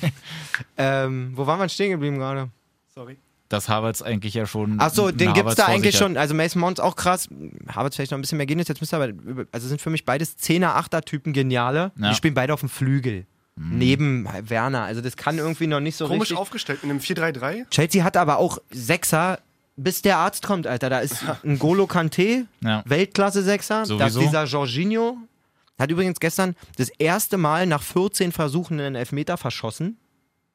ähm, 0.78 1.32
wo 1.34 1.46
waren 1.46 1.60
wir 1.60 1.68
stehen 1.68 1.90
geblieben 1.90 2.16
gerade? 2.18 2.48
Sorry. 2.94 3.18
Dass 3.52 3.68
Havertz 3.68 4.00
eigentlich 4.02 4.34
ja 4.34 4.46
schon. 4.46 4.80
Achso, 4.80 5.10
den 5.10 5.34
gibt's 5.34 5.56
da 5.56 5.64
Havertz 5.64 5.64
vor 5.64 5.74
eigentlich 5.74 5.96
schon. 5.96 6.16
Also 6.16 6.34
Mason 6.34 6.60
Mount 6.60 6.78
ist 6.78 6.84
auch 6.84 6.96
krass. 6.96 7.28
Havertz 7.68 7.96
vielleicht 7.96 8.10
noch 8.12 8.18
ein 8.18 8.22
bisschen 8.22 8.38
mehr 8.38 8.46
gehen 8.46 8.58
jetzt 8.58 8.80
müsste 8.80 8.96
aber, 8.96 9.12
also 9.52 9.68
sind 9.68 9.80
für 9.82 9.90
mich 9.90 10.04
beides 10.04 10.38
10er, 10.38 10.74
8er 10.74 11.04
Typen 11.04 11.32
geniale. 11.32 11.92
Ja. 11.98 12.08
Die 12.10 12.14
spielen 12.14 12.34
beide 12.34 12.54
auf 12.54 12.60
dem 12.60 12.68
Flügel. 12.68 13.26
Neben 13.56 14.26
Werner. 14.48 14.84
Also 14.84 15.02
das 15.02 15.16
kann 15.16 15.36
irgendwie 15.36 15.66
noch 15.66 15.80
nicht 15.80 15.96
so 15.96 16.06
Komisch 16.06 16.22
richtig. 16.22 16.38
aufgestellt 16.38 16.80
in 16.82 16.90
einem 16.90 17.00
4-3-3. 17.00 17.68
Chelsea 17.68 18.02
hat 18.02 18.16
aber 18.16 18.38
auch 18.38 18.58
Sechser, 18.70 19.40
bis 19.76 20.00
der 20.00 20.16
Arzt 20.16 20.46
kommt, 20.46 20.66
Alter. 20.66 20.88
Da 20.88 21.00
ist 21.00 21.22
ein 21.44 21.58
Golo 21.58 21.86
Kante, 21.86 22.46
Ja. 22.62 22.82
Weltklasse-Sechser. 22.86 23.84
Da 23.98 24.06
ist 24.06 24.18
dieser 24.18 24.44
Jorginho. 24.44 25.18
Hat 25.78 25.90
übrigens 25.90 26.18
gestern 26.20 26.56
das 26.76 26.88
erste 26.88 27.36
Mal 27.36 27.66
nach 27.66 27.82
14 27.82 28.32
Versuchen 28.32 28.80
einen 28.80 28.94
Elfmeter 28.94 29.36
verschossen. 29.36 29.98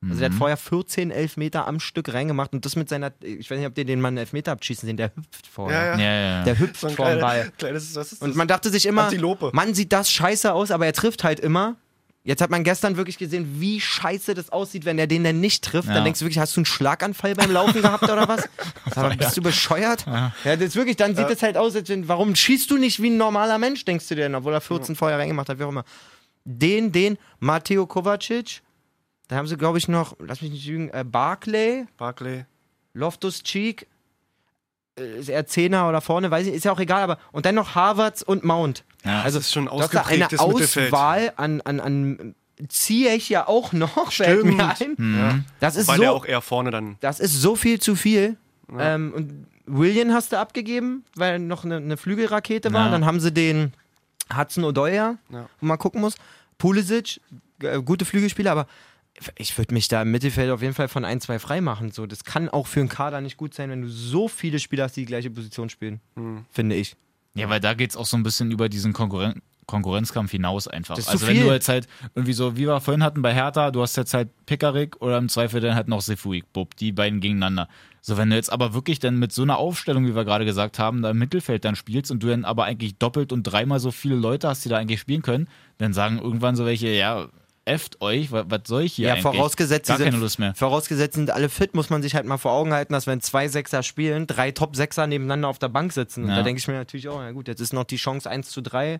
Also 0.01 0.13
Mhm. 0.15 0.19
der 0.19 0.29
hat 0.29 0.37
vorher 0.37 0.57
14 0.57 1.09
Elfmeter 1.09 1.67
am 1.67 1.79
Stück 1.79 2.13
reingemacht 2.13 2.53
und 2.53 2.63
das 2.65 2.75
mit 2.75 2.87
seiner, 2.87 3.11
ich 3.21 3.49
weiß 3.49 3.57
nicht, 3.57 3.67
ob 3.67 3.77
ihr 3.77 3.85
den 3.85 3.99
Mann 3.99 4.09
einen 4.09 4.17
Elfmeter 4.19 4.51
abschießen 4.51 4.85
sehen, 4.85 4.97
der 4.97 5.11
hüpft 5.15 5.47
vorher. 5.47 5.79
Ja, 5.79 5.85
ja. 5.85 5.97
Ja, 5.97 6.05
ja, 6.05 6.37
ja. 6.39 6.43
Der 6.43 6.59
hüpft 6.59 6.75
So 6.79 6.89
vor 6.89 6.89
dem 6.89 6.95
kleine- 7.17 7.21
Ball. 7.21 7.51
kleines? 7.57 8.17
Und 8.19 8.35
man 8.35 8.47
dachte 8.47 8.69
sich 8.69 8.85
immer, 8.85 9.03
Antilope. 9.05 9.49
Mann, 9.53 9.73
sieht 9.73 9.91
das 9.91 10.11
scheiße 10.11 10.53
aus, 10.53 10.69
aber 10.69 10.85
er 10.85 10.93
trifft 10.93 11.23
halt 11.23 11.39
immer. 11.39 11.75
Jetzt 12.23 12.41
hat 12.41 12.49
man 12.49 12.63
gestern 12.65 12.97
wirklich 12.97 13.17
gesehen, 13.17 13.59
wie 13.61 13.79
scheiße 13.79 14.33
das 14.33 14.49
aussieht, 14.51 14.83
wenn 14.85 14.99
er 14.99 15.07
den 15.07 15.23
denn 15.23 15.39
nicht 15.39 15.63
trifft. 15.63 15.87
Ja. 15.87 15.95
Dann 15.95 16.03
denkst 16.03 16.19
du 16.19 16.25
wirklich, 16.25 16.39
hast 16.39 16.55
du 16.57 16.59
einen 16.59 16.65
Schlaganfall 16.65 17.33
beim 17.35 17.49
Laufen 17.51 17.81
gehabt 17.81 18.03
oder 18.03 18.27
was? 18.27 18.47
Mal, 18.97 19.15
bist 19.15 19.37
du 19.37 19.41
bescheuert? 19.41 20.05
Ja, 20.05 20.31
das 20.43 20.59
ist 20.61 20.75
wirklich, 20.75 20.97
dann 20.97 21.15
sieht 21.15 21.29
es 21.29 21.41
halt 21.41 21.55
aus, 21.57 21.73
als 21.75 21.87
wenn, 21.89 22.07
warum 22.09 22.35
schießt 22.35 22.69
du 22.69 22.77
nicht 22.77 23.01
wie 23.01 23.09
ein 23.09 23.17
normaler 23.17 23.57
Mensch, 23.57 23.83
denkst 23.85 24.07
du 24.09 24.15
dir 24.15 24.23
denn, 24.23 24.35
obwohl 24.35 24.53
er 24.53 24.61
14 24.61 24.95
vorher 24.95 25.17
reingemacht 25.17 25.47
hat, 25.49 25.57
wie 25.57 25.63
auch 25.63 25.69
immer. 25.69 25.85
Den, 26.43 26.91
den, 26.91 27.17
Matteo 27.39 27.87
Kovacic, 27.87 28.61
da 29.27 29.35
haben 29.35 29.47
sie, 29.47 29.57
glaube 29.57 29.77
ich, 29.77 29.87
noch, 29.87 30.15
lass 30.19 30.41
mich 30.41 30.51
nicht 30.51 30.65
lügen, 30.67 30.89
äh, 30.89 31.03
Barclay, 31.05 31.85
Barclay. 31.97 32.45
Loftus 32.93 33.43
Cheek, 33.43 33.87
äh, 34.97 35.19
ist 35.19 35.29
er 35.29 35.45
Zehner 35.45 35.87
oder 35.89 36.01
vorne, 36.01 36.31
weiß 36.31 36.47
ich, 36.47 36.53
ist 36.53 36.65
ja 36.65 36.71
auch 36.71 36.79
egal, 36.79 37.03
aber 37.03 37.17
und 37.31 37.45
dann 37.45 37.55
noch 37.55 37.75
Havertz 37.75 38.21
und 38.21 38.43
Mount. 38.43 38.83
Ja. 39.03 39.21
also 39.21 39.37
Das 39.39 39.47
ist 39.47 39.53
schon 39.53 39.67
eine 39.67 39.71
ausgeprägtes 39.71 40.41
Mittelfeld. 40.45 40.93
Auswahl 40.93 41.33
an, 41.35 41.61
an, 41.61 41.79
an 41.79 42.35
ziehe 42.69 43.13
ich 43.13 43.29
ja 43.29 43.47
auch 43.47 43.71
noch, 43.73 44.11
fällt 44.11 44.45
mir 44.45 44.75
ein. 44.79 44.95
Mhm. 44.97 45.45
Das 45.59 45.75
ist 45.75 45.87
Weil 45.87 45.99
der 45.99 46.09
so, 46.09 46.15
auch 46.15 46.25
eher 46.25 46.41
vorne 46.41 46.71
dann. 46.71 46.97
das 47.01 47.19
ist 47.19 47.33
so 47.41 47.55
viel 47.55 47.79
zu 47.79 47.95
viel. 47.95 48.35
Ähm, 48.77 49.13
und 49.15 49.47
William 49.65 50.11
hast 50.13 50.31
du 50.31 50.39
abgegeben, 50.39 51.03
weil 51.15 51.39
noch 51.39 51.63
eine, 51.65 51.77
eine 51.77 51.97
Flügelrakete 51.97 52.73
war. 52.73 52.85
Ja. 52.85 52.91
Dann 52.91 53.05
haben 53.05 53.19
sie 53.19 53.31
den 53.31 53.73
Hudson 54.35 54.63
O'Doy, 54.65 54.93
Ja. 54.93 55.17
wo 55.29 55.65
man 55.65 55.77
gucken 55.77 56.01
muss. 56.01 56.15
Pulisic, 56.57 57.21
äh, 57.61 57.79
gute 57.81 58.03
Flügelspieler, 58.05 58.51
aber 58.51 58.67
ich 59.37 59.57
würde 59.57 59.73
mich 59.73 59.87
da 59.87 60.01
im 60.01 60.11
Mittelfeld 60.11 60.51
auf 60.51 60.61
jeden 60.61 60.73
Fall 60.73 60.87
von 60.87 61.05
ein, 61.05 61.19
zwei 61.21 61.39
frei 61.39 61.61
machen. 61.61 61.91
So, 61.91 62.05
das 62.05 62.23
kann 62.23 62.49
auch 62.49 62.67
für 62.67 62.79
einen 62.79 62.89
Kader 62.89 63.21
nicht 63.21 63.37
gut 63.37 63.53
sein, 63.53 63.69
wenn 63.69 63.81
du 63.81 63.89
so 63.89 64.27
viele 64.27 64.59
Spieler 64.59 64.85
hast, 64.85 64.95
die 64.95 65.01
die 65.01 65.07
gleiche 65.07 65.29
Position 65.29 65.69
spielen. 65.69 65.99
Hm. 66.15 66.45
Finde 66.51 66.75
ich. 66.75 66.95
Ja, 67.33 67.49
weil 67.49 67.59
da 67.59 67.73
geht 67.73 67.91
es 67.91 67.97
auch 67.97 68.05
so 68.05 68.17
ein 68.17 68.23
bisschen 68.23 68.51
über 68.51 68.69
diesen 68.69 68.93
Konkurren 68.93 69.41
Konkurrenzkampf 69.67 70.31
hinaus 70.31 70.67
einfach. 70.69 70.95
Das 70.95 71.05
ist 71.05 71.11
also 71.11 71.25
zu 71.25 71.31
wenn 71.31 71.41
du 71.41 71.51
jetzt 71.51 71.67
halt 71.67 71.87
irgendwie 72.15 72.33
so, 72.33 72.55
wie 72.55 72.67
wir 72.67 72.79
vorhin 72.79 73.03
hatten 73.03 73.21
bei 73.21 73.33
Hertha, 73.33 73.69
du 73.69 73.81
hast 73.81 73.97
jetzt 73.97 74.13
halt 74.13 74.29
Pickerick 74.45 75.01
oder 75.01 75.17
im 75.17 75.27
Zweifel 75.27 75.59
dann 75.59 75.75
halt 75.75 75.89
noch 75.89 75.99
Sefuig, 75.99 76.45
Bub, 76.53 76.75
die 76.77 76.93
beiden 76.93 77.19
gegeneinander. 77.19 77.67
So, 77.99 78.15
wenn 78.15 78.29
du 78.29 78.37
jetzt 78.37 78.49
aber 78.49 78.73
wirklich 78.73 78.99
dann 78.99 79.19
mit 79.19 79.33
so 79.33 79.41
einer 79.41 79.57
Aufstellung, 79.57 80.07
wie 80.07 80.15
wir 80.15 80.23
gerade 80.23 80.45
gesagt 80.45 80.79
haben, 80.79 81.01
da 81.01 81.11
im 81.11 81.17
Mittelfeld 81.17 81.65
dann 81.65 81.75
spielst 81.75 82.11
und 82.11 82.23
du 82.23 82.27
dann 82.27 82.45
aber 82.45 82.63
eigentlich 82.63 82.97
doppelt 82.97 83.33
und 83.33 83.43
dreimal 83.43 83.81
so 83.81 83.91
viele 83.91 84.15
Leute 84.15 84.47
hast, 84.47 84.63
die 84.63 84.69
da 84.69 84.77
eigentlich 84.77 85.01
spielen 85.01 85.21
können, 85.21 85.49
dann 85.79 85.91
sagen 85.91 86.17
irgendwann 86.17 86.55
so 86.55 86.65
welche, 86.65 86.87
ja, 86.87 87.27
efft 87.67 88.01
euch, 88.01 88.31
was, 88.31 88.45
was 88.49 88.61
soll 88.65 88.83
ich 88.83 88.93
hier 88.93 89.07
Ja, 89.07 89.13
eigentlich? 89.13 89.23
vorausgesetzt, 89.23 89.87
Gar 89.87 89.97
sie 89.97 90.03
keine 90.03 90.15
sind, 90.15 90.21
Lust 90.21 90.39
mehr. 90.39 90.55
vorausgesetzt 90.55 91.15
sind 91.15 91.29
alle 91.31 91.49
fit, 91.49 91.75
muss 91.75 91.89
man 91.89 92.01
sich 92.01 92.15
halt 92.15 92.25
mal 92.25 92.37
vor 92.37 92.51
Augen 92.53 92.73
halten, 92.73 92.93
dass 92.93 93.05
wenn 93.07 93.21
zwei 93.21 93.47
Sechser 93.47 93.83
spielen, 93.83 94.25
drei 94.27 94.51
Top-Sechser 94.51 95.05
nebeneinander 95.07 95.47
auf 95.49 95.59
der 95.59 95.69
Bank 95.69 95.93
sitzen. 95.93 96.23
Und 96.23 96.29
Ja. 96.29 96.37
da 96.37 96.43
denke 96.43 96.59
ich 96.59 96.67
mir 96.67 96.73
natürlich 96.75 97.07
auch, 97.09 97.19
ja 97.21 97.31
gut, 97.31 97.47
jetzt 97.47 97.59
ist 97.61 97.73
noch 97.73 97.83
die 97.83 97.97
Chance 97.97 98.29
1 98.29 98.49
zu 98.49 98.61
3. 98.61 98.99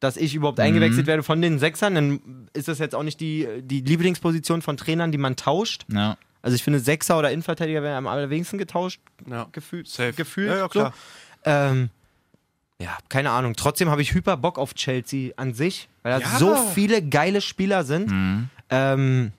dass 0.00 0.16
ich 0.16 0.32
überhaupt 0.36 0.58
Mhm. 0.58 0.64
eingewechselt 0.64 1.08
werde 1.08 1.24
von 1.24 1.42
den 1.42 1.58
Sechsern, 1.58 1.96
dann 1.96 2.48
ist 2.52 2.68
das 2.68 2.78
jetzt 2.78 2.94
auch 2.94 3.02
nicht 3.02 3.20
die, 3.20 3.48
die 3.62 3.80
Lieblingsposition 3.80 4.62
von 4.62 4.76
Trainern, 4.76 5.10
die 5.10 5.18
man 5.18 5.34
tauscht. 5.34 5.86
Ja. 5.92 6.16
Also 6.40 6.54
ich 6.54 6.62
finde, 6.62 6.78
Sechser 6.78 7.18
oder 7.18 7.32
Innenverteidiger 7.32 7.82
werden 7.82 7.96
am 7.96 8.06
allerwenigsten 8.06 8.58
getauscht, 8.58 9.00
Ja. 9.28 9.48
gefühlt. 9.50 9.88
Safe. 9.88 10.12
gefühlt 10.12 10.50
Ja, 10.50 10.54
ja, 10.56 10.62
so. 10.62 10.68
klar. 10.68 10.94
Ähm, 11.44 11.90
ja, 12.80 12.96
keine 13.08 13.30
Ahnung. 13.30 13.54
Trotzdem 13.56 13.90
habe 13.90 14.02
ich 14.02 14.14
hyper 14.14 14.36
Bock 14.36 14.58
auf 14.58 14.74
Chelsea 14.74 15.32
an 15.36 15.52
sich, 15.54 15.88
weil 16.02 16.20
da 16.20 16.26
Ja. 16.26 16.38
so 16.38 16.54
viele 16.74 17.02
geile 17.02 17.40
Spieler 17.40 17.84
sind. 17.84 18.10
Mhm. 18.10 18.48
Ähm, 18.70 19.32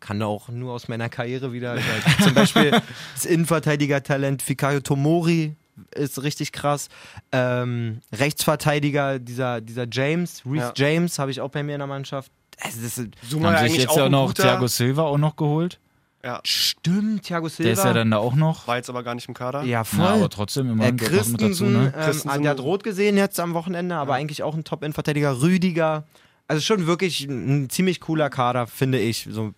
kann 0.00 0.20
da 0.20 0.26
auch 0.26 0.48
nur 0.48 0.72
aus 0.74 0.86
meiner 0.88 1.08
Karriere 1.08 1.52
wieder. 1.52 1.76
Zum 2.22 2.34
Beispiel 2.34 2.70
das 3.14 3.24
Innenverteidiger-Talent 3.24 4.42
Fikayo 4.42 4.80
Tomori 4.80 5.56
ist 5.94 6.22
richtig 6.22 6.52
krass. 6.52 6.88
Ähm, 7.32 8.00
Rechtsverteidiger, 8.12 9.18
dieser, 9.18 9.60
dieser 9.60 9.86
James, 9.90 10.42
Reece 10.46 10.62
Ja. 10.62 10.72
James, 10.76 11.18
habe 11.18 11.30
ich 11.30 11.40
auch 11.40 11.50
bei 11.50 11.62
mir 11.62 11.74
in 11.74 11.78
der 11.80 11.86
Mannschaft. 11.88 12.30
Also 12.60 12.80
das 12.82 12.98
ist, 12.98 13.08
Haben 13.32 13.44
eigentlich 13.46 13.76
jetzt 13.78 13.88
auch 13.90 13.96
ja 13.96 14.08
noch 14.08 14.26
guter, 14.28 14.42
Thiago 14.42 14.66
Silva 14.66 15.02
auch 15.02 15.18
noch 15.18 15.36
geholt. 15.36 15.78
Ja, 16.24 16.40
stimmt, 16.44 17.22
Thiago 17.24 17.48
Silva. 17.48 17.62
Der 17.64 17.72
ist 17.74 17.84
ja 17.84 17.92
dann 17.92 18.10
da 18.10 18.16
auch 18.18 18.34
noch. 18.34 18.66
war 18.66 18.76
jetzt 18.76 18.90
aber 18.90 19.02
gar 19.02 19.14
nicht 19.14 19.28
im 19.28 19.34
Kader. 19.34 19.62
ja, 19.62 19.84
voll. 19.84 20.00
Ja, 20.04 20.14
aber 20.14 20.28
trotzdem 20.28 20.68
Äh, 20.68 20.72
immer 20.72 20.84
auch 20.86 20.90
mit 20.92 21.00
dazu, 21.02 21.10
Christensen, 21.12 21.72
ne? 21.72 21.92
ähm, 21.96 22.02
Christensen- 22.02 22.42
der 22.42 22.50
hat 22.50 22.60
rot 22.60 22.82
gesehen 22.84 23.16
jetzt 23.16 23.38
am 23.40 23.54
Wochenende, 23.54 23.94
aber 23.96 24.14
eigentlich 24.14 24.42
auch 24.42 24.54
ein 24.54 24.64
Top-Innenverteidiger. 24.64 25.40
Rüdiger. 25.40 26.04
Also 26.48 26.62
schon 26.62 26.86
wirklich 26.86 27.24
ein, 27.24 27.64
ein 27.64 27.70
ziemlich 27.70 28.00
cooler 28.00 28.30
Kader, 28.30 28.66
finde 28.66 28.98
ich. 28.98 29.28
So. 29.30 29.52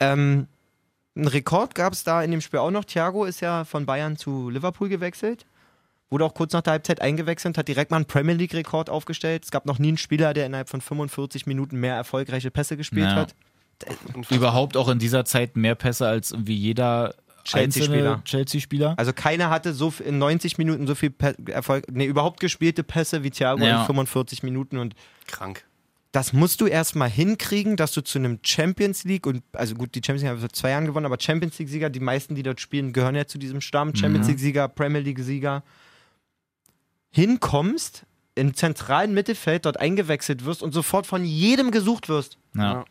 Ähm, 0.00 0.46
einen 1.16 1.28
Rekord 1.28 1.74
gab 1.74 1.92
es 1.92 2.04
da 2.04 2.22
in 2.22 2.30
dem 2.30 2.40
Spiel 2.40 2.60
auch 2.60 2.70
noch. 2.70 2.84
Thiago 2.84 3.24
ist 3.24 3.40
ja 3.40 3.64
von 3.64 3.84
Bayern 3.86 4.16
zu 4.16 4.48
Liverpool 4.50 4.88
gewechselt. 4.88 5.44
Wurde 6.08 6.24
auch 6.24 6.34
kurz 6.34 6.52
nach 6.52 6.60
der 6.62 6.74
Halbzeit 6.74 7.00
eingewechselt, 7.00 7.58
hat 7.58 7.66
direkt 7.66 7.90
mal 7.90 7.96
einen 7.96 8.06
Premier 8.06 8.34
League-Rekord 8.34 8.90
aufgestellt. 8.90 9.44
Es 9.44 9.50
gab 9.50 9.66
noch 9.66 9.80
nie 9.80 9.88
einen 9.88 9.96
Spieler, 9.98 10.34
der 10.34 10.46
innerhalb 10.46 10.68
von 10.68 10.80
45 10.80 11.46
Minuten 11.46 11.80
mehr 11.80 11.96
erfolgreiche 11.96 12.52
Pässe 12.52 12.76
gespielt 12.76 13.06
Ja. 13.10 13.16
hat. 13.16 13.34
Überhaupt 14.30 14.76
auch 14.76 14.88
in 14.88 14.98
dieser 14.98 15.24
Zeit 15.24 15.56
mehr 15.56 15.74
Pässe 15.74 16.06
als 16.06 16.32
irgendwie 16.32 16.56
jeder 16.56 17.14
Chelsea-Spieler. 17.44 17.96
einzelne 18.12 18.24
Chelsea-Spieler. 18.24 18.94
Also 18.96 19.12
keiner 19.12 19.50
hatte 19.50 19.72
so 19.72 19.92
in 20.04 20.18
90 20.18 20.58
Minuten 20.58 20.86
so 20.86 20.94
viel 20.94 21.10
Pe 21.10 21.36
Erfolg, 21.50 21.84
nee, 21.92 22.06
überhaupt 22.06 22.40
gespielte 22.40 22.82
Pässe 22.82 23.22
wie 23.22 23.30
Thiago 23.30 23.62
Ja. 23.64 23.80
in 23.82 23.86
45 23.86 24.42
Minuten 24.42 24.78
und 24.78 24.94
Krank. 25.28 25.64
das 26.10 26.32
musst 26.32 26.60
du 26.60 26.66
erstmal 26.66 27.08
hinkriegen, 27.10 27.76
dass 27.76 27.92
du 27.92 28.00
zu 28.02 28.18
einem 28.18 28.40
Champions 28.42 29.04
League 29.04 29.26
und 29.26 29.42
also 29.52 29.74
gut, 29.76 29.94
die 29.94 29.98
Champions 30.04 30.22
League 30.22 30.30
haben 30.30 30.38
wir 30.38 30.48
vor 30.48 30.52
zwei 30.52 30.70
Jahren 30.70 30.86
gewonnen, 30.86 31.06
aber 31.06 31.18
Champions 31.20 31.56
League 31.58 31.68
Sieger, 31.68 31.88
die 31.90 32.00
meisten, 32.00 32.34
die 32.34 32.42
dort 32.42 32.60
spielen, 32.60 32.92
gehören 32.92 33.14
ja 33.14 33.26
zu 33.26 33.38
diesem 33.38 33.60
Stamm, 33.60 33.94
Champions 33.94 34.26
League 34.26 34.40
Sieger, 34.40 34.66
Premier 34.68 35.00
League 35.02 35.20
Sieger, 35.20 35.62
hinkommst, 37.10 38.04
im 38.34 38.54
zentralen 38.54 39.14
Mittelfeld 39.14 39.64
dort 39.64 39.80
eingewechselt 39.80 40.44
wirst 40.44 40.62
und 40.62 40.72
sofort 40.72 41.06
von 41.06 41.24
jedem 41.24 41.70
gesucht 41.70 42.08
wirst. 42.08 42.38
Ja. 42.54 42.84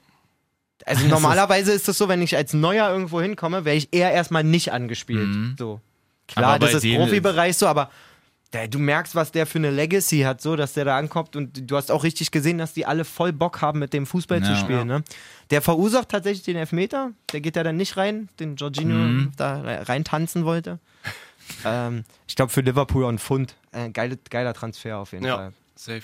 Also 0.85 1.05
normalerweise 1.07 1.71
ist 1.71 1.87
es 1.87 1.97
so, 1.97 2.07
wenn 2.09 2.21
ich 2.21 2.35
als 2.35 2.53
Neuer 2.53 2.89
irgendwo 2.89 3.21
hinkomme, 3.21 3.65
wäre 3.65 3.75
ich 3.75 3.89
eher 3.93 4.11
erstmal 4.11 4.43
nicht 4.43 4.71
angespielt. 4.73 5.27
Mhm. 5.27 5.55
So. 5.57 5.79
Klar, 6.27 6.59
das 6.59 6.73
ist 6.73 6.95
Profibereich 6.95 7.55
so, 7.55 7.67
aber 7.67 7.89
der, 8.53 8.67
du 8.67 8.79
merkst, 8.79 9.15
was 9.15 9.31
der 9.31 9.45
für 9.45 9.57
eine 9.57 9.69
Legacy 9.69 10.21
hat, 10.21 10.41
so, 10.41 10.55
dass 10.55 10.73
der 10.73 10.85
da 10.85 10.97
ankommt 10.97 11.35
und 11.35 11.69
du 11.69 11.75
hast 11.75 11.91
auch 11.91 12.03
richtig 12.03 12.31
gesehen, 12.31 12.57
dass 12.57 12.73
die 12.73 12.85
alle 12.85 13.05
voll 13.05 13.31
Bock 13.33 13.61
haben, 13.61 13.79
mit 13.79 13.93
dem 13.93 14.05
Fußball 14.05 14.41
zu 14.43 14.51
Ja. 14.51 14.55
spielen. 14.57 14.87
Ne? 14.87 15.03
Der 15.51 15.61
verursacht 15.61 16.09
tatsächlich 16.09 16.43
den 16.43 16.55
Elfmeter, 16.55 17.11
der 17.31 17.41
geht 17.41 17.55
ja 17.55 17.63
dann 17.63 17.77
nicht 17.77 17.97
rein, 17.97 18.29
den 18.39 18.55
Jorginho 18.55 18.95
Mhm. 18.95 19.31
da 19.37 19.61
rein 19.83 20.03
tanzen 20.03 20.45
wollte. 20.45 20.79
ähm, 21.65 22.05
ich 22.27 22.35
glaube 22.35 22.51
für 22.51 22.61
Liverpool 22.61 23.03
auch 23.05 23.09
ein 23.09 23.19
Pfund. 23.19 23.55
Äh, 23.71 23.89
geile, 23.89 24.17
geiler 24.29 24.53
Transfer 24.53 24.97
auf 24.99 25.11
jeden 25.11 25.25
Ja, 25.25 25.35
Fall. 25.37 25.53
safe. 25.75 26.03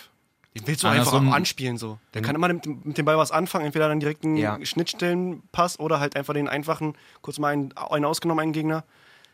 Den 0.55 0.67
willst 0.67 0.83
du 0.83 0.87
einfach 0.87 1.13
auch 1.13 1.21
anspielen 1.33 1.77
so. 1.77 1.97
Der 2.13 2.21
kann 2.21 2.35
immer 2.35 2.49
mit, 2.49 2.65
mit 2.85 2.97
dem 2.97 3.05
Ball 3.05 3.17
was 3.17 3.31
anfangen, 3.31 3.65
entweder 3.65 3.87
dann 3.87 3.99
direkt 4.01 4.25
einen 4.25 4.35
Ja. 4.35 4.57
Schnittstellenpass 4.63 5.79
oder 5.79 5.99
halt 5.99 6.15
einfach 6.15 6.33
den 6.33 6.49
einfachen, 6.49 6.95
kurz 7.21 7.39
mal 7.39 7.49
einen, 7.53 7.71
einen 7.77 8.05
ausgenommen, 8.05 8.41
einen 8.43 8.53
Gegner. 8.53 8.83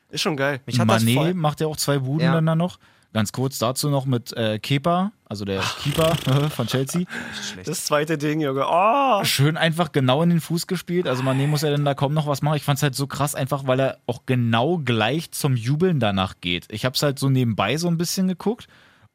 Ist 0.10 0.22
schon 0.22 0.38
geil. 0.38 0.62
Mich 0.66 0.80
Mané 0.80 1.34
macht 1.34 1.60
ja 1.60 1.68
auch 1.68 1.78
zwei 1.78 2.00
Buden 2.00 2.22
Ja. 2.26 2.34
dann 2.34 2.46
da 2.46 2.56
noch. 2.56 2.78
Ganz 3.14 3.32
kurz 3.32 3.58
dazu 3.58 3.90
noch 3.90 4.06
mit 4.06 4.32
äh, 4.34 4.60
Kepa, 4.60 5.12
also 5.28 5.44
der 5.44 5.62
Keeper 5.82 6.14
von 6.50 6.68
Chelsea. 6.68 7.06
Das 7.66 7.86
zweite 7.86 8.18
Ding, 8.18 8.40
Junge. 8.42 8.66
Oh! 8.68 9.24
Schön 9.24 9.58
einfach 9.58 9.92
genau 9.92 10.22
in 10.22 10.30
den 10.30 10.42
Fuß 10.42 10.68
gespielt. 10.68 11.08
Also 11.08 11.24
Mané 11.24 11.48
muss 11.48 11.62
ja 11.64 11.72
dann 11.72 11.84
da 11.86 11.96
kaum 11.96 12.14
noch 12.14 12.28
was 12.28 12.42
machen. 12.44 12.58
Ich 12.58 12.64
fand 12.64 12.78
es 12.78 12.84
halt 12.84 12.96
so 12.96 13.08
krass 13.08 13.34
einfach, 13.34 13.66
weil 13.66 13.80
er 13.80 13.98
auch 14.06 14.24
genau 14.28 14.78
gleich 14.78 15.32
zum 15.32 15.56
Jubeln 15.56 16.00
danach 16.00 16.36
geht. 16.42 16.68
Ich 16.70 16.86
habe 16.86 16.94
es 16.96 17.02
halt 17.02 17.18
so 17.18 17.30
nebenbei 17.30 17.78
so 17.78 17.88
ein 17.88 17.98
bisschen 17.98 18.28
geguckt 18.28 18.68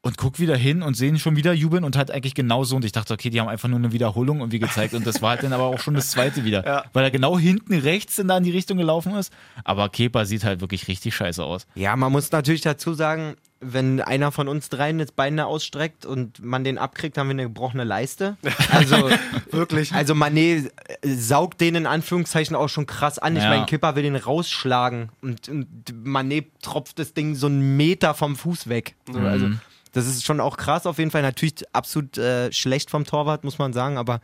und 0.04 0.18
guck 0.18 0.40
wieder 0.40 0.56
hin 0.56 0.82
und 0.82 0.94
sehen 0.96 1.18
schon 1.18 1.36
wieder 1.36 1.52
jubeln 1.52 1.84
und 1.84 1.96
halt 1.96 2.10
eigentlich 2.10 2.34
genau 2.34 2.64
so. 2.64 2.74
Und 2.74 2.84
ich 2.84 2.90
dachte, 2.92 3.14
okay, 3.14 3.30
die 3.30 3.40
haben 3.40 3.48
einfach 3.48 3.68
nur 3.68 3.78
eine 3.78 3.92
Wiederholung 3.92 4.40
irgendwie 4.40 4.58
gezeigt 4.58 4.94
und 4.94 5.06
das 5.06 5.22
war 5.22 5.30
halt 5.30 5.44
dann 5.44 5.52
aber 5.52 5.64
auch 5.64 5.78
schon 5.78 5.94
das 5.94 6.10
zweite 6.10 6.44
wieder. 6.44 6.66
Ja. 6.66 6.84
Weil 6.92 7.04
er 7.04 7.10
genau 7.12 7.38
hinten 7.38 7.74
rechts 7.74 8.16
dann 8.16 8.26
da 8.28 8.36
in 8.38 8.42
die 8.44 8.50
Richtung 8.50 8.78
gelaufen 8.78 9.14
ist. 9.14 9.32
Aber 9.62 9.88
Kepa 9.88 10.24
sieht 10.24 10.42
halt 10.42 10.60
wirklich 10.60 10.88
richtig 10.88 11.14
scheiße 11.14 11.44
aus. 11.44 11.66
Ja, 11.76 11.94
man 11.94 12.10
muss 12.10 12.32
natürlich 12.32 12.62
dazu 12.62 12.94
sagen, 12.94 13.36
wenn 13.60 14.00
einer 14.00 14.32
von 14.32 14.48
uns 14.48 14.68
dreien 14.70 14.98
jetzt 14.98 15.14
Beine 15.14 15.46
ausstreckt 15.46 16.04
und 16.04 16.44
man 16.44 16.64
den 16.64 16.78
abkriegt, 16.78 17.16
haben 17.16 17.28
wir 17.28 17.34
eine 17.34 17.44
gebrochene 17.44 17.84
Leiste. 17.84 18.36
Also 18.72 19.08
Wirklich. 19.52 19.92
Also 19.92 20.14
Mané 20.14 20.68
äh, 21.02 21.08
saugt 21.08 21.60
den 21.60 21.76
in 21.76 21.86
Anführungszeichen 21.86 22.56
auch 22.56 22.68
schon 22.68 22.86
krass 22.86 23.20
an. 23.20 23.36
Ich 23.36 23.42
Ja. 23.44 23.50
meine, 23.50 23.66
Kipper 23.66 23.94
will 23.94 24.02
den 24.02 24.16
rausschlagen 24.16 25.10
und, 25.20 25.48
und 25.48 25.68
Mané 26.04 26.46
tropft 26.60 26.98
das 26.98 27.14
Ding 27.14 27.36
so 27.36 27.46
einen 27.46 27.76
Meter 27.76 28.14
vom 28.14 28.34
Fuß 28.34 28.68
weg. 28.68 28.96
So, 29.06 29.20
Mhm. 29.20 29.26
Also 29.26 29.46
das 29.92 30.06
ist 30.06 30.24
schon 30.24 30.40
auch 30.40 30.56
krass 30.56 30.86
auf 30.86 30.98
jeden 30.98 31.10
Fall. 31.10 31.22
Natürlich 31.22 31.54
absolut 31.74 32.18
äh, 32.18 32.50
schlecht 32.52 32.90
vom 32.90 33.04
Torwart, 33.04 33.44
muss 33.44 33.58
man 33.58 33.72
sagen. 33.72 33.98
Aber 33.98 34.20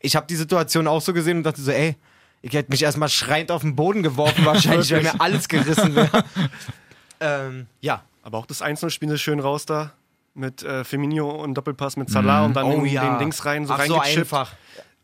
ich 0.00 0.16
habe 0.16 0.26
die 0.26 0.36
Situation 0.36 0.86
auch 0.86 1.00
so 1.00 1.12
gesehen 1.12 1.38
und 1.38 1.42
dachte 1.42 1.60
so, 1.60 1.70
ey, 1.70 1.96
ich 2.40 2.52
hätte 2.52 2.70
mich 2.70 2.82
erstmal 2.82 3.08
schreiend 3.08 3.50
auf 3.50 3.62
den 3.62 3.74
Boden 3.76 4.02
geworfen, 4.02 4.44
wahrscheinlich, 4.44 4.90
wenn 4.90 5.02
mir 5.02 5.20
alles 5.20 5.48
gerissen 5.48 5.94
wäre. 5.94 6.24
ähm, 7.20 7.66
ja. 7.80 8.02
Aber 8.22 8.38
auch 8.38 8.46
das 8.46 8.62
1-0 8.62 8.90
spielen 8.90 9.10
sie 9.10 9.18
schön 9.18 9.40
raus 9.40 9.66
da. 9.66 9.92
Mit 10.34 10.62
äh, 10.62 10.84
Firmino 10.84 11.28
und 11.30 11.54
Doppelpass 11.54 11.96
mit 11.96 12.10
Salah 12.10 12.44
und 12.44 12.54
dann 12.54 12.66
Oh 12.66 12.70
den, 12.82 12.84
ja. 12.86 13.08
den 13.10 13.18
Links 13.18 13.44
rein, 13.44 13.66
so 13.66 13.72
Ach 13.74 13.84
so 13.86 13.98
einfach. 13.98 14.52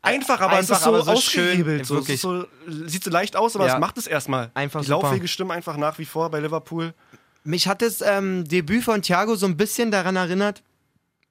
Einfach, 0.00 0.40
aber 0.40 0.60
es 0.60 0.70
Einfach, 0.70 0.76
ist 0.76 0.84
so 0.84 1.00
so 1.00 1.10
ausgehebelt. 1.10 1.86
so, 1.86 1.98
es 1.98 2.08
ist 2.08 2.20
so, 2.20 2.44
sieht 2.68 3.02
so 3.02 3.10
leicht 3.10 3.34
aus, 3.36 3.56
aber 3.56 3.66
Ja. 3.66 3.74
es 3.74 3.80
macht 3.80 3.96
es 3.96 4.06
erstmal. 4.06 4.50
Einfach 4.54 4.82
Die. 4.82 4.90
Laufwege 4.90 5.26
stimmen 5.26 5.50
einfach 5.50 5.76
nach 5.78 5.98
wie 5.98 6.04
vor 6.04 6.30
bei 6.30 6.38
Liverpool. 6.40 6.92
Mich 7.45 7.68
hat 7.68 7.82
das 7.82 8.01
ähm, 8.01 8.45
Debüt 8.49 8.82
von 8.84 9.03
Thiago 9.03 9.36
so 9.36 9.47
ein 9.47 9.57
bisschen 9.57 9.90
daran 9.90 10.16
erinnert, 10.16 10.62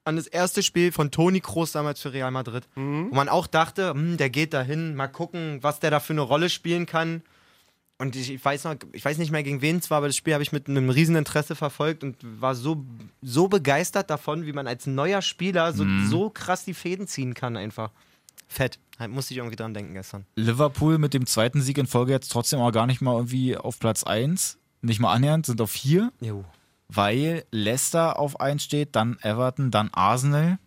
an 0.06 0.16
das 0.16 0.28
erste 0.28 0.62
Spiel 0.64 0.92
von 0.92 1.12
Toni 1.12 1.40
Kroos 1.40 1.72
damals 1.72 2.02
für 2.02 2.14
Real 2.14 2.30
Madrid. 2.32 2.68
Mhm. 2.76 3.08
Wo 3.10 3.16
man 3.16 3.30
auch 3.30 3.48
dachte, 3.48 3.90
hm, 3.92 4.18
der 4.18 4.30
geht 4.30 4.54
dahin, 4.54 4.96
mal 4.96 5.08
gucken, 5.08 5.60
was 5.62 5.80
der 5.80 5.92
da 5.92 6.00
für 6.00 6.14
eine 6.14 6.22
Rolle 6.22 6.50
spielen 6.50 6.86
kann. 6.86 7.22
Und 8.00 8.16
ich, 8.16 8.32
ich, 8.32 8.44
weiß 8.44 8.66
noch, 8.66 8.76
ich 8.92 9.06
weiß 9.06 9.18
nicht 9.18 9.32
mehr 9.32 9.44
gegen 9.44 9.62
wen 9.62 9.78
es 9.78 9.90
war, 9.90 10.00
aber 10.00 10.08
das 10.08 10.18
Spiel 10.18 10.34
habe 10.34 10.44
ich 10.44 10.52
mit 10.52 10.68
einem 10.68 10.90
riesen 10.90 11.16
Interesse 11.16 11.56
verfolgt 11.56 12.04
und 12.04 12.18
war 12.42 12.54
so, 12.54 12.84
so 13.22 13.48
begeistert 13.48 14.10
davon, 14.10 14.46
wie 14.46 14.52
man 14.52 14.68
als 14.68 14.88
neuer 14.88 15.22
Spieler 15.22 15.72
so, 15.74 15.86
Mhm. 15.86 16.08
so 16.10 16.30
krass 16.30 16.66
die 16.66 16.74
Fäden 16.74 17.08
ziehen 17.08 17.34
kann 17.34 17.56
einfach. 17.56 17.92
Fett. 18.48 18.78
Halt, 19.00 19.10
musste 19.12 19.34
ich 19.34 19.38
irgendwie 19.38 19.56
dran 19.56 19.74
denken 19.74 19.94
gestern. 19.94 20.26
Liverpool 20.36 20.98
mit 20.98 21.14
dem 21.14 21.26
zweiten 21.26 21.62
Sieg 21.62 21.78
in 21.78 21.88
Folge 21.88 22.12
jetzt 22.12 22.32
trotzdem 22.32 22.60
auch 22.60 22.72
gar 22.72 22.86
nicht 22.88 23.02
mal 23.02 23.16
irgendwie 23.16 23.56
auf 23.58 23.80
Platz 23.80 24.04
1. 24.04 24.58
Nicht 24.84 25.00
mal 25.00 25.12
annähernd, 25.14 25.46
sind 25.48 25.60
auf 25.62 25.72
4. 25.72 26.12
Jo. 26.22 26.46
weil 26.90 27.44
Leicester 27.50 28.20
auf 28.20 28.40
1 28.40 28.62
steht, 28.64 28.96
dann 28.96 29.18
Everton, 29.24 29.72
dann 29.72 29.90
Arsenal. 29.94 30.60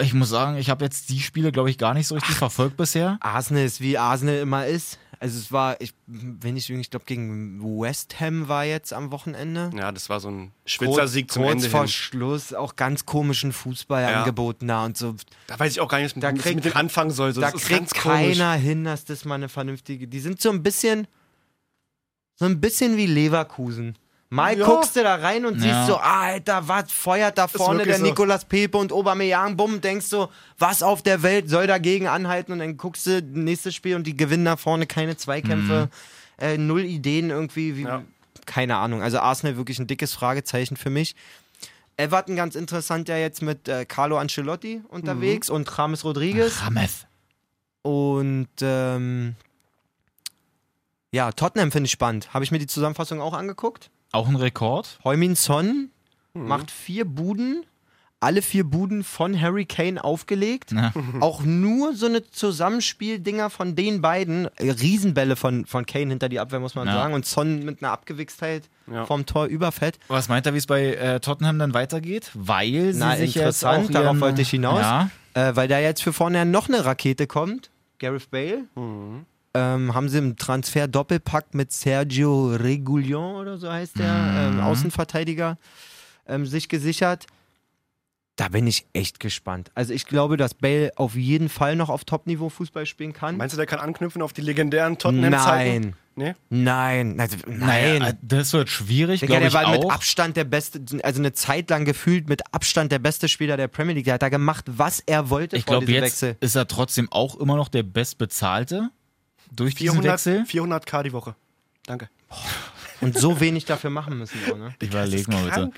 Ich 0.00 0.12
muss 0.12 0.28
sagen, 0.28 0.58
ich 0.58 0.68
habe 0.68 0.84
jetzt 0.84 1.08
die 1.08 1.20
Spiele, 1.20 1.50
glaube 1.50 1.70
ich, 1.70 1.78
gar 1.78 1.94
nicht 1.94 2.06
so 2.06 2.14
richtig 2.14 2.36
verfolgt 2.36 2.76
bisher. 2.76 3.16
Arsenal 3.20 3.64
ist 3.64 3.80
wie 3.80 3.96
Arsenal 3.96 4.36
immer 4.36 4.66
ist. 4.66 4.98
Also 5.20 5.38
es 5.38 5.50
war, 5.50 5.80
ich, 5.80 5.94
wenn 6.06 6.56
ich, 6.56 6.70
ich 6.70 6.90
glaube 6.90 7.04
gegen 7.06 7.60
West 7.80 8.20
Ham 8.20 8.46
war 8.48 8.64
jetzt 8.64 8.92
am 8.92 9.10
Wochenende. 9.10 9.70
Ja, 9.76 9.90
das 9.90 10.08
war 10.08 10.20
so 10.20 10.30
ein 10.30 10.52
Schwitzersieg 10.66 11.30
zum 11.32 11.42
kurz 11.42 11.52
Ende 11.54 11.70
vor 11.70 11.80
hin. 11.80 11.88
Schluss 11.88 12.52
auch 12.54 12.76
ganz 12.76 13.04
komischen 13.06 13.52
Fußball 13.52 14.02
Ja. 14.02 14.20
angeboten 14.20 14.68
da 14.68 14.84
und 14.84 14.96
so. 14.96 15.16
Da 15.48 15.58
weiß 15.58 15.72
ich 15.72 15.80
auch 15.80 15.88
gar 15.88 15.98
nicht, 16.00 16.16
Da 16.22 16.28
was 16.28 16.36
ich 16.36 16.42
kriegt- 16.42 16.54
mit 16.56 16.64
dem 16.66 16.76
anfangen 16.76 17.10
soll. 17.10 17.32
So, 17.32 17.40
da 17.40 17.50
das 17.50 17.60
ist 17.62 17.66
kriegt 17.66 17.94
keiner 17.94 18.52
hin, 18.52 18.84
dass 18.84 19.06
das 19.06 19.24
mal 19.24 19.34
eine 19.36 19.48
vernünftige. 19.48 20.06
Die 20.06 20.20
sind 20.20 20.40
so 20.40 20.50
ein 20.50 20.62
bisschen, 20.62 21.08
so 22.38 22.44
ein 22.46 22.60
bisschen 22.60 22.96
wie 22.96 23.06
Leverkusen. 23.06 23.96
Mal 24.30 24.58
Ja. 24.58 24.66
guckst 24.66 24.94
du 24.94 25.02
da 25.02 25.14
rein 25.14 25.46
und 25.46 25.54
Ja. 25.54 25.60
siehst 25.62 25.86
so, 25.86 25.96
Alter, 25.96 26.68
was 26.68 26.92
feuert 26.92 27.38
da 27.38 27.48
vorne 27.48 27.84
der 27.84 27.96
so. 27.96 28.04
Nicolas 28.04 28.44
Pepe 28.44 28.76
und 28.76 28.92
Aubameyang, 28.92 29.56
bumm, 29.56 29.80
denkst 29.80 30.10
du, 30.10 30.26
was 30.58 30.82
auf 30.82 31.02
der 31.02 31.22
Welt 31.22 31.48
soll 31.48 31.66
dagegen 31.66 32.06
anhalten 32.08 32.52
und 32.52 32.58
dann 32.58 32.76
guckst 32.76 33.06
du 33.06 33.22
nächstes 33.22 33.74
Spiel 33.74 33.96
und 33.96 34.06
die 34.06 34.16
gewinnen 34.16 34.44
da 34.44 34.56
vorne 34.58 34.86
keine 34.86 35.16
Zweikämpfe, 35.16 35.88
äh, 36.38 36.58
null 36.58 36.84
Ideen 36.84 37.30
irgendwie, 37.30 37.76
wie, 37.78 37.82
Ja. 37.84 38.02
keine 38.44 38.76
Ahnung. 38.76 39.02
Also 39.02 39.18
Arsenal 39.18 39.56
wirklich 39.56 39.78
ein 39.78 39.86
dickes 39.86 40.12
Fragezeichen 40.12 40.76
für 40.76 40.90
mich. 40.90 41.16
Everton 41.96 42.36
ganz 42.36 42.54
interessant 42.54 43.08
ja 43.08 43.16
jetzt 43.16 43.40
mit 43.42 43.66
äh, 43.66 43.86
Carlo 43.86 44.18
Ancelotti 44.18 44.82
unterwegs 44.88 45.48
und 45.50 45.68
James 45.76 46.04
Rodriguez. 46.04 46.60
Rameth. 46.62 47.06
Und 47.82 48.48
ähm, 48.60 49.34
ja, 51.12 51.32
Tottenham 51.32 51.70
finde 51.72 51.86
ich 51.86 51.92
spannend. 51.92 52.32
Habe 52.34 52.44
ich 52.44 52.50
mir 52.50 52.58
die 52.58 52.66
Zusammenfassung 52.66 53.20
auch 53.20 53.32
angeguckt. 53.34 53.90
Auch 54.12 54.28
ein 54.28 54.36
Rekord. 54.36 54.98
Heumin 55.04 55.34
Son 55.34 55.90
macht 56.34 56.70
vier 56.70 57.04
Buden, 57.04 57.64
alle 58.20 58.42
vier 58.42 58.64
Buden 58.64 59.04
von 59.04 59.40
Harry 59.40 59.64
Kane 59.64 60.02
aufgelegt. 60.02 60.72
Ja. 60.72 60.92
Auch 61.20 61.42
nur 61.42 61.94
so 61.94 62.06
eine 62.06 62.28
Zusammenspieldinger 62.28 63.48
von 63.50 63.74
den 63.76 64.00
beiden. 64.00 64.46
Äh, 64.56 64.70
Riesenbälle 64.70 65.36
von, 65.36 65.66
von 65.66 65.86
Kane 65.86 66.08
hinter 66.10 66.28
die 66.28 66.40
Abwehr, 66.40 66.58
muss 66.60 66.74
man 66.74 66.86
Ja. 66.88 66.94
sagen. 66.94 67.14
Und 67.14 67.26
Son 67.26 67.64
mit 67.64 67.82
einer 67.82 67.92
Abgewichstheit 67.92 68.64
Ja. 68.90 69.04
vom 69.06 69.24
Tor 69.26 69.46
überfett. 69.46 69.98
Was 70.08 70.28
meint 70.28 70.46
er, 70.46 70.54
wie 70.54 70.58
es 70.58 70.66
bei 70.66 70.94
äh, 70.94 71.20
Tottenham 71.20 71.58
dann 71.58 71.74
weitergeht? 71.74 72.30
Weil 72.34 72.92
sie 72.92 72.98
Na, 73.00 73.16
sich 73.16 73.36
interessant, 73.36 73.88
jetzt 73.88 73.96
auch 73.96 74.02
darauf 74.02 74.20
wollte 74.20 74.42
ich 74.42 74.50
hinaus. 74.50 74.80
Ja, 74.80 75.10
Äh, 75.34 75.54
weil 75.56 75.68
da 75.68 75.78
jetzt 75.78 76.02
für 76.02 76.12
vorne 76.12 76.44
noch 76.44 76.68
eine 76.68 76.84
Rakete 76.84 77.26
kommt. 77.28 77.70
Gareth 78.00 78.30
Bale. 78.30 78.64
Mhm. 78.74 79.26
Ähm, 79.54 79.94
haben 79.94 80.08
sie 80.08 80.18
im 80.18 80.36
Transfer 80.36 80.86
Doppelpack 80.88 81.54
mit 81.54 81.72
Sergio 81.72 82.48
Regulion 82.54 83.36
oder 83.36 83.56
so 83.56 83.70
heißt 83.72 83.98
der, 83.98 84.12
Mhm. 84.12 84.58
ähm, 84.58 84.60
Außenverteidiger, 84.60 85.56
ähm, 86.26 86.44
sich 86.46 86.68
gesichert. 86.68 87.26
Da 88.36 88.48
bin 88.48 88.68
ich 88.68 88.86
echt 88.92 89.18
gespannt. 89.18 89.72
Also 89.74 89.92
ich 89.92 90.06
glaube, 90.06 90.36
dass 90.36 90.54
Bale 90.54 90.92
auf 90.94 91.16
jeden 91.16 91.48
Fall 91.48 91.74
noch 91.74 91.88
auf 91.88 92.04
Top-Niveau 92.04 92.50
Fußball 92.50 92.86
spielen 92.86 93.12
kann. 93.12 93.36
Meinst 93.36 93.54
du, 93.54 93.56
der 93.56 93.66
kann 93.66 93.80
anknüpfen 93.80 94.22
auf 94.22 94.32
die 94.32 94.42
legendären 94.42 94.96
Tottenham-Zeiten? 94.98 95.80
Nein. 95.80 95.96
Nee? 96.14 96.34
Nein. 96.50 97.18
Also, 97.20 97.36
nein. 97.46 97.98
Naja, 98.00 98.12
das 98.22 98.52
wird 98.52 98.68
schwierig, 98.68 99.20
glaube 99.22 99.38
der 99.40 99.48
ich 99.48 99.54
war 99.54 99.70
mit 99.70 99.84
auch. 99.84 99.90
Abstand 99.92 100.36
der 100.36 100.44
beste, 100.44 100.80
also 101.02 101.20
eine 101.20 101.32
Zeit 101.32 101.70
lang 101.70 101.84
gefühlt 101.84 102.28
mit 102.28 102.42
Abstand 102.52 102.92
der 102.92 102.98
beste 103.00 103.28
Spieler 103.28 103.56
der 103.56 103.68
Premier 103.68 103.94
League. 103.94 104.04
Der 104.04 104.14
hat 104.14 104.22
da 104.22 104.28
gemacht, 104.28 104.64
was 104.68 105.00
er 105.06 105.30
wollte 105.30 105.56
Ich 105.56 105.64
vor 105.64 105.74
glaube, 105.74 105.86
diesem 105.86 106.02
jetzt 106.04 106.22
Wechsel. 106.22 106.36
ist 106.40 106.54
er 106.56 106.66
trotzdem 106.68 107.10
auch 107.10 107.36
immer 107.36 107.56
noch 107.56 107.68
der 107.68 107.82
bestbezahlte 107.84 108.90
durch 109.52 109.74
diesen 109.74 110.02
400, 110.02 110.12
Wechsel. 110.26 110.42
400k 110.62 111.02
die 111.02 111.12
Woche. 111.12 111.34
Danke. 111.86 112.08
Und 113.00 113.16
so 113.16 113.40
wenig 113.40 113.64
dafür 113.64 113.90
machen 113.90 114.18
müssen. 114.18 114.38
Auch, 114.50 114.56
ne? 114.58 114.74
Überleg 114.82 115.28
mal 115.28 115.44
bitte. 115.44 115.70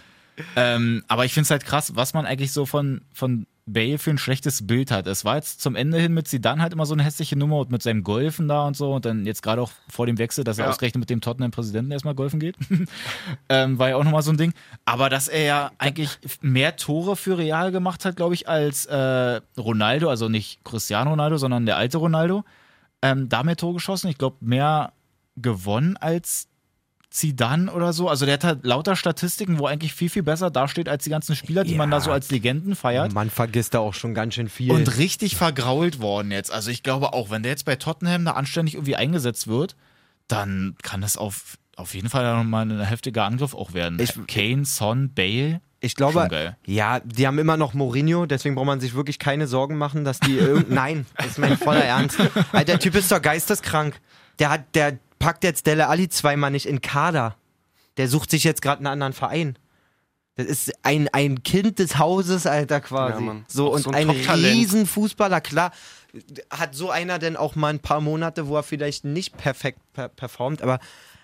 Ähm, 0.56 1.04
aber 1.06 1.24
ich 1.26 1.34
finde 1.34 1.44
es 1.44 1.50
halt 1.50 1.64
krass, 1.64 1.94
was 1.96 2.14
man 2.14 2.24
eigentlich 2.24 2.52
so 2.52 2.64
von, 2.64 3.02
von 3.12 3.46
Bale 3.66 3.98
für 3.98 4.10
ein 4.10 4.18
schlechtes 4.18 4.66
Bild 4.66 4.90
hat. 4.90 5.06
Es 5.06 5.24
war 5.24 5.36
jetzt 5.36 5.60
zum 5.60 5.76
Ende 5.76 5.98
hin 5.98 6.14
mit 6.14 6.28
Zidane 6.28 6.62
halt 6.62 6.72
immer 6.72 6.86
so 6.86 6.94
eine 6.94 7.04
hässliche 7.04 7.36
Nummer 7.36 7.58
und 7.58 7.70
mit 7.70 7.82
seinem 7.82 8.02
Golfen 8.02 8.48
da 8.48 8.66
und 8.66 8.76
so 8.76 8.94
und 8.94 9.04
dann 9.04 9.26
jetzt 9.26 9.42
gerade 9.42 9.60
auch 9.60 9.70
vor 9.88 10.06
dem 10.06 10.18
Wechsel, 10.18 10.42
dass 10.42 10.58
er 10.58 10.64
Ja. 10.64 10.70
ausgerechnet 10.70 11.00
mit 11.00 11.10
dem 11.10 11.20
Tottenham-Präsidenten 11.20 11.92
erstmal 11.92 12.14
golfen 12.14 12.40
geht. 12.40 12.56
ähm, 13.48 13.78
war 13.78 13.90
ja 13.90 13.96
auch 13.96 14.04
nochmal 14.04 14.22
so 14.22 14.30
ein 14.32 14.38
Ding. 14.38 14.52
Aber 14.86 15.08
dass 15.10 15.28
er 15.28 15.42
ja 15.42 15.70
eigentlich 15.78 16.18
mehr 16.40 16.76
Tore 16.76 17.16
für 17.16 17.38
Real 17.38 17.70
gemacht 17.70 18.04
hat, 18.04 18.16
glaube 18.16 18.34
ich, 18.34 18.48
als 18.48 18.86
äh, 18.86 19.40
Ronaldo, 19.58 20.08
also 20.08 20.28
nicht 20.28 20.64
Cristiano 20.64 21.10
Ronaldo, 21.10 21.36
sondern 21.36 21.66
der 21.66 21.76
alte 21.76 21.98
Ronaldo. 21.98 22.44
Ähm, 23.02 23.28
da 23.28 23.42
mehr 23.42 23.56
Tore 23.56 23.74
geschossen. 23.74 24.08
Ich 24.08 24.18
glaube, 24.18 24.36
mehr 24.40 24.92
gewonnen 25.36 25.96
als 25.96 26.48
Zidane 27.08 27.72
oder 27.72 27.92
so. 27.92 28.08
Also 28.08 28.24
der 28.24 28.34
hat 28.34 28.44
halt 28.44 28.64
lauter 28.64 28.94
Statistiken, 28.94 29.58
wo 29.58 29.66
eigentlich 29.66 29.94
viel, 29.94 30.08
viel 30.08 30.22
besser 30.22 30.50
dasteht 30.50 30.88
als 30.88 31.02
die 31.04 31.10
ganzen 31.10 31.34
Spieler, 31.34 31.64
die 31.64 31.72
Ja. 31.72 31.78
man 31.78 31.90
da 31.90 32.00
so 32.00 32.12
als 32.12 32.30
Legenden 32.30 32.76
feiert. 32.76 33.12
Man 33.12 33.30
vergisst 33.30 33.74
da 33.74 33.80
auch 33.80 33.94
schon 33.94 34.14
ganz 34.14 34.34
schön 34.34 34.48
viel. 34.48 34.70
Und 34.70 34.96
richtig 34.96 35.34
vergrault 35.36 35.98
worden 36.00 36.30
jetzt. 36.30 36.52
Also 36.52 36.70
ich 36.70 36.82
glaube 36.84 37.12
auch, 37.12 37.30
wenn 37.30 37.42
der 37.42 37.50
jetzt 37.50 37.64
bei 37.64 37.74
Tottenham 37.76 38.24
da 38.24 38.32
anständig 38.32 38.74
irgendwie 38.74 38.94
eingesetzt 38.96 39.48
wird, 39.48 39.74
dann 40.28 40.76
kann 40.82 41.00
das 41.00 41.16
auf, 41.16 41.56
auf 41.74 41.94
jeden 41.94 42.08
Fall 42.10 42.36
nochmal 42.36 42.70
ein 42.70 42.80
heftiger 42.80 43.24
Angriff 43.24 43.54
auch 43.54 43.72
werden. 43.72 43.98
Ich- 43.98 44.14
Kane, 44.28 44.64
Son, 44.64 45.12
Bale. 45.12 45.60
Ich 45.82 45.94
glaube, 45.94 46.56
ja, 46.66 47.00
die 47.00 47.26
haben 47.26 47.38
immer 47.38 47.56
noch 47.56 47.72
Mourinho, 47.72 48.26
deswegen 48.26 48.54
braucht 48.54 48.66
man 48.66 48.80
sich 48.80 48.94
wirklich 48.94 49.18
keine 49.18 49.46
Sorgen 49.46 49.78
machen, 49.78 50.04
dass 50.04 50.20
die 50.20 50.36
irgend. 50.36 50.70
Nein, 50.70 51.06
das 51.16 51.28
ist 51.28 51.38
mein 51.38 51.56
voller 51.56 51.84
Ernst. 51.84 52.20
Alter, 52.52 52.64
der 52.64 52.78
Typ 52.78 52.94
ist 52.96 53.10
doch 53.10 53.22
geisteskrank. 53.22 53.98
Der 54.38 54.50
hat, 54.50 54.74
der 54.74 54.98
packt 55.18 55.42
jetzt 55.42 55.66
Dele 55.66 55.88
Alli 55.88 56.10
zweimal 56.10 56.50
nicht 56.50 56.66
in 56.66 56.82
Kader. 56.82 57.36
Der 57.96 58.08
sucht 58.08 58.30
sich 58.30 58.44
jetzt 58.44 58.60
gerade 58.60 58.78
einen 58.80 58.88
anderen 58.88 59.14
Verein. 59.14 59.56
Das 60.36 60.46
ist 60.46 60.72
ein, 60.82 61.08
ein 61.12 61.42
Kind 61.42 61.78
des 61.78 61.98
Hauses, 61.98 62.46
Alter, 62.46 62.80
quasi. 62.80 63.24
Ja, 63.24 63.36
so 63.46 63.68
Auch 63.68 63.74
und 63.74 63.82
so 63.82 63.90
ein 63.90 64.08
ein. 64.08 64.10
Riesenfußballer, 64.10 65.40
klar. 65.40 65.72
Hat 66.50 66.74
so 66.74 66.90
einer 66.90 67.18
denn 67.18 67.36
auch 67.36 67.56
mal 67.56 67.68
ein 67.68 67.80
paar 67.80 68.00
Monate, 68.00 68.48
wo 68.48 68.56
er 68.56 68.62
vielleicht 68.62 69.04
nicht 69.04 69.36
perfekt 69.36 69.80
per 69.92 70.08
performt, 70.08 70.62
aber 70.62 70.78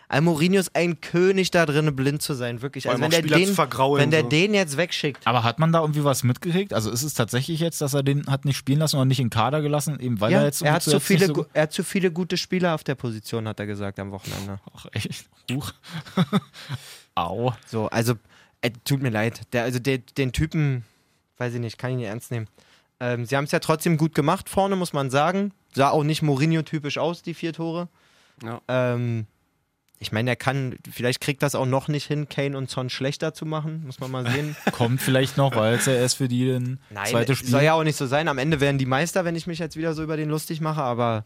Al 0.08 0.20
Mourinho 0.20 0.60
ist 0.60 0.76
ein 0.76 1.00
König 1.00 1.50
da 1.50 1.66
drin, 1.66 1.94
blind 1.96 2.22
zu 2.22 2.34
sein, 2.34 2.62
wirklich. 2.62 2.88
Also 2.88 3.02
wenn 3.02 3.10
der, 3.10 3.18
Spieler 3.18 3.38
zu 3.38 3.66
den, 3.66 3.98
wenn 3.98 4.10
der 4.10 4.22
so. 4.22 4.28
den 4.28 4.54
jetzt 4.54 4.76
wegschickt, 4.76 5.26
Aber 5.26 5.42
hat 5.42 5.58
man 5.58 5.72
da 5.72 5.80
irgendwie 5.80 6.04
was 6.04 6.22
mitgekriegt? 6.22 6.72
Also 6.72 6.90
ist 6.90 7.02
es 7.02 7.14
tatsächlich 7.14 7.58
jetzt, 7.58 7.80
dass 7.80 7.94
er 7.94 8.04
den 8.04 8.26
hat 8.26 8.44
nicht 8.44 8.56
spielen 8.56 8.78
lassen 8.78 8.96
oder 8.96 9.04
nicht 9.04 9.18
in 9.18 9.30
Kader 9.30 9.62
gelassen, 9.62 9.98
eben 9.98 10.20
weil 10.20 10.30
ja, 10.30 10.40
er 10.40 10.44
jetzt 10.44 10.62
er, 10.62 10.74
hat 10.74 10.82
zu 10.82 11.00
viele, 11.00 11.26
so 11.26 11.46
er 11.52 11.64
hat 11.64 11.72
zu 11.72 11.82
viele 11.82 12.12
gute 12.12 12.36
Spieler 12.36 12.74
auf 12.74 12.84
der 12.84 12.94
Position, 12.94 13.48
hat 13.48 13.58
er 13.58 13.66
gesagt 13.66 13.98
am 13.98 14.12
Wochenende. 14.12 14.60
Ach, 14.74 14.86
echt? 14.92 15.26
Huch. 15.50 15.72
Au. 17.16 17.52
So, 17.66 17.88
also, 17.88 18.14
äh, 18.60 18.70
tut 18.84 19.02
mir 19.02 19.10
leid. 19.10 19.40
Der, 19.52 19.64
also 19.64 19.80
der, 19.80 19.98
den 19.98 20.32
Typen, 20.32 20.84
weiß 21.38 21.54
ich 21.54 21.60
nicht, 21.60 21.78
kann 21.78 21.90
ich 21.90 21.96
nicht 21.96 22.06
ernst 22.06 22.30
nehmen. 22.30 22.46
Ähm, 23.00 23.26
sie 23.26 23.36
haben 23.36 23.44
es 23.44 23.52
ja 23.52 23.58
trotzdem 23.58 23.96
gut 23.96 24.14
gemacht 24.14 24.48
vorne, 24.48 24.76
muss 24.76 24.92
man 24.92 25.10
sagen. 25.10 25.52
Sah 25.74 25.90
auch 25.90 26.04
nicht 26.04 26.22
Mourinho-typisch 26.22 26.98
aus, 26.98 27.22
die 27.22 27.34
vier 27.34 27.52
Tore. 27.52 27.88
Ja. 28.42 28.60
Ähm, 28.68 29.26
ich 29.98 30.12
meine, 30.12 30.30
er 30.30 30.36
kann, 30.36 30.76
vielleicht 30.90 31.20
kriegt 31.20 31.42
das 31.42 31.54
auch 31.54 31.64
noch 31.66 31.88
nicht 31.88 32.06
hin, 32.06 32.28
Kane 32.28 32.56
und 32.58 32.68
Son 32.70 32.90
schlechter 32.90 33.32
zu 33.32 33.46
machen, 33.46 33.84
muss 33.86 33.98
man 34.00 34.10
mal 34.10 34.30
sehen. 34.30 34.54
Kommt 34.72 35.00
vielleicht 35.00 35.36
noch, 35.36 35.56
weil 35.56 35.74
es 35.74 35.86
ja 35.86 35.94
erst 35.94 36.16
für 36.18 36.28
die 36.28 36.50
ein 36.50 36.80
Nein, 36.90 37.06
zweites 37.06 37.38
Spiel. 37.38 37.50
soll 37.50 37.62
ja 37.62 37.72
auch 37.74 37.82
nicht 37.84 37.96
so 37.96 38.06
sein. 38.06 38.28
Am 38.28 38.38
Ende 38.38 38.60
werden 38.60 38.76
die 38.78 38.86
Meister, 38.86 39.24
wenn 39.24 39.36
ich 39.36 39.46
mich 39.46 39.58
jetzt 39.58 39.76
wieder 39.76 39.94
so 39.94 40.02
über 40.02 40.16
den 40.16 40.28
lustig 40.28 40.60
mache, 40.60 40.82
aber 40.82 41.24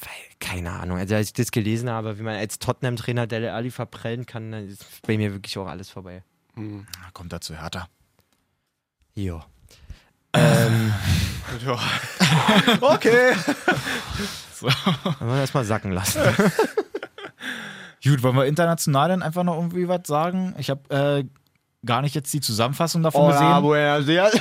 weil, 0.00 0.10
keine 0.40 0.70
Ahnung. 0.72 0.96
Also 0.98 1.14
als 1.14 1.28
ich 1.28 1.32
das 1.34 1.50
gelesen 1.52 1.90
habe, 1.90 2.18
wie 2.18 2.22
man 2.22 2.34
als 2.34 2.58
Tottenham-Trainer 2.58 3.26
Dele 3.26 3.52
Alli 3.52 3.70
verprellen 3.70 4.24
kann, 4.26 4.50
dann 4.52 4.68
ist 4.68 4.84
bei 5.06 5.16
mir 5.16 5.32
wirklich 5.32 5.56
auch 5.58 5.66
alles 5.68 5.90
vorbei. 5.90 6.22
Hm. 6.54 6.86
Ah, 7.04 7.10
Kommt 7.12 7.32
dazu 7.32 7.54
härter. 7.54 7.88
Jo. 9.14 9.42
ähm, 10.32 10.92
Ja. 11.66 11.78
okay. 12.80 13.34
wollen 14.60 15.30
wir 15.30 15.40
das 15.40 15.52
mal 15.52 15.64
sacken 15.64 15.92
lassen. 15.92 16.20
Gut, 18.04 18.22
wollen 18.22 18.36
wir 18.36 18.46
international 18.46 19.08
dann 19.08 19.22
einfach 19.22 19.44
noch 19.44 19.56
irgendwie 19.56 19.86
was 19.88 20.00
sagen? 20.06 20.54
Ich 20.58 20.70
habe 20.70 20.80
äh, 20.90 21.24
gar 21.86 22.02
nicht 22.02 22.14
jetzt 22.14 22.32
die 22.32 22.40
Zusammenfassung 22.40 23.02
davon 23.02 23.30
gesehen. 23.30 23.62
buenos 23.62 24.06
dias. 24.06 24.32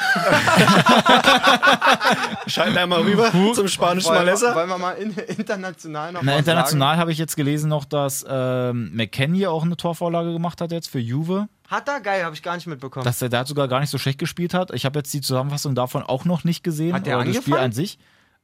Schalten 2.47 2.77
einmal 2.77 3.01
rüber 3.01 3.31
zum 3.53 3.67
spanischen 3.67 4.11
wir- 4.11 4.19
Malessa. 4.19 4.55
wollen 4.55 4.69
wir 4.69 4.77
mal 4.77 4.91
in, 4.93 5.11
international 5.11 6.11
noch 6.13 6.21
Na, 6.23 6.33
was 6.33 6.39
international 6.39 6.97
habe 6.97 7.11
ich 7.11 7.17
jetzt 7.17 7.35
gelesen 7.35 7.69
noch, 7.69 7.85
dass 7.85 8.25
ähm, 8.27 8.91
McKennie 8.93 9.47
auch 9.47 9.63
eine 9.63 9.77
Torvorlage 9.77 10.33
gemacht 10.33 10.61
hat 10.61 10.71
jetzt 10.71 10.89
für 10.89 10.99
Juve. 10.99 11.47
Hat 11.67 11.87
er? 11.87 12.01
Geil, 12.01 12.23
habe 12.25 12.35
ich 12.35 12.43
gar 12.43 12.55
nicht 12.55 12.67
mitbekommen. 12.67 13.05
Dass 13.05 13.21
er 13.21 13.29
da 13.29 13.45
sogar 13.45 13.67
gar 13.67 13.79
nicht 13.79 13.89
so 13.89 13.97
schlecht 13.97 14.19
gespielt 14.19 14.53
hat. 14.53 14.71
Ich 14.71 14.85
habe 14.85 14.99
jetzt 14.99 15.13
die 15.13 15.21
Zusammenfassung 15.21 15.73
davon 15.75 16.03
auch 16.03 16.25
noch 16.25 16.43
nicht 16.43 16.63
gesehen. 16.63 16.93
Hat 16.93 17.05
der 17.05 17.17
oder 17.17 17.25
das 17.25 17.35
Spiel 17.37 17.53
angefangen? 17.53 17.65
an 17.65 17.71
sich. 17.71 17.97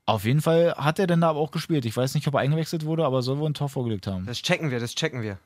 Auf 0.08 0.24
jeden 0.24 0.42
Fall 0.42 0.74
hat 0.78 1.00
er 1.00 1.06
denn 1.06 1.20
da 1.22 1.30
aber 1.30 1.40
auch 1.40 1.52
gespielt. 1.52 1.86
Ich 1.86 1.96
weiß 1.96 2.16
nicht, 2.16 2.26
ob 2.28 2.34
er 2.36 2.40
eingewechselt 2.40 2.86
wurde, 2.86 3.06
aber 3.06 3.22
soll 3.22 3.38
wohl 3.40 3.50
ein 3.50 3.54
Tor 3.54 3.68
vorgelegt 3.68 4.08
haben. 4.08 4.26
das 4.26 4.42
checken 4.42 4.72
wir, 4.72 4.80
das 4.80 4.96
checken 4.96 5.22
wir. 5.22 5.38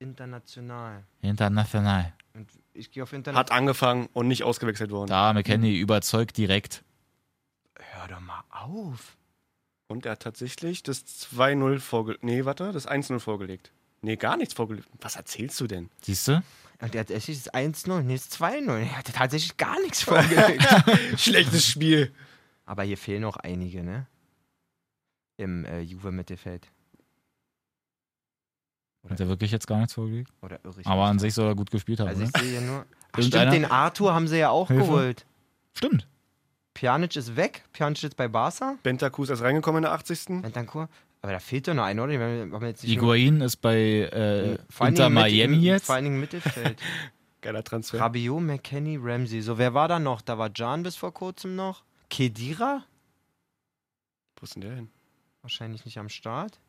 International. 0.00 1.02
International. 1.22 2.12
Und 2.34 2.48
ich 2.74 2.90
gehe 2.90 3.02
auf 3.02 3.12
International. 3.12 3.40
Hat 3.40 3.52
angefangen 3.52 4.08
und 4.12 4.28
nicht 4.28 4.44
ausgewechselt 4.44 4.90
worden. 4.90 5.08
Da, 5.08 5.32
McKennie 5.32 5.78
überzeugt 5.78 6.36
direkt. 6.36 6.84
Hör 7.78 8.06
doch 8.08 8.20
mal 8.20 8.44
auf. 8.50 9.16
Und 9.88 10.04
er 10.04 10.12
hat 10.12 10.20
tatsächlich 10.20 10.82
das 10.82 11.04
2-0 11.06 11.80
vorgelegt. 11.80 12.22
Nee, 12.22 12.44
warte, 12.44 12.70
das 12.72 12.86
1-0 12.86 13.18
vorgelegt. 13.18 13.72
Nee, 14.02 14.16
gar 14.16 14.36
nichts 14.36 14.52
vorgelegt. 14.54 14.86
Was 15.00 15.16
erzählst 15.16 15.58
du 15.60 15.66
denn? 15.66 15.88
Siehst 16.02 16.28
du? 16.28 16.42
Und 16.80 16.94
der 16.94 17.00
hat 17.00 17.08
tatsächlich 17.08 17.42
das 17.42 17.54
1-0, 17.54 18.02
nee, 18.02 18.14
das 18.14 18.30
2-0. 18.30 18.78
Er 18.78 18.98
hatte 18.98 19.12
tatsächlich 19.12 19.56
gar 19.56 19.80
nichts 19.80 20.02
vorgelegt. 20.04 20.64
Schlechtes 21.18 21.66
Spiel. 21.66 22.12
Aber 22.68 22.82
hier 22.82 22.98
fehlen 22.98 23.22
noch 23.22 23.38
einige, 23.38 23.82
ne? 23.82 24.06
Im 25.38 25.64
äh, 25.64 25.80
Juve-Mittelfeld. 25.80 26.70
Hat 29.08 29.18
er 29.20 29.28
wirklich 29.28 29.50
jetzt 29.50 29.66
gar 29.66 29.78
nichts 29.78 29.94
vorgelegt? 29.94 30.30
Oder 30.42 30.60
irre 30.64 30.82
ich 30.82 30.86
Aber 30.86 31.04
an 31.04 31.18
sich 31.18 31.32
soll 31.32 31.46
er 31.48 31.54
gut 31.54 31.70
gespielt 31.70 32.00
haben. 32.00 32.08
Also 32.08 32.20
ne? 32.22 32.30
ich 32.34 32.40
sehe 32.42 32.50
hier 32.50 32.60
nur. 32.60 32.84
Ach, 33.12 33.22
stimmt, 33.22 33.52
den 33.54 33.64
Arthur 33.64 34.12
haben 34.12 34.28
sie 34.28 34.36
ja 34.38 34.50
auch 34.50 34.68
Hilfe? 34.68 34.84
geholt. 34.84 35.26
Stimmt. 35.72 36.06
Pjanic 36.74 37.16
ist 37.16 37.36
weg. 37.36 37.64
Pjanic 37.72 38.02
ist 38.04 38.16
bei 38.16 38.28
Barca. 38.28 38.76
Bentancur 38.82 39.30
ist 39.30 39.40
reingekommen 39.40 39.78
in 39.78 39.82
der 39.84 39.92
80. 39.92 40.42
Bentancur. 40.42 40.90
Aber 41.22 41.32
da 41.32 41.38
fehlt 41.38 41.68
doch 41.68 41.74
noch 41.74 41.84
einer, 41.84 42.04
oder? 42.04 42.12
Die 42.12 42.18
haben 42.18 42.52
haben 42.52 42.66
jetzt 42.66 42.82
nicht 42.82 42.92
Higuain 42.92 43.40
ist 43.40 43.56
bei 43.56 43.76
äh, 43.76 44.58
Inter 44.86 45.08
Miami 45.08 45.56
im- 45.56 45.62
jetzt. 45.62 45.86
Vor 45.86 45.94
allen 45.94 46.04
Dingen 46.04 46.20
Mittelfeld. 46.20 46.78
Geiler 47.40 47.64
Transfer. 47.64 47.98
Rabiot, 47.98 48.42
McKenny, 48.42 48.98
Ramsey. 49.00 49.40
So, 49.40 49.56
wer 49.56 49.72
war 49.72 49.88
da 49.88 49.98
noch? 49.98 50.20
Da 50.20 50.36
war 50.36 50.50
Jan 50.54 50.82
bis 50.82 50.96
vor 50.96 51.14
kurzem 51.14 51.56
noch. 51.56 51.82
Kedira? 52.10 52.84
Wo 54.36 54.44
ist 54.44 54.54
denn 54.54 54.62
der 54.62 54.74
hin? 54.76 54.90
Wahrscheinlich 55.42 55.84
nicht 55.84 55.98
am 55.98 56.08
Start. 56.08 56.60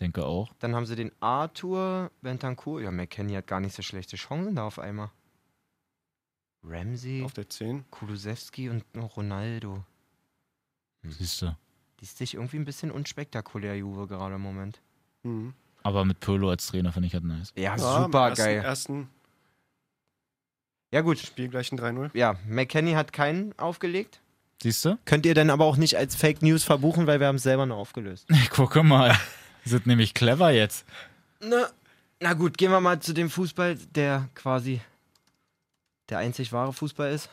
Denke 0.00 0.24
auch. 0.26 0.52
Dann 0.58 0.74
haben 0.74 0.86
sie 0.86 0.96
den 0.96 1.10
Arthur, 1.20 2.10
Bentancur. 2.20 2.82
Ja, 2.82 2.90
McKenny 2.90 3.32
hat 3.34 3.46
gar 3.46 3.60
nicht 3.60 3.74
so 3.74 3.82
schlechte 3.82 4.16
Chancen 4.16 4.54
da 4.56 4.66
auf 4.66 4.78
einmal. 4.78 5.10
Ramsey, 6.62 7.22
Auf 7.22 7.32
der 7.32 7.48
10. 7.48 7.90
Kulusewski 7.90 8.68
und 8.68 8.84
noch 8.94 9.16
Ronaldo. 9.16 9.84
Siehst 11.02 11.42
du. 11.42 11.56
Die 12.00 12.04
ist 12.04 12.18
sich 12.18 12.34
irgendwie 12.34 12.56
ein 12.58 12.64
bisschen 12.64 12.90
unspektakulär, 12.90 13.76
Juve, 13.76 14.06
gerade 14.08 14.34
im 14.34 14.40
Moment. 14.42 14.80
Mhm. 15.22 15.54
Aber 15.84 16.04
mit 16.04 16.18
Pirlo 16.20 16.50
als 16.50 16.66
Trainer 16.66 16.92
finde 16.92 17.06
ich 17.06 17.14
halt 17.14 17.24
nice. 17.24 17.52
Ja, 17.56 17.76
Ja, 17.76 18.02
super 18.02 18.28
ersten, 18.30 18.44
geil. 18.44 18.56
Ersten, 18.64 19.08
Ja, 20.92 21.00
gut. 21.02 21.18
Spiel 21.20 21.48
gleich 21.48 21.70
ein 21.72 21.78
3-0. 21.78 22.10
Ja, 22.14 22.34
McKenny 22.46 22.92
hat 22.92 23.12
keinen 23.12 23.56
aufgelegt. 23.58 24.20
Siehst 24.62 24.84
du? 24.84 24.98
Könnt 25.04 25.26
ihr 25.26 25.34
dann 25.34 25.50
aber 25.50 25.64
auch 25.64 25.76
nicht 25.76 25.96
als 25.96 26.16
Fake 26.16 26.42
News 26.42 26.64
verbuchen, 26.64 27.06
weil 27.06 27.20
wir 27.20 27.26
haben 27.26 27.36
es 27.36 27.42
selber 27.42 27.66
noch 27.66 27.76
aufgelöst. 27.76 28.26
Gucke 28.50 28.82
mal. 28.82 29.14
Sind 29.64 29.86
nämlich 29.86 30.14
clever 30.14 30.50
jetzt. 30.50 30.84
Na, 31.40 31.68
na 32.20 32.32
gut, 32.32 32.56
gehen 32.56 32.70
wir 32.70 32.80
mal 32.80 33.00
zu 33.00 33.12
dem 33.12 33.28
Fußball, 33.30 33.76
der 33.94 34.28
quasi 34.34 34.80
der 36.08 36.18
einzig 36.18 36.52
wahre 36.52 36.72
Fußball 36.72 37.12
ist. 37.12 37.28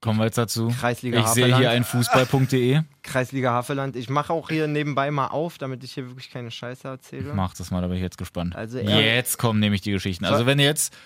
Kommen 0.00 0.18
wir 0.18 0.24
jetzt 0.24 0.38
dazu. 0.38 0.68
Kreisliga 0.80 1.20
Ich 1.20 1.26
sehe 1.26 1.44
Havelland. 1.44 1.60
hier 1.60 1.70
ein 1.72 1.84
Fußball.de. 1.84 2.80
Kreisliga 3.02 3.50
Havelland. 3.52 3.96
Ich 3.96 4.08
mache 4.08 4.32
auch 4.32 4.48
hier 4.48 4.66
nebenbei 4.66 5.10
mal 5.10 5.26
auf, 5.26 5.58
damit 5.58 5.84
ich 5.84 5.92
hier 5.92 6.06
wirklich 6.08 6.30
keine 6.30 6.50
Scheiße 6.50 6.88
erzähle. 6.88 7.34
Mach 7.34 7.52
das 7.52 7.70
mal, 7.70 7.82
da 7.82 7.88
bin 7.88 7.96
ich 7.96 8.02
jetzt 8.02 8.16
gespannt. 8.16 8.56
Also 8.56 8.78
jetzt 8.78 9.36
kommen 9.38 9.60
nämlich 9.60 9.82
die 9.82 9.90
Geschichten. 9.90 10.24
Also 10.24 10.38
So- 10.38 10.46
wenn 10.46 10.56
du 10.56 10.64
jetzt 10.64 10.96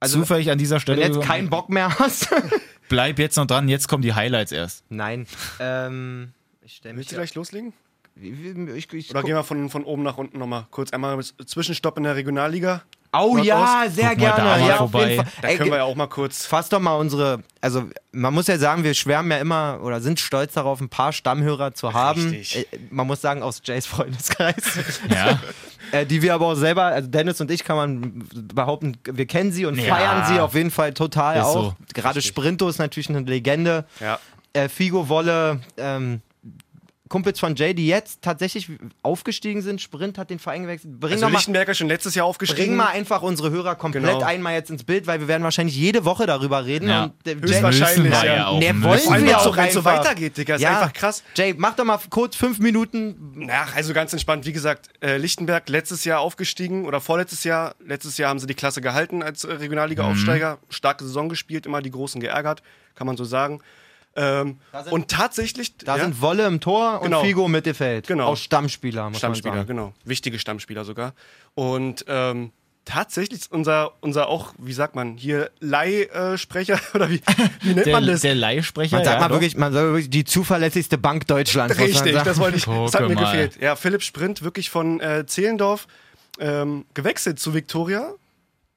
Also, 0.00 0.20
zufällig 0.20 0.50
an 0.50 0.56
dieser 0.56 0.76
Wenn 0.76 0.80
Stelle 0.80 1.08
du 1.10 1.16
jetzt 1.18 1.26
keinen 1.26 1.50
Bock 1.50 1.68
mehr 1.68 1.98
hast. 1.98 2.30
bleib 2.88 3.18
jetzt 3.18 3.36
noch 3.36 3.46
dran, 3.46 3.68
jetzt 3.68 3.88
kommen 3.88 4.02
die 4.02 4.14
Highlights 4.14 4.52
erst. 4.52 4.84
Nein. 4.88 5.26
Ähm, 5.60 6.32
ich 6.62 6.76
stelle 6.76 6.94
mich. 6.94 7.00
Willst 7.00 7.12
du 7.12 7.16
gleich 7.16 7.34
loslegen? 7.34 7.72
Ich, 8.20 8.92
ich, 8.92 9.10
Oder 9.10 9.20
guck- 9.20 9.26
gehen 9.26 9.36
wir 9.36 9.44
von, 9.44 9.70
von 9.70 9.84
oben 9.84 10.02
nach 10.02 10.18
unten 10.18 10.38
nochmal? 10.38 10.66
Kurz 10.70 10.92
einmal 10.92 11.18
Zwischenstopp 11.22 11.96
in 11.96 12.04
der 12.04 12.14
Regionalliga. 12.16 12.82
Oh 13.12 13.38
ja, 13.38 13.84
aus. 13.84 13.94
sehr 13.94 14.08
da 14.10 14.14
gerne. 14.14 14.42
mal 14.44 14.68
Ja, 14.68 14.76
vorbei. 14.78 15.24
Da 15.42 15.48
Ey, 15.48 15.56
können 15.56 15.70
wir 15.70 15.78
ja 15.78 15.84
auch 15.84 15.94
mal 15.94 16.06
kurz. 16.06 16.46
Fass 16.46 16.68
doch 16.68 16.80
mal 16.80 16.94
unsere, 16.94 17.42
also 17.60 17.84
man 18.12 18.32
muss 18.34 18.46
ja 18.46 18.58
sagen, 18.58 18.84
wir 18.84 18.94
schwärmen 18.94 19.30
ja 19.30 19.38
immer 19.38 19.80
oder 19.82 20.00
sind 20.00 20.18
stolz 20.20 20.54
darauf, 20.54 20.80
ein 20.80 20.88
paar 20.88 21.12
Stammhörer 21.12 21.74
zu 21.74 21.92
haben. 21.92 22.30
Richtig. 22.30 22.72
Äh, 22.72 22.78
Man 22.90 23.06
muss 23.06 23.20
sagen, 23.20 23.42
aus 23.42 23.60
Jays 23.64 23.86
Freundeskreis. 23.86 24.54
Ja. 25.10 25.38
äh, 25.92 26.06
die 26.06 26.22
wir 26.22 26.34
aber 26.34 26.46
auch 26.46 26.54
selber, 26.54 26.84
also 26.84 27.08
Dennis 27.08 27.40
und 27.40 27.50
ich 27.50 27.64
kann 27.64 27.76
man 27.76 28.28
behaupten, 28.54 28.96
wir 29.04 29.26
kennen 29.26 29.52
sie 29.52 29.66
und 29.66 29.78
Ja. 29.78 29.94
feiern 29.94 30.24
sie 30.26 30.40
auf 30.40 30.54
jeden 30.54 30.70
Fall 30.70 30.94
total 30.94 31.36
Ist 31.38 31.44
auch. 31.44 31.54
so. 31.54 31.74
Gerade 31.94 32.22
Sprinto 32.22 32.68
ist 32.68 32.78
natürlich 32.78 33.08
eine 33.10 33.20
Legende. 33.20 33.84
Ja. 34.00 34.18
Äh, 34.54 34.68
Figo 34.68 35.08
Wolle, 35.08 35.60
ähm, 35.76 36.20
Kumpels 37.12 37.38
von 37.38 37.54
Jay, 37.56 37.74
die 37.74 37.86
jetzt 37.88 38.22
tatsächlich 38.22 38.70
aufgestiegen 39.02 39.60
sind. 39.60 39.82
Sprint 39.82 40.16
hat 40.16 40.30
den 40.30 40.38
Verein 40.38 40.62
gewechselt. 40.62 40.98
Bring 40.98 41.12
Also 41.12 41.26
mal, 41.26 41.32
Lichtenberger 41.32 41.74
schon 41.74 41.88
letztes 41.88 42.14
Jahr 42.14 42.24
aufgestiegen. 42.24 42.68
Bring 42.68 42.76
mal 42.76 42.86
einfach 42.88 43.20
unsere 43.20 43.50
Hörer 43.50 43.74
komplett 43.74 44.04
Genau. 44.04 44.22
einmal 44.24 44.54
jetzt 44.54 44.70
ins 44.70 44.82
Bild, 44.82 45.06
weil 45.06 45.20
wir 45.20 45.28
werden 45.28 45.42
wahrscheinlich 45.42 45.76
jede 45.76 46.06
Woche 46.06 46.24
darüber 46.24 46.64
reden. 46.64 46.88
Ja. 46.88 47.04
Und 47.04 47.12
der 47.26 47.34
Höchstwahrscheinlich, 47.34 48.08
Müssen 48.10 48.22
wir 48.22 48.34
ja. 48.34 48.46
auch. 48.46 48.58
Ne, 48.58 48.72
müssen 48.72 48.82
wollen 48.82 48.98
Vor 49.00 49.12
allem, 49.12 49.22
wir 49.24 49.28
wenn 49.32 49.36
es 49.40 49.46
auch 49.46 49.72
so, 49.72 49.84
weitergeht, 49.84 50.38
Digga. 50.38 50.54
Ist 50.54 50.62
Ja. 50.62 50.70
einfach 50.70 50.94
krass. 50.94 51.22
Jay, 51.36 51.54
mach 51.54 51.76
doch 51.76 51.84
mal 51.84 52.00
kurz 52.08 52.34
fünf 52.34 52.58
Minuten. 52.60 53.46
Ach, 53.52 53.76
also 53.76 53.92
ganz 53.92 54.14
entspannt. 54.14 54.46
Wie 54.46 54.52
gesagt, 54.52 54.88
äh, 55.02 55.18
Lichtenberg 55.18 55.68
letztes 55.68 56.06
Jahr 56.06 56.20
aufgestiegen 56.20 56.86
oder 56.86 57.02
vorletztes 57.02 57.44
Jahr. 57.44 57.74
Letztes 57.86 58.16
Jahr 58.16 58.30
haben 58.30 58.38
sie 58.38 58.46
die 58.46 58.54
Klasse 58.54 58.80
gehalten 58.80 59.22
als 59.22 59.44
äh, 59.44 59.52
Regionalliga-Aufsteiger. 59.52 60.60
Starke 60.70 61.04
Saison 61.04 61.28
gespielt, 61.28 61.66
immer 61.66 61.82
die 61.82 61.90
Großen 61.90 62.22
geärgert, 62.22 62.62
kann 62.94 63.06
man 63.06 63.18
so 63.18 63.24
sagen. 63.24 63.60
Ähm, 64.14 64.58
sind- 64.84 64.92
und 64.92 65.08
tatsächlich, 65.08 65.76
Da 65.78 65.96
ja, 65.96 66.04
sind 66.04 66.20
Wolle 66.20 66.46
im 66.46 66.60
Tor 66.60 66.98
und 67.00 67.04
Genau. 67.06 67.22
Figo 67.22 67.46
im 67.46 67.52
Mittelfeld. 67.52 68.06
Genau. 68.06 68.26
Auch 68.28 68.36
Stammspieler, 68.36 69.08
muss 69.08 69.18
Stammspieler, 69.18 69.54
man 69.54 69.66
sagen. 69.66 69.68
genau. 69.68 69.92
Wichtige 70.04 70.38
Stammspieler 70.38 70.84
sogar. 70.84 71.14
Und 71.54 72.04
ähm, 72.08 72.52
tatsächlich 72.84 73.40
ist 73.40 73.52
unser, 73.52 73.92
unser 74.00 74.28
auch, 74.28 74.52
wie 74.58 74.72
sagt 74.72 74.94
man, 74.94 75.16
hier 75.16 75.50
Leihsprecher 75.60 76.78
oder 76.94 77.08
wie, 77.10 77.22
wie 77.62 77.74
nennt 77.74 77.86
Der, 77.86 77.92
man 77.94 78.06
das? 78.06 78.20
der 78.22 78.34
Leihsprecher. 78.34 78.96
Man 78.96 79.04
sagt 79.04 79.20
ja, 79.20 79.28
mal 79.28 79.32
wirklich, 79.34 79.56
man 79.56 79.72
sagt 79.72 79.86
wirklich 79.86 80.10
die 80.10 80.24
zuverlässigste 80.24 80.98
Bank 80.98 81.26
Deutschlands. 81.26 81.78
Richtig, 81.78 82.12
das 82.12 82.38
wollte 82.38 82.58
ich. 82.58 82.64
Das 82.64 82.94
hat 82.94 83.08
mir 83.08 83.14
mal. 83.14 83.22
gefehlt. 83.30 83.58
Ja, 83.60 83.76
Philipp 83.76 84.02
Sprint 84.02 84.42
wirklich 84.42 84.68
von 84.70 85.00
äh, 85.00 85.24
Zehlendorf 85.26 85.86
ähm, 86.38 86.84
gewechselt 86.94 87.38
zu 87.38 87.54
Viktoria, 87.54 88.12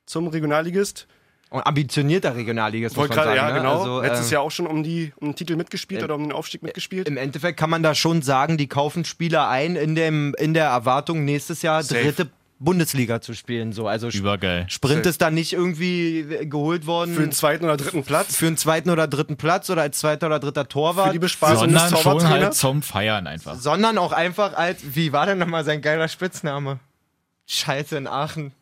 zum 0.06 0.28
Regionalligist. 0.28 1.08
Und 1.56 1.66
ambitionierter 1.66 2.36
Regionalligist, 2.36 2.96
muss 2.96 3.04
Wollte 3.10 3.16
man 3.16 3.26
gerade, 3.26 3.40
sagen. 3.40 3.50
ja, 3.50 3.54
ne? 3.54 3.60
genau. 3.62 3.80
Also, 3.80 4.02
Letztes 4.02 4.28
ähm, 4.28 4.34
Jahr 4.34 4.42
auch 4.42 4.52
schon 4.52 4.68
um, 4.68 4.84
die, 4.84 5.14
um 5.18 5.30
den 5.30 5.36
Titel 5.36 5.56
mitgespielt 5.56 6.04
oder 6.04 6.16
um 6.16 6.24
den 6.24 6.32
Aufstieg 6.32 6.64
mitgespielt. 6.64 7.08
Im 7.08 7.18
Endeffekt 7.18 7.58
kann 7.60 7.70
man 7.70 7.82
da 7.84 7.96
schon 7.96 8.22
sagen, 8.22 8.58
die 8.58 8.68
kaufen 8.68 9.06
Spieler 9.06 9.48
ein 9.50 9.76
in, 9.76 9.96
dem, 9.96 10.36
in 10.38 10.54
der 10.54 10.66
Erwartung, 10.66 11.24
nächstes 11.26 11.62
Jahr 11.62 11.82
Safe. 11.84 12.02
dritte 12.04 12.30
Bundesliga 12.60 13.22
zu 13.22 13.34
spielen. 13.34 13.74
So. 13.74 13.88
Also 13.88 14.08
Übergeil. 14.10 14.66
Sprint 14.70 14.98
Safe. 15.04 15.10
ist 15.10 15.22
da 15.22 15.30
nicht 15.32 15.54
irgendwie 15.54 16.26
geholt 16.44 16.88
worden 16.88 17.14
für 17.14 17.22
den 17.22 17.32
zweiten 17.32 17.66
oder 17.66 17.78
dritten 17.78 18.04
Platz. 18.04 18.36
für 18.36 18.48
einen 18.48 18.58
zweiten 18.58 18.90
oder 18.90 19.08
dritten 19.08 19.36
Platz 19.38 19.70
oder 19.70 19.82
als 19.82 20.00
zweiter 20.00 20.28
oder 20.28 20.40
dritter 20.40 20.68
Torwart. 20.68 21.08
Für 21.08 21.14
die 21.14 21.20
Bespaßung 21.20 21.70
des 21.72 21.82
Sondern 21.82 21.90
schon 21.90 22.04
Torwarttrainers. 22.04 22.44
halt 22.44 22.54
zum 22.54 22.82
Feiern 22.82 23.28
einfach. 23.28 23.56
sondern 23.56 23.98
auch 23.98 24.12
einfach 24.14 24.54
als, 24.54 24.96
wie 24.96 25.12
war 25.12 25.26
denn 25.26 25.38
nochmal 25.38 25.64
sein 25.66 25.82
geiler 25.82 26.08
Spitzname? 26.08 26.80
Scheiße 27.48 27.98
in 27.98 28.08
Aachen. 28.08 28.54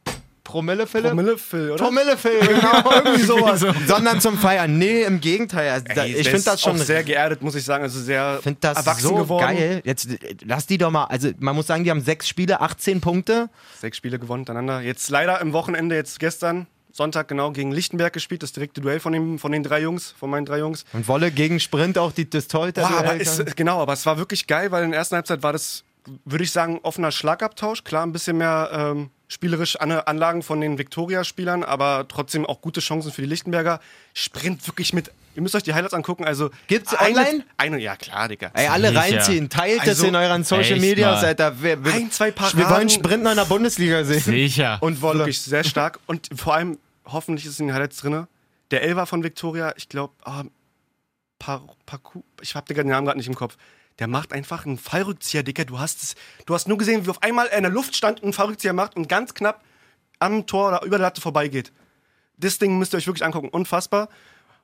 Promille 0.43 0.85
Philipp? 0.87 1.11
Promille 1.11 1.37
Phil, 1.37 1.71
oder? 1.71 1.83
Promille 1.85 2.17
Phil, 2.17 2.39
genau, 2.41 2.91
irgendwie 2.91 3.23
sowas. 3.23 3.61
so. 3.61 3.73
Sondern 3.87 4.19
zum 4.19 4.37
Feiern. 4.37 4.77
Nee, 4.77 5.03
im 5.03 5.21
Gegenteil. 5.21 5.71
Also, 5.71 5.85
da, 5.95 6.03
Ey, 6.03 6.15
ich 6.15 6.29
finde 6.29 6.43
das 6.43 6.61
schon 6.61 6.79
auch 6.79 6.83
sehr 6.83 7.03
geerdet, 7.03 7.41
muss 7.41 7.55
ich 7.55 7.63
sagen. 7.63 7.83
Also 7.83 8.01
sehr 8.01 8.39
finde 8.43 8.59
das 8.61 8.77
erwachsen 8.77 9.07
so 9.07 9.15
geworden. 9.15 9.41
geil. 9.45 9.81
Jetzt 9.85 10.09
lass 10.43 10.67
die 10.67 10.77
doch 10.77 10.91
mal, 10.91 11.05
also 11.05 11.29
man 11.39 11.55
muss 11.55 11.67
sagen, 11.67 11.83
die 11.85 11.91
haben 11.91 12.01
sechs 12.01 12.27
Spiele, 12.27 12.59
18 12.59 12.99
Punkte. 12.99 13.49
Sechs 13.79 13.97
Spiele 13.97 14.19
gewonnen 14.19 14.41
hintereinander. 14.41 14.81
Jetzt 14.81 15.09
leider 15.09 15.39
im 15.39 15.53
Wochenende, 15.53 15.95
jetzt 15.95 16.19
gestern, 16.19 16.67
Sonntag 16.91 17.27
genau, 17.27 17.51
gegen 17.51 17.71
Lichtenberg 17.71 18.13
gespielt. 18.13 18.43
Das 18.43 18.51
direkte 18.51 18.81
Duell 18.81 18.99
von, 18.99 19.13
dem, 19.13 19.39
von 19.39 19.51
den 19.51 19.63
drei 19.63 19.81
Jungs, 19.81 20.13
von 20.17 20.29
meinen 20.29 20.45
drei 20.45 20.59
Jungs. 20.59 20.83
Und 20.93 21.07
Wolle 21.07 21.31
gegen 21.31 21.59
Sprint 21.59 21.97
auch 21.97 22.11
die, 22.11 22.29
das 22.29 22.53
aber 22.53 23.17
genau, 23.55 23.81
aber 23.81 23.93
es 23.93 24.05
war 24.05 24.17
wirklich 24.17 24.45
geil, 24.45 24.71
weil 24.71 24.83
in 24.83 24.91
der 24.91 24.99
ersten 24.99 25.15
Halbzeit 25.15 25.41
war 25.41 25.53
das, 25.53 25.83
würde 26.25 26.43
ich 26.43 26.51
sagen, 26.51 26.79
offener 26.83 27.11
Schlagabtausch. 27.11 27.83
Klar, 27.83 28.05
ein 28.05 28.11
bisschen 28.11 28.37
mehr 28.37 28.69
ähm, 28.71 29.09
spielerisch 29.33 29.75
An 29.77 29.91
Anlagen 29.91 30.43
von 30.43 30.61
den 30.61 30.77
Viktoria-Spielern, 30.77 31.63
aber 31.63 32.05
trotzdem 32.07 32.45
auch 32.45 32.61
gute 32.61 32.79
Chancen 32.79 33.11
für 33.11 33.21
die 33.21 33.27
Lichtenberger. 33.27 33.79
Sprint 34.13 34.65
wirklich 34.67 34.93
mit. 34.93 35.11
Ihr 35.35 35.41
müsst 35.41 35.55
euch 35.55 35.63
die 35.63 35.73
Highlights 35.73 35.93
angucken. 35.93 36.23
Also 36.25 36.51
Gibt's 36.67 36.93
eine, 36.93 37.17
online? 37.17 37.45
Eine, 37.57 37.79
ja, 37.79 37.95
klar, 37.95 38.27
Digga. 38.27 38.51
Ey, 38.53 38.67
alle 38.67 38.89
Sicher. 38.89 38.99
reinziehen. 39.01 39.49
Teilt 39.49 39.79
das 39.81 39.89
Also, 39.89 40.07
in 40.07 40.15
euren 40.15 40.43
Social 40.43 40.79
Media. 40.79 41.19
Wir, 41.59 41.83
wir, 41.83 41.93
Ein, 41.93 42.11
zwei 42.11 42.27
wir 42.27 42.31
Paraden. 42.33 42.69
wollen 42.69 42.89
Sprint 42.89 43.23
noch 43.23 43.31
in 43.31 43.37
der 43.37 43.45
Bundesliga 43.45 44.03
sehen. 44.03 44.19
Sicher. 44.19 44.77
Und 44.81 45.01
Wolle. 45.01 45.19
Wirklich 45.19 45.41
sehr 45.41 45.63
stark. 45.63 45.99
Und 46.05 46.29
vor 46.35 46.53
allem, 46.53 46.77
hoffentlich 47.05 47.45
ist 47.45 47.53
es 47.53 47.59
in 47.59 47.67
den 47.67 47.73
Highlights 47.75 47.97
drin. 47.97 48.27
Der 48.71 48.83
Elfer 48.83 49.05
von 49.07 49.23
Viktoria, 49.23 49.73
ich 49.75 49.89
glaube, 49.89 50.13
ah, 50.23 50.43
Par 51.39 51.63
Parcours, 51.85 52.23
ich 52.41 52.55
habe 52.55 52.71
den 52.73 52.87
Namen 52.87 53.05
gerade 53.05 53.17
nicht 53.17 53.27
im 53.27 53.35
Kopf. 53.35 53.57
Der 53.99 54.07
macht 54.07 54.33
einfach 54.33 54.65
einen 54.65 54.77
Fallrückzieher, 54.77 55.43
Dicker. 55.43 55.65
Du 55.65 55.79
hast 55.79 56.01
es, 56.01 56.15
du 56.45 56.53
hast 56.53 56.67
nur 56.67 56.77
gesehen, 56.77 57.05
wie 57.05 57.09
auf 57.09 57.21
einmal 57.21 57.47
er 57.47 57.57
in 57.57 57.63
der 57.63 57.71
Luft 57.71 57.95
stand 57.95 58.19
und 58.19 58.25
einen 58.25 58.33
Fallrückzieher 58.33 58.73
macht 58.73 58.95
und 58.95 59.07
ganz 59.07 59.33
knapp 59.33 59.63
am 60.19 60.47
Tor 60.47 60.69
oder 60.69 60.83
über 60.83 60.97
der 60.97 61.07
Latte 61.07 61.21
vorbeigeht. 61.21 61.71
Das 62.37 62.57
Ding 62.57 62.77
müsst 62.79 62.93
ihr 62.93 62.97
euch 62.97 63.07
wirklich 63.07 63.25
angucken. 63.25 63.49
Unfassbar. 63.49 64.09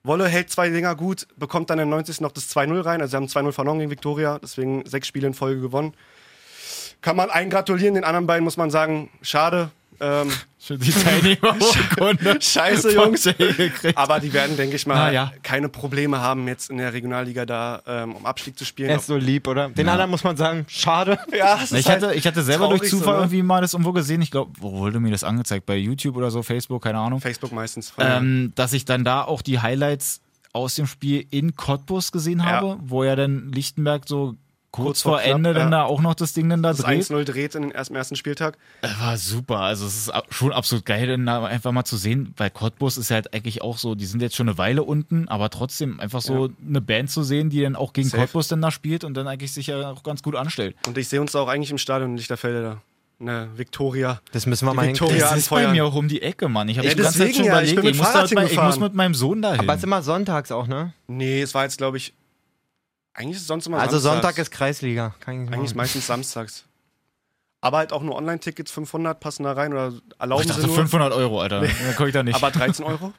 Wolle 0.03 0.27
hält 0.27 0.49
zwei 0.49 0.69
Dinger 0.69 0.95
gut, 0.95 1.27
bekommt 1.35 1.69
dann 1.69 1.79
im 1.79 1.89
90. 1.89 2.21
noch 2.21 2.31
das 2.31 2.49
2-0 2.55 2.85
rein. 2.85 3.01
Also 3.01 3.11
sie 3.11 3.17
haben 3.17 3.25
2-0 3.25 3.51
verloren 3.51 3.79
gegen 3.79 3.91
Viktoria, 3.91 4.39
deswegen 4.39 4.85
sechs 4.85 5.07
Spiele 5.07 5.27
in 5.27 5.33
Folge 5.33 5.61
gewonnen. 5.61 5.93
Kann 7.01 7.15
man 7.15 7.29
einen 7.29 7.49
gratulieren, 7.49 7.95
den 7.95 8.03
anderen 8.03 8.27
beiden 8.27 8.43
muss 8.43 8.57
man 8.57 8.71
sagen, 8.71 9.09
schade. 9.21 9.71
Ähm, 9.99 10.31
Für 10.61 10.77
die 10.77 10.91
Teilnehmerurkunde. 10.91 12.37
Scheiße, 12.41 12.91
Jungs. 12.93 13.29
Aber 13.95 14.19
die 14.19 14.33
werden, 14.33 14.57
denke 14.57 14.75
ich 14.75 14.85
mal, 14.85 15.13
ja. 15.13 15.31
keine 15.41 15.69
Probleme 15.69 16.19
haben, 16.19 16.49
jetzt 16.49 16.69
in 16.69 16.77
der 16.77 16.91
Regionalliga 16.91 17.45
da 17.45 17.81
ähm, 17.87 18.13
um 18.17 18.25
Abstieg 18.25 18.57
zu 18.57 18.65
spielen. 18.65 18.89
Er 18.89 18.97
ist 18.97 19.07
so 19.07 19.15
lieb, 19.15 19.47
oder? 19.47 19.69
Den 19.69 19.87
anderen 19.87 20.11
muss 20.11 20.25
man 20.25 20.35
sagen, 20.35 20.65
schade. 20.67 21.17
ja, 21.35 21.59
Ich 21.63 21.87
halt 21.87 22.03
hatte, 22.03 22.13
ich 22.13 22.27
hatte 22.27 22.43
selber 22.43 22.67
durch 22.67 22.81
traurig 22.81 22.91
so, 22.91 22.97
Zufall 22.97 23.13
ne? 23.13 23.19
irgendwie 23.21 23.43
mal 23.43 23.61
das 23.61 23.73
irgendwo 23.73 23.93
gesehen. 23.93 24.21
Ich 24.21 24.31
glaube, 24.31 24.51
wo 24.59 24.73
wurde 24.73 24.99
mir 24.99 25.11
das 25.11 25.23
angezeigt? 25.23 25.65
Bei 25.65 25.77
YouTube 25.77 26.17
oder 26.17 26.29
so, 26.29 26.43
Facebook, 26.43 26.83
keine 26.83 26.99
Ahnung. 26.99 27.21
Facebook 27.21 27.53
meistens. 27.53 27.91
Von 27.91 28.03
Ähm, 28.05 28.51
dass 28.55 28.73
ich 28.73 28.83
dann 28.83 29.05
da 29.05 29.23
auch 29.23 29.41
die 29.41 29.61
Highlights 29.61 30.19
aus 30.51 30.75
dem 30.75 30.87
Spiel 30.87 31.25
in 31.31 31.55
Cottbus 31.55 32.11
gesehen 32.11 32.43
habe, 32.43 32.77
wo 32.81 33.05
ja 33.05 33.15
dann 33.15 33.51
Lichtenberg 33.53 34.07
so 34.07 34.35
kurz, 34.71 34.85
Kurz 34.85 35.01
vor 35.01 35.11
vor 35.13 35.21
knapp, 35.21 35.35
Ende 35.35 35.53
dann 35.53 35.71
ja. 35.71 35.79
da 35.79 35.83
auch 35.83 36.01
noch 36.01 36.13
das 36.13 36.33
Ding 36.33 36.47
dann 36.49 36.61
da 36.61 36.69
das 36.69 36.79
dreht. 36.79 37.03
1-0 37.03 37.23
dreht 37.23 37.55
in 37.55 37.63
den 37.63 37.71
ersten, 37.71 37.95
ersten 37.95 38.15
Spieltag. 38.15 38.57
Das 38.81 38.99
war 38.99 39.17
super. 39.17 39.59
Also 39.61 39.85
es 39.85 40.07
ist 40.07 40.11
schon 40.29 40.51
absolut 40.51 40.85
geil, 40.85 41.07
dann 41.07 41.25
da 41.25 41.43
einfach 41.45 41.71
mal 41.71 41.85
zu 41.85 41.97
sehen, 41.97 42.33
weil 42.37 42.49
Cottbus 42.49 42.97
ist 42.97 43.11
halt 43.11 43.33
eigentlich 43.33 43.61
auch 43.61 43.77
so, 43.77 43.95
die 43.95 44.05
sind 44.05 44.21
jetzt 44.21 44.35
schon 44.35 44.47
eine 44.49 44.57
Weile 44.57 44.83
unten, 44.83 45.27
aber 45.27 45.49
trotzdem 45.49 45.99
einfach 45.99 46.21
so 46.21 46.49
eine 46.67 46.81
Band 46.81 47.09
zu 47.09 47.23
sehen, 47.23 47.49
die 47.49 47.61
dann 47.61 47.75
auch 47.75 47.93
gegen 47.93 48.07
Safe. 48.09 48.23
Cottbus 48.23 48.47
dann 48.47 48.61
da 48.61 48.71
spielt 48.71 49.03
und 49.03 49.15
dann 49.15 49.27
eigentlich 49.27 49.53
sich 49.53 49.67
ja 49.67 49.89
auch 49.91 50.03
ganz 50.03 50.21
gut 50.23 50.35
anstellt. 50.35 50.75
Und 50.87 50.97
ich 50.97 51.07
sehe 51.07 51.21
uns 51.21 51.35
auch 51.35 51.47
eigentlich 51.47 51.71
im 51.71 51.77
Stadion 51.77 52.11
in 52.11 52.17
Lichterfelde 52.17 52.61
da. 52.61 52.81
Ne, 53.21 53.49
Viktoria. 53.57 54.21
Das 54.31 54.45
müssen 54.45 54.65
wir 54.65 54.71
Die 54.71 54.77
mal 54.77 54.85
hinkriegen. 54.85 55.17
Ja, 55.17 55.31
Das 55.31 55.39
ist 55.39 55.49
bei 55.49 55.67
mir 55.67 55.83
auch 55.85 55.93
um 55.93 56.07
die 56.07 56.21
Ecke, 56.21 56.47
Mann. 56.47 56.69
Ich 56.69 56.77
habe 56.77 56.87
Ja, 56.87 56.93
die 56.95 57.01
ganze 57.01 57.19
Zeit 57.19 57.35
schon 57.35 57.43
ja, 57.43 57.59
ich 57.61 57.73
überlegt, 57.73 57.75
bin 57.75 57.85
mit 57.85 57.95
ich, 57.95 57.99
muss, 58.01 58.13
da, 58.13 58.25
bei- 58.33 58.45
ich 58.45 58.55
muss 58.61 58.79
mit 58.79 58.93
meinem 58.93 59.13
Sohn 59.13 59.41
dahin. 59.41 59.59
Aber 59.59 59.73
es 59.73 59.79
ist 59.79 59.83
immer 59.83 60.01
sonntags 60.01 60.53
auch, 60.53 60.67
ne? 60.67 60.93
Nee, 61.07 61.41
es 61.41 61.53
war 61.53 61.63
jetzt, 61.63 61.77
glaube 61.77 61.97
ich. 61.97 62.13
Eigentlich 63.13 63.35
ist 63.35 63.41
es 63.41 63.47
sonst 63.47 63.67
immer 63.67 63.79
Also 63.79 63.97
samstags. 63.97 64.13
Sonntag 64.23 64.37
ist 64.37 64.51
Kreisliga. 64.51 65.15
Kann 65.19 65.33
ich 65.35 65.39
nicht 65.41 65.53
Eigentlich 65.53 65.65
ist 65.71 65.75
meistens 65.75 66.07
samstags. 66.07 66.65
Aber 67.61 67.79
halt 67.79 67.91
auch 67.91 68.01
nur 68.01 68.15
Online-Tickets, 68.15 68.71
500 68.71 69.19
passen 69.19 69.43
da 69.43 69.51
rein 69.51 69.73
oder 69.73 69.91
erlauben 70.17 70.43
ich 70.43 70.47
dachte 70.47 70.61
sie 70.61 70.67
nur. 70.67 70.75
500 70.77 71.11
Euro, 71.11 71.41
Alter. 71.41 71.59
Dann 71.61 71.95
komme 71.97 72.07
ich 72.09 72.13
da 72.13 72.23
nicht. 72.23 72.35
Aber 72.35 72.51
13 72.51 72.85
Euro? 72.85 73.11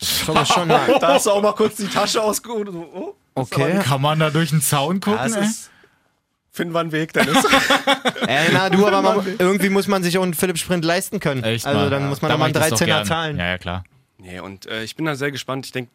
schon, 0.00 0.46
schon 0.46 0.68
mal. 0.68 0.98
da 1.00 1.14
hast 1.14 1.26
du 1.26 1.30
auch 1.30 1.42
mal 1.42 1.52
kurz 1.52 1.76
die 1.76 1.88
Tasche 1.88 2.22
ausgeholt. 2.22 2.68
und 2.68 2.74
So, 2.74 2.90
oh, 2.94 3.14
Okay. 3.34 3.80
Kann 3.82 4.02
man 4.02 4.20
da 4.20 4.30
durch 4.30 4.50
den 4.50 4.60
Zaun 4.62 5.00
gucken? 5.00 5.18
ja, 5.18 5.26
es 5.26 5.34
ey? 5.36 5.44
ist, 5.44 5.70
finden 6.52 6.74
wir 6.74 6.80
einen 6.80 6.92
Weg, 6.92 7.12
Dennis. 7.12 7.44
Ey, 8.26 8.50
na 8.52 8.68
du, 8.70 8.86
aber 8.86 9.02
man, 9.02 9.26
irgendwie 9.38 9.68
muss 9.70 9.88
man 9.88 10.02
sich 10.02 10.16
auch 10.18 10.22
einen 10.22 10.34
Philipp 10.34 10.58
Sprint 10.58 10.84
leisten 10.84 11.18
können. 11.20 11.42
Echt 11.42 11.66
also 11.66 11.80
mal. 11.80 11.90
dann 11.90 12.08
muss 12.08 12.22
man 12.22 12.28
Da 12.30 12.36
mal 12.36 12.50
mach 12.50 12.54
einen 12.54 12.64
ich 12.64 12.70
das 12.70 12.78
doch 12.80 12.86
13er 12.86 12.86
gern. 12.86 13.04
zahlen. 13.06 13.36
Ja, 13.38 13.46
ja, 13.48 13.58
klar. 13.58 13.84
Nee, 14.18 14.38
und 14.40 14.66
äh, 14.66 14.82
ich 14.84 14.94
bin 14.96 15.06
da 15.06 15.14
sehr 15.16 15.30
gespannt. 15.32 15.64
Ich 15.66 15.72
denke, 15.72 15.90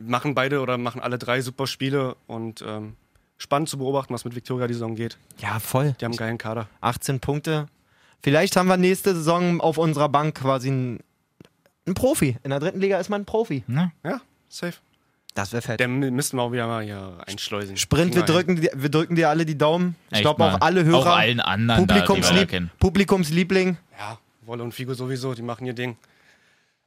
machen 0.00 0.34
beide 0.34 0.60
oder 0.60 0.78
machen 0.78 1.00
alle 1.00 1.18
drei 1.18 1.40
super 1.40 1.66
Spiele 1.66 2.16
und 2.26 2.62
ähm, 2.66 2.94
spannend 3.36 3.68
zu 3.68 3.78
beobachten, 3.78 4.12
was 4.14 4.24
mit 4.24 4.34
Viktoria 4.34 4.66
die 4.66 4.74
Saison 4.74 4.94
geht. 4.94 5.18
Ja, 5.38 5.58
voll. 5.58 5.94
Die 6.00 6.04
haben 6.04 6.12
einen 6.12 6.18
geilen 6.18 6.38
Kader. 6.38 6.68
18 6.80 7.20
Punkte. 7.20 7.66
Vielleicht 8.22 8.56
haben 8.56 8.68
wir 8.68 8.76
nächste 8.76 9.14
Saison 9.14 9.60
auf 9.60 9.78
unserer 9.78 10.08
Bank 10.08 10.34
quasi 10.36 10.68
einen, 10.68 11.00
einen 11.86 11.94
Profi. 11.94 12.36
In 12.42 12.50
der 12.50 12.58
dritten 12.60 12.80
Liga 12.80 12.98
ist 12.98 13.08
man 13.08 13.22
ein 13.22 13.24
Profi. 13.26 13.62
Ne? 13.68 13.92
Ja, 14.04 14.20
safe. 14.48 14.74
Das 15.34 15.52
wäre 15.52 15.62
fett. 15.62 15.80
Mü- 15.80 16.10
müssten 16.10 16.36
wir 16.36 16.42
auch 16.42 16.50
wieder 16.50 16.66
mal 16.66 16.82
hier 16.82 17.12
einschleusen. 17.26 17.76
Sprint, 17.76 18.16
wir 18.16 18.22
drücken, 18.24 18.56
dir- 18.60 18.72
wir 18.74 18.88
drücken 18.88 19.14
dir 19.14 19.28
alle 19.28 19.46
die 19.46 19.56
Daumen. 19.56 19.94
Ich 20.10 20.20
glaube 20.20 20.42
auch 20.44 20.60
alle 20.60 20.84
Hörer. 20.84 20.98
Auch 20.98 21.06
allen 21.16 21.38
anderen 21.38 21.86
da, 21.86 21.94
da 21.94 22.00
Publikumslieb 22.00 22.48
kennen. 22.48 22.70
Publikumsliebling. 22.80 23.76
Ja, 23.96 24.18
Wolle 24.46 24.64
und 24.64 24.72
Figo 24.74 24.94
sowieso, 24.94 25.34
die 25.34 25.42
machen 25.42 25.64
ihr 25.66 25.74
Ding. 25.74 25.96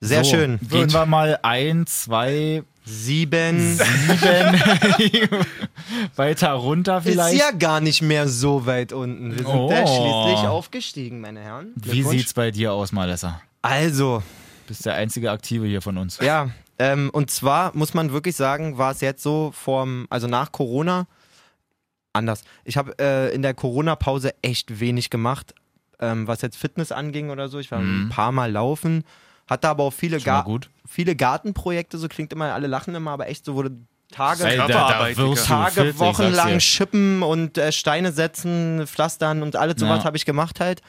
Sehr 0.02 0.23
So, 0.23 0.32
schön. 0.32 0.60
Gehen 0.69 0.91
wir 0.91 1.06
mal 1.06 1.40
ein, 1.44 1.86
zwei, 1.86 2.64
Sieben. 2.84 3.78
sieben 3.78 5.30
weiter 6.15 6.52
runter 6.53 7.02
vielleicht. 7.02 7.36
Ist 7.36 7.40
ja 7.40 7.52
gar 7.52 7.80
nicht 7.82 8.02
mehr 8.02 8.28
so 8.28 8.65
weit 8.65 8.91
unten. 8.94 9.32
Wir 9.32 9.38
sind 9.38 9.48
Oh. 9.48 9.69
da 9.69 9.86
schließlich 9.86 10.48
aufgestiegen, 10.49 11.22
meine 11.22 11.41
Herren. 11.41 11.73
Wie 11.76 12.02
sieht's 12.03 12.34
bei 12.34 12.49
dir 12.52 12.73
aus, 12.73 12.91
Malessa? 12.91 13.41
Also, 13.61 14.23
Bist 14.68 14.86
der 14.88 14.95
einzige 14.95 15.30
Aktive 15.32 15.68
hier 15.68 15.82
von 15.84 15.98
uns. 15.99 16.18
ja, 16.19 16.49
ähm, 16.80 17.11
und 17.14 17.30
zwar 17.30 17.76
muss 17.78 17.94
man 17.94 18.11
wirklich 18.11 18.36
sagen, 18.36 18.80
war 18.80 18.91
es 18.91 19.02
jetzt 19.02 19.22
so 19.22 19.52
vorm, 19.56 20.07
also 20.10 20.26
nach 20.26 20.52
Corona 20.52 21.06
anders. 22.14 22.44
Ich 22.65 22.76
habe 22.78 22.98
äh, 22.99 23.34
in 23.36 23.44
der 23.44 23.53
Corona-Pause 23.53 24.34
echt 24.41 24.80
wenig 24.80 25.11
gemacht, 25.11 25.53
ähm, 25.99 26.26
was 26.28 26.41
jetzt 26.41 26.57
Fitness 26.57 26.91
anging 26.91 27.30
oder 27.30 27.48
so. 27.49 27.60
Ich 27.60 27.69
war 27.69 27.80
Mhm. 27.80 28.06
ein 28.07 28.10
paar 28.10 28.32
Mal 28.32 28.52
laufen, 28.52 29.03
hatte 29.48 29.68
aber 29.70 29.84
auch 29.84 29.94
viele, 29.94 30.20
Ga 30.20 30.42
gut. 30.42 30.70
viele 30.88 31.16
Gartenprojekte, 31.16 31.98
so 31.98 32.08
klingt 32.08 32.34
immer, 32.34 32.54
alle 32.54 32.68
lachen 32.68 32.96
immer, 32.96 33.12
aber 33.12 33.28
echt 33.30 33.46
so 33.46 33.56
wurde 33.56 33.72
Tage, 34.12 34.44
Ey, 34.46 34.58
da, 34.58 34.68
da 34.68 34.84
Tage, 35.36 35.76
fit, 35.86 35.94
ich 35.94 36.00
Wochen 36.00 36.24
sag's 36.24 36.36
lang 36.36 36.50
dir. 36.54 36.60
schippen 36.60 37.24
und 37.24 37.58
äh, 37.58 37.72
Steine 37.72 38.12
setzen, 38.12 38.86
pflastern 38.86 39.42
und 39.42 39.56
alles 39.56 39.76
sowas 39.80 40.00
Ja. 40.00 40.04
habe 40.06 40.18
ich 40.18 40.26
gemacht 40.26 40.60
halt. 40.60 40.82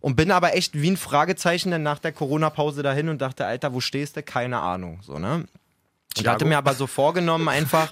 Und 0.00 0.14
bin 0.16 0.30
aber 0.30 0.54
echt 0.54 0.74
wie 0.80 0.90
ein 0.90 0.96
Fragezeichen 0.96 1.70
dann 1.70 1.82
nach 1.82 1.98
der 2.00 2.12
Corona-Pause 2.12 2.82
dahin 2.82 3.08
und 3.08 3.20
dachte, 3.22 3.46
Alter, 3.46 3.72
wo 3.72 3.80
stehst 3.80 4.16
du? 4.16 4.22
Keine 4.22 4.58
Ahnung. 4.60 5.00
So, 5.02 5.18
ne? 5.18 5.46
Ich 6.14 6.22
Thiago? 6.22 6.34
hatte 6.34 6.44
mir 6.44 6.58
aber 6.58 6.74
so 6.74 6.86
vorgenommen, 6.86 7.48
einfach, 7.48 7.90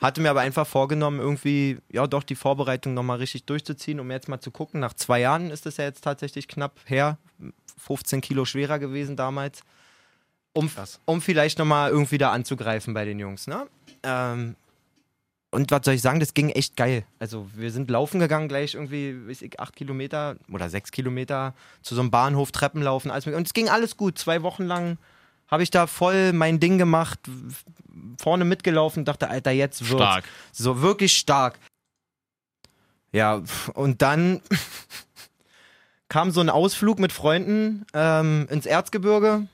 hatte 0.00 0.20
mir 0.20 0.30
aber 0.30 0.40
einfach 0.40 0.66
vorgenommen, 0.66 1.20
irgendwie, 1.20 1.78
ja 1.90 2.06
doch, 2.06 2.22
die 2.22 2.34
Vorbereitung 2.34 2.94
nochmal 2.94 3.18
richtig 3.18 3.44
durchzuziehen, 3.46 4.00
um 4.00 4.10
jetzt 4.10 4.28
mal 4.28 4.40
zu 4.40 4.50
gucken. 4.50 4.80
Nach 4.80 4.94
zwei 4.94 5.20
Jahren 5.20 5.50
ist 5.50 5.66
es 5.66 5.76
ja 5.76 5.84
jetzt 5.84 6.02
tatsächlich 6.04 6.48
knapp 6.48 6.78
her, 6.86 7.18
15 7.78 8.20
Kilo 8.20 8.44
schwerer 8.44 8.78
gewesen 8.78 9.16
damals. 9.16 9.62
Um, 10.54 10.68
Krass. 10.68 11.00
um 11.06 11.22
vielleicht 11.22 11.58
nochmal 11.58 11.90
irgendwie 11.90 12.18
da 12.18 12.30
anzugreifen 12.30 12.92
bei 12.92 13.04
den 13.06 13.18
Jungs, 13.18 13.46
ne? 13.46 13.66
Ähm, 14.02 14.54
und 15.50 15.70
was 15.70 15.84
soll 15.84 15.94
ich 15.94 16.02
sagen, 16.02 16.18
das 16.18 16.32
ging 16.32 16.48
echt 16.50 16.76
geil. 16.76 17.04
Also 17.18 17.48
wir 17.54 17.70
sind 17.70 17.90
laufen 17.90 18.20
gegangen, 18.20 18.48
gleich 18.48 18.74
irgendwie, 18.74 19.28
weiß 19.28 19.42
ich, 19.42 19.60
acht 19.60 19.76
Kilometer 19.76 20.36
oder 20.50 20.70
sechs 20.70 20.90
Kilometer 20.90 21.54
zu 21.82 21.94
so 21.94 22.00
einem 22.00 22.10
Bahnhof, 22.10 22.52
Treppen 22.52 22.82
laufen, 22.82 23.10
alles. 23.10 23.26
Und 23.26 23.46
es 23.46 23.52
ging 23.52 23.68
alles 23.68 23.98
gut. 23.98 24.18
Zwei 24.18 24.42
Wochen 24.42 24.64
lang 24.64 24.96
habe 25.48 25.62
ich 25.62 25.70
da 25.70 25.86
voll 25.86 26.32
mein 26.32 26.58
Ding 26.58 26.78
gemacht, 26.78 27.20
vorne 28.18 28.46
mitgelaufen, 28.46 29.04
dachte, 29.04 29.28
Alter, 29.28 29.50
jetzt 29.50 29.82
wird's. 29.90 30.02
Stark. 30.02 30.24
So 30.52 30.80
wirklich 30.80 31.16
stark. 31.18 31.58
Ja, 33.12 33.42
und 33.74 34.00
dann 34.00 34.40
kam 36.12 36.30
so 36.30 36.42
ein 36.42 36.50
Ausflug 36.50 36.98
mit 36.98 37.10
Freunden 37.10 37.86
ähm, 37.94 38.46
ins 38.50 38.66
Erzgebirge. 38.66 39.46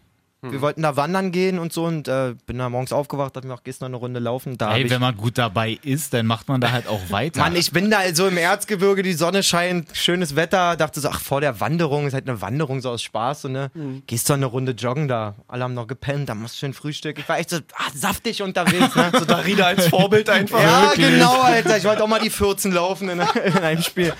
Hm. 0.43 0.51
Wir 0.51 0.61
wollten 0.61 0.83
da 0.83 0.97
wandern 0.97 1.31
gehen 1.31 1.61
und 1.61 1.73
so 1.73 1.85
und 1.85 2.09
äh, 2.09 2.35
bin 2.47 2.59
da 2.59 2.69
morgens 2.69 2.93
aufgewacht, 2.93 3.37
dachte 3.37 3.47
mir 3.47 3.55
auch, 3.55 3.63
noch 3.65 3.87
eine 3.87 3.97
Runde 3.97 4.19
laufen. 4.19 4.59
Da 4.59 4.71
hab 4.71 4.75
Ey, 4.75 4.83
ich 4.83 4.91
wenn 4.91 5.01
man 5.01 5.17
gut 5.17 5.39
dabei 5.39 5.79
ist, 5.85 6.15
dann 6.15 6.27
macht 6.27 6.49
man 6.49 6.61
da 6.61 6.73
halt 6.73 6.89
auch 6.89 7.11
weiter. 7.11 7.39
Mann, 7.39 7.55
ich 7.55 7.71
bin 7.71 7.93
da 7.93 7.99
also 7.99 8.27
im 8.27 8.37
Erzgebirge, 8.37 9.05
die 9.05 9.13
Sonne 9.13 9.45
scheint, 9.45 9.97
schönes 9.97 10.35
Wetter. 10.35 10.75
Dachte 10.75 10.99
so, 10.99 11.09
ach, 11.11 11.21
vor 11.21 11.41
der 11.41 11.61
Wanderung, 11.61 12.09
ist 12.09 12.15
halt 12.15 12.29
eine 12.29 12.41
Wanderung 12.41 12.81
so 12.81 12.91
aus 12.91 13.03
Spaß. 13.05 13.43
So, 13.43 13.49
ne? 13.49 13.71
Gehst 14.09 14.29
du 14.29 14.33
eine 14.33 14.47
Runde 14.47 14.73
joggen 14.73 15.07
da. 15.07 15.37
Alle 15.47 15.63
haben 15.63 15.75
noch 15.75 15.87
gepennt, 15.87 16.29
da 16.29 16.35
machst 16.35 16.57
du 16.57 16.59
schön 16.59 16.75
Frühstück. 16.75 17.21
Ich 17.21 17.29
war 17.29 17.39
echt 17.39 17.51
so 17.51 17.59
ah, 17.77 17.91
saftig 17.95 18.43
unterwegs. 18.43 18.97
Ne? 18.97 19.13
So, 19.19 19.25
da, 19.25 19.37
Darida 19.37 19.67
als 19.67 19.87
Vorbild 19.87 20.29
einfach. 20.29 20.61
ja, 20.61 20.93
genau, 20.97 21.41
Alter. 21.41 21.77
Ich 21.77 21.85
wollte 21.85 22.03
auch 22.03 22.09
mal 22.09 22.21
die 22.21 22.31
14 22.31 22.73
laufen 22.73 23.09
in, 23.09 23.21
in 23.21 23.59
einem 23.59 23.83
Spiel. 23.83 24.13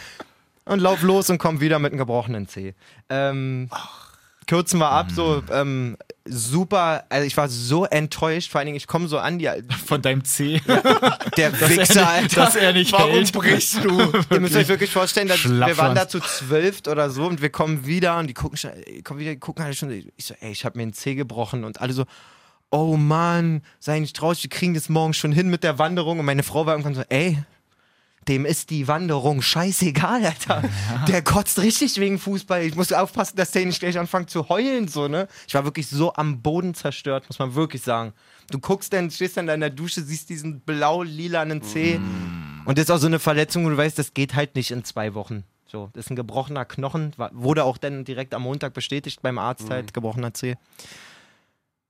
Und 0.69 0.81
lauf 0.81 1.03
los 1.03 1.31
und 1.31 1.39
komm 1.39 1.61
wieder 1.61 1.79
mit 1.79 1.93
einem 1.93 1.99
gebrochenen 1.99 2.47
Zeh. 2.47 2.75
Ähm, 3.09 3.71
kürzen 4.47 4.79
wir 4.79 4.91
ab, 4.91 5.09
so 5.15 5.43
ähm, 5.51 5.97
super. 6.25 7.05
Also 7.09 7.27
ich 7.27 7.37
war 7.37 7.49
so 7.49 7.85
enttäuscht. 7.85 8.51
Vor 8.51 8.59
allen 8.59 8.67
Dingen, 8.67 8.77
ich 8.77 8.87
komme 8.87 9.09
so 9.09 9.19
an, 9.19 9.39
die, 9.39 9.49
von 9.87 10.03
deinem 10.03 10.25
C, 10.25 10.61
der 11.37 11.59
Wichser, 11.61 12.09
Alter. 12.09 12.45
dass 12.45 12.57
er 12.57 12.73
nicht 12.73 12.93
Warum 12.93 13.13
hält. 13.13 13.33
brichst 13.33 13.83
du? 13.85 14.13
Ihr 14.31 14.41
müsst 14.41 14.57
euch 14.57 14.69
wirklich 14.69 14.91
vorstellen, 14.91 15.29
dass 15.29 15.45
wir 15.45 15.79
waren 15.79 15.95
da 15.95 16.09
zu 16.09 16.21
zwölf 16.21 16.83
oder 16.87 17.11
so 17.11 17.27
und 17.27 17.41
wir 17.41 17.51
kommen 17.51 17.87
wieder 17.87 18.19
und 18.19 18.27
die 18.27 18.35
gucken 18.35 18.59
schon, 18.59 18.71
kommen 19.05 19.21
wieder, 19.21 19.31
die 19.31 19.41
gucken 19.41 19.65
alle 19.65 19.75
schon. 19.75 19.91
Ich 19.91 20.25
so, 20.25 20.35
ey, 20.41 20.53
ich 20.53 20.65
habe 20.65 20.77
mir 20.77 20.83
einen 20.83 20.93
Zeh 20.93 21.15
gebrochen 21.15 21.65
und 21.65 21.81
alle 21.81 21.93
so, 21.93 22.05
oh 22.71 22.97
Mann, 22.97 23.63
sei 23.79 24.01
nicht 24.01 24.17
traurig, 24.17 24.43
wir 24.43 24.51
kriegen 24.51 24.75
das 24.75 24.89
morgen 24.89 25.15
schon 25.15 25.33
hin 25.33 25.49
mit 25.49 25.63
der 25.63 25.79
Wanderung. 25.79 26.19
Und 26.19 26.27
meine 26.27 26.43
Frau 26.43 26.67
war 26.67 26.75
irgendwann 26.75 26.95
so, 26.95 27.03
ey, 27.09 27.39
dem 28.29 28.45
ist 28.45 28.71
die 28.71 28.87
Wanderung 28.89 29.43
scheißegal, 29.43 30.25
Alter. 30.25 30.63
Der 31.09 31.23
kotzt 31.23 31.59
richtig 31.61 31.99
wegen 31.99 32.19
Fußball. 32.19 32.63
Ich 32.63 32.75
muss 32.75 32.93
aufpassen, 32.93 33.37
dass 33.37 33.51
der 33.51 33.65
nicht 33.65 33.81
gleich 33.81 33.99
anfängt 33.99 34.31
zu 34.31 34.49
heulen, 34.49 34.89
so, 34.89 35.09
ne? 35.09 35.29
Ich 35.47 35.55
war 35.55 35.65
wirklich 35.65 35.89
so 35.89 36.13
am 36.15 36.43
Boden 36.43 36.75
zerstört, 36.75 37.25
muss 37.29 37.39
man 37.39 37.55
wirklich 37.55 37.83
sagen. 37.83 38.13
Du 38.51 38.59
guckst 38.59 38.93
dann, 38.93 39.11
stehst 39.11 39.37
dann 39.37 39.47
da 39.47 39.55
in 39.55 39.61
der 39.61 39.71
Dusche, 39.71 40.03
siehst 40.03 40.29
diesen 40.29 40.61
blau-lilanen 40.61 41.63
Zeh. 41.63 42.01
Und 42.65 42.79
das 42.79 42.85
ist 42.85 42.91
auch 42.91 42.99
so 42.99 43.07
eine 43.07 43.19
Verletzung, 43.19 43.65
wo 43.65 43.71
du 43.71 43.77
weißt, 43.77 43.99
das 43.99 44.15
geht 44.15 44.35
halt 44.35 44.55
nicht 44.55 44.71
in 44.71 44.85
zwei 44.85 45.15
Wochen. 45.15 45.45
So, 45.67 45.91
das 45.93 46.07
ist 46.07 46.11
ein 46.11 46.17
gebrochener 46.17 46.65
Knochen, 46.65 47.13
wurde 47.33 47.65
auch 47.65 47.77
dann 47.77 48.05
direkt 48.05 48.33
am 48.35 48.43
Montag 48.43 48.73
bestätigt 48.73 49.21
beim 49.23 49.39
Arzt 49.39 49.69
halt, 49.71 49.93
gebrochener 49.93 50.33
Zeh. 50.33 50.57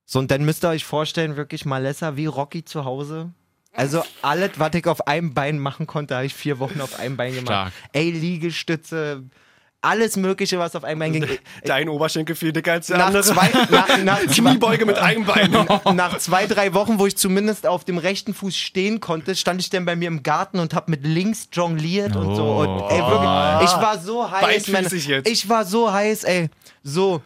So, 0.05 0.19
und 0.19 0.31
dann 0.31 0.45
müsst 0.45 0.65
ihr 0.65 0.71
euch 0.71 0.85
vorstellen, 0.85 1.37
wirklich 1.37 1.65
Malessa 1.65 2.17
wie 2.17 2.27
Rocky 2.27 2.65
zu 2.65 2.85
Hause. 2.85 3.31
Also 3.79 4.03
alles, 4.23 4.51
was 4.57 4.75
ich 4.75 4.87
auf 4.89 5.07
einem 5.07 5.35
Bein 5.35 5.61
machen 5.61 5.87
konnte, 5.87 6.17
habe 6.17 6.27
ich 6.27 6.35
vier 6.35 6.59
Wochen 6.59 6.81
auf 6.81 6.99
einem 6.99 7.17
Bein 7.17 7.31
gemacht. 7.31 7.47
Stark. 7.47 7.73
Ey, 7.93 8.11
Liegestütze, 8.11 9.23
alles 9.81 10.17
mögliche, 10.17 10.59
was 10.59 10.75
auf 10.75 10.83
einem 10.83 10.99
Bein 10.99 11.13
ging. 11.13 11.29
Dein 11.65 11.89
Oberschenkel 11.89 12.35
viel 12.35 12.53
dicker 12.53 12.73
als 12.73 12.89
der 12.89 12.99
Nach 12.99 13.07
andere. 13.07 13.23
zwei, 13.23 13.49
nach, 13.71 13.99
nach, 14.03 14.21
Kniebeuge 14.23 14.85
mit 14.85 14.99
einem 14.99 15.25
Bein. 15.25 15.53
nach 15.95 16.19
zwei, 16.19 16.49
drei 16.49 16.75
Wochen, 16.75 16.99
wo 16.99 17.07
ich 17.07 17.17
zumindest 17.17 17.69
auf 17.69 17.85
dem 17.85 17.99
rechten 17.99 18.35
Fuß 18.35 18.57
stehen 18.57 18.99
konnte, 18.99 19.37
stand 19.37 19.61
ich 19.61 19.71
dann 19.71 19.85
bei 19.85 19.95
mir 19.95 20.09
im 20.09 20.25
Garten 20.25 20.59
und 20.59 20.75
habe 20.75 20.91
mit 20.91 21.07
links 21.07 21.49
jongliert 21.53 22.17
und 22.17 22.35
so. 22.35 22.57
Und, 22.57 22.91
ey, 22.91 22.99
wirklich, 22.99 23.71
ich 23.71 23.81
war 23.81 23.97
so 23.97 24.29
heiß. 24.29 24.67
Jetzt. 25.07 25.29
Ich 25.29 25.49
war 25.49 25.65
so 25.65 25.93
heiß, 25.93 26.25
ey. 26.25 26.51
So. 26.83 27.23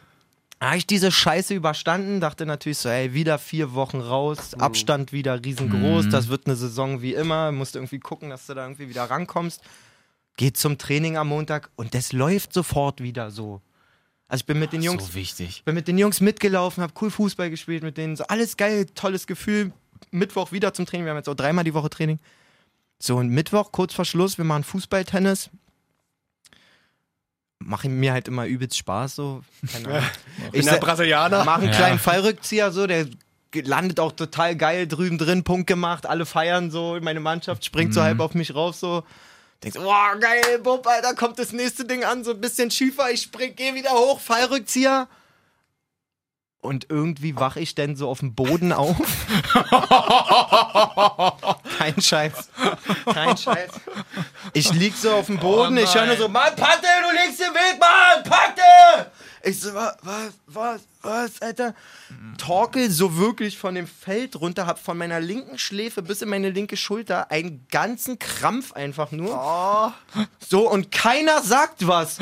Habe 0.63 0.77
ich 0.77 0.87
diese 0.87 1.11
Scheiße 1.11 1.55
überstanden, 1.55 2.21
dachte 2.21 2.47
natürlich 2.47 2.79
so, 2.79 2.89
ey, 2.89 3.13
wieder 3.15 3.41
vier 3.41 3.75
Wochen 3.75 4.01
raus, 4.01 4.55
Abstand 4.55 5.13
wieder 5.13 5.45
riesengroß, 5.45 6.09
das 6.09 6.29
wird 6.29 6.47
eine 6.47 6.55
Saison 6.55 7.03
wie 7.03 7.15
immer, 7.15 7.51
musst 7.51 7.75
irgendwie 7.75 7.99
gucken, 7.99 8.31
dass 8.31 8.47
du 8.47 8.55
da 8.55 8.63
irgendwie 8.63 8.89
wieder 8.89 9.03
rankommst. 9.03 9.61
Geht 10.37 10.57
zum 10.57 10.79
Training 10.79 11.17
am 11.17 11.29
Montag 11.29 11.71
und 11.75 11.95
das 11.95 12.13
läuft 12.13 12.53
sofort 12.53 13.03
wieder 13.03 13.33
so. 13.33 13.61
Also 14.29 14.43
ich 14.43 14.47
bin 14.47 14.61
mit 14.61 14.73
den 14.73 14.83
Jungs 14.83 15.09
So 15.09 15.15
wichtig. 15.15 15.65
bin 15.65 15.75
mit 15.75 15.89
den 15.89 15.99
Jungs 15.99 16.21
mitgelaufen, 16.21 16.81
habe 16.81 16.93
cool 17.01 17.11
Fußball 17.11 17.51
gespielt 17.51 17.83
mit 17.83 17.99
denen. 17.99 18.15
So 18.15 18.23
alles 18.29 18.57
geil, 18.57 18.87
tolles 18.95 19.27
Gefühl. 19.27 19.73
Mittwoch 20.13 20.53
wieder 20.53 20.73
zum 20.73 20.87
Training. 20.87 21.07
Wir 21.07 21.11
haben 21.11 21.19
jetzt 21.19 21.29
auch 21.29 21.35
dreimal 21.35 21.65
die 21.65 21.75
Woche 21.75 21.91
Training. 21.91 22.21
So, 23.01 23.17
und 23.17 23.31
Mittwoch, 23.31 23.73
kurz 23.73 23.95
vor 23.95 24.05
Schluss, 24.05 24.39
wir 24.39 24.45
machen 24.45 24.63
Fußballtennis. 24.63 25.51
Mache 27.67 27.89
mir 27.89 28.13
halt 28.13 28.29
immer 28.29 28.47
übelst 28.47 28.77
Spaß, 28.79 29.17
so. 29.17 29.43
Keine 29.73 29.89
Ahnung. 29.95 30.03
Ich 30.53 30.65
der 30.65 30.75
se- 30.75 30.81
Brasilianer. 30.81 31.45
Mach 31.45 31.59
einen 31.59 31.69
Ja. 31.69 31.73
kleinen 31.77 31.99
Fallrückzieher, 31.99 32.71
so, 32.73 32.87
der 32.87 33.07
landet 33.55 34.01
auch 34.01 34.13
total 34.13 34.57
geil 34.57 34.87
drüben 34.89 35.19
drin, 35.19 35.45
Punkt 35.45 35.67
gemacht, 35.67 36.07
alle 36.07 36.25
feiern 36.25 36.71
so, 36.71 36.99
meine 37.03 37.21
Mannschaft 37.21 37.65
springt 37.65 37.93
so 37.93 38.03
halb 38.03 38.21
auf 38.21 38.35
mich 38.35 38.55
rauf, 38.55 38.77
so. 38.77 39.03
Denkst, 39.63 39.79
boah, 39.79 40.17
geil, 40.19 40.59
Bub, 40.63 40.87
Alter, 40.87 41.15
kommt 41.15 41.39
das 41.39 41.53
nächste 41.53 41.85
Ding 41.85 42.03
an, 42.03 42.25
so 42.25 42.31
ein 42.33 42.41
bisschen 42.41 42.71
schiefer, 42.71 43.11
ich 43.11 43.23
spring, 43.23 43.53
geh 43.55 43.75
wieder 43.75 43.91
hoch, 43.91 44.21
Fallrückzieher. 44.21 45.07
Und 46.61 46.87
irgendwie 46.89 47.37
wach 47.37 47.57
ich 47.57 47.75
denn 47.75 47.95
so 47.97 48.09
auf 48.09 48.21
dem 48.21 48.35
Boden 48.35 48.73
auf. 48.73 48.97
Kein 51.79 52.01
Scheiß. 52.01 52.49
Kein 53.13 53.37
Scheiß. 53.37 53.71
Ich 54.53 54.73
lieg 54.73 54.95
so 54.97 55.13
auf 55.13 55.27
dem 55.27 55.39
Boden, 55.39 55.77
ich 55.77 55.95
höre 55.95 56.07
nur 56.07 56.17
so, 56.17 56.29
Mann, 56.29 56.55
Patte, 56.57 56.87
du 57.03 57.15
legst 57.15 57.41
den 57.41 57.53
Weg, 57.55 57.79
Mann, 57.79 58.23
Patte! 58.25 59.11
Ich 59.45 59.61
so, 59.61 59.75
was, 59.75 59.97
was, 60.03 60.33
was, 60.47 60.81
was, 61.03 61.43
Alter? 61.43 61.75
Torkel 62.39 62.91
so 62.91 63.17
wirklich 63.17 63.59
von 63.59 63.75
dem 63.75 63.89
Feld 63.89 64.41
runter, 64.41 64.67
hab 64.67 64.79
von 64.79 64.97
meiner 64.97 65.19
linken 65.19 65.59
Schläfe 65.59 66.01
bis 66.03 66.23
in 66.23 66.29
meine 66.29 66.51
linke 66.51 66.77
Schulter 66.77 67.31
einen 67.31 67.67
ganzen 67.71 68.21
Krampf 68.21 68.73
einfach 68.73 69.11
nur. 69.11 69.95
So, 70.49 70.71
und 70.71 70.93
keiner 70.93 71.43
sagt 71.43 71.87
was. 71.87 72.19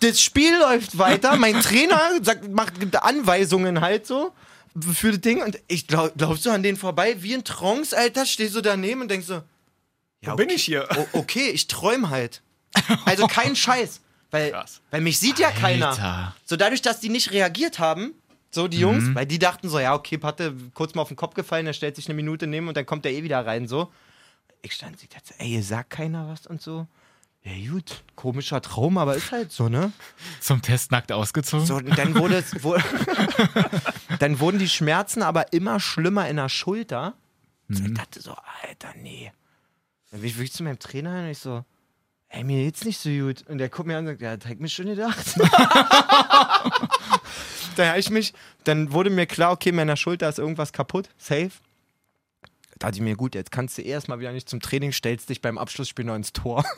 Das 0.00 0.20
Spiel 0.20 0.58
läuft 0.58 0.96
weiter, 0.98 1.36
mein 1.36 1.60
Trainer 1.60 2.00
sagt, 2.22 2.48
macht 2.48 2.72
Anweisungen 3.02 3.82
halt 3.82 4.06
so. 4.06 4.32
Für 4.80 5.10
das 5.12 5.20
Ding 5.20 5.42
und 5.42 5.58
ich 5.68 5.86
glaub, 5.86 6.16
glaub 6.16 6.38
so 6.38 6.50
an 6.50 6.62
denen 6.62 6.76
vorbei, 6.76 7.22
wie 7.22 7.32
in 7.34 7.44
Trance, 7.44 7.96
Alter, 7.96 8.26
steh 8.26 8.48
so 8.48 8.60
daneben 8.60 9.02
und 9.02 9.08
denk 9.10 9.24
so, 9.24 9.42
ja, 10.22 10.32
Wo 10.32 10.36
bin 10.36 10.50
ich 10.50 10.64
hier? 10.64 10.88
O 10.96 11.18
okay, 11.18 11.50
ich 11.50 11.66
träum 11.68 12.10
halt. 12.10 12.42
Also 13.04 13.26
kein 13.26 13.54
Scheiß. 13.56 14.00
Weil, 14.30 14.50
Krass. 14.50 14.80
weil 14.90 15.00
mich 15.00 15.18
sieht 15.18 15.38
ja 15.38 15.50
keiner. 15.50 15.90
Alter. 15.90 16.36
So 16.44 16.56
dadurch, 16.56 16.82
dass 16.82 17.00
die 17.00 17.08
nicht 17.08 17.30
reagiert 17.32 17.78
haben, 17.78 18.12
so 18.50 18.66
die 18.68 18.78
Mhm. 18.78 18.82
Jungs, 18.82 19.14
weil 19.14 19.26
die 19.26 19.38
dachten 19.38 19.68
so, 19.68 19.78
ja, 19.78 19.94
okay, 19.94 20.18
Patte, 20.18 20.54
kurz 20.74 20.94
mal 20.94 21.02
auf 21.02 21.08
den 21.08 21.16
Kopf 21.16 21.34
gefallen, 21.34 21.66
er 21.66 21.72
stellt 21.74 21.96
sich 21.96 22.06
eine 22.08 22.14
Minute 22.14 22.46
neben 22.46 22.68
und 22.68 22.76
dann 22.76 22.84
kommt 22.86 23.06
er 23.06 23.12
eh 23.12 23.22
wieder 23.22 23.44
rein, 23.46 23.68
so. 23.68 23.92
Ich 24.62 24.72
stand, 24.72 25.00
ich 25.02 25.08
dachte, 25.08 25.34
ey, 25.38 25.48
ihr 25.54 25.62
sagt 25.62 25.90
keiner 25.90 26.28
was 26.28 26.46
und 26.46 26.60
so. 26.60 26.86
Ja, 27.46 27.70
gut, 27.70 28.02
komischer 28.16 28.60
Traum, 28.60 28.98
aber 28.98 29.14
ist 29.14 29.30
halt 29.30 29.52
so, 29.52 29.68
ne? 29.68 29.92
Zum 30.40 30.62
Test 30.62 30.90
nackt 30.90 31.12
ausgezogen? 31.12 31.64
So, 31.64 31.78
dann 31.78 32.16
wurde 32.16 32.38
es, 32.38 32.64
wo, 32.64 32.76
dann 34.18 34.40
wurden 34.40 34.58
die 34.58 34.68
Schmerzen 34.68 35.22
aber 35.22 35.52
immer 35.52 35.78
schlimmer 35.78 36.28
in 36.28 36.36
der 36.36 36.48
Schulter. 36.48 37.14
So, 37.68 37.84
ich 37.84 37.94
dachte 37.94 38.20
so, 38.20 38.34
Alter, 38.62 38.88
nee. 39.00 39.30
Dann 40.10 40.20
bin 40.20 40.28
ich 40.28 40.36
wirklich 40.36 40.54
zu 40.54 40.64
meinem 40.64 40.80
Trainer 40.80 41.14
hin 41.14 41.24
und 41.26 41.30
ich 41.30 41.38
so, 41.38 41.64
ey, 42.30 42.42
mir 42.42 42.64
geht's 42.64 42.84
nicht 42.84 42.98
so 42.98 43.10
gut. 43.10 43.44
Und 43.48 43.58
der 43.58 43.68
guckt 43.68 43.86
mir 43.86 43.96
an 43.96 44.06
und 44.06 44.12
sagt, 44.12 44.22
ja, 44.22 44.36
das 44.36 44.50
hat 44.50 44.58
mir 44.58 44.68
schon 44.68 44.86
gedacht. 44.86 45.36
da 47.76 47.90
hab 47.90 47.96
ich 47.96 48.10
mich, 48.10 48.34
dann 48.64 48.90
wurde 48.90 49.10
mir 49.10 49.26
klar, 49.26 49.52
okay, 49.52 49.70
meiner 49.70 49.96
Schulter 49.96 50.28
ist 50.28 50.40
irgendwas 50.40 50.72
kaputt, 50.72 51.10
safe. 51.16 51.52
Da 52.70 52.88
dachte 52.88 52.96
ich 52.96 53.02
mir, 53.02 53.14
gut, 53.14 53.36
jetzt 53.36 53.52
kannst 53.52 53.78
du 53.78 53.82
erstmal 53.82 54.18
wieder 54.18 54.32
nicht 54.32 54.48
zum 54.48 54.58
Training, 54.60 54.90
stellst 54.90 55.28
dich 55.28 55.40
beim 55.40 55.58
Abschlussspiel 55.58 56.04
noch 56.04 56.16
ins 56.16 56.32
Tor. 56.32 56.64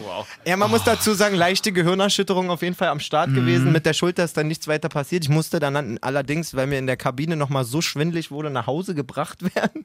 Wow. 0.00 0.26
Ja, 0.44 0.56
man 0.56 0.70
muss 0.70 0.84
dazu 0.84 1.14
sagen, 1.14 1.34
leichte 1.36 1.72
Gehirnerschütterung 1.72 2.50
auf 2.50 2.62
jeden 2.62 2.74
Fall 2.74 2.88
am 2.88 3.00
Start 3.00 3.32
gewesen. 3.34 3.72
Mit 3.72 3.86
der 3.86 3.94
Schulter 3.94 4.24
ist 4.24 4.36
dann 4.36 4.48
nichts 4.48 4.68
weiter 4.68 4.88
passiert. 4.88 5.24
Ich 5.24 5.30
musste 5.30 5.58
dann 5.58 5.98
allerdings, 5.98 6.54
weil 6.54 6.66
mir 6.66 6.78
in 6.78 6.86
der 6.86 6.96
Kabine 6.96 7.36
nochmal 7.36 7.64
so 7.64 7.80
schwindlig 7.80 8.30
wurde, 8.30 8.50
nach 8.50 8.66
Hause 8.66 8.94
gebracht 8.94 9.42
werden. 9.54 9.84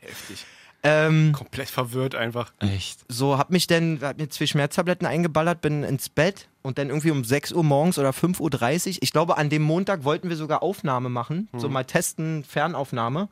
Heftig. 0.00 0.44
Ähm, 0.86 1.32
Komplett 1.32 1.70
verwirrt 1.70 2.14
einfach. 2.14 2.52
Echt? 2.58 3.06
so, 3.08 3.38
hab 3.38 3.48
mich 3.50 3.66
dann, 3.66 4.00
hab 4.02 4.18
mir 4.18 4.28
zwei 4.28 4.44
Schmerztabletten 4.46 5.06
eingeballert, 5.06 5.62
bin 5.62 5.82
ins 5.82 6.10
Bett 6.10 6.48
und 6.60 6.76
dann 6.76 6.88
irgendwie 6.88 7.10
um 7.10 7.24
6 7.24 7.52
Uhr 7.52 7.64
morgens 7.64 7.98
oder 7.98 8.10
5.30 8.10 8.40
Uhr, 8.96 8.96
ich 9.00 9.10
glaube, 9.10 9.38
an 9.38 9.48
dem 9.48 9.62
Montag 9.62 10.04
wollten 10.04 10.28
wir 10.28 10.36
sogar 10.36 10.62
Aufnahme 10.62 11.08
machen, 11.08 11.48
so 11.56 11.70
mal 11.70 11.84
testen, 11.84 12.44
Fernaufnahme. 12.44 13.28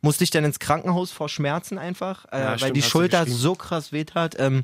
Musste 0.00 0.24
ich 0.24 0.30
dann 0.30 0.44
ins 0.44 0.60
Krankenhaus 0.60 1.10
vor 1.12 1.28
Schmerzen 1.28 1.76
einfach, 1.76 2.24
äh, 2.32 2.38
Ja, 2.40 2.50
weil 2.52 2.58
stimmt, 2.58 2.76
die 2.76 2.82
Schulter 2.82 3.26
so 3.26 3.54
krass 3.54 3.92
wehtat. 3.92 4.36
Ähm, 4.38 4.62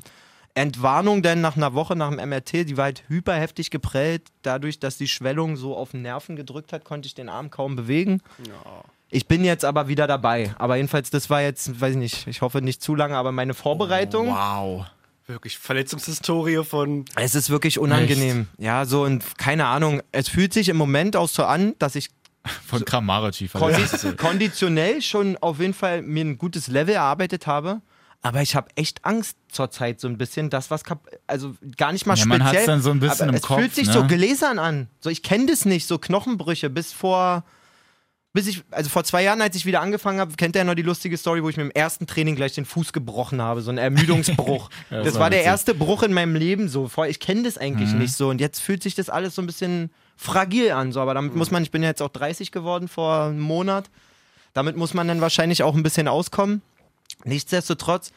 Entwarnung 0.55 1.21
dann 1.21 1.41
nach 1.41 1.57
einer 1.57 1.73
Woche 1.73 1.95
nach 1.95 2.09
dem 2.09 2.29
MRT, 2.29 2.53
die 2.67 2.77
war 2.77 2.85
halt 2.85 3.03
hyperheftig 3.09 3.69
geprellt. 3.69 4.23
Dadurch, 4.41 4.79
dass 4.79 4.97
die 4.97 5.07
Schwellung 5.09 5.57
so 5.57 5.75
auf 5.75 5.91
den 5.91 6.01
Nerven 6.01 6.35
gedrückt 6.35 6.71
hat, 6.73 6.85
konnte 6.85 7.07
ich 7.07 7.13
den 7.13 7.27
Arm 7.29 7.49
kaum 7.51 7.75
bewegen. 7.75 8.21
Ich 9.09 9.27
bin 9.27 9.43
jetzt 9.43 9.65
aber 9.65 9.87
wieder 9.89 10.07
dabei. 10.07 10.55
Aber 10.57 10.77
jedenfalls, 10.77 11.09
das 11.09 11.29
war 11.29 11.41
jetzt, 11.41 11.79
weiß 11.79 11.91
ich 11.91 11.97
nicht, 11.97 12.27
ich 12.27 12.41
hoffe 12.41 12.61
nicht 12.61 12.81
zu 12.81 12.95
lange, 12.95 13.17
aber 13.17 13.31
meine 13.33 13.53
Vorbereitung. 13.53 14.29
Wow. 14.29 14.85
Wirklich 15.27 15.57
Verletzungshistorie 15.57 16.63
von. 16.63 17.05
Es 17.15 17.35
ist 17.35 17.49
wirklich 17.49 17.79
unangenehm. 17.79 18.47
Ja, 18.57 18.85
so 18.85 19.03
und 19.03 19.37
keine 19.37 19.65
Ahnung. 19.65 20.01
Es 20.11 20.29
fühlt 20.29 20.53
sich 20.53 20.69
im 20.69 20.77
Moment 20.77 21.15
auch 21.15 21.27
so 21.27 21.43
an, 21.43 21.73
dass 21.79 21.95
ich 21.95 22.09
Von 22.65 22.85
Kramarici 22.85 23.47
kondi 23.47 23.73
verletzt. 23.73 24.17
konditionell 24.17 25.01
schon 25.01 25.35
auf 25.37 25.59
jeden 25.59 25.73
Fall 25.73 26.03
mir 26.03 26.23
ein 26.23 26.37
gutes 26.37 26.67
Level 26.67 26.93
erarbeitet 26.93 27.47
habe. 27.47 27.81
Aber 28.25 28.41
ich 28.41 28.55
habe 28.55 28.69
echt 28.75 29.05
Angst 29.05 29.37
zurzeit 29.51 29.99
so 29.99 30.07
ein 30.07 30.17
bisschen, 30.17 30.49
das 30.49 30.71
was 30.71 30.83
kap 30.83 31.07
also 31.27 31.53
gar 31.77 31.91
nicht 31.93 32.07
mal 32.07 32.17
Ja, 32.17 32.25
man 32.25 32.39
speziell. 32.41 32.57
hat's 32.57 32.65
dann 32.65 32.81
so 32.81 32.89
ein 32.89 32.99
bisschen 32.99 33.29
im 33.29 33.35
es 33.35 33.43
Kopf, 33.43 33.59
fühlt 33.59 33.75
sich 33.75 33.85
ne? 33.87 33.93
so 33.93 34.03
gläsern 34.07 34.57
an. 34.57 34.87
So 34.99 35.11
ich 35.11 35.21
kenne 35.21 35.45
das 35.45 35.65
nicht, 35.65 35.85
so 35.87 35.99
Knochenbrüche 35.99 36.71
bis 36.71 36.91
vor 36.91 37.43
bis 38.33 38.47
ich 38.47 38.63
also 38.71 38.89
vor 38.89 39.03
zwei 39.05 39.23
Jahren, 39.23 39.41
als 39.41 39.55
ich 39.55 39.65
wieder 39.65 39.79
angefangen 39.79 40.19
habe, 40.19 40.33
kennt 40.35 40.55
ihr 40.55 40.59
ja 40.61 40.63
noch 40.65 40.73
die 40.73 40.81
lustige 40.81 41.15
Story, 41.17 41.41
wo 41.43 41.49
ich 41.49 41.55
mir 41.55 41.63
im 41.63 41.71
ersten 41.71 42.05
Training 42.07 42.35
gleich 42.35 42.53
den 42.53 42.65
Fuß 42.65 42.91
gebrochen 42.93 43.41
habe, 43.41 43.61
so 43.61 43.69
ein 43.71 43.77
Ermüdungsbruch. 43.77 44.69
Ja, 44.89 44.97
das 44.97 45.13
das 45.13 45.19
war 45.19 45.29
der 45.29 45.39
witzig. 45.39 45.47
erste 45.51 45.73
Bruch 45.75 46.01
in 46.03 46.11
meinem 46.11 46.35
Leben 46.35 46.67
so. 46.67 46.89
Ich 47.07 47.19
kenne 47.21 47.43
das 47.43 47.57
eigentlich 47.59 47.91
Mhm. 47.93 47.99
nicht 47.99 48.13
so 48.13 48.29
und 48.29 48.41
jetzt 48.41 48.59
fühlt 48.59 48.81
sich 48.83 48.93
das 48.95 49.09
alles 49.09 49.35
so 49.35 49.41
ein 49.41 49.45
bisschen 49.45 49.89
fragil 50.17 50.71
an. 50.71 50.91
So, 50.91 50.99
aber 50.99 51.13
damit 51.13 51.33
muss 51.35 51.51
man, 51.51 51.63
ich 51.63 51.71
bin 51.71 51.81
ja 51.83 51.89
jetzt 51.89 52.01
auch 52.01 52.09
30 52.09 52.51
geworden 52.51 52.87
vor 52.87 53.25
einem 53.27 53.39
Monat. 53.39 53.89
Damit 54.53 54.75
muss 54.75 54.93
man 54.93 55.07
dann 55.07 55.21
wahrscheinlich 55.21 55.63
auch 55.63 55.75
ein 55.75 55.83
bisschen 55.83 56.07
auskommen. 56.09 56.61
Nichtsdestotrotz, 57.23 58.11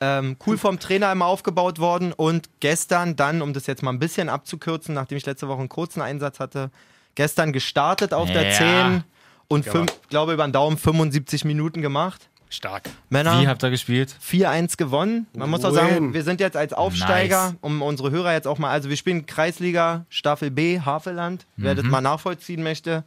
ähm, 0.00 0.36
cool 0.46 0.58
vom 0.58 0.78
Trainer 0.80 1.12
immer 1.12 1.26
aufgebaut 1.26 1.78
worden 1.78 2.12
und 2.12 2.48
gestern 2.60 3.14
dann, 3.16 3.40
um 3.42 3.52
das 3.52 3.66
jetzt 3.66 3.82
mal 3.82 3.92
ein 3.92 3.98
bisschen 3.98 4.28
abzukürzen, 4.28 4.94
nachdem 4.94 5.18
ich 5.18 5.26
letzte 5.26 5.48
Woche 5.48 5.60
einen 5.60 5.68
kurzen 5.68 6.00
Einsatz 6.02 6.40
hatte, 6.40 6.70
gestern 7.14 7.52
gestartet 7.52 8.12
auf 8.14 8.30
der 8.30 8.48
Ja. 8.50 8.56
10 8.56 9.04
und 9.48 9.66
Ja. 9.66 9.72
fünf, 9.72 9.92
glaube 10.08 10.32
über 10.32 10.46
den 10.46 10.52
Daumen 10.52 10.76
75 10.76 11.44
Minuten 11.44 11.82
gemacht. 11.82 12.28
Stark. 12.50 12.90
Männer. 13.08 13.40
Wie 13.40 13.48
habt 13.48 13.62
ihr 13.64 13.70
gespielt? 13.70 14.14
4-1 14.20 14.76
gewonnen. 14.76 15.26
Man 15.34 15.48
muss 15.48 15.64
auch 15.64 15.70
sagen, 15.72 16.12
wir 16.12 16.22
sind 16.22 16.38
jetzt 16.38 16.54
als 16.56 16.74
Aufsteiger, 16.74 17.46
Nice. 17.52 17.56
um 17.62 17.80
unsere 17.80 18.10
Hörer 18.10 18.32
jetzt 18.34 18.46
auch 18.46 18.58
mal, 18.58 18.70
also 18.70 18.90
wir 18.90 18.96
spielen 18.98 19.24
Kreisliga 19.24 20.04
Staffel 20.10 20.50
B, 20.50 20.80
Havelland, 20.80 21.46
wer 21.56 21.72
Mhm. 21.72 21.76
das 21.78 21.86
mal 21.86 22.00
nachvollziehen 22.02 22.62
möchte. 22.62 23.04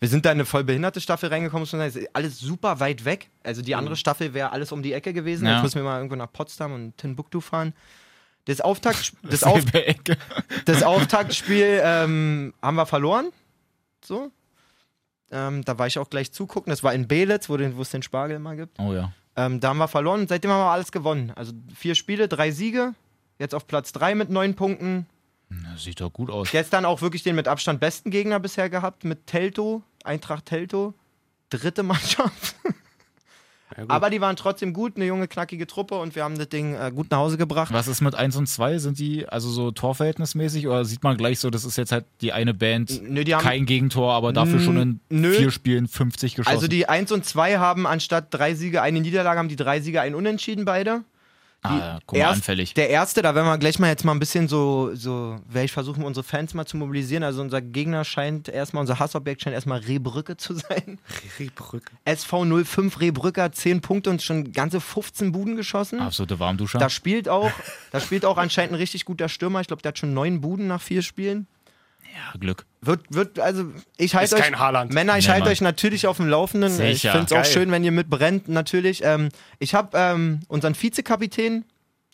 Wir 0.00 0.08
sind 0.08 0.24
da 0.24 0.30
in 0.32 0.36
eine 0.38 0.46
voll 0.46 0.64
behinderte 0.64 1.00
Staffel 1.00 1.28
reingekommen, 1.28 1.64
ist 1.64 1.98
alles 2.14 2.38
super 2.40 2.80
weit 2.80 3.04
weg. 3.04 3.28
Also 3.44 3.60
die 3.62 3.74
andere 3.74 3.96
Staffel 3.96 4.32
wäre 4.34 4.50
alles 4.50 4.72
um 4.72 4.82
die 4.82 4.94
Ecke 4.94 5.12
gewesen. 5.12 5.46
Ja. 5.46 5.54
Jetzt 5.56 5.62
müssen 5.64 5.76
wir 5.76 5.82
mal 5.84 5.96
irgendwo 5.98 6.16
nach 6.16 6.32
Potsdam 6.32 6.72
und 6.72 6.96
Timbuktu 6.96 7.40
fahren. 7.40 7.74
Das, 8.46 8.62
Auftakt, 8.62 9.12
das, 9.22 9.44
Auf, 9.44 9.62
das 10.64 10.82
Auftaktspiel 10.82 11.80
ähm, 11.84 12.54
haben 12.62 12.76
wir 12.76 12.86
verloren. 12.86 13.28
So. 14.02 14.30
Ähm, 15.30 15.62
da 15.64 15.78
war 15.78 15.86
ich 15.86 15.98
auch 15.98 16.08
gleich 16.08 16.32
zugucken. 16.32 16.70
Das 16.70 16.82
war 16.82 16.94
in 16.94 17.06
Belitz, 17.06 17.48
wo 17.50 17.56
den- 17.58 17.76
wo 17.76 17.82
es 17.82 17.90
den 17.90 18.02
Spargel 18.02 18.36
immer 18.36 18.56
gibt. 18.56 18.78
Oh 18.80 18.92
ja. 18.94 19.12
Ähm, 19.36 19.60
da 19.60 19.68
haben 19.68 19.78
wir 19.78 19.86
verloren 19.88 20.22
und 20.22 20.28
seitdem 20.28 20.50
haben 20.50 20.60
wir 20.60 20.70
alles 20.72 20.90
gewonnen. 20.90 21.30
Also 21.36 21.52
vier 21.74 21.94
Spiele, 21.94 22.26
drei 22.26 22.50
Siege. 22.50 22.94
Jetzt 23.38 23.54
auf 23.54 23.66
Platz 23.66 23.92
drei 23.92 24.14
mit 24.14 24.30
neun 24.30 24.54
Punkten. 24.54 25.06
Sieht 25.76 26.00
doch 26.00 26.12
gut 26.12 26.30
aus. 26.30 26.50
Gestern 26.50 26.84
auch 26.84 27.02
wirklich 27.02 27.22
den 27.22 27.34
mit 27.34 27.48
Abstand 27.48 27.80
besten 27.80 28.10
Gegner 28.10 28.38
bisher 28.38 28.70
gehabt 28.70 29.04
mit 29.04 29.26
Telto, 29.26 29.82
Eintracht 30.04 30.46
Telto. 30.46 30.94
Dritte 31.48 31.82
Mannschaft. 31.82 32.54
Ja. 33.76 33.84
Aber 33.88 34.10
die 34.10 34.20
waren 34.20 34.34
trotzdem 34.34 34.72
gut, 34.72 34.96
eine 34.96 35.06
junge, 35.06 35.28
knackige 35.28 35.66
Truppe 35.66 35.94
und 35.94 36.16
wir 36.16 36.24
haben 36.24 36.36
das 36.36 36.48
Ding 36.48 36.74
äh, 36.74 36.90
gut 36.92 37.10
nach 37.10 37.18
Hause 37.18 37.38
gebracht. 37.38 37.72
Was 37.72 37.86
ist 37.86 38.00
mit 38.00 38.14
1 38.16 38.36
und 38.36 38.48
2? 38.48 38.78
Sind 38.78 38.98
die 38.98 39.28
also 39.28 39.48
so 39.48 39.70
torverhältnismäßig 39.70 40.66
oder 40.66 40.84
sieht 40.84 41.04
man 41.04 41.16
gleich 41.16 41.38
so, 41.38 41.50
das 41.50 41.64
ist 41.64 41.78
jetzt 41.78 41.92
halt 41.92 42.04
die 42.20 42.32
eine 42.32 42.52
Band, 42.52 43.00
Nö, 43.08 43.22
die 43.22 43.34
haben, 43.34 43.42
kein 43.42 43.66
Gegentor, 43.66 44.12
aber 44.12 44.32
dafür 44.32 44.58
schon 44.58 44.76
in 44.76 45.00
Nö. 45.08 45.32
vier 45.32 45.50
Spielen 45.52 45.86
50 45.86 46.34
geschossen? 46.34 46.52
also 46.52 46.66
die 46.66 46.88
1 46.88 47.12
und 47.12 47.24
2 47.24 47.58
haben 47.58 47.86
anstatt 47.86 48.26
drei 48.30 48.54
Siege 48.54 48.82
eine 48.82 49.00
Niederlage, 49.00 49.38
haben 49.38 49.48
die 49.48 49.56
drei 49.56 49.80
Siege 49.80 50.00
ein 50.00 50.16
Unentschieden 50.16 50.64
beide. 50.64 51.04
Ah, 51.62 51.98
guck 52.06 52.16
mal, 52.18 52.24
Erst- 52.24 52.34
anfällig. 52.36 52.74
Der 52.74 52.88
erste, 52.90 53.22
da 53.22 53.34
werden 53.34 53.46
wir 53.46 53.58
gleich 53.58 53.78
mal 53.78 53.88
jetzt 53.88 54.04
mal 54.04 54.12
ein 54.12 54.18
bisschen 54.18 54.48
so, 54.48 54.90
so 54.94 55.36
werde 55.48 55.64
ich 55.66 55.72
versuchen, 55.72 56.02
unsere 56.04 56.24
Fans 56.24 56.54
mal 56.54 56.66
zu 56.66 56.76
mobilisieren. 56.76 57.22
Also 57.22 57.40
unser 57.40 57.60
Gegner 57.60 58.04
scheint 58.04 58.48
erstmal, 58.48 58.80
unser 58.82 58.98
Hassobjekt 58.98 59.42
scheint 59.42 59.54
erstmal 59.54 59.80
Rehbrücke 59.80 60.36
zu 60.36 60.54
sein. 60.54 60.98
Rehbrücke. 61.38 61.92
SV 62.04 62.44
05 62.64 63.00
Rehbrücke 63.00 63.42
hat 63.42 63.54
10 63.54 63.80
Punkte 63.80 64.10
und 64.10 64.22
schon 64.22 64.52
ganze 64.52 64.80
15 64.80 65.32
Buden 65.32 65.56
geschossen. 65.56 66.00
Absolute 66.00 66.38
Warmduscher. 66.38 66.78
Da 66.78 66.88
spielt 66.90 67.28
auch, 67.28 67.50
da 67.92 68.00
spielt 68.00 68.24
auch 68.24 68.36
anscheinend 68.38 68.72
ein 68.72 68.76
richtig 68.78 69.04
guter 69.04 69.28
Stürmer. 69.28 69.60
Ich 69.60 69.66
glaube, 69.66 69.82
der 69.82 69.90
hat 69.90 69.98
schon 69.98 70.14
neun 70.14 70.40
Buden 70.40 70.66
nach 70.66 70.80
vier 70.80 71.02
Spielen. 71.02 71.46
Ja, 72.14 72.38
Glück. 72.38 72.66
Wird, 72.82 73.00
wird, 73.10 73.38
also 73.38 73.66
ich 73.96 74.14
Ist 74.14 74.14
halte 74.14 74.36
euch. 74.36 74.90
Männer, 74.90 75.18
ich 75.18 75.26
Nee, 75.26 75.32
halte 75.32 75.48
euch 75.48 75.60
natürlich 75.60 76.06
auf 76.06 76.16
dem 76.16 76.28
Laufenden. 76.28 76.72
Ich 76.80 77.02
Sicher. 77.02 77.12
finde 77.12 77.26
es 77.26 77.32
auch 77.32 77.44
schön, 77.44 77.70
wenn 77.70 77.84
ihr 77.84 77.92
mitbrennt, 77.92 78.48
natürlich. 78.48 79.02
Ähm, 79.04 79.28
ich 79.58 79.74
habe 79.74 79.90
ähm, 79.98 80.40
unseren 80.48 80.74
Vizekapitän, 80.80 81.64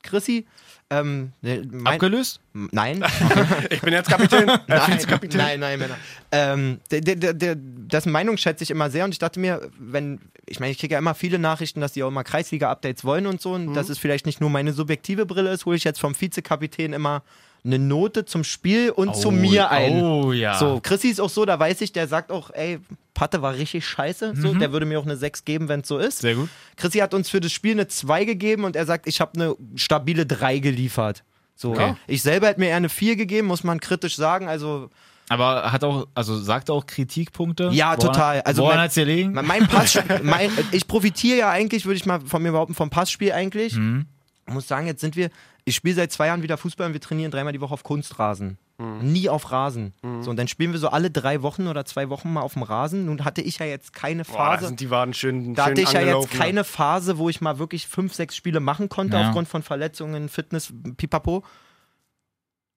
Chrissy, 0.03 0.47
ähm, 0.89 1.33
der- 1.43 1.65
mein, 1.67 1.95
Abgelöst? 1.95 2.41
Nein. 2.53 3.05
Ich 3.71 3.81
bin 3.81 3.93
jetzt 3.93 4.09
Kapitän. 4.09 4.49
Äh, 4.49 4.59
nein, 4.69 4.93
Vizekapitän. 4.95 5.39
nein, 5.41 5.61
nein, 5.61 5.79
Männer. 5.79 5.97
Ähm, 6.31 6.81
der, 6.91 7.01
der, 7.01 7.33
der, 7.35 7.57
das 7.57 8.07
Meinung 8.07 8.37
schätze 8.37 8.63
ich 8.65 8.71
immer 8.71 8.89
sehr 8.91 9.05
und 9.05 9.11
ich 9.13 9.19
dachte 9.19 9.41
mir, 9.41 9.69
wenn, 9.79 10.21
ich 10.47 10.61
meine, 10.61 10.71
ich 10.73 10.79
kriege 10.79 10.93
ja 10.95 10.99
immer 10.99 11.15
viele 11.15 11.39
Nachrichten, 11.41 11.81
dass 11.81 11.93
die 11.93 12.03
auch 12.05 12.09
immer 12.09 12.23
Kreisliga-Updates 12.25 13.05
wollen 13.05 13.27
und 13.27 13.41
so 13.41 13.53
und 13.55 13.75
dass 13.75 13.89
es 13.89 13.99
vielleicht 13.99 14.27
nicht 14.27 14.41
nur 14.41 14.51
meine 14.51 14.73
subjektive 14.73 15.27
Brille 15.27 15.51
ist, 15.53 15.65
hole 15.67 15.77
ich 15.77 15.85
jetzt 15.85 16.01
vom 16.01 16.19
Vizekapitän 16.21 16.93
immer 16.93 17.23
eine 17.65 17.79
Note 17.79 18.25
zum 18.25 18.45
Spiel 18.45 18.91
und 18.91 19.17
zu 19.17 19.31
mir 19.31 19.71
ein. 19.71 20.03
Oh 20.03 20.33
ja. 20.33 20.59
So, 20.59 20.81
Chrissy 20.83 21.09
ist 21.09 21.21
auch 21.21 21.31
so, 21.31 21.45
da 21.45 21.59
weiß 21.59 21.81
ich, 21.81 21.93
der 21.93 22.07
sagt 22.09 22.31
auch, 22.31 22.51
ey, 22.53 22.79
Patte 23.15 23.43
war 23.43 23.55
richtig 23.55 23.87
scheiße. 23.87 24.35
So, 24.37 24.55
der 24.55 24.73
würde 24.73 24.87
mir 24.87 25.01
auch 25.01 25.05
eine 25.05 25.17
6 25.17 25.45
geben, 25.45 25.69
wenn 25.69 25.81
es 25.81 25.89
so 25.89 25.99
ist. 25.99 26.19
Sehr 26.19 26.35
gut. 26.35 26.49
Chrissy 26.77 26.99
hat 26.99 27.15
uns 27.15 27.29
für 27.31 27.41
das 27.41 27.51
Spiel 27.53 27.73
eine 27.73 27.89
2 27.89 28.25
gegeben 28.25 28.65
und 28.65 28.77
er 28.77 28.85
sagt, 28.87 29.07
ich 29.09 29.21
habe 29.21 29.33
eine 29.35 29.57
stabile 29.75 30.27
3 30.27 30.59
geliefert. 30.59 31.25
So, 31.55 31.71
Okay. 31.73 31.95
ich 32.07 32.23
selber 32.23 32.49
hätte 32.49 32.61
mir 32.61 32.69
eher 32.69 32.77
eine 32.77 32.89
4 32.91 33.17
gegeben, 33.17 33.47
muss 33.49 33.65
man 33.65 33.81
kritisch 33.81 34.15
sagen. 34.17 34.47
Also, 34.49 34.91
Aber 35.31 35.73
hat 35.73 35.83
auch, 35.83 36.07
also 36.15 36.39
sagt 36.39 36.69
auch 36.71 36.85
Kritikpunkte? 36.87 37.71
Ja, 37.73 37.87
Woran- 37.97 37.99
total. 38.01 38.41
Also 38.43 38.63
woran 38.63 38.77
mein- 38.77 38.85
hat's 38.85 38.95
dir 38.95 39.07
liegen? 39.07 39.33
mein 39.33 39.47
mein 39.47 39.67
Pass, 39.67 39.99
mein, 40.23 40.51
ich 40.73 40.87
profitiere 40.87 41.39
ja 41.39 41.51
eigentlich, 41.51 41.87
würde 41.87 41.97
ich 41.97 42.05
mal 42.07 42.21
von 42.21 42.43
mir 42.43 42.53
behaupten, 42.53 42.75
vom 42.75 42.91
Passspiel 42.91 43.33
eigentlich. 43.33 43.75
Mhm. 43.77 44.05
Ich 44.47 44.53
muss 44.55 44.69
sagen, 44.69 44.87
jetzt 44.87 45.01
sind 45.01 45.17
wir, 45.17 45.31
ich 45.69 45.75
spiele 45.77 45.97
seit 45.97 46.13
zwei 46.13 46.29
Jahren 46.29 46.43
wieder 46.43 46.57
Fußball 46.57 46.87
und 46.87 46.93
wir 46.95 47.01
trainieren 47.01 47.31
dreimal 47.31 47.53
die 47.53 47.61
Woche 47.61 47.75
auf 47.75 47.83
Kunstrasen. 47.83 48.57
Nie 49.01 49.29
auf 49.31 49.51
Rasen. 49.51 49.95
So, 50.21 50.31
und 50.31 50.37
dann 50.37 50.49
spielen 50.49 50.73
wir 50.73 50.79
so 50.79 50.89
alle 50.89 51.11
drei 51.11 51.41
Wochen 51.43 51.67
oder 51.67 51.85
zwei 51.87 52.09
Wochen 52.11 52.33
mal 52.33 52.43
auf 52.43 52.53
dem 52.53 52.63
Rasen. 52.63 53.07
Nun 53.07 53.25
hatte 53.25 53.41
ich 53.41 53.59
ja 53.59 53.65
jetzt 53.67 53.93
keine 53.95 54.23
Boah, 54.25 54.33
da 54.37 54.45
Phase. 54.57 54.67
sind 54.69 54.81
die 54.81 54.91
Waden 54.91 55.13
schön, 55.15 55.55
Da 55.55 55.65
schön 55.65 55.71
hatte 55.73 55.81
ich 55.81 55.93
ja 55.93 56.01
jetzt 56.01 56.09
angelaufen. 56.09 56.39
keine 56.39 56.63
Phase, 56.65 57.19
wo 57.19 57.29
ich 57.31 57.41
mal 57.41 57.59
wirklich 57.59 57.87
fünf, 57.89 58.15
sechs 58.15 58.37
Spiele 58.37 58.61
machen 58.61 58.89
konnte 58.91 59.17
Ja. 59.17 59.27
aufgrund 59.29 59.49
von 59.49 59.63
Verletzungen, 59.63 60.29
Fitness, 60.29 60.73
pipapo. 60.99 61.43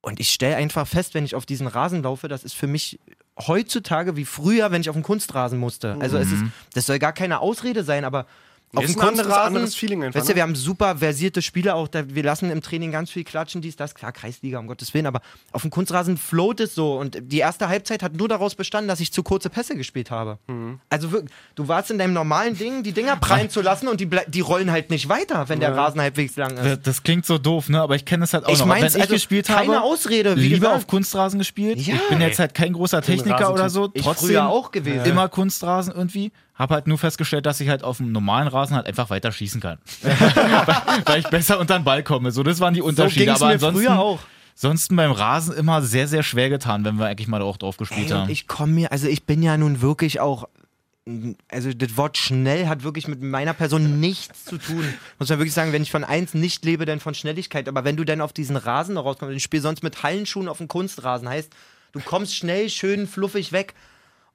Und 0.02 0.20
ich 0.22 0.32
stelle 0.32 0.56
einfach 0.56 0.88
fest, 0.88 1.14
wenn 1.14 1.26
ich 1.26 1.36
auf 1.36 1.46
diesen 1.46 1.68
Rasen 1.68 2.02
laufe, 2.04 2.30
das 2.30 2.46
ist 2.46 2.54
für 2.56 2.68
mich 2.68 2.98
heutzutage 3.38 4.16
wie 4.16 4.26
früher, 4.26 4.72
wenn 4.72 4.80
ich 4.82 4.90
auf 4.90 4.96
den 4.96 5.04
Kunstrasen 5.04 5.60
musste. 5.60 5.98
Also 6.00 6.18
es 6.18 6.32
ist, 6.32 6.44
das 6.74 6.86
soll 6.86 7.00
gar 7.00 7.14
keine 7.14 7.40
Ausrede 7.42 7.84
sein, 7.84 8.06
aber 8.06 8.26
auf 8.76 8.86
dem 8.86 8.96
ein 8.96 9.00
anderes- 9.02 9.26
Kunstrasen, 9.26 9.56
anderes 9.56 9.76
Feeling 9.76 10.04
einfach, 10.04 10.20
weißt 10.20 10.30
du, 10.30 10.32
ne? 10.34 10.36
wir 10.36 10.44
haben 10.44 10.56
super 10.56 10.98
versierte 10.98 11.42
Spieler 11.42 11.76
auch, 11.76 11.88
da, 11.88 12.04
wir 12.08 12.24
lassen 12.24 12.52
im 12.52 12.62
Training 12.62 12.92
ganz 12.92 13.10
viel 13.10 13.24
klatschen, 13.24 13.62
dies, 13.62 13.76
das, 13.76 13.96
klar, 13.96 14.12
Kreisliga, 14.12 14.60
um 14.60 14.68
Gottes 14.68 14.94
Willen, 14.94 15.08
aber 15.08 15.22
auf 15.52 15.64
dem 15.64 15.72
Kunstrasen 15.72 16.18
float 16.18 16.60
es 16.60 16.76
so 16.76 16.98
und 17.00 17.18
die 17.22 17.40
erste 17.40 17.68
Halbzeit 17.70 18.04
hat 18.04 18.14
nur 18.14 18.28
daraus 18.28 18.56
bestanden, 18.56 18.88
dass 18.88 19.00
ich 19.00 19.12
zu 19.12 19.24
kurze 19.24 19.50
Pässe 19.50 19.76
gespielt 19.76 20.12
habe. 20.12 20.38
Mhm. 20.48 20.80
Also 20.90 21.12
wirklich, 21.12 21.32
du 21.56 21.68
warst 21.68 21.90
in 21.92 21.98
deinem 21.98 22.14
normalen 22.14 22.58
Ding, 22.58 22.84
die 22.84 22.92
Dinger 22.92 23.16
prallen 23.22 23.50
zu 23.50 23.62
lassen 23.62 23.88
und 23.88 24.00
die, 24.02 24.10
die 24.28 24.42
rollen 24.42 24.72
halt 24.72 24.90
nicht 24.92 25.10
weiter, 25.10 25.50
wenn 25.50 25.60
der 25.60 25.76
Rasen 25.76 26.00
halbwegs 26.02 26.36
lang 26.36 26.58
ist. 26.58 26.66
Das, 26.66 26.82
das 26.82 27.04
klingt 27.04 27.26
so 27.26 27.38
doof, 27.40 27.70
ne? 27.70 27.82
Aber 27.82 27.96
ich 27.96 28.06
kenne 28.06 28.24
es 28.26 28.34
halt 28.34 28.46
auch 28.46 28.50
Ich 28.50 28.60
noch. 28.60 28.70
Wenn 28.70 28.86
ich 28.86 28.96
also 29.02 29.14
gespielt 29.14 29.48
keine 29.48 29.76
habe, 29.78 29.82
Ausrede, 29.82 30.36
wie 30.36 30.42
lieber 30.42 30.58
gesagt. 30.58 30.76
auf 30.76 30.88
Kunstrasen 30.88 31.40
gespielt. 31.40 31.80
Ja. 31.80 31.96
Ich 31.96 32.10
bin 32.10 32.22
jetzt 32.22 32.38
halt 32.40 32.54
kein 32.54 32.74
großer 32.74 33.02
Techniker 33.02 33.52
oder 33.52 33.70
so. 33.70 33.90
Ich 33.94 34.04
Trotzdem 34.04 34.28
früher 34.30 34.48
auch 34.50 34.72
gewesen. 34.72 35.06
immer 35.06 35.28
Kunstrasen 35.30 35.94
irgendwie. 35.94 36.32
Hab 36.60 36.70
halt 36.72 36.88
nur 36.88 36.98
festgestellt, 36.98 37.46
dass 37.46 37.60
ich 37.62 37.70
halt 37.70 37.84
auf 37.84 37.98
dem 37.98 38.12
normalen 38.12 38.48
Rasen 38.50 38.76
halt 38.76 38.86
einfach 38.86 39.10
weiter 39.10 39.32
schießen 39.32 39.62
kann. 39.62 39.80
weil, 40.02 41.02
weil 41.06 41.20
ich 41.22 41.28
besser 41.30 41.58
unter 41.60 41.80
den 41.80 41.86
Ball 41.86 42.04
komme. 42.04 42.32
So, 42.32 42.44
das 42.44 42.60
waren 42.60 42.74
die 42.74 42.82
So 42.82 42.86
Unterschiede. 42.88 43.26
ging's 43.26 43.38
Aber 43.42 43.48
mir 43.48 43.54
ansonsten, 43.54 43.80
früher 43.86 43.98
auch. 44.00 44.20
ansonsten 44.56 44.96
beim 44.98 45.12
Rasen 45.12 45.56
immer 45.56 45.82
sehr, 45.82 46.08
sehr 46.10 46.22
schwer 46.22 46.50
getan, 46.50 46.84
wenn 46.84 46.98
wir 47.00 47.08
eigentlich 47.08 47.30
mal 47.30 47.42
auch 47.42 47.58
drauf 47.58 47.78
gespielt 47.78 48.08
Ey, 48.12 48.14
haben. 48.18 48.30
ich 48.30 48.48
komme 48.48 48.74
mir, 48.74 48.92
also 48.92 49.08
ich 49.08 49.24
bin 49.26 49.42
ja 49.42 49.56
nun 49.58 49.82
wirklich 49.82 50.20
auch, 50.20 50.50
also 51.48 51.74
das 51.74 51.96
Wort 51.98 52.18
schnell 52.18 52.68
hat 52.68 52.84
wirklich 52.84 53.08
mit 53.08 53.22
meiner 53.22 53.54
Person 53.54 54.00
nichts 54.02 54.44
zu 54.46 54.58
tun. 54.58 54.84
Muss 55.18 55.30
man 55.30 55.40
wirklich 55.40 55.54
sagen, 55.54 55.72
wenn 55.72 55.82
ich 55.82 55.92
von 55.92 56.04
eins 56.04 56.34
nicht 56.34 56.66
lebe, 56.66 56.86
dann 56.86 57.00
von 57.00 57.14
Schnelligkeit. 57.16 57.68
Aber 57.70 57.84
wenn 57.86 57.96
du 57.96 58.04
dann 58.04 58.20
auf 58.22 58.34
diesen 58.34 58.58
Rasen 58.58 58.96
noch 58.96 59.06
rauskommst, 59.06 59.34
ich 59.36 59.42
spiele 59.44 59.64
sonst 59.64 59.82
mit 59.82 60.04
Hallenschuhen 60.04 60.50
auf 60.50 60.58
dem 60.58 60.68
Kunstrasen, 60.68 61.28
heißt, 61.30 61.52
du 61.94 62.00
kommst 62.02 62.36
schnell, 62.36 62.70
schön 62.70 63.08
fluffig 63.08 63.54
weg. 63.54 63.74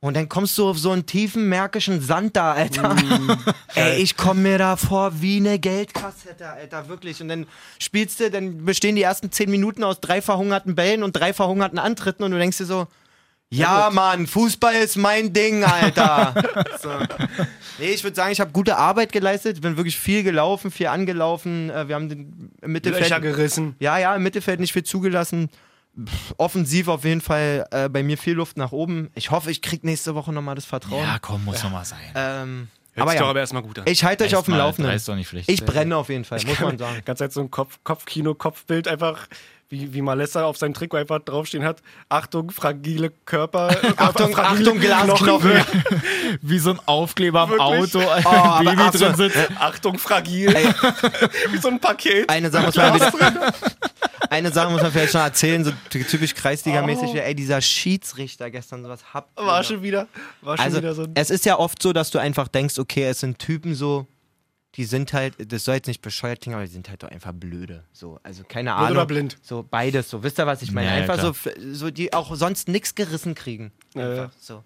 Und 0.04 0.18
dann 0.18 0.28
kommst 0.28 0.58
du 0.58 0.68
auf 0.68 0.78
so 0.78 0.90
einen 0.90 1.06
tiefen 1.06 1.48
märkischen 1.48 2.02
Sand 2.02 2.36
da, 2.36 2.52
Alter. 2.52 2.94
Ey, 3.74 4.02
ich 4.02 4.18
komme 4.18 4.42
mir 4.42 4.58
da 4.58 4.76
vor 4.76 5.22
wie 5.22 5.38
eine 5.38 5.58
Geldkassette, 5.58 6.46
Alter, 6.46 6.90
wirklich. 6.90 7.22
Und 7.22 7.28
dann 7.28 7.46
spielst 7.78 8.20
du, 8.20 8.30
dann 8.30 8.66
bestehen 8.66 8.96
die 8.96 9.02
ersten 9.02 9.32
zehn 9.32 9.50
Minuten 9.50 9.82
aus 9.82 10.00
drei 10.00 10.20
verhungerten 10.20 10.74
Bällen 10.74 11.04
und 11.04 11.14
drei 11.14 11.32
verhungerten 11.32 11.78
Antritten 11.78 12.22
und 12.22 12.32
du 12.32 12.38
denkst 12.38 12.58
dir 12.58 12.66
so, 12.66 12.86
ja, 13.48 13.88
Mann, 13.94 14.26
Fußball 14.26 14.74
ist 14.74 14.96
mein 14.96 15.32
Ding, 15.32 15.64
Alter. 15.64 16.34
so. 16.82 16.90
Nee, 17.78 17.92
ich 17.92 18.04
würde 18.04 18.14
sagen, 18.14 18.30
ich 18.30 18.40
habe 18.40 18.52
gute 18.52 18.76
Arbeit 18.76 19.10
geleistet. 19.10 19.56
Ich 19.56 19.62
bin 19.62 19.78
wirklich 19.78 19.98
viel 19.98 20.22
gelaufen, 20.22 20.70
viel 20.70 20.88
angelaufen. 20.88 21.70
Äh, 21.70 21.88
Wir 21.88 21.94
haben 21.94 22.10
den 22.10 22.50
im 22.60 22.72
Mittelfeld. 22.72 23.04
Löcher 23.04 23.20
gerissen. 23.20 23.74
Ja, 23.78 23.96
ja, 23.96 24.14
im 24.14 24.22
Mittelfeld 24.22 24.60
nicht 24.60 24.74
viel 24.74 24.84
zugelassen. 24.84 25.48
Offensiv 26.38 26.88
auf 26.88 27.04
jeden 27.04 27.20
Fall 27.20 27.66
äh, 27.70 27.88
bei 27.88 28.02
mir 28.02 28.18
viel 28.18 28.34
Luft 28.34 28.56
nach 28.56 28.72
oben. 28.72 29.10
Ich 29.14 29.30
hoffe, 29.30 29.50
ich 29.50 29.62
krieg 29.62 29.84
nächste 29.84 30.14
Woche 30.14 30.32
nochmal 30.32 30.54
das 30.54 30.64
Vertrauen. 30.64 31.02
ja, 31.02 31.18
komm, 31.20 31.44
muss 31.44 31.62
noch 31.62 31.70
mal 31.70 31.84
sein. 31.84 31.98
Ähm, 32.14 32.68
Hört 32.94 33.02
aber 33.02 33.10
sich 33.10 33.18
doch 33.20 33.26
ja, 33.26 33.30
aber 33.30 33.40
erstmal 33.40 33.62
gut 33.62 33.78
an. 33.80 33.86
ich 33.88 34.04
halte 34.04 34.24
euch 34.24 34.36
auf 34.36 34.44
dem 34.44 34.54
Laufenden. 34.54 34.96
Ich 35.46 35.64
brenne 35.64 35.96
auf 35.96 36.08
jeden 36.08 36.24
Fall, 36.24 36.40
muss 36.44 36.60
man 36.60 36.78
sagen. 36.78 37.02
Ganz 37.04 37.18
Zeit 37.18 37.32
so 37.32 37.40
ein 37.40 37.50
Kopf, 37.50 37.80
Kopfkino, 37.82 38.34
Kopfbild 38.34 38.86
einfach, 38.86 39.26
wie, 39.68 39.92
wie 39.94 40.02
Malessa 40.02 40.44
auf 40.44 40.56
seinem 40.56 40.74
Trikot 40.74 40.98
einfach 40.98 41.18
draufstehen 41.20 41.64
hat. 41.64 41.82
Achtung, 42.08 42.50
fragile 42.50 43.10
Körper. 43.24 43.68
Achtung, 43.96 44.32
fragile 44.32 44.70
Achtung, 44.70 44.80
Glasknochen. 44.80 45.52
Wie 46.42 46.58
so 46.58 46.70
ein 46.70 46.80
Aufkleber 46.86 47.42
am 47.42 47.50
Wirklich? 47.50 47.96
Auto, 47.96 48.08
ein 48.08 48.24
Oh, 48.24 48.28
aber 48.28 48.70
Baby 48.70 48.82
ach 48.84 48.92
so. 48.92 48.98
drin 49.06 49.14
sitzt. 49.16 49.38
Achtung, 49.58 49.98
fragil. 49.98 50.54
wie 51.52 51.58
so 51.58 51.68
ein 51.68 51.80
Paket. 51.80 52.28
Eine 52.30 52.50
Sache 52.50 52.66
muss 52.66 52.76
man 52.76 52.94
wieder, 52.94 53.52
eine 54.30 54.50
Sache 54.52 54.70
muss 54.70 54.82
man 54.82 54.90
vielleicht 54.92 55.12
schon 55.12 55.20
erzählen, 55.20 55.64
so 55.64 55.72
typisch 55.90 56.32
Kreisliga-mäßig. 56.34 57.10
Oh. 57.14 57.16
Ey, 57.16 57.34
dieser 57.34 57.60
Schiedsrichter 57.60 58.50
gestern, 58.50 58.82
sowas 58.82 59.00
habt 59.12 59.38
ihr 59.38 59.46
War 59.46 59.62
schon 59.64 59.82
wieder, 59.82 60.08
war 60.40 60.56
schon 60.56 60.64
Also, 60.66 60.78
wieder 60.78 60.94
so 60.94 61.02
ein. 61.02 61.12
es 61.14 61.30
ist 61.30 61.44
ja 61.44 61.58
oft 61.58 61.80
so, 61.82 61.92
dass 61.92 62.10
du 62.10 62.18
einfach 62.18 62.48
denkst, 62.48 62.78
okay, 62.78 63.04
es 63.04 63.20
sind 63.20 63.38
Typen 63.38 63.74
so, 63.74 64.06
die 64.76 64.84
sind 64.84 65.12
halt, 65.12 65.34
das 65.52 65.64
soll 65.64 65.76
jetzt 65.76 65.86
nicht 65.86 66.02
bescheuert 66.02 66.40
klingen, 66.40 66.56
aber 66.56 66.66
die 66.66 66.72
sind 66.72 66.88
halt 66.88 67.02
doch 67.02 67.08
einfach 67.10 67.32
blöde. 67.32 67.84
So, 67.92 68.18
also 68.22 68.42
keine 68.46 68.74
Ahnung. 68.74 68.92
oder 68.92 69.06
blind? 69.06 69.38
So 69.42 69.62
beides, 69.68 70.10
so. 70.10 70.22
Wisst 70.22 70.38
ihr, 70.38 70.46
was 70.46 70.62
ich 70.62 70.72
meine? 70.72 70.88
Ja, 70.88 70.94
ja, 70.96 71.00
einfach 71.02 71.20
so, 71.20 71.32
klar. 71.32 71.54
so, 71.72 71.90
die 71.90 72.12
auch 72.12 72.34
sonst 72.34 72.68
nichts 72.68 72.94
gerissen 72.94 73.34
kriegen. 73.34 73.72
Ja, 73.94 74.00
ja. 74.00 74.22
Einfach 74.24 74.36
so. 74.40 74.64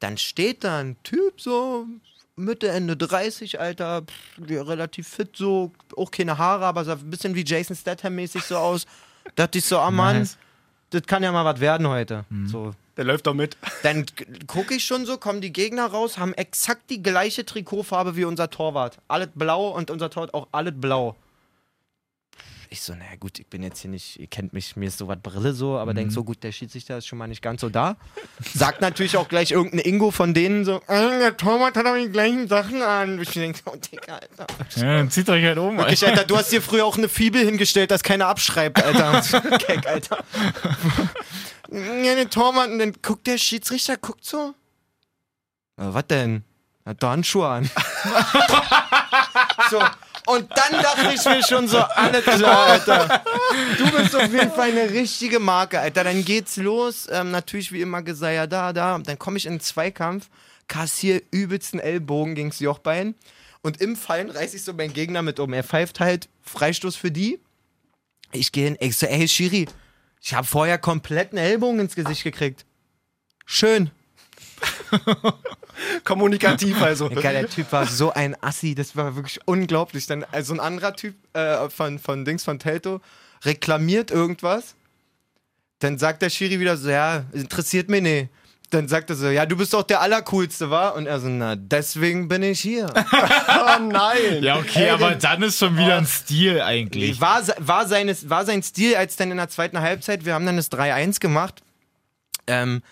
Dann 0.00 0.18
steht 0.18 0.64
da 0.64 0.78
ein 0.80 0.96
Typ 1.04 1.40
so, 1.40 1.86
Mitte, 2.34 2.68
Ende 2.68 2.96
30, 2.96 3.60
Alter, 3.60 4.02
pff, 4.02 4.48
relativ 4.48 5.06
fit 5.06 5.36
so, 5.36 5.70
auch 5.96 6.10
keine 6.10 6.38
Haare, 6.38 6.64
aber 6.66 6.84
sah 6.84 6.94
ein 6.94 7.10
bisschen 7.10 7.34
wie 7.36 7.44
Jason 7.44 7.76
Statham-mäßig 7.76 8.42
so 8.42 8.56
aus. 8.56 8.86
dachte 9.36 9.58
ich 9.58 9.64
so, 9.64 9.78
ah 9.78 9.90
Mann, 9.92 10.18
Nice. 10.18 10.38
das 10.90 11.02
kann 11.02 11.22
ja 11.22 11.30
mal 11.30 11.44
was 11.44 11.60
werden 11.60 11.86
heute. 11.86 12.24
So, 12.46 12.72
Der 12.96 13.04
läuft 13.04 13.26
doch 13.26 13.34
mit. 13.34 13.56
dann 13.82 14.04
gucke 14.46 14.74
ich 14.74 14.84
schon 14.84 15.06
so, 15.06 15.16
kommen 15.16 15.40
die 15.40 15.52
Gegner 15.52 15.86
raus, 15.86 16.18
haben 16.18 16.34
exakt 16.34 16.90
die 16.90 17.02
gleiche 17.02 17.44
Trikotfarbe 17.44 18.16
wie 18.16 18.24
unser 18.24 18.50
Torwart. 18.50 18.98
Alles 19.08 19.28
blau 19.34 19.68
und 19.70 19.90
unser 19.90 20.10
Torwart 20.10 20.34
auch 20.34 20.48
alles 20.52 20.74
blau. 20.76 21.16
Ich 22.72 22.80
so, 22.80 22.94
naja 22.94 23.16
gut, 23.20 23.38
ich 23.38 23.46
bin 23.48 23.62
jetzt 23.62 23.80
hier 23.80 23.90
nicht, 23.90 24.18
ihr 24.18 24.26
kennt 24.28 24.54
mich, 24.54 24.76
mir 24.76 24.88
ist 24.88 24.96
sowas 24.96 25.18
Brille 25.22 25.52
so, 25.52 25.76
aber 25.76 25.92
denk 25.92 26.10
so, 26.10 26.24
gut, 26.24 26.42
der 26.42 26.52
Schiedsrichter 26.52 26.96
ist 26.96 27.06
schon 27.06 27.18
mal 27.18 27.26
nicht 27.26 27.42
ganz 27.42 27.60
so 27.60 27.68
da. 27.68 27.96
Sagt 28.54 28.80
natürlich 28.80 29.18
auch 29.18 29.28
gleich 29.28 29.50
irgendein 29.50 29.80
Ingo 29.80 30.10
von 30.10 30.32
denen 30.32 30.64
so, 30.64 30.76
äh, 30.88 31.18
der 31.18 31.36
Torwart 31.36 31.76
hat 31.76 31.84
aber 31.84 31.98
die 31.98 32.08
gleichen 32.08 32.48
Sachen 32.48 32.80
an. 32.80 33.20
Ich 33.20 33.28
denk 33.28 33.58
so, 33.58 33.72
oh 33.72 33.76
Digga, 33.76 34.14
Alter. 34.14 34.46
Ja, 34.76 34.96
dann 34.96 35.10
zieht 35.10 35.28
euch 35.28 35.44
halt 35.44 35.58
um. 35.58 35.72
Alter. 35.72 35.82
Wirklich, 35.82 36.06
Alter, 36.06 36.24
du 36.24 36.34
hast 36.34 36.50
dir 36.50 36.62
früher 36.62 36.86
auch 36.86 36.96
eine 36.96 37.10
Fibel 37.10 37.44
hingestellt, 37.44 37.90
dass 37.90 38.02
keiner 38.02 38.28
abschreibt, 38.28 38.82
Alter. 38.82 39.20
Keck, 39.58 39.86
Alter. 39.86 40.24
Ja, 41.72 42.14
der 42.14 42.28
Torwart, 42.28 42.70
und 42.70 42.78
dann 42.78 42.92
guckt 43.00 43.26
der 43.26 43.38
Schiedsrichter, 43.38 43.96
guckt 43.96 44.24
so. 44.24 44.54
Was 45.76 46.06
denn? 46.06 46.44
Hat 46.84 47.02
doch 47.02 47.10
Handschuhe 47.10 47.48
an. 47.48 47.70
so. 49.70 49.80
Und 50.26 50.48
dann 50.50 50.82
dachte 50.82 51.12
ich 51.14 51.24
mir 51.24 51.42
schon 51.42 51.66
so, 51.66 51.78
alles 51.78 52.24
klar, 52.24 52.66
Alter. 52.66 53.22
Du 53.78 53.90
bist 53.90 54.14
auf 54.14 54.30
jeden 54.32 54.52
Fall 54.52 54.70
eine 54.70 54.90
richtige 54.90 55.40
Marke, 55.40 55.80
Alter. 55.80 56.04
Dann 56.04 56.24
geht's 56.24 56.56
los. 56.56 57.08
Ähm, 57.10 57.30
natürlich 57.30 57.72
wie 57.72 57.80
immer 57.80 58.02
Geseier 58.02 58.46
da, 58.46 58.72
da. 58.72 58.98
Dann 58.98 59.18
komme 59.18 59.38
ich 59.38 59.46
in 59.46 59.54
den 59.54 59.60
Zweikampf, 59.60 60.28
kassier 60.68 61.22
übelsten 61.30 61.80
Ellbogen 61.80 62.34
gegens 62.34 62.60
Jochbein. 62.60 63.14
Und 63.62 63.80
im 63.80 63.96
Fallen 63.96 64.30
reiß 64.30 64.54
ich 64.54 64.64
so 64.64 64.72
meinen 64.72 64.92
Gegner 64.92 65.22
mit 65.22 65.40
um. 65.40 65.52
Er 65.52 65.64
pfeift 65.64 66.00
halt 66.00 66.28
Freistoß 66.42 66.96
für 66.96 67.10
die. 67.10 67.40
Ich 68.32 68.52
gehe 68.52 68.64
hin, 68.64 68.76
ich 68.80 68.96
so, 68.96 69.06
ey, 69.06 69.26
Schiri, 69.26 69.66
ich 70.22 70.34
habe 70.34 70.46
vorher 70.46 70.78
komplett 70.78 71.32
einen 71.32 71.44
Ellbogen 71.44 71.80
ins 71.80 71.96
Gesicht 71.96 72.22
gekriegt. 72.22 72.64
Schön. 73.44 73.90
Kommunikativ 76.04 76.80
also. 76.80 77.08
Digga, 77.08 77.32
der 77.32 77.48
Typ 77.48 77.72
war 77.72 77.86
so 77.86 78.12
ein 78.12 78.40
Assi, 78.40 78.76
das 78.76 78.94
war 78.94 79.16
wirklich 79.16 79.40
unglaublich. 79.46 80.06
Dann 80.06 80.24
also 80.30 80.54
ein 80.54 80.60
anderer 80.60 80.94
Typ 80.94 81.16
äh, 81.34 81.68
von, 81.68 81.98
von 81.98 82.24
Dings 82.24 82.44
von 82.44 82.60
Telto 82.60 83.00
reklamiert 83.44 84.12
irgendwas. 84.12 84.76
Dann 85.80 85.98
sagt 85.98 86.22
der 86.22 86.30
Schiri 86.30 86.60
wieder 86.60 86.76
so, 86.76 86.88
ja, 86.88 87.24
interessiert 87.32 87.88
mich 87.88 88.02
nicht. 88.02 88.28
Dann 88.72 88.88
sagt 88.88 89.10
er 89.10 89.16
so, 89.16 89.28
ja, 89.28 89.44
du 89.44 89.56
bist 89.56 89.74
doch 89.74 89.82
der 89.82 90.00
Allercoolste, 90.00 90.70
wa? 90.70 90.88
Und 90.88 91.04
er 91.06 91.20
so, 91.20 91.28
na, 91.28 91.56
deswegen 91.56 92.26
bin 92.28 92.42
ich 92.42 92.60
hier. 92.60 92.86
Oh 93.64 93.78
nein. 93.80 94.42
Ja, 94.42 94.56
okay, 94.56 94.84
Ey, 94.84 94.90
aber 94.90 95.10
denn- 95.10 95.20
dann 95.20 95.42
ist 95.42 95.58
schon 95.58 95.76
wieder 95.76 95.96
ein 95.98 96.06
Stil 96.06 96.60
eigentlich. 96.62 97.20
War, 97.20 97.42
war, 97.58 97.86
seines, 97.86 98.28
war 98.30 98.44
sein 98.44 98.62
Stil, 98.62 98.96
als 98.96 99.16
dann 99.16 99.30
in 99.30 99.36
der 99.36 99.48
zweiten 99.48 99.78
Halbzeit, 99.80 100.24
wir 100.24 100.34
haben 100.34 100.46
dann 100.46 100.56
das 100.56 100.70
3-1 100.72 101.20
gemacht, 101.20 101.62
ähm, 102.46 102.82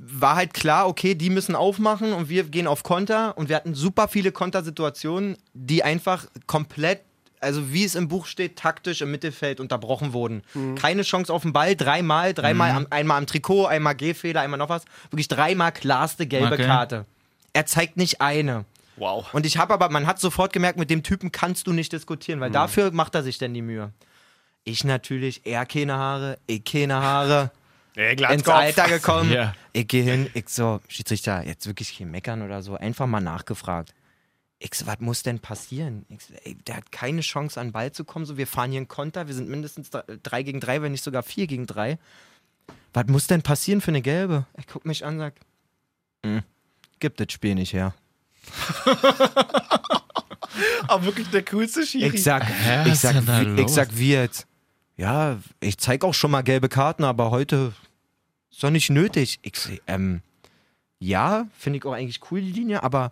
war 0.00 0.36
halt 0.36 0.52
klar, 0.52 0.88
okay, 0.88 1.14
die 1.14 1.30
müssen 1.30 1.54
aufmachen 1.54 2.12
und 2.12 2.28
wir 2.28 2.44
gehen 2.44 2.66
auf 2.66 2.82
Konter 2.82 3.36
und 3.38 3.48
wir 3.48 3.56
hatten 3.56 3.74
super 3.74 4.08
viele 4.08 4.32
Kontersituationen, 4.32 5.36
die 5.54 5.82
einfach 5.84 6.26
komplett, 6.46 7.00
also 7.44 7.72
wie 7.72 7.84
es 7.84 7.94
im 7.94 8.08
Buch 8.08 8.26
steht, 8.26 8.56
taktisch 8.56 9.00
im 9.02 9.10
Mittelfeld 9.10 9.60
unterbrochen 9.60 10.12
wurden. 10.12 10.42
Keine 10.74 11.02
Chance 11.02 11.32
auf 11.32 11.42
den 11.42 11.52
Ball, 11.52 11.76
dreimal, 11.76 12.34
dreimal, 12.34 12.70
am, 12.72 12.86
einmal 12.90 13.18
am 13.18 13.26
Trikot, 13.26 13.66
einmal 13.66 13.94
Gehfehler, 13.94 14.40
einmal 14.40 14.58
noch 14.58 14.68
was, 14.68 14.84
wirklich 15.10 15.28
dreimal 15.28 15.72
klarste 15.72 16.26
gelbe 16.26 16.54
Okay. 16.54 16.66
Karte. 16.66 17.06
Er 17.52 17.66
zeigt 17.66 17.96
nicht 17.96 18.20
eine. 18.20 18.64
Wow. 18.96 19.32
Und 19.32 19.46
ich 19.46 19.58
habe 19.58 19.74
aber, 19.74 19.88
man 19.90 20.06
hat 20.06 20.20
sofort 20.20 20.52
gemerkt, 20.52 20.78
mit 20.78 20.90
dem 20.90 21.02
Typen 21.02 21.32
kannst 21.32 21.66
du 21.66 21.72
nicht 21.72 21.92
diskutieren, 21.92 22.40
weil 22.40 22.50
dafür 22.50 22.90
macht 22.92 23.14
er 23.14 23.22
sich 23.22 23.38
denn 23.38 23.54
die 23.54 23.62
Mühe. 23.62 23.92
Ich 24.64 24.84
natürlich, 24.84 25.42
er 25.44 25.66
keine 25.66 25.94
Haare, 25.94 26.38
ich 26.46 26.64
keine 26.64 26.94
Haare, 26.94 27.50
Ey, 27.96 28.14
ins. 28.14 28.48
Alter 28.48 28.88
gekommen. 28.88 29.30
Ja. 29.34 29.54
Ich 29.72 29.88
gehe 29.88 30.02
hin, 30.02 30.30
ich 30.34 30.48
so, 30.48 30.80
Schiedsrichter, 30.88 31.44
jetzt 31.44 31.66
wirklich 31.66 31.96
kein 31.96 32.10
Meckern 32.10 32.42
oder 32.42 32.62
so, 32.62 32.76
einfach 32.76 33.06
mal 33.06 33.20
nachgefragt. 33.20 33.92
Ich 34.58 34.74
so, 34.74 34.86
was 34.86 35.00
muss 35.00 35.22
denn 35.22 35.40
passieren? 35.40 36.06
Ich 36.08 36.22
so, 36.22 36.34
ey, 36.44 36.54
der 36.66 36.76
hat 36.76 36.92
keine 36.92 37.20
Chance, 37.20 37.60
an 37.60 37.68
den 37.68 37.72
Ball 37.72 37.92
zu 37.92 38.04
kommen. 38.04 38.24
So, 38.24 38.36
wir 38.36 38.46
fahren 38.46 38.70
hier 38.70 38.78
einen 38.78 38.88
Konter, 38.88 39.26
wir 39.26 39.34
sind 39.34 39.48
mindestens 39.48 39.90
3 39.90 40.42
gegen 40.42 40.60
3, 40.60 40.82
wenn 40.82 40.92
nicht 40.92 41.04
sogar 41.04 41.22
4 41.22 41.46
gegen 41.46 41.66
3. 41.66 41.98
Was 42.92 43.06
muss 43.08 43.26
denn 43.26 43.42
passieren 43.42 43.80
für 43.80 43.90
eine 43.90 44.02
gelbe? 44.02 44.46
Er 44.54 44.64
guckt 44.64 44.86
mich 44.86 45.04
an 45.04 45.14
und 45.14 45.20
sagt, 45.20 45.40
"Hm, 46.24 46.42
gibt 47.00 47.20
das 47.20 47.32
Spiel 47.32 47.54
nicht 47.54 47.72
her. 47.72 47.94
Aber 50.88 51.04
wirklich 51.04 51.28
der 51.28 51.44
coolste 51.44 51.86
Schiri. 51.86 52.14
Ich 52.14 52.22
sag, 52.22 52.44
Hä, 52.44 52.88
ich 52.88 52.98
sag, 52.98 53.26
wie, 53.26 53.62
ich 53.62 53.68
sag, 53.68 53.96
wie 53.96 54.12
jetzt? 54.12 54.46
Ja, 54.96 55.38
ich 55.60 55.78
zeig 55.78 56.04
auch 56.04 56.14
schon 56.14 56.30
mal 56.30 56.42
gelbe 56.42 56.68
Karten, 56.68 57.02
aber 57.02 57.30
heute 57.32 57.72
ist 58.50 58.62
doch 58.62 58.70
nicht 58.70 58.90
nötig. 58.90 59.40
Ich 59.42 59.56
sag, 59.56 59.80
ähm, 59.88 60.22
ja, 61.00 61.48
finde 61.58 61.78
ich 61.78 61.84
auch 61.84 61.92
eigentlich 61.92 62.20
cool, 62.30 62.40
die 62.40 62.52
Linie, 62.52 62.82
aber 62.84 63.10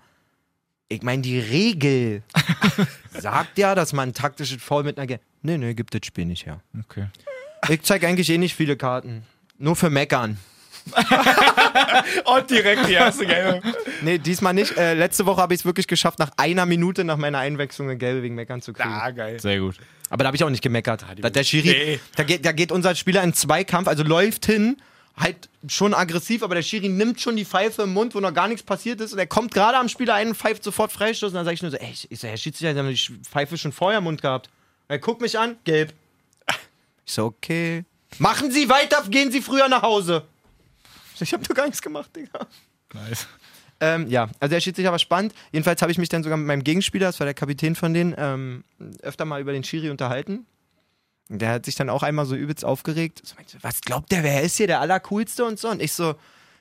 ich 0.93 1.03
meine, 1.03 1.23
die 1.23 1.39
Regel 1.39 2.23
sagt 3.19 3.59
ja, 3.59 3.75
dass 3.75 3.93
man 3.93 4.11
ein 4.11 4.15
taktisches 4.15 4.63
Foul 4.63 4.85
mit 4.85 4.99
einer 4.99 5.07
Gelb. 5.07 5.21
Nee, 5.43 5.59
nee, 5.59 5.75
gibt 5.75 5.95
das 5.95 6.01
Spiel 6.07 6.27
nicht 6.27 6.47
her. 6.47 6.61
Okay. 6.87 7.07
Ich 7.69 7.83
zeig 7.83 8.05
eigentlich 8.05 8.29
eh 8.31 8.39
nicht 8.39 8.55
viele 8.55 8.77
Karten. 8.77 9.25
Nur 9.59 9.77
für 9.77 9.91
Meckern. 9.91 10.39
Und 12.25 12.51
direkt 12.51 12.89
die 12.89 12.93
erste 12.95 13.25
Gelbe. 13.27 13.61
Nee, 14.03 14.19
diesmal 14.19 14.53
nicht. 14.55 14.77
Äh, 14.77 14.95
letzte 14.95 15.27
Woche 15.27 15.41
habe 15.41 15.55
ich 15.55 15.61
es 15.61 15.65
wirklich 15.65 15.87
geschafft, 15.87 16.19
nach 16.19 16.31
einer 16.37 16.67
Minute 16.67 17.05
nach 17.05 17.17
meiner 17.17 17.39
Einwechslung 17.39 17.89
eine 17.89 17.97
gelbe 17.99 18.23
wegen 18.23 18.35
Meckern 18.35 18.61
zu 18.63 18.73
kriegen. 18.73 18.89
Ah, 18.89 19.11
geil. 19.11 19.39
Sehr 19.41 19.61
gut. 19.61 19.77
Aber 20.11 20.25
da 20.25 20.27
habe 20.29 20.37
ich 20.37 20.43
auch 20.45 20.51
nicht 20.51 20.63
gemeckert. 20.63 21.05
die 21.17 21.23
da, 21.23 21.31
der 21.31 21.45
Schiri, 21.45 21.69
Nee. 21.69 22.01
da, 22.17 22.25
geht, 22.25 22.45
da 22.45 22.53
geht 22.53 22.73
unser 22.73 22.95
Spieler 22.97 23.23
in 23.23 23.33
Zweikampf, 23.33 23.87
also 23.89 24.03
läuft 24.03 24.45
hin, 24.47 24.77
halt 25.17 25.49
schon 25.69 25.95
aggressiv, 25.95 26.43
aber 26.43 26.55
der 26.55 26.63
Schiri 26.63 26.89
nimmt 26.89 27.21
schon 27.21 27.37
die 27.37 27.45
Pfeife 27.45 27.83
im 27.83 27.93
Mund, 27.93 28.15
wo 28.15 28.21
noch 28.21 28.33
gar 28.33 28.49
nichts 28.49 28.63
passiert 28.63 29.01
ist 29.01 29.13
und 29.13 29.19
er 29.19 29.27
kommt 29.27 29.53
gerade 29.53 29.77
am 29.79 29.89
Spieler 29.89 30.15
ein 30.15 30.29
und 30.29 30.35
pfeift 30.35 30.65
sofort 30.65 30.93
Freistoß 30.93 31.31
und 31.31 31.37
dann 31.37 31.45
sage 31.45 31.55
ich 31.55 31.63
nur 31.63 31.71
so, 31.71 31.77
ey, 31.77 31.91
ich, 31.93 32.11
ich 32.11 32.21
so, 32.21 32.29
Herr 32.29 32.37
Schiedsrichter, 32.37 32.73
Sie 32.73 32.79
haben 32.79 32.89
die 32.89 33.29
Pfeife 33.29 33.59
schon 33.59 33.73
vorher 33.73 33.99
im 33.99 34.05
Mund 34.05 34.23
gehabt. 34.23 34.49
Er 34.89 34.99
guckt 34.99 35.21
mich 35.21 35.39
an, 35.39 35.57
gelb. 35.65 35.93
Ich 37.05 37.15
so, 37.15 37.25
okay. 37.25 37.85
Machen 38.19 38.53
Sie 38.53 38.69
weiter, 38.69 39.03
gehen 39.09 39.33
Sie 39.33 39.43
früher 39.43 39.69
nach 39.69 39.83
Hause. 39.83 40.25
Ich 41.19 41.33
habe 41.33 41.43
doch 41.45 41.55
gar 41.55 41.67
nichts 41.67 41.83
gemacht, 41.83 42.15
Digga. 42.15 42.47
Nice. 42.95 43.27
Ähm, 43.81 44.07
ja, 44.09 44.29
also 44.39 44.55
der 44.55 44.61
Schiedsrichter 44.61 44.93
war 44.93 44.99
spannend. 45.01 45.35
Jedenfalls 45.51 45.83
habe 45.83 45.91
ich 45.91 45.99
mich 45.99 46.09
dann 46.09 46.23
sogar 46.23 46.39
mit 46.39 46.47
meinem 46.47 46.63
Gegenspieler, 46.63 47.07
das 47.07 47.19
war 47.19 47.25
der 47.25 47.35
Kapitän 47.35 47.75
von 47.75 47.93
denen, 47.93 48.15
ähm, 48.17 48.63
öfter 49.03 49.25
mal 49.25 49.41
über 49.41 49.53
den 49.53 49.65
Schiri 49.65 49.91
unterhalten. 49.91 50.47
Und 51.33 51.41
Der 51.41 51.49
hat 51.49 51.65
sich 51.65 51.75
dann 51.75 51.89
auch 51.89 52.03
einmal 52.03 52.27
so 52.27 52.37
übelst 52.37 52.63
aufgeregt. 52.63 53.23
So 53.25 53.35
meinte, 53.37 53.57
was 53.63 53.81
glaubt 53.81 54.13
der, 54.13 54.23
wer 54.23 54.43
ist 54.43 54.59
hier 54.59 54.67
der 54.67 54.81
Allercoolste 54.81 55.47
und 55.47 55.59
so? 55.59 55.71
Und 55.71 55.81
ich 55.81 55.95
so, 55.95 56.15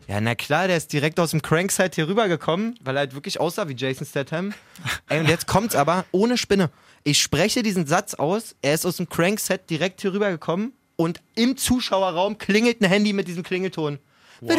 ja, 0.08 0.22
na 0.22 0.34
klar, 0.34 0.68
der 0.68 0.78
ist 0.78 0.94
direkt 0.94 1.20
aus 1.20 1.32
dem 1.32 1.42
Crankside 1.42 1.92
hier 1.94 2.08
rübergekommen, 2.08 2.80
weil 2.82 2.96
er 2.96 3.02
halt 3.02 3.14
wirklich 3.14 3.38
aussah 3.38 3.68
wie 3.68 3.76
Jason 3.76 4.08
Statham. 4.08 4.54
Ey, 5.10 5.20
und 5.20 5.28
jetzt 5.28 5.46
kommt's 5.46 5.76
aber 5.76 6.06
ohne 6.12 6.38
Spinne. 6.38 6.70
Ich 7.04 7.22
spreche 7.22 7.64
diesen 7.64 7.86
Satz 7.86 8.14
aus, 8.14 8.56
er 8.62 8.74
ist 8.74 8.86
aus 8.86 8.96
dem 8.96 9.10
Crankset 9.10 9.70
direkt 9.70 10.00
hier 10.02 10.14
rübergekommen 10.14 10.72
und 10.96 11.20
im 11.36 11.58
Zuschauerraum 11.58 12.38
klingelt 12.38 12.80
ein 12.82 12.88
Handy 12.88 13.12
mit 13.12 13.28
diesem 13.28 13.44
Klingelton. 13.44 14.00
Brrr, 14.40 14.56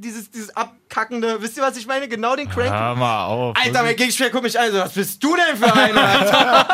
dieses, 0.00 0.30
dieses 0.30 0.54
abkackende, 0.56 1.40
wisst 1.40 1.56
ihr, 1.56 1.62
was 1.62 1.76
ich 1.76 1.86
meine? 1.86 2.08
Genau 2.08 2.34
den 2.36 2.48
Crank. 2.48 2.70
Hör 2.70 2.94
mal 2.94 3.26
auf. 3.26 3.56
Alter, 3.56 3.82
mein 3.82 3.96
Gegenspieler 3.96 4.30
guckt 4.30 4.44
mich 4.44 4.58
an, 4.58 4.72
so, 4.72 4.78
was 4.78 4.92
bist 4.92 5.22
du 5.22 5.36
denn 5.36 5.56
für 5.56 5.72
einer, 5.72 6.02
Alter? 6.02 6.66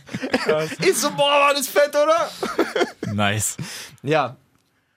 Ich 0.80 0.96
so, 0.96 1.10
boah, 1.10 1.46
war 1.46 1.54
das 1.54 1.68
fett, 1.68 1.90
oder? 1.90 2.28
Nice. 3.12 3.56
Ja, 4.02 4.36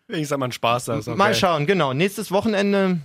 Wenigstens 0.08 0.34
hat 0.34 0.40
man 0.40 0.52
Spaß 0.52 0.86
da. 0.86 0.98
okay. 0.98 1.16
mal 1.16 1.34
schauen, 1.34 1.66
genau. 1.66 1.94
Nächstes 1.94 2.32
Wochenende. 2.32 3.00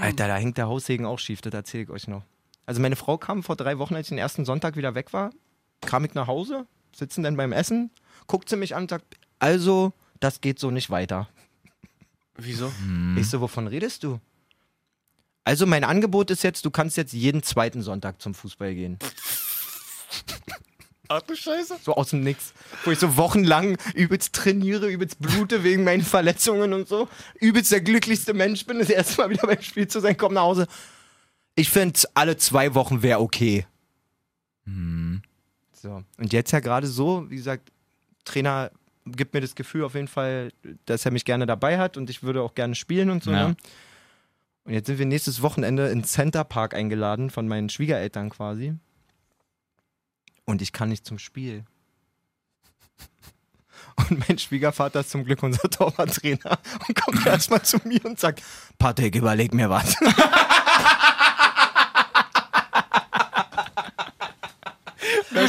Alter, 0.00 0.28
da 0.28 0.36
hängt 0.36 0.58
der 0.58 0.68
Haussegen 0.68 1.04
auch 1.06 1.18
schief, 1.18 1.40
das 1.40 1.52
erzähle 1.52 1.84
ich 1.84 1.90
euch 1.90 2.08
noch. 2.08 2.22
Also 2.66 2.80
meine 2.80 2.96
Frau 2.96 3.18
kam 3.18 3.42
vor 3.42 3.56
drei 3.56 3.78
Wochen, 3.78 3.96
als 3.96 4.06
ich 4.06 4.10
den 4.10 4.18
ersten 4.18 4.44
Sonntag 4.44 4.76
wieder 4.76 4.94
weg 4.94 5.12
war, 5.12 5.30
kam 5.80 6.04
ich 6.04 6.14
nach 6.14 6.28
Hause, 6.28 6.66
sitzen 6.94 7.22
dann 7.24 7.36
beim 7.36 7.52
Essen, 7.52 7.90
guckt 8.26 8.48
sie 8.48 8.56
mich 8.56 8.76
an 8.76 8.82
und 8.82 8.90
sagt, 8.90 9.04
also, 9.38 9.92
das 10.20 10.40
geht 10.40 10.58
so 10.58 10.70
nicht 10.70 10.90
weiter. 10.90 11.28
Wieso? 12.42 12.72
Ich 13.16 13.28
so, 13.28 13.40
wovon 13.40 13.66
redest 13.66 14.04
du? 14.04 14.20
Also 15.44 15.66
mein 15.66 15.84
Angebot 15.84 16.30
ist 16.30 16.42
jetzt, 16.42 16.64
du 16.64 16.70
kannst 16.70 16.96
jetzt 16.96 17.12
jeden 17.12 17.42
zweiten 17.42 17.82
Sonntag 17.82 18.20
zum 18.20 18.34
Fußball 18.34 18.74
gehen. 18.74 18.98
Ach 21.08 21.22
du 21.22 21.34
Scheiße. 21.34 21.78
So 21.82 21.94
aus 21.94 22.10
dem 22.10 22.22
Nix. 22.22 22.52
Wo 22.84 22.92
ich 22.92 22.98
so 23.00 23.16
wochenlang 23.16 23.76
übelst 23.94 24.32
trainiere, 24.32 24.88
übelst 24.88 25.18
blute 25.18 25.64
wegen 25.64 25.82
meinen 25.82 26.02
Verletzungen 26.02 26.72
und 26.72 26.86
so. 26.86 27.08
Übelst 27.40 27.72
der 27.72 27.80
glücklichste 27.80 28.32
Mensch 28.32 28.64
bin, 28.64 28.78
das 28.78 28.90
erste 28.90 29.20
Mal 29.20 29.30
wieder 29.30 29.46
beim 29.46 29.60
Spiel 29.60 29.88
zu 29.88 29.98
sein, 29.98 30.16
komm 30.16 30.34
nach 30.34 30.42
Hause. 30.42 30.68
Ich 31.56 31.68
finde, 31.68 31.98
alle 32.14 32.36
zwei 32.36 32.74
Wochen 32.74 33.02
wäre 33.02 33.20
okay. 33.20 33.66
So. 35.72 36.04
Und 36.18 36.32
jetzt 36.32 36.52
ja 36.52 36.60
gerade 36.60 36.86
so, 36.86 37.28
wie 37.30 37.36
gesagt, 37.36 37.72
Trainer 38.24 38.70
gibt 39.06 39.34
mir 39.34 39.40
das 39.40 39.54
Gefühl 39.54 39.84
auf 39.84 39.94
jeden 39.94 40.08
Fall, 40.08 40.52
dass 40.86 41.04
er 41.04 41.10
mich 41.10 41.24
gerne 41.24 41.46
dabei 41.46 41.78
hat 41.78 41.96
und 41.96 42.10
ich 42.10 42.22
würde 42.22 42.42
auch 42.42 42.54
gerne 42.54 42.74
spielen 42.74 43.10
und 43.10 43.22
so. 43.22 43.30
Ja. 43.30 43.48
Ne? 43.48 43.56
Und 44.64 44.74
jetzt 44.74 44.86
sind 44.86 44.98
wir 44.98 45.06
nächstes 45.06 45.42
Wochenende 45.42 45.88
in 45.88 46.04
Center 46.04 46.44
Park 46.44 46.74
eingeladen 46.74 47.30
von 47.30 47.48
meinen 47.48 47.68
Schwiegereltern 47.68 48.30
quasi. 48.30 48.74
Und 50.44 50.62
ich 50.62 50.72
kann 50.72 50.88
nicht 50.88 51.06
zum 51.06 51.18
Spiel. 51.18 51.64
Und 53.96 54.28
mein 54.28 54.38
Schwiegervater 54.38 55.00
ist 55.00 55.10
zum 55.10 55.24
Glück 55.24 55.42
unser 55.42 55.68
Torwarttrainer 55.70 56.58
und 56.86 57.00
kommt 57.00 57.26
erstmal 57.26 57.62
zu 57.62 57.78
mir 57.84 58.04
und 58.04 58.18
sagt: 58.18 58.42
Patrick, 58.78 59.14
überleg 59.14 59.52
mir 59.52 59.68
was. 59.68 59.96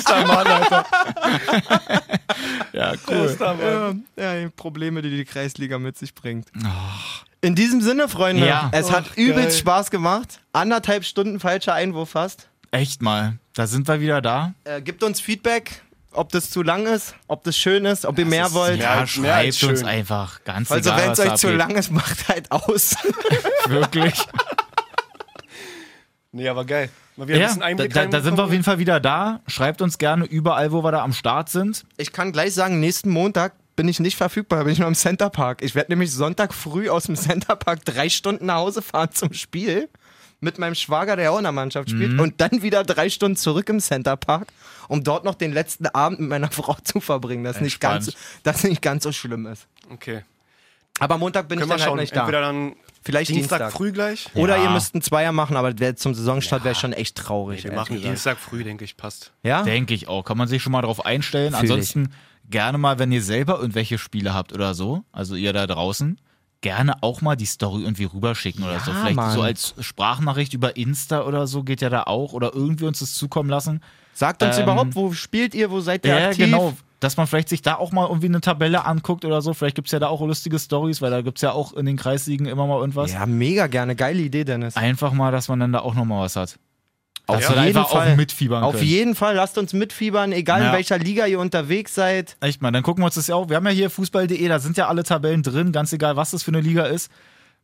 Bester 0.03 0.26
Mann, 0.26 0.48
Alter. 0.48 0.86
Ja, 2.73 2.94
cool. 3.07 3.28
Bester 3.28 3.53
Mann. 3.53 4.06
Ja, 4.15 4.34
ja, 4.34 4.41
die 4.44 4.49
Probleme, 4.49 5.02
die 5.02 5.10
die 5.10 5.26
Kreisliga 5.26 5.78
mit 5.78 5.98
sich 5.98 6.15
bringt. 6.15 6.48
In 7.41 7.56
diesem 7.56 7.82
Sinne, 7.82 8.07
Freunde, 8.07 8.48
Ja. 8.48 8.69
es 8.73 8.91
hat 8.91 9.11
Och, 9.11 9.18
übelst 9.18 9.49
geil. 9.49 9.60
Spaß 9.60 9.91
gemacht. 9.91 10.40
Anderthalb 10.53 11.03
Stunden 11.06 11.40
falscher 11.40 11.73
Einwurf 11.73 12.11
fast. 12.11 12.48
Echt 12.72 13.02
mal. 13.02 13.38
Da 13.53 13.68
sind 13.68 13.88
wir 13.88 13.99
wieder 13.99 14.22
da. 14.22 14.53
Äh, 14.64 14.82
gibt 14.82 15.03
uns 15.03 15.19
Feedback, 15.19 15.82
ob 16.11 16.32
das 16.32 16.49
zu 16.49 16.61
lang 16.64 16.86
ist, 16.88 17.15
ob 17.28 17.44
das 17.44 17.57
schön 17.57 17.84
ist, 17.86 18.06
ob 18.06 18.18
ihr 18.18 18.26
mehr 18.26 18.45
ist 18.48 18.53
wollt. 18.53 18.80
Ja, 18.82 19.06
schreibt 19.06 19.48
uns 19.64 19.80
schön. 19.80 19.86
einfach. 19.86 20.44
Ganz 20.45 20.72
Also, 20.72 20.90
egal, 20.91 21.03
wenn 21.03 21.11
es 21.11 21.19
euch 21.19 21.36
zu 21.36 21.52
lang 21.52 21.72
ist, 21.72 21.91
macht 21.91 22.28
halt 22.30 22.49
aus. 22.52 22.95
Wirklich. 23.68 24.14
Nee, 26.32 26.48
aber 26.48 26.64
geil. 26.64 26.90
Ein 27.17 27.27
Ja, 27.27 27.47
bisschen 27.47 27.77
da, 27.77 27.85
da, 27.88 28.05
da 28.05 28.21
sind 28.21 28.38
wir 28.38 28.43
auf 28.43 28.51
jeden 28.51 28.63
Fall 28.63 28.79
wieder 28.79 28.99
da. 28.99 29.41
Schreibt 29.47 29.81
uns 29.81 29.97
gerne 29.97 30.25
überall, 30.25 30.71
wo 30.71 30.83
wir 30.83 30.91
da 30.91 31.03
am 31.03 31.13
Start 31.13 31.49
sind. 31.49 31.83
Ich 31.97 32.11
kann 32.11 32.31
gleich 32.31 32.53
sagen, 32.53 32.79
nächsten 32.79 33.09
Montag 33.09 33.53
bin 33.75 33.88
ich 33.88 33.99
nicht 33.99 34.15
verfügbar, 34.17 34.59
da 34.59 34.63
bin 34.65 34.73
ich 34.73 34.79
nur 34.79 34.88
im 34.88 34.95
Center 34.95 35.29
Park. 35.29 35.61
Ich 35.61 35.75
werde 35.75 35.91
nämlich 35.91 36.11
Sonntag 36.11 36.53
früh 36.53 36.89
aus 36.89 37.05
dem 37.05 37.15
Center 37.15 37.55
Park 37.55 37.85
drei 37.85 38.09
Stunden 38.09 38.45
nach 38.45 38.55
Hause 38.55 38.81
fahren 38.81 39.09
zum 39.13 39.33
Spiel 39.33 39.89
mit 40.39 40.57
meinem 40.57 40.73
Schwager, 40.75 41.15
der 41.15 41.31
auch 41.31 41.38
in 41.38 41.43
der 41.43 41.51
Mannschaft 41.51 41.91
spielt, 41.91 42.19
und 42.19 42.41
dann 42.41 42.63
wieder 42.63 42.83
drei 42.83 43.09
Stunden 43.09 43.38
zurück 43.38 43.69
im 43.69 43.79
Center 43.79 44.17
Park, 44.17 44.47
um 44.88 45.03
dort 45.03 45.23
noch 45.23 45.35
den 45.35 45.53
letzten 45.53 45.85
Abend 45.88 46.19
mit 46.19 46.29
meiner 46.29 46.49
Frau 46.51 46.75
zu 46.83 46.99
verbringen, 46.99 47.43
das 47.43 47.61
nicht 47.61 47.79
ganz, 47.79 48.07
Entspannt. 48.07 48.41
das 48.43 48.63
nicht 48.63 48.81
ganz 48.81 49.03
so 49.03 49.11
schlimm 49.11 49.45
ist. 49.45 49.67
Okay. 49.91 50.23
Aber 51.02 51.18
Montag 51.18 51.48
bin 51.48 51.57
Können 51.60 51.72
ich 51.72 51.78
wir 51.78 51.80
dann 51.84 51.90
halt 51.90 51.99
nicht 52.02 52.15
da. 52.15 52.19
Entweder 52.22 52.41
dann 52.41 52.76
Vielleicht 53.03 53.32
Dienstag, 53.32 53.57
Dienstag. 53.57 53.72
früh 53.78 53.91
gleich. 53.91 54.28
Oder 54.36 54.57
Ja. 54.57 54.64
ihr 54.65 54.69
müsst 54.69 54.94
einen 54.94 55.02
Zweier 55.02 55.32
machen, 55.32 55.57
aber 55.57 55.78
wär, 55.80 55.95
zum 55.95 56.14
Saisonstart 56.14 56.64
wäre 56.64 56.76
schon 56.76 56.94
echt 56.94 57.18
traurig. 57.18 57.64
Wir 57.64 57.72
ehrlich 57.72 57.76
machen 57.80 57.95
gesagt. 57.95 58.10
Dienstag 58.11 58.38
früh, 58.38 58.64
denke 58.64 58.86
ich, 58.86 58.95
passt. 58.95 59.32
Ja? 59.41 59.64
Denke 59.64 59.95
ich 59.95 60.07
auch. 60.07 60.23
Kann 60.23 60.38
man 60.38 60.48
sich 60.48 60.61
schon 60.61 60.72
mal 60.72 60.84
drauf 60.84 61.03
einstellen. 61.03 61.53
Fühl 61.56 61.65
ich. 61.65 61.72
Ansonsten 61.72 62.10
gerne 62.52 62.78
mal, 62.78 62.99
wenn 62.99 63.11
ihr 63.11 63.23
selber 63.23 63.57
irgendwelche 63.60 63.98
Spiele 63.98 64.36
habt 64.36 64.53
oder 64.53 64.76
so, 64.76 65.03
also 65.11 65.34
ihr 65.36 65.52
da 65.53 65.65
draußen, 65.65 66.19
gerne 66.61 67.02
auch 67.02 67.22
mal 67.22 67.36
die 67.36 67.45
Story 67.48 67.82
irgendwie 67.82 68.03
rüberschicken 68.03 68.64
oder 68.64 68.80
so. 68.80 68.91
Ja, 68.91 68.98
Vielleicht 68.99 69.15
Mann. 69.15 69.34
so 69.34 69.41
als 69.41 69.73
Sprachnachricht 69.80 70.53
über 70.53 70.78
Insta 70.78 71.23
oder 71.23 71.48
so 71.48 71.64
geht 71.64 71.82
ja 71.82 71.90
da 71.90 72.03
auch 72.03 72.34
oder 72.34 72.53
irgendwie 72.53 72.86
uns 72.86 72.99
das 72.99 73.15
zukommen 73.15 73.49
lassen. 73.49 73.82
Sagt 74.14 74.44
uns 74.44 74.57
Ähm, 74.57 74.64
überhaupt, 74.64 74.94
wo 74.95 75.11
spielt 75.14 75.56
ihr, 75.56 75.72
wo 75.72 75.80
seid 75.80 76.06
ihr 76.06 76.19
Ja, 76.19 76.28
aktiv? 76.28 76.45
genau. 76.45 76.78
Dass 77.02 77.18
man 77.18 77.28
vielleicht 77.28 77.49
sich 77.49 77.61
da 77.61 77.76
auch 77.76 77.91
mal 77.91 78.07
irgendwie 78.07 78.28
eine 78.28 78.40
Tabelle 78.41 78.86
anguckt 78.86 79.26
oder 79.26 79.41
so. 79.41 79.53
Vielleicht 79.53 79.76
gibt 79.76 79.88
es 79.88 79.91
ja 79.91 79.99
da 79.99 80.07
auch 80.07 80.22
lustige 80.22 80.57
Stories, 80.60 81.02
weil 81.02 81.11
da 81.11 81.22
gibt 81.22 81.40
es 81.40 81.41
ja 81.41 81.52
auch 81.52 81.73
in 81.73 81.86
den 81.86 81.98
Kreisligen 81.98 82.45
immer 82.45 82.68
mal 82.68 82.80
irgendwas. 82.80 83.11
Ja, 83.11 83.26
mega 83.26 83.68
gerne. 83.68 83.95
Geile 83.95 84.22
Idee, 84.22 84.44
Dennis. 84.45 84.78
Einfach 84.78 85.11
mal, 85.11 85.32
dass 85.32 85.49
man 85.49 85.60
dann 85.60 85.73
da 85.73 85.80
auch 85.80 85.95
nochmal 85.95 86.23
was 86.23 86.36
hat. 86.38 86.57
Auf 87.28 87.40
da 87.48 87.64
jeden 87.65 87.73
Fall. 87.86 88.11
auch 88.11 88.15
mitfiebern 88.18 88.64
Auf 88.64 88.76
können. 88.76 88.86
jeden 88.88 89.15
Fall, 89.15 89.36
lasst 89.36 89.57
uns 89.57 89.73
mitfiebern, 89.73 90.32
egal 90.32 90.60
in 90.61 90.68
Ja. 90.68 90.73
welcher 90.73 90.98
Liga 90.98 91.26
ihr 91.28 91.40
unterwegs 91.40 91.95
seid. 91.95 92.36
Echt 92.41 92.61
mal, 92.61 92.72
dann 92.72 92.84
gucken 92.84 93.02
wir 93.03 93.06
uns 93.06 93.15
das 93.15 93.28
ja 93.28 93.36
auch. 93.36 93.48
Wir 93.49 93.56
haben 93.56 93.65
ja 93.65 93.72
hier 93.72 93.90
fußball.de, 93.90 94.48
da 94.48 94.60
sind 94.60 94.76
ja 94.78 94.88
alle 94.88 95.03
Tabellen 95.03 95.44
drin, 95.44 95.72
ganz 95.72 95.94
egal, 95.94 96.15
was 96.18 96.32
das 96.32 96.44
für 96.44 96.52
eine 96.52 96.61
Liga 96.61 96.84
ist. 96.86 97.10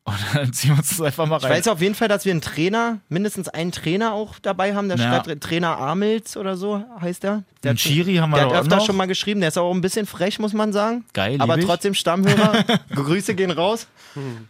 Und 0.07 0.15
dann 0.33 0.53
ziehen 0.53 0.69
wir 0.71 0.77
uns 0.77 0.89
das 0.89 1.01
einfach 1.01 1.25
mal 1.25 1.37
Ich 1.37 1.43
rein. 1.43 1.51
weiß 1.51 1.67
auf 1.67 1.81
jeden 1.81 1.93
Fall, 1.93 2.07
dass 2.07 2.23
wir 2.23 2.31
einen 2.31 2.39
Trainer, 2.39 2.99
mindestens 3.09 3.49
einen 3.49 3.73
Trainer 3.73 4.13
auch 4.13 4.39
dabei 4.41 4.73
haben. 4.73 4.87
Der 4.87 4.97
Ja. 4.97 5.21
schreibt 5.21 5.43
Trainer 5.43 5.77
Amels 5.77 6.37
oder 6.37 6.55
so 6.55 6.81
heißt 7.01 7.23
der. 7.23 7.43
Der 7.63 7.73
Den 7.73 7.77
Schiri 7.77 8.15
haben 8.15 8.29
wir 8.29 8.37
der 8.37 8.47
hat 8.47 8.53
öfter 8.61 8.77
noch. 8.77 8.85
schon 8.85 8.95
mal 8.95 9.05
geschrieben. 9.07 9.41
Der 9.41 9.49
ist 9.49 9.57
auch 9.57 9.73
ein 9.73 9.81
bisschen 9.81 10.05
frech, 10.05 10.39
muss 10.39 10.53
man 10.53 10.71
sagen. 10.71 11.03
Geil, 11.13 11.35
Aber 11.39 11.57
ich. 11.57 11.65
trotzdem 11.65 11.93
Stammhörer. 11.93 12.63
Grüße 12.95 13.35
gehen 13.35 13.51
raus. 13.51 13.87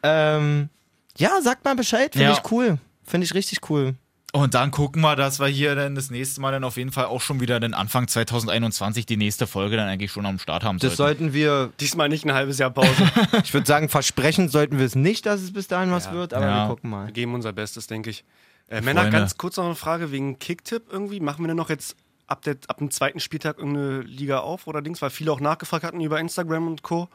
Ähm, 0.04 0.70
ja, 1.18 1.42
sagt 1.42 1.66
mal 1.66 1.76
Bescheid. 1.76 2.14
Finde 2.14 2.30
Ja. 2.30 2.34
ich 2.44 2.52
cool. 2.52 2.78
Finde 3.04 3.26
ich 3.26 3.34
richtig 3.34 3.68
cool. 3.70 3.96
Und 4.38 4.54
dann 4.54 4.72
gucken 4.72 5.02
wir, 5.02 5.16
dass 5.16 5.40
wir 5.40 5.48
hier 5.48 5.76
dann 5.76 5.96
das 5.96 6.10
nächste 6.12 6.42
Mal 6.42 6.52
dann 6.52 6.64
auf 6.64 6.78
jeden 6.78 6.92
Fall 6.92 7.06
auch 7.06 7.22
schon 7.22 7.40
wieder 7.40 7.60
den 7.60 7.74
Anfang 7.74 8.08
2021 8.08 9.06
die 9.06 9.18
nächste 9.18 9.48
Folge 9.48 9.78
dann 9.78 9.88
eigentlich 9.88 10.12
schon 10.12 10.26
am 10.26 10.40
Start 10.40 10.64
haben 10.64 10.80
Das 10.80 10.96
sollten. 10.96 11.20
sollten 11.26 11.34
wir, 11.34 11.72
Diesmal 11.80 12.10
nicht 12.10 12.26
ein 12.26 12.34
halbes 12.34 12.58
Jahr 12.60 12.70
Pause. 12.70 12.90
ich 13.44 13.54
würde 13.54 13.66
sagen, 13.68 13.90
versprechen 13.90 14.50
sollten 14.50 14.78
wir 14.80 14.86
es 14.86 14.96
nicht, 14.96 15.26
dass 15.26 15.42
es 15.42 15.52
bis 15.54 15.68
dahin 15.68 15.92
was 15.92 16.06
Ja. 16.06 16.14
wird, 16.14 16.34
aber 16.34 16.46
Ja. 16.46 16.64
wir 16.66 16.70
gucken 16.76 16.90
mal. 16.90 17.08
Wir 17.08 17.14
geben 17.14 17.34
unser 17.34 17.54
Bestes, 17.54 17.88
denke 17.88 18.10
ich. 18.10 18.24
Äh, 18.70 18.82
Männer, 18.82 19.10
ganz 19.10 19.38
kurz 19.38 19.58
noch 19.58 19.66
eine 19.66 19.76
Frage 19.76 20.12
wegen 20.12 20.40
Kicktipp 20.40 20.84
irgendwie. 20.92 21.20
Machen 21.20 21.44
wir 21.44 21.48
denn 21.48 21.58
noch 21.58 21.70
jetzt 21.70 21.96
ab, 22.28 22.42
der, 22.42 22.58
ab 22.68 22.78
dem 22.80 22.92
zweiten 22.92 23.20
Spieltag 23.20 23.58
irgendeine 23.58 24.02
Liga 24.02 24.40
auf 24.40 24.68
oder 24.68 24.82
Dings? 24.82 25.02
Weil 25.02 25.10
viele 25.10 25.32
auch 25.32 25.40
nachgefragt 25.40 25.86
hatten 25.86 26.02
über 26.02 26.20
Instagram 26.20 26.68
und 26.68 26.84
Co. 26.84 27.08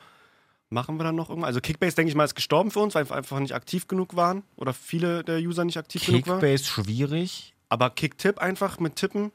Machen 0.73 0.99
wir 0.99 1.05
dann 1.05 1.17
noch 1.17 1.29
irgendwas? 1.29 1.49
Also 1.49 1.61
Kickbase, 1.61 1.95
denke 1.97 2.09
ich 2.09 2.15
mal, 2.15 2.25
ist 2.25 2.35
gestorben 2.35 2.71
für 2.71 2.81
uns, 2.81 2.95
weil 2.95 3.09
wir 3.09 3.15
einfach 3.15 3.39
nicht 3.39 3.55
aktiv 3.55 3.89
genug 3.89 4.17
waren. 4.17 4.43
Oder 4.57 4.73
viele 4.73 5.23
der 5.23 5.39
User 5.39 5.65
nicht 5.65 5.77
aktiv 5.77 6.05
genug 6.05 6.27
waren. 6.27 6.41
Kickbase 6.41 6.65
schwierig. 6.65 7.55
Aber 7.69 7.91
Kicktipp 7.91 8.39
einfach 8.39 8.81
mit 8.81 8.97
Tippen, 8.97 9.33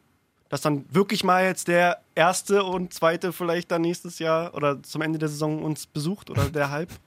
dass 0.49 0.61
dann 0.61 0.85
wirklich 0.89 1.23
mal 1.23 1.43
jetzt 1.45 1.67
der 1.67 1.99
erste 2.15 2.63
und 2.63 2.91
zweite 2.91 3.33
vielleicht 3.33 3.69
dann 3.69 3.83
nächstes 3.83 4.17
Jahr 4.17 4.55
oder 4.55 4.81
zum 4.81 5.01
Ende 5.03 5.19
der 5.19 5.29
Saison 5.29 5.63
uns 5.63 5.85
besucht 5.85 6.31
oder 6.31 6.49
der 6.49 6.71
Halb. 6.71 6.89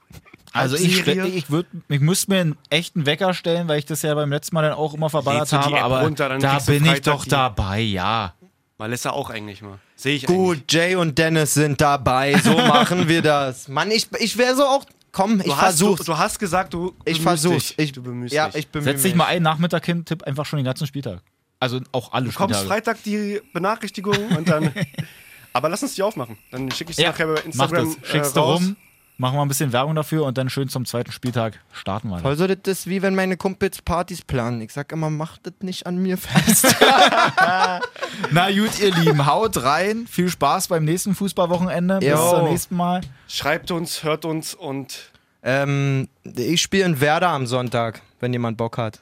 Also 0.53 0.75
ich, 0.75 1.07
ich, 1.07 1.49
würd, 1.49 1.65
ich 1.87 2.01
müsste 2.01 2.29
mir 2.29 2.41
einen 2.41 2.57
echten 2.69 3.05
Wecker 3.05 3.33
stellen, 3.33 3.69
weil 3.69 3.79
ich 3.79 3.85
das 3.85 4.01
ja 4.01 4.13
beim 4.15 4.29
letzten 4.29 4.53
Mal 4.53 4.63
dann 4.63 4.73
auch 4.73 4.93
immer 4.93 5.09
verballert 5.09 5.49
habe. 5.53 5.81
Aber 5.81 6.01
runter, 6.01 6.27
da 6.39 6.59
bin 6.59 6.85
ich 6.87 6.99
doch 6.99 7.23
dabei, 7.23 7.79
ja. 7.79 8.33
Mal 8.77 8.91
ist 8.91 9.05
er 9.05 9.13
auch 9.13 9.29
eigentlich 9.29 9.61
mal. 9.61 9.79
Sehe 10.01 10.15
ich 10.15 10.25
Gut, 10.25 10.63
Jay 10.71 10.95
und 10.95 11.17
Dennis 11.17 11.53
sind 11.53 11.79
dabei, 11.79 12.35
so 12.43 12.53
machen 12.57 13.07
wir 13.07 13.21
das. 13.21 13.67
Mann, 13.67 13.91
ich, 13.91 14.07
ich 14.19 14.35
wäre 14.37 14.55
so 14.55 14.63
auch, 14.63 14.83
komm, 15.11 15.39
ich 15.41 15.45
Du 15.45 15.55
hast, 15.55 15.79
du, 15.79 15.85
versuch's. 15.85 16.05
du 16.05 16.17
hast 16.17 16.39
gesagt, 16.39 16.73
du 16.73 16.93
Ich 17.05 17.21
versuch's. 17.21 17.67
Dich. 17.75 17.79
Ich, 17.79 17.91
du 17.91 18.01
bemühst 18.01 18.33
ja, 18.33 18.47
dich. 18.47 18.55
ich 18.61 18.67
bemühe 18.69 18.85
Setz 18.93 19.03
dich 19.03 19.11
mich. 19.11 19.17
mal 19.17 19.25
ein, 19.25 19.43
Nachmittag 19.43 19.85
hin, 19.85 20.03
tipp 20.03 20.23
einfach 20.23 20.45
schon 20.45 20.57
den 20.57 20.65
ganzen 20.65 20.87
Spieltag. 20.87 21.19
Also 21.59 21.79
auch 21.91 22.13
alle 22.13 22.29
Du 22.29 22.33
kommst. 22.35 22.61
Freitag 22.63 23.03
die 23.03 23.39
Benachrichtigung 23.53 24.17
und 24.35 24.49
dann. 24.49 24.71
Aber 25.53 25.69
lass 25.69 25.83
uns 25.83 25.93
die 25.93 26.01
aufmachen. 26.01 26.37
Dann 26.49 26.71
schicke 26.71 26.89
ich 26.91 26.95
sie 26.95 27.03
Ja, 27.03 27.09
nachher 27.11 27.27
bei 27.27 27.33
mach 27.35 27.45
Instagram. 27.45 27.95
das. 28.01 28.09
Schickst 28.09 28.31
äh, 28.31 28.33
du 28.33 28.39
raus. 28.39 28.59
rum, 28.61 28.75
machen 29.21 29.37
wir 29.37 29.43
ein 29.43 29.47
bisschen 29.47 29.71
Werbung 29.71 29.93
dafür 29.93 30.25
und 30.25 30.39
dann 30.39 30.49
schön 30.49 30.67
zum 30.67 30.83
zweiten 30.83 31.11
Spieltag 31.11 31.59
starten 31.71 32.09
wir. 32.09 32.25
Also 32.25 32.47
das 32.47 32.57
ist 32.65 32.87
wie 32.87 33.03
wenn 33.03 33.13
meine 33.13 33.37
Kumpels 33.37 33.79
Partys 33.83 34.23
planen. 34.23 34.61
Ich 34.61 34.73
sag 34.73 34.91
immer, 34.91 35.11
macht 35.11 35.45
das 35.45 35.53
nicht 35.61 35.85
an 35.85 35.97
mir 35.97 36.17
fest. 36.17 36.65
Na 38.31 38.49
gut, 38.49 38.79
ihr 38.81 38.93
Lieben, 38.95 39.27
haut 39.27 39.61
rein. 39.63 40.07
Viel 40.09 40.27
Spaß 40.27 40.69
beim 40.69 40.85
nächsten 40.85 41.13
Fußballwochenende. 41.13 41.99
Bis 41.99 42.09
Jo. 42.09 42.31
zum 42.31 42.49
nächsten 42.49 42.75
Mal. 42.75 43.01
Schreibt 43.27 43.69
uns, 43.69 44.03
hört 44.03 44.25
uns 44.25 44.55
und 44.55 45.11
ähm, 45.43 46.07
ich 46.23 46.59
spiele 46.61 46.85
in 46.85 46.99
Werder 46.99 47.29
am 47.29 47.45
Sonntag, 47.45 48.01
wenn 48.21 48.33
jemand 48.33 48.57
Bock 48.57 48.79
hat. 48.79 49.01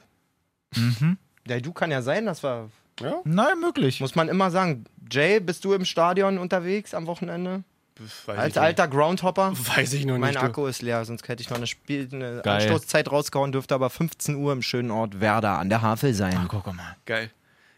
Mhm. 0.76 1.16
Ja, 1.48 1.58
du 1.60 1.72
kann 1.72 1.90
ja 1.90 2.02
sein, 2.02 2.26
das 2.26 2.42
war. 2.42 2.68
ja, 3.00 3.14
Na, 3.24 3.54
möglich. 3.54 4.00
Muss 4.00 4.14
man 4.14 4.28
immer 4.28 4.50
sagen. 4.50 4.84
Jay, 5.10 5.40
bist 5.40 5.64
du 5.64 5.72
im 5.72 5.86
Stadion 5.86 6.36
unterwegs 6.38 6.92
am 6.92 7.06
Wochenende? 7.06 7.64
Weiß, 8.26 8.38
Als 8.38 8.56
alter 8.58 8.88
Groundhopper? 8.88 9.52
weiß 9.76 9.92
ich 9.92 10.04
noch 10.06 10.18
Mein 10.18 10.30
nicht. 10.30 10.42
du. 10.42 10.46
Akku 10.46 10.66
ist 10.66 10.82
leer, 10.82 11.04
sonst 11.04 11.26
hätte 11.28 11.42
ich 11.42 11.50
noch 11.50 11.56
eine, 11.58 11.66
Spiel 11.66 12.08
eine 12.12 12.40
Geil. 12.42 12.62
Anstoßzeit 12.62 13.10
rausgehauen, 13.10 13.52
dürfte 13.52 13.74
aber 13.74 13.90
15 13.90 14.36
Uhr 14.36 14.52
im 14.52 14.62
schönen 14.62 14.90
Ort 14.90 15.20
Werder 15.20 15.58
an 15.58 15.68
der 15.68 15.82
Havel 15.82 16.14
sein. 16.14 16.46
guck 16.48 16.66
mal. 16.74 16.96
Geil. 17.06 17.30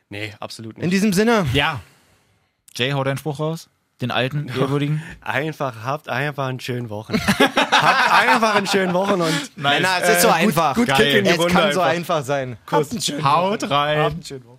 Nee, 0.09 0.33
absolut 0.41 0.77
In 0.77 0.83
nicht. 0.83 0.93
diesem 0.93 1.13
Sinne, 1.13 1.47
Ja. 1.53 1.81
Jay, 2.75 2.93
hau 2.93 3.05
deinen 3.05 3.19
Spruch 3.19 3.39
raus. 3.41 3.69
Den 4.01 4.11
alten, 4.11 4.49
ehrwürdigen. 4.59 5.03
Einfach, 5.21 5.85
habt 5.85 6.09
einfach 6.09 6.49
einen 6.49 6.59
schönen 6.61 6.89
Wochen. 6.91 7.15
habt 7.39 8.13
einfach 8.13 8.55
einen 8.57 8.67
schönen 8.67 8.95
Wochen 8.95 9.21
und 9.21 9.57
Männer, 9.57 9.89
es 10.03 10.09
ist 10.09 10.23
so 10.23 10.29
gut- 10.29 10.37
einfach. 10.37 10.75
gut 10.75 10.87
Geil. 10.89 10.97
Kick 10.97 11.15
in 11.17 11.25
die 11.25 11.31
es 11.31 11.39
Runde 11.39 11.53
kann 11.53 11.73
so 11.73 11.81
einfach. 11.81 12.17
einfach 12.17 12.25
sein. 12.25 12.57
Kuss. 12.67 12.79
Habt 12.81 12.91
einen 12.93 13.01
schönen 13.03 13.25
Haut 13.25 13.71
rein. 13.71 13.99
Habt 13.99 14.13
einen 14.15 14.25
schönen 14.25 14.45
Wochen. 14.47 14.52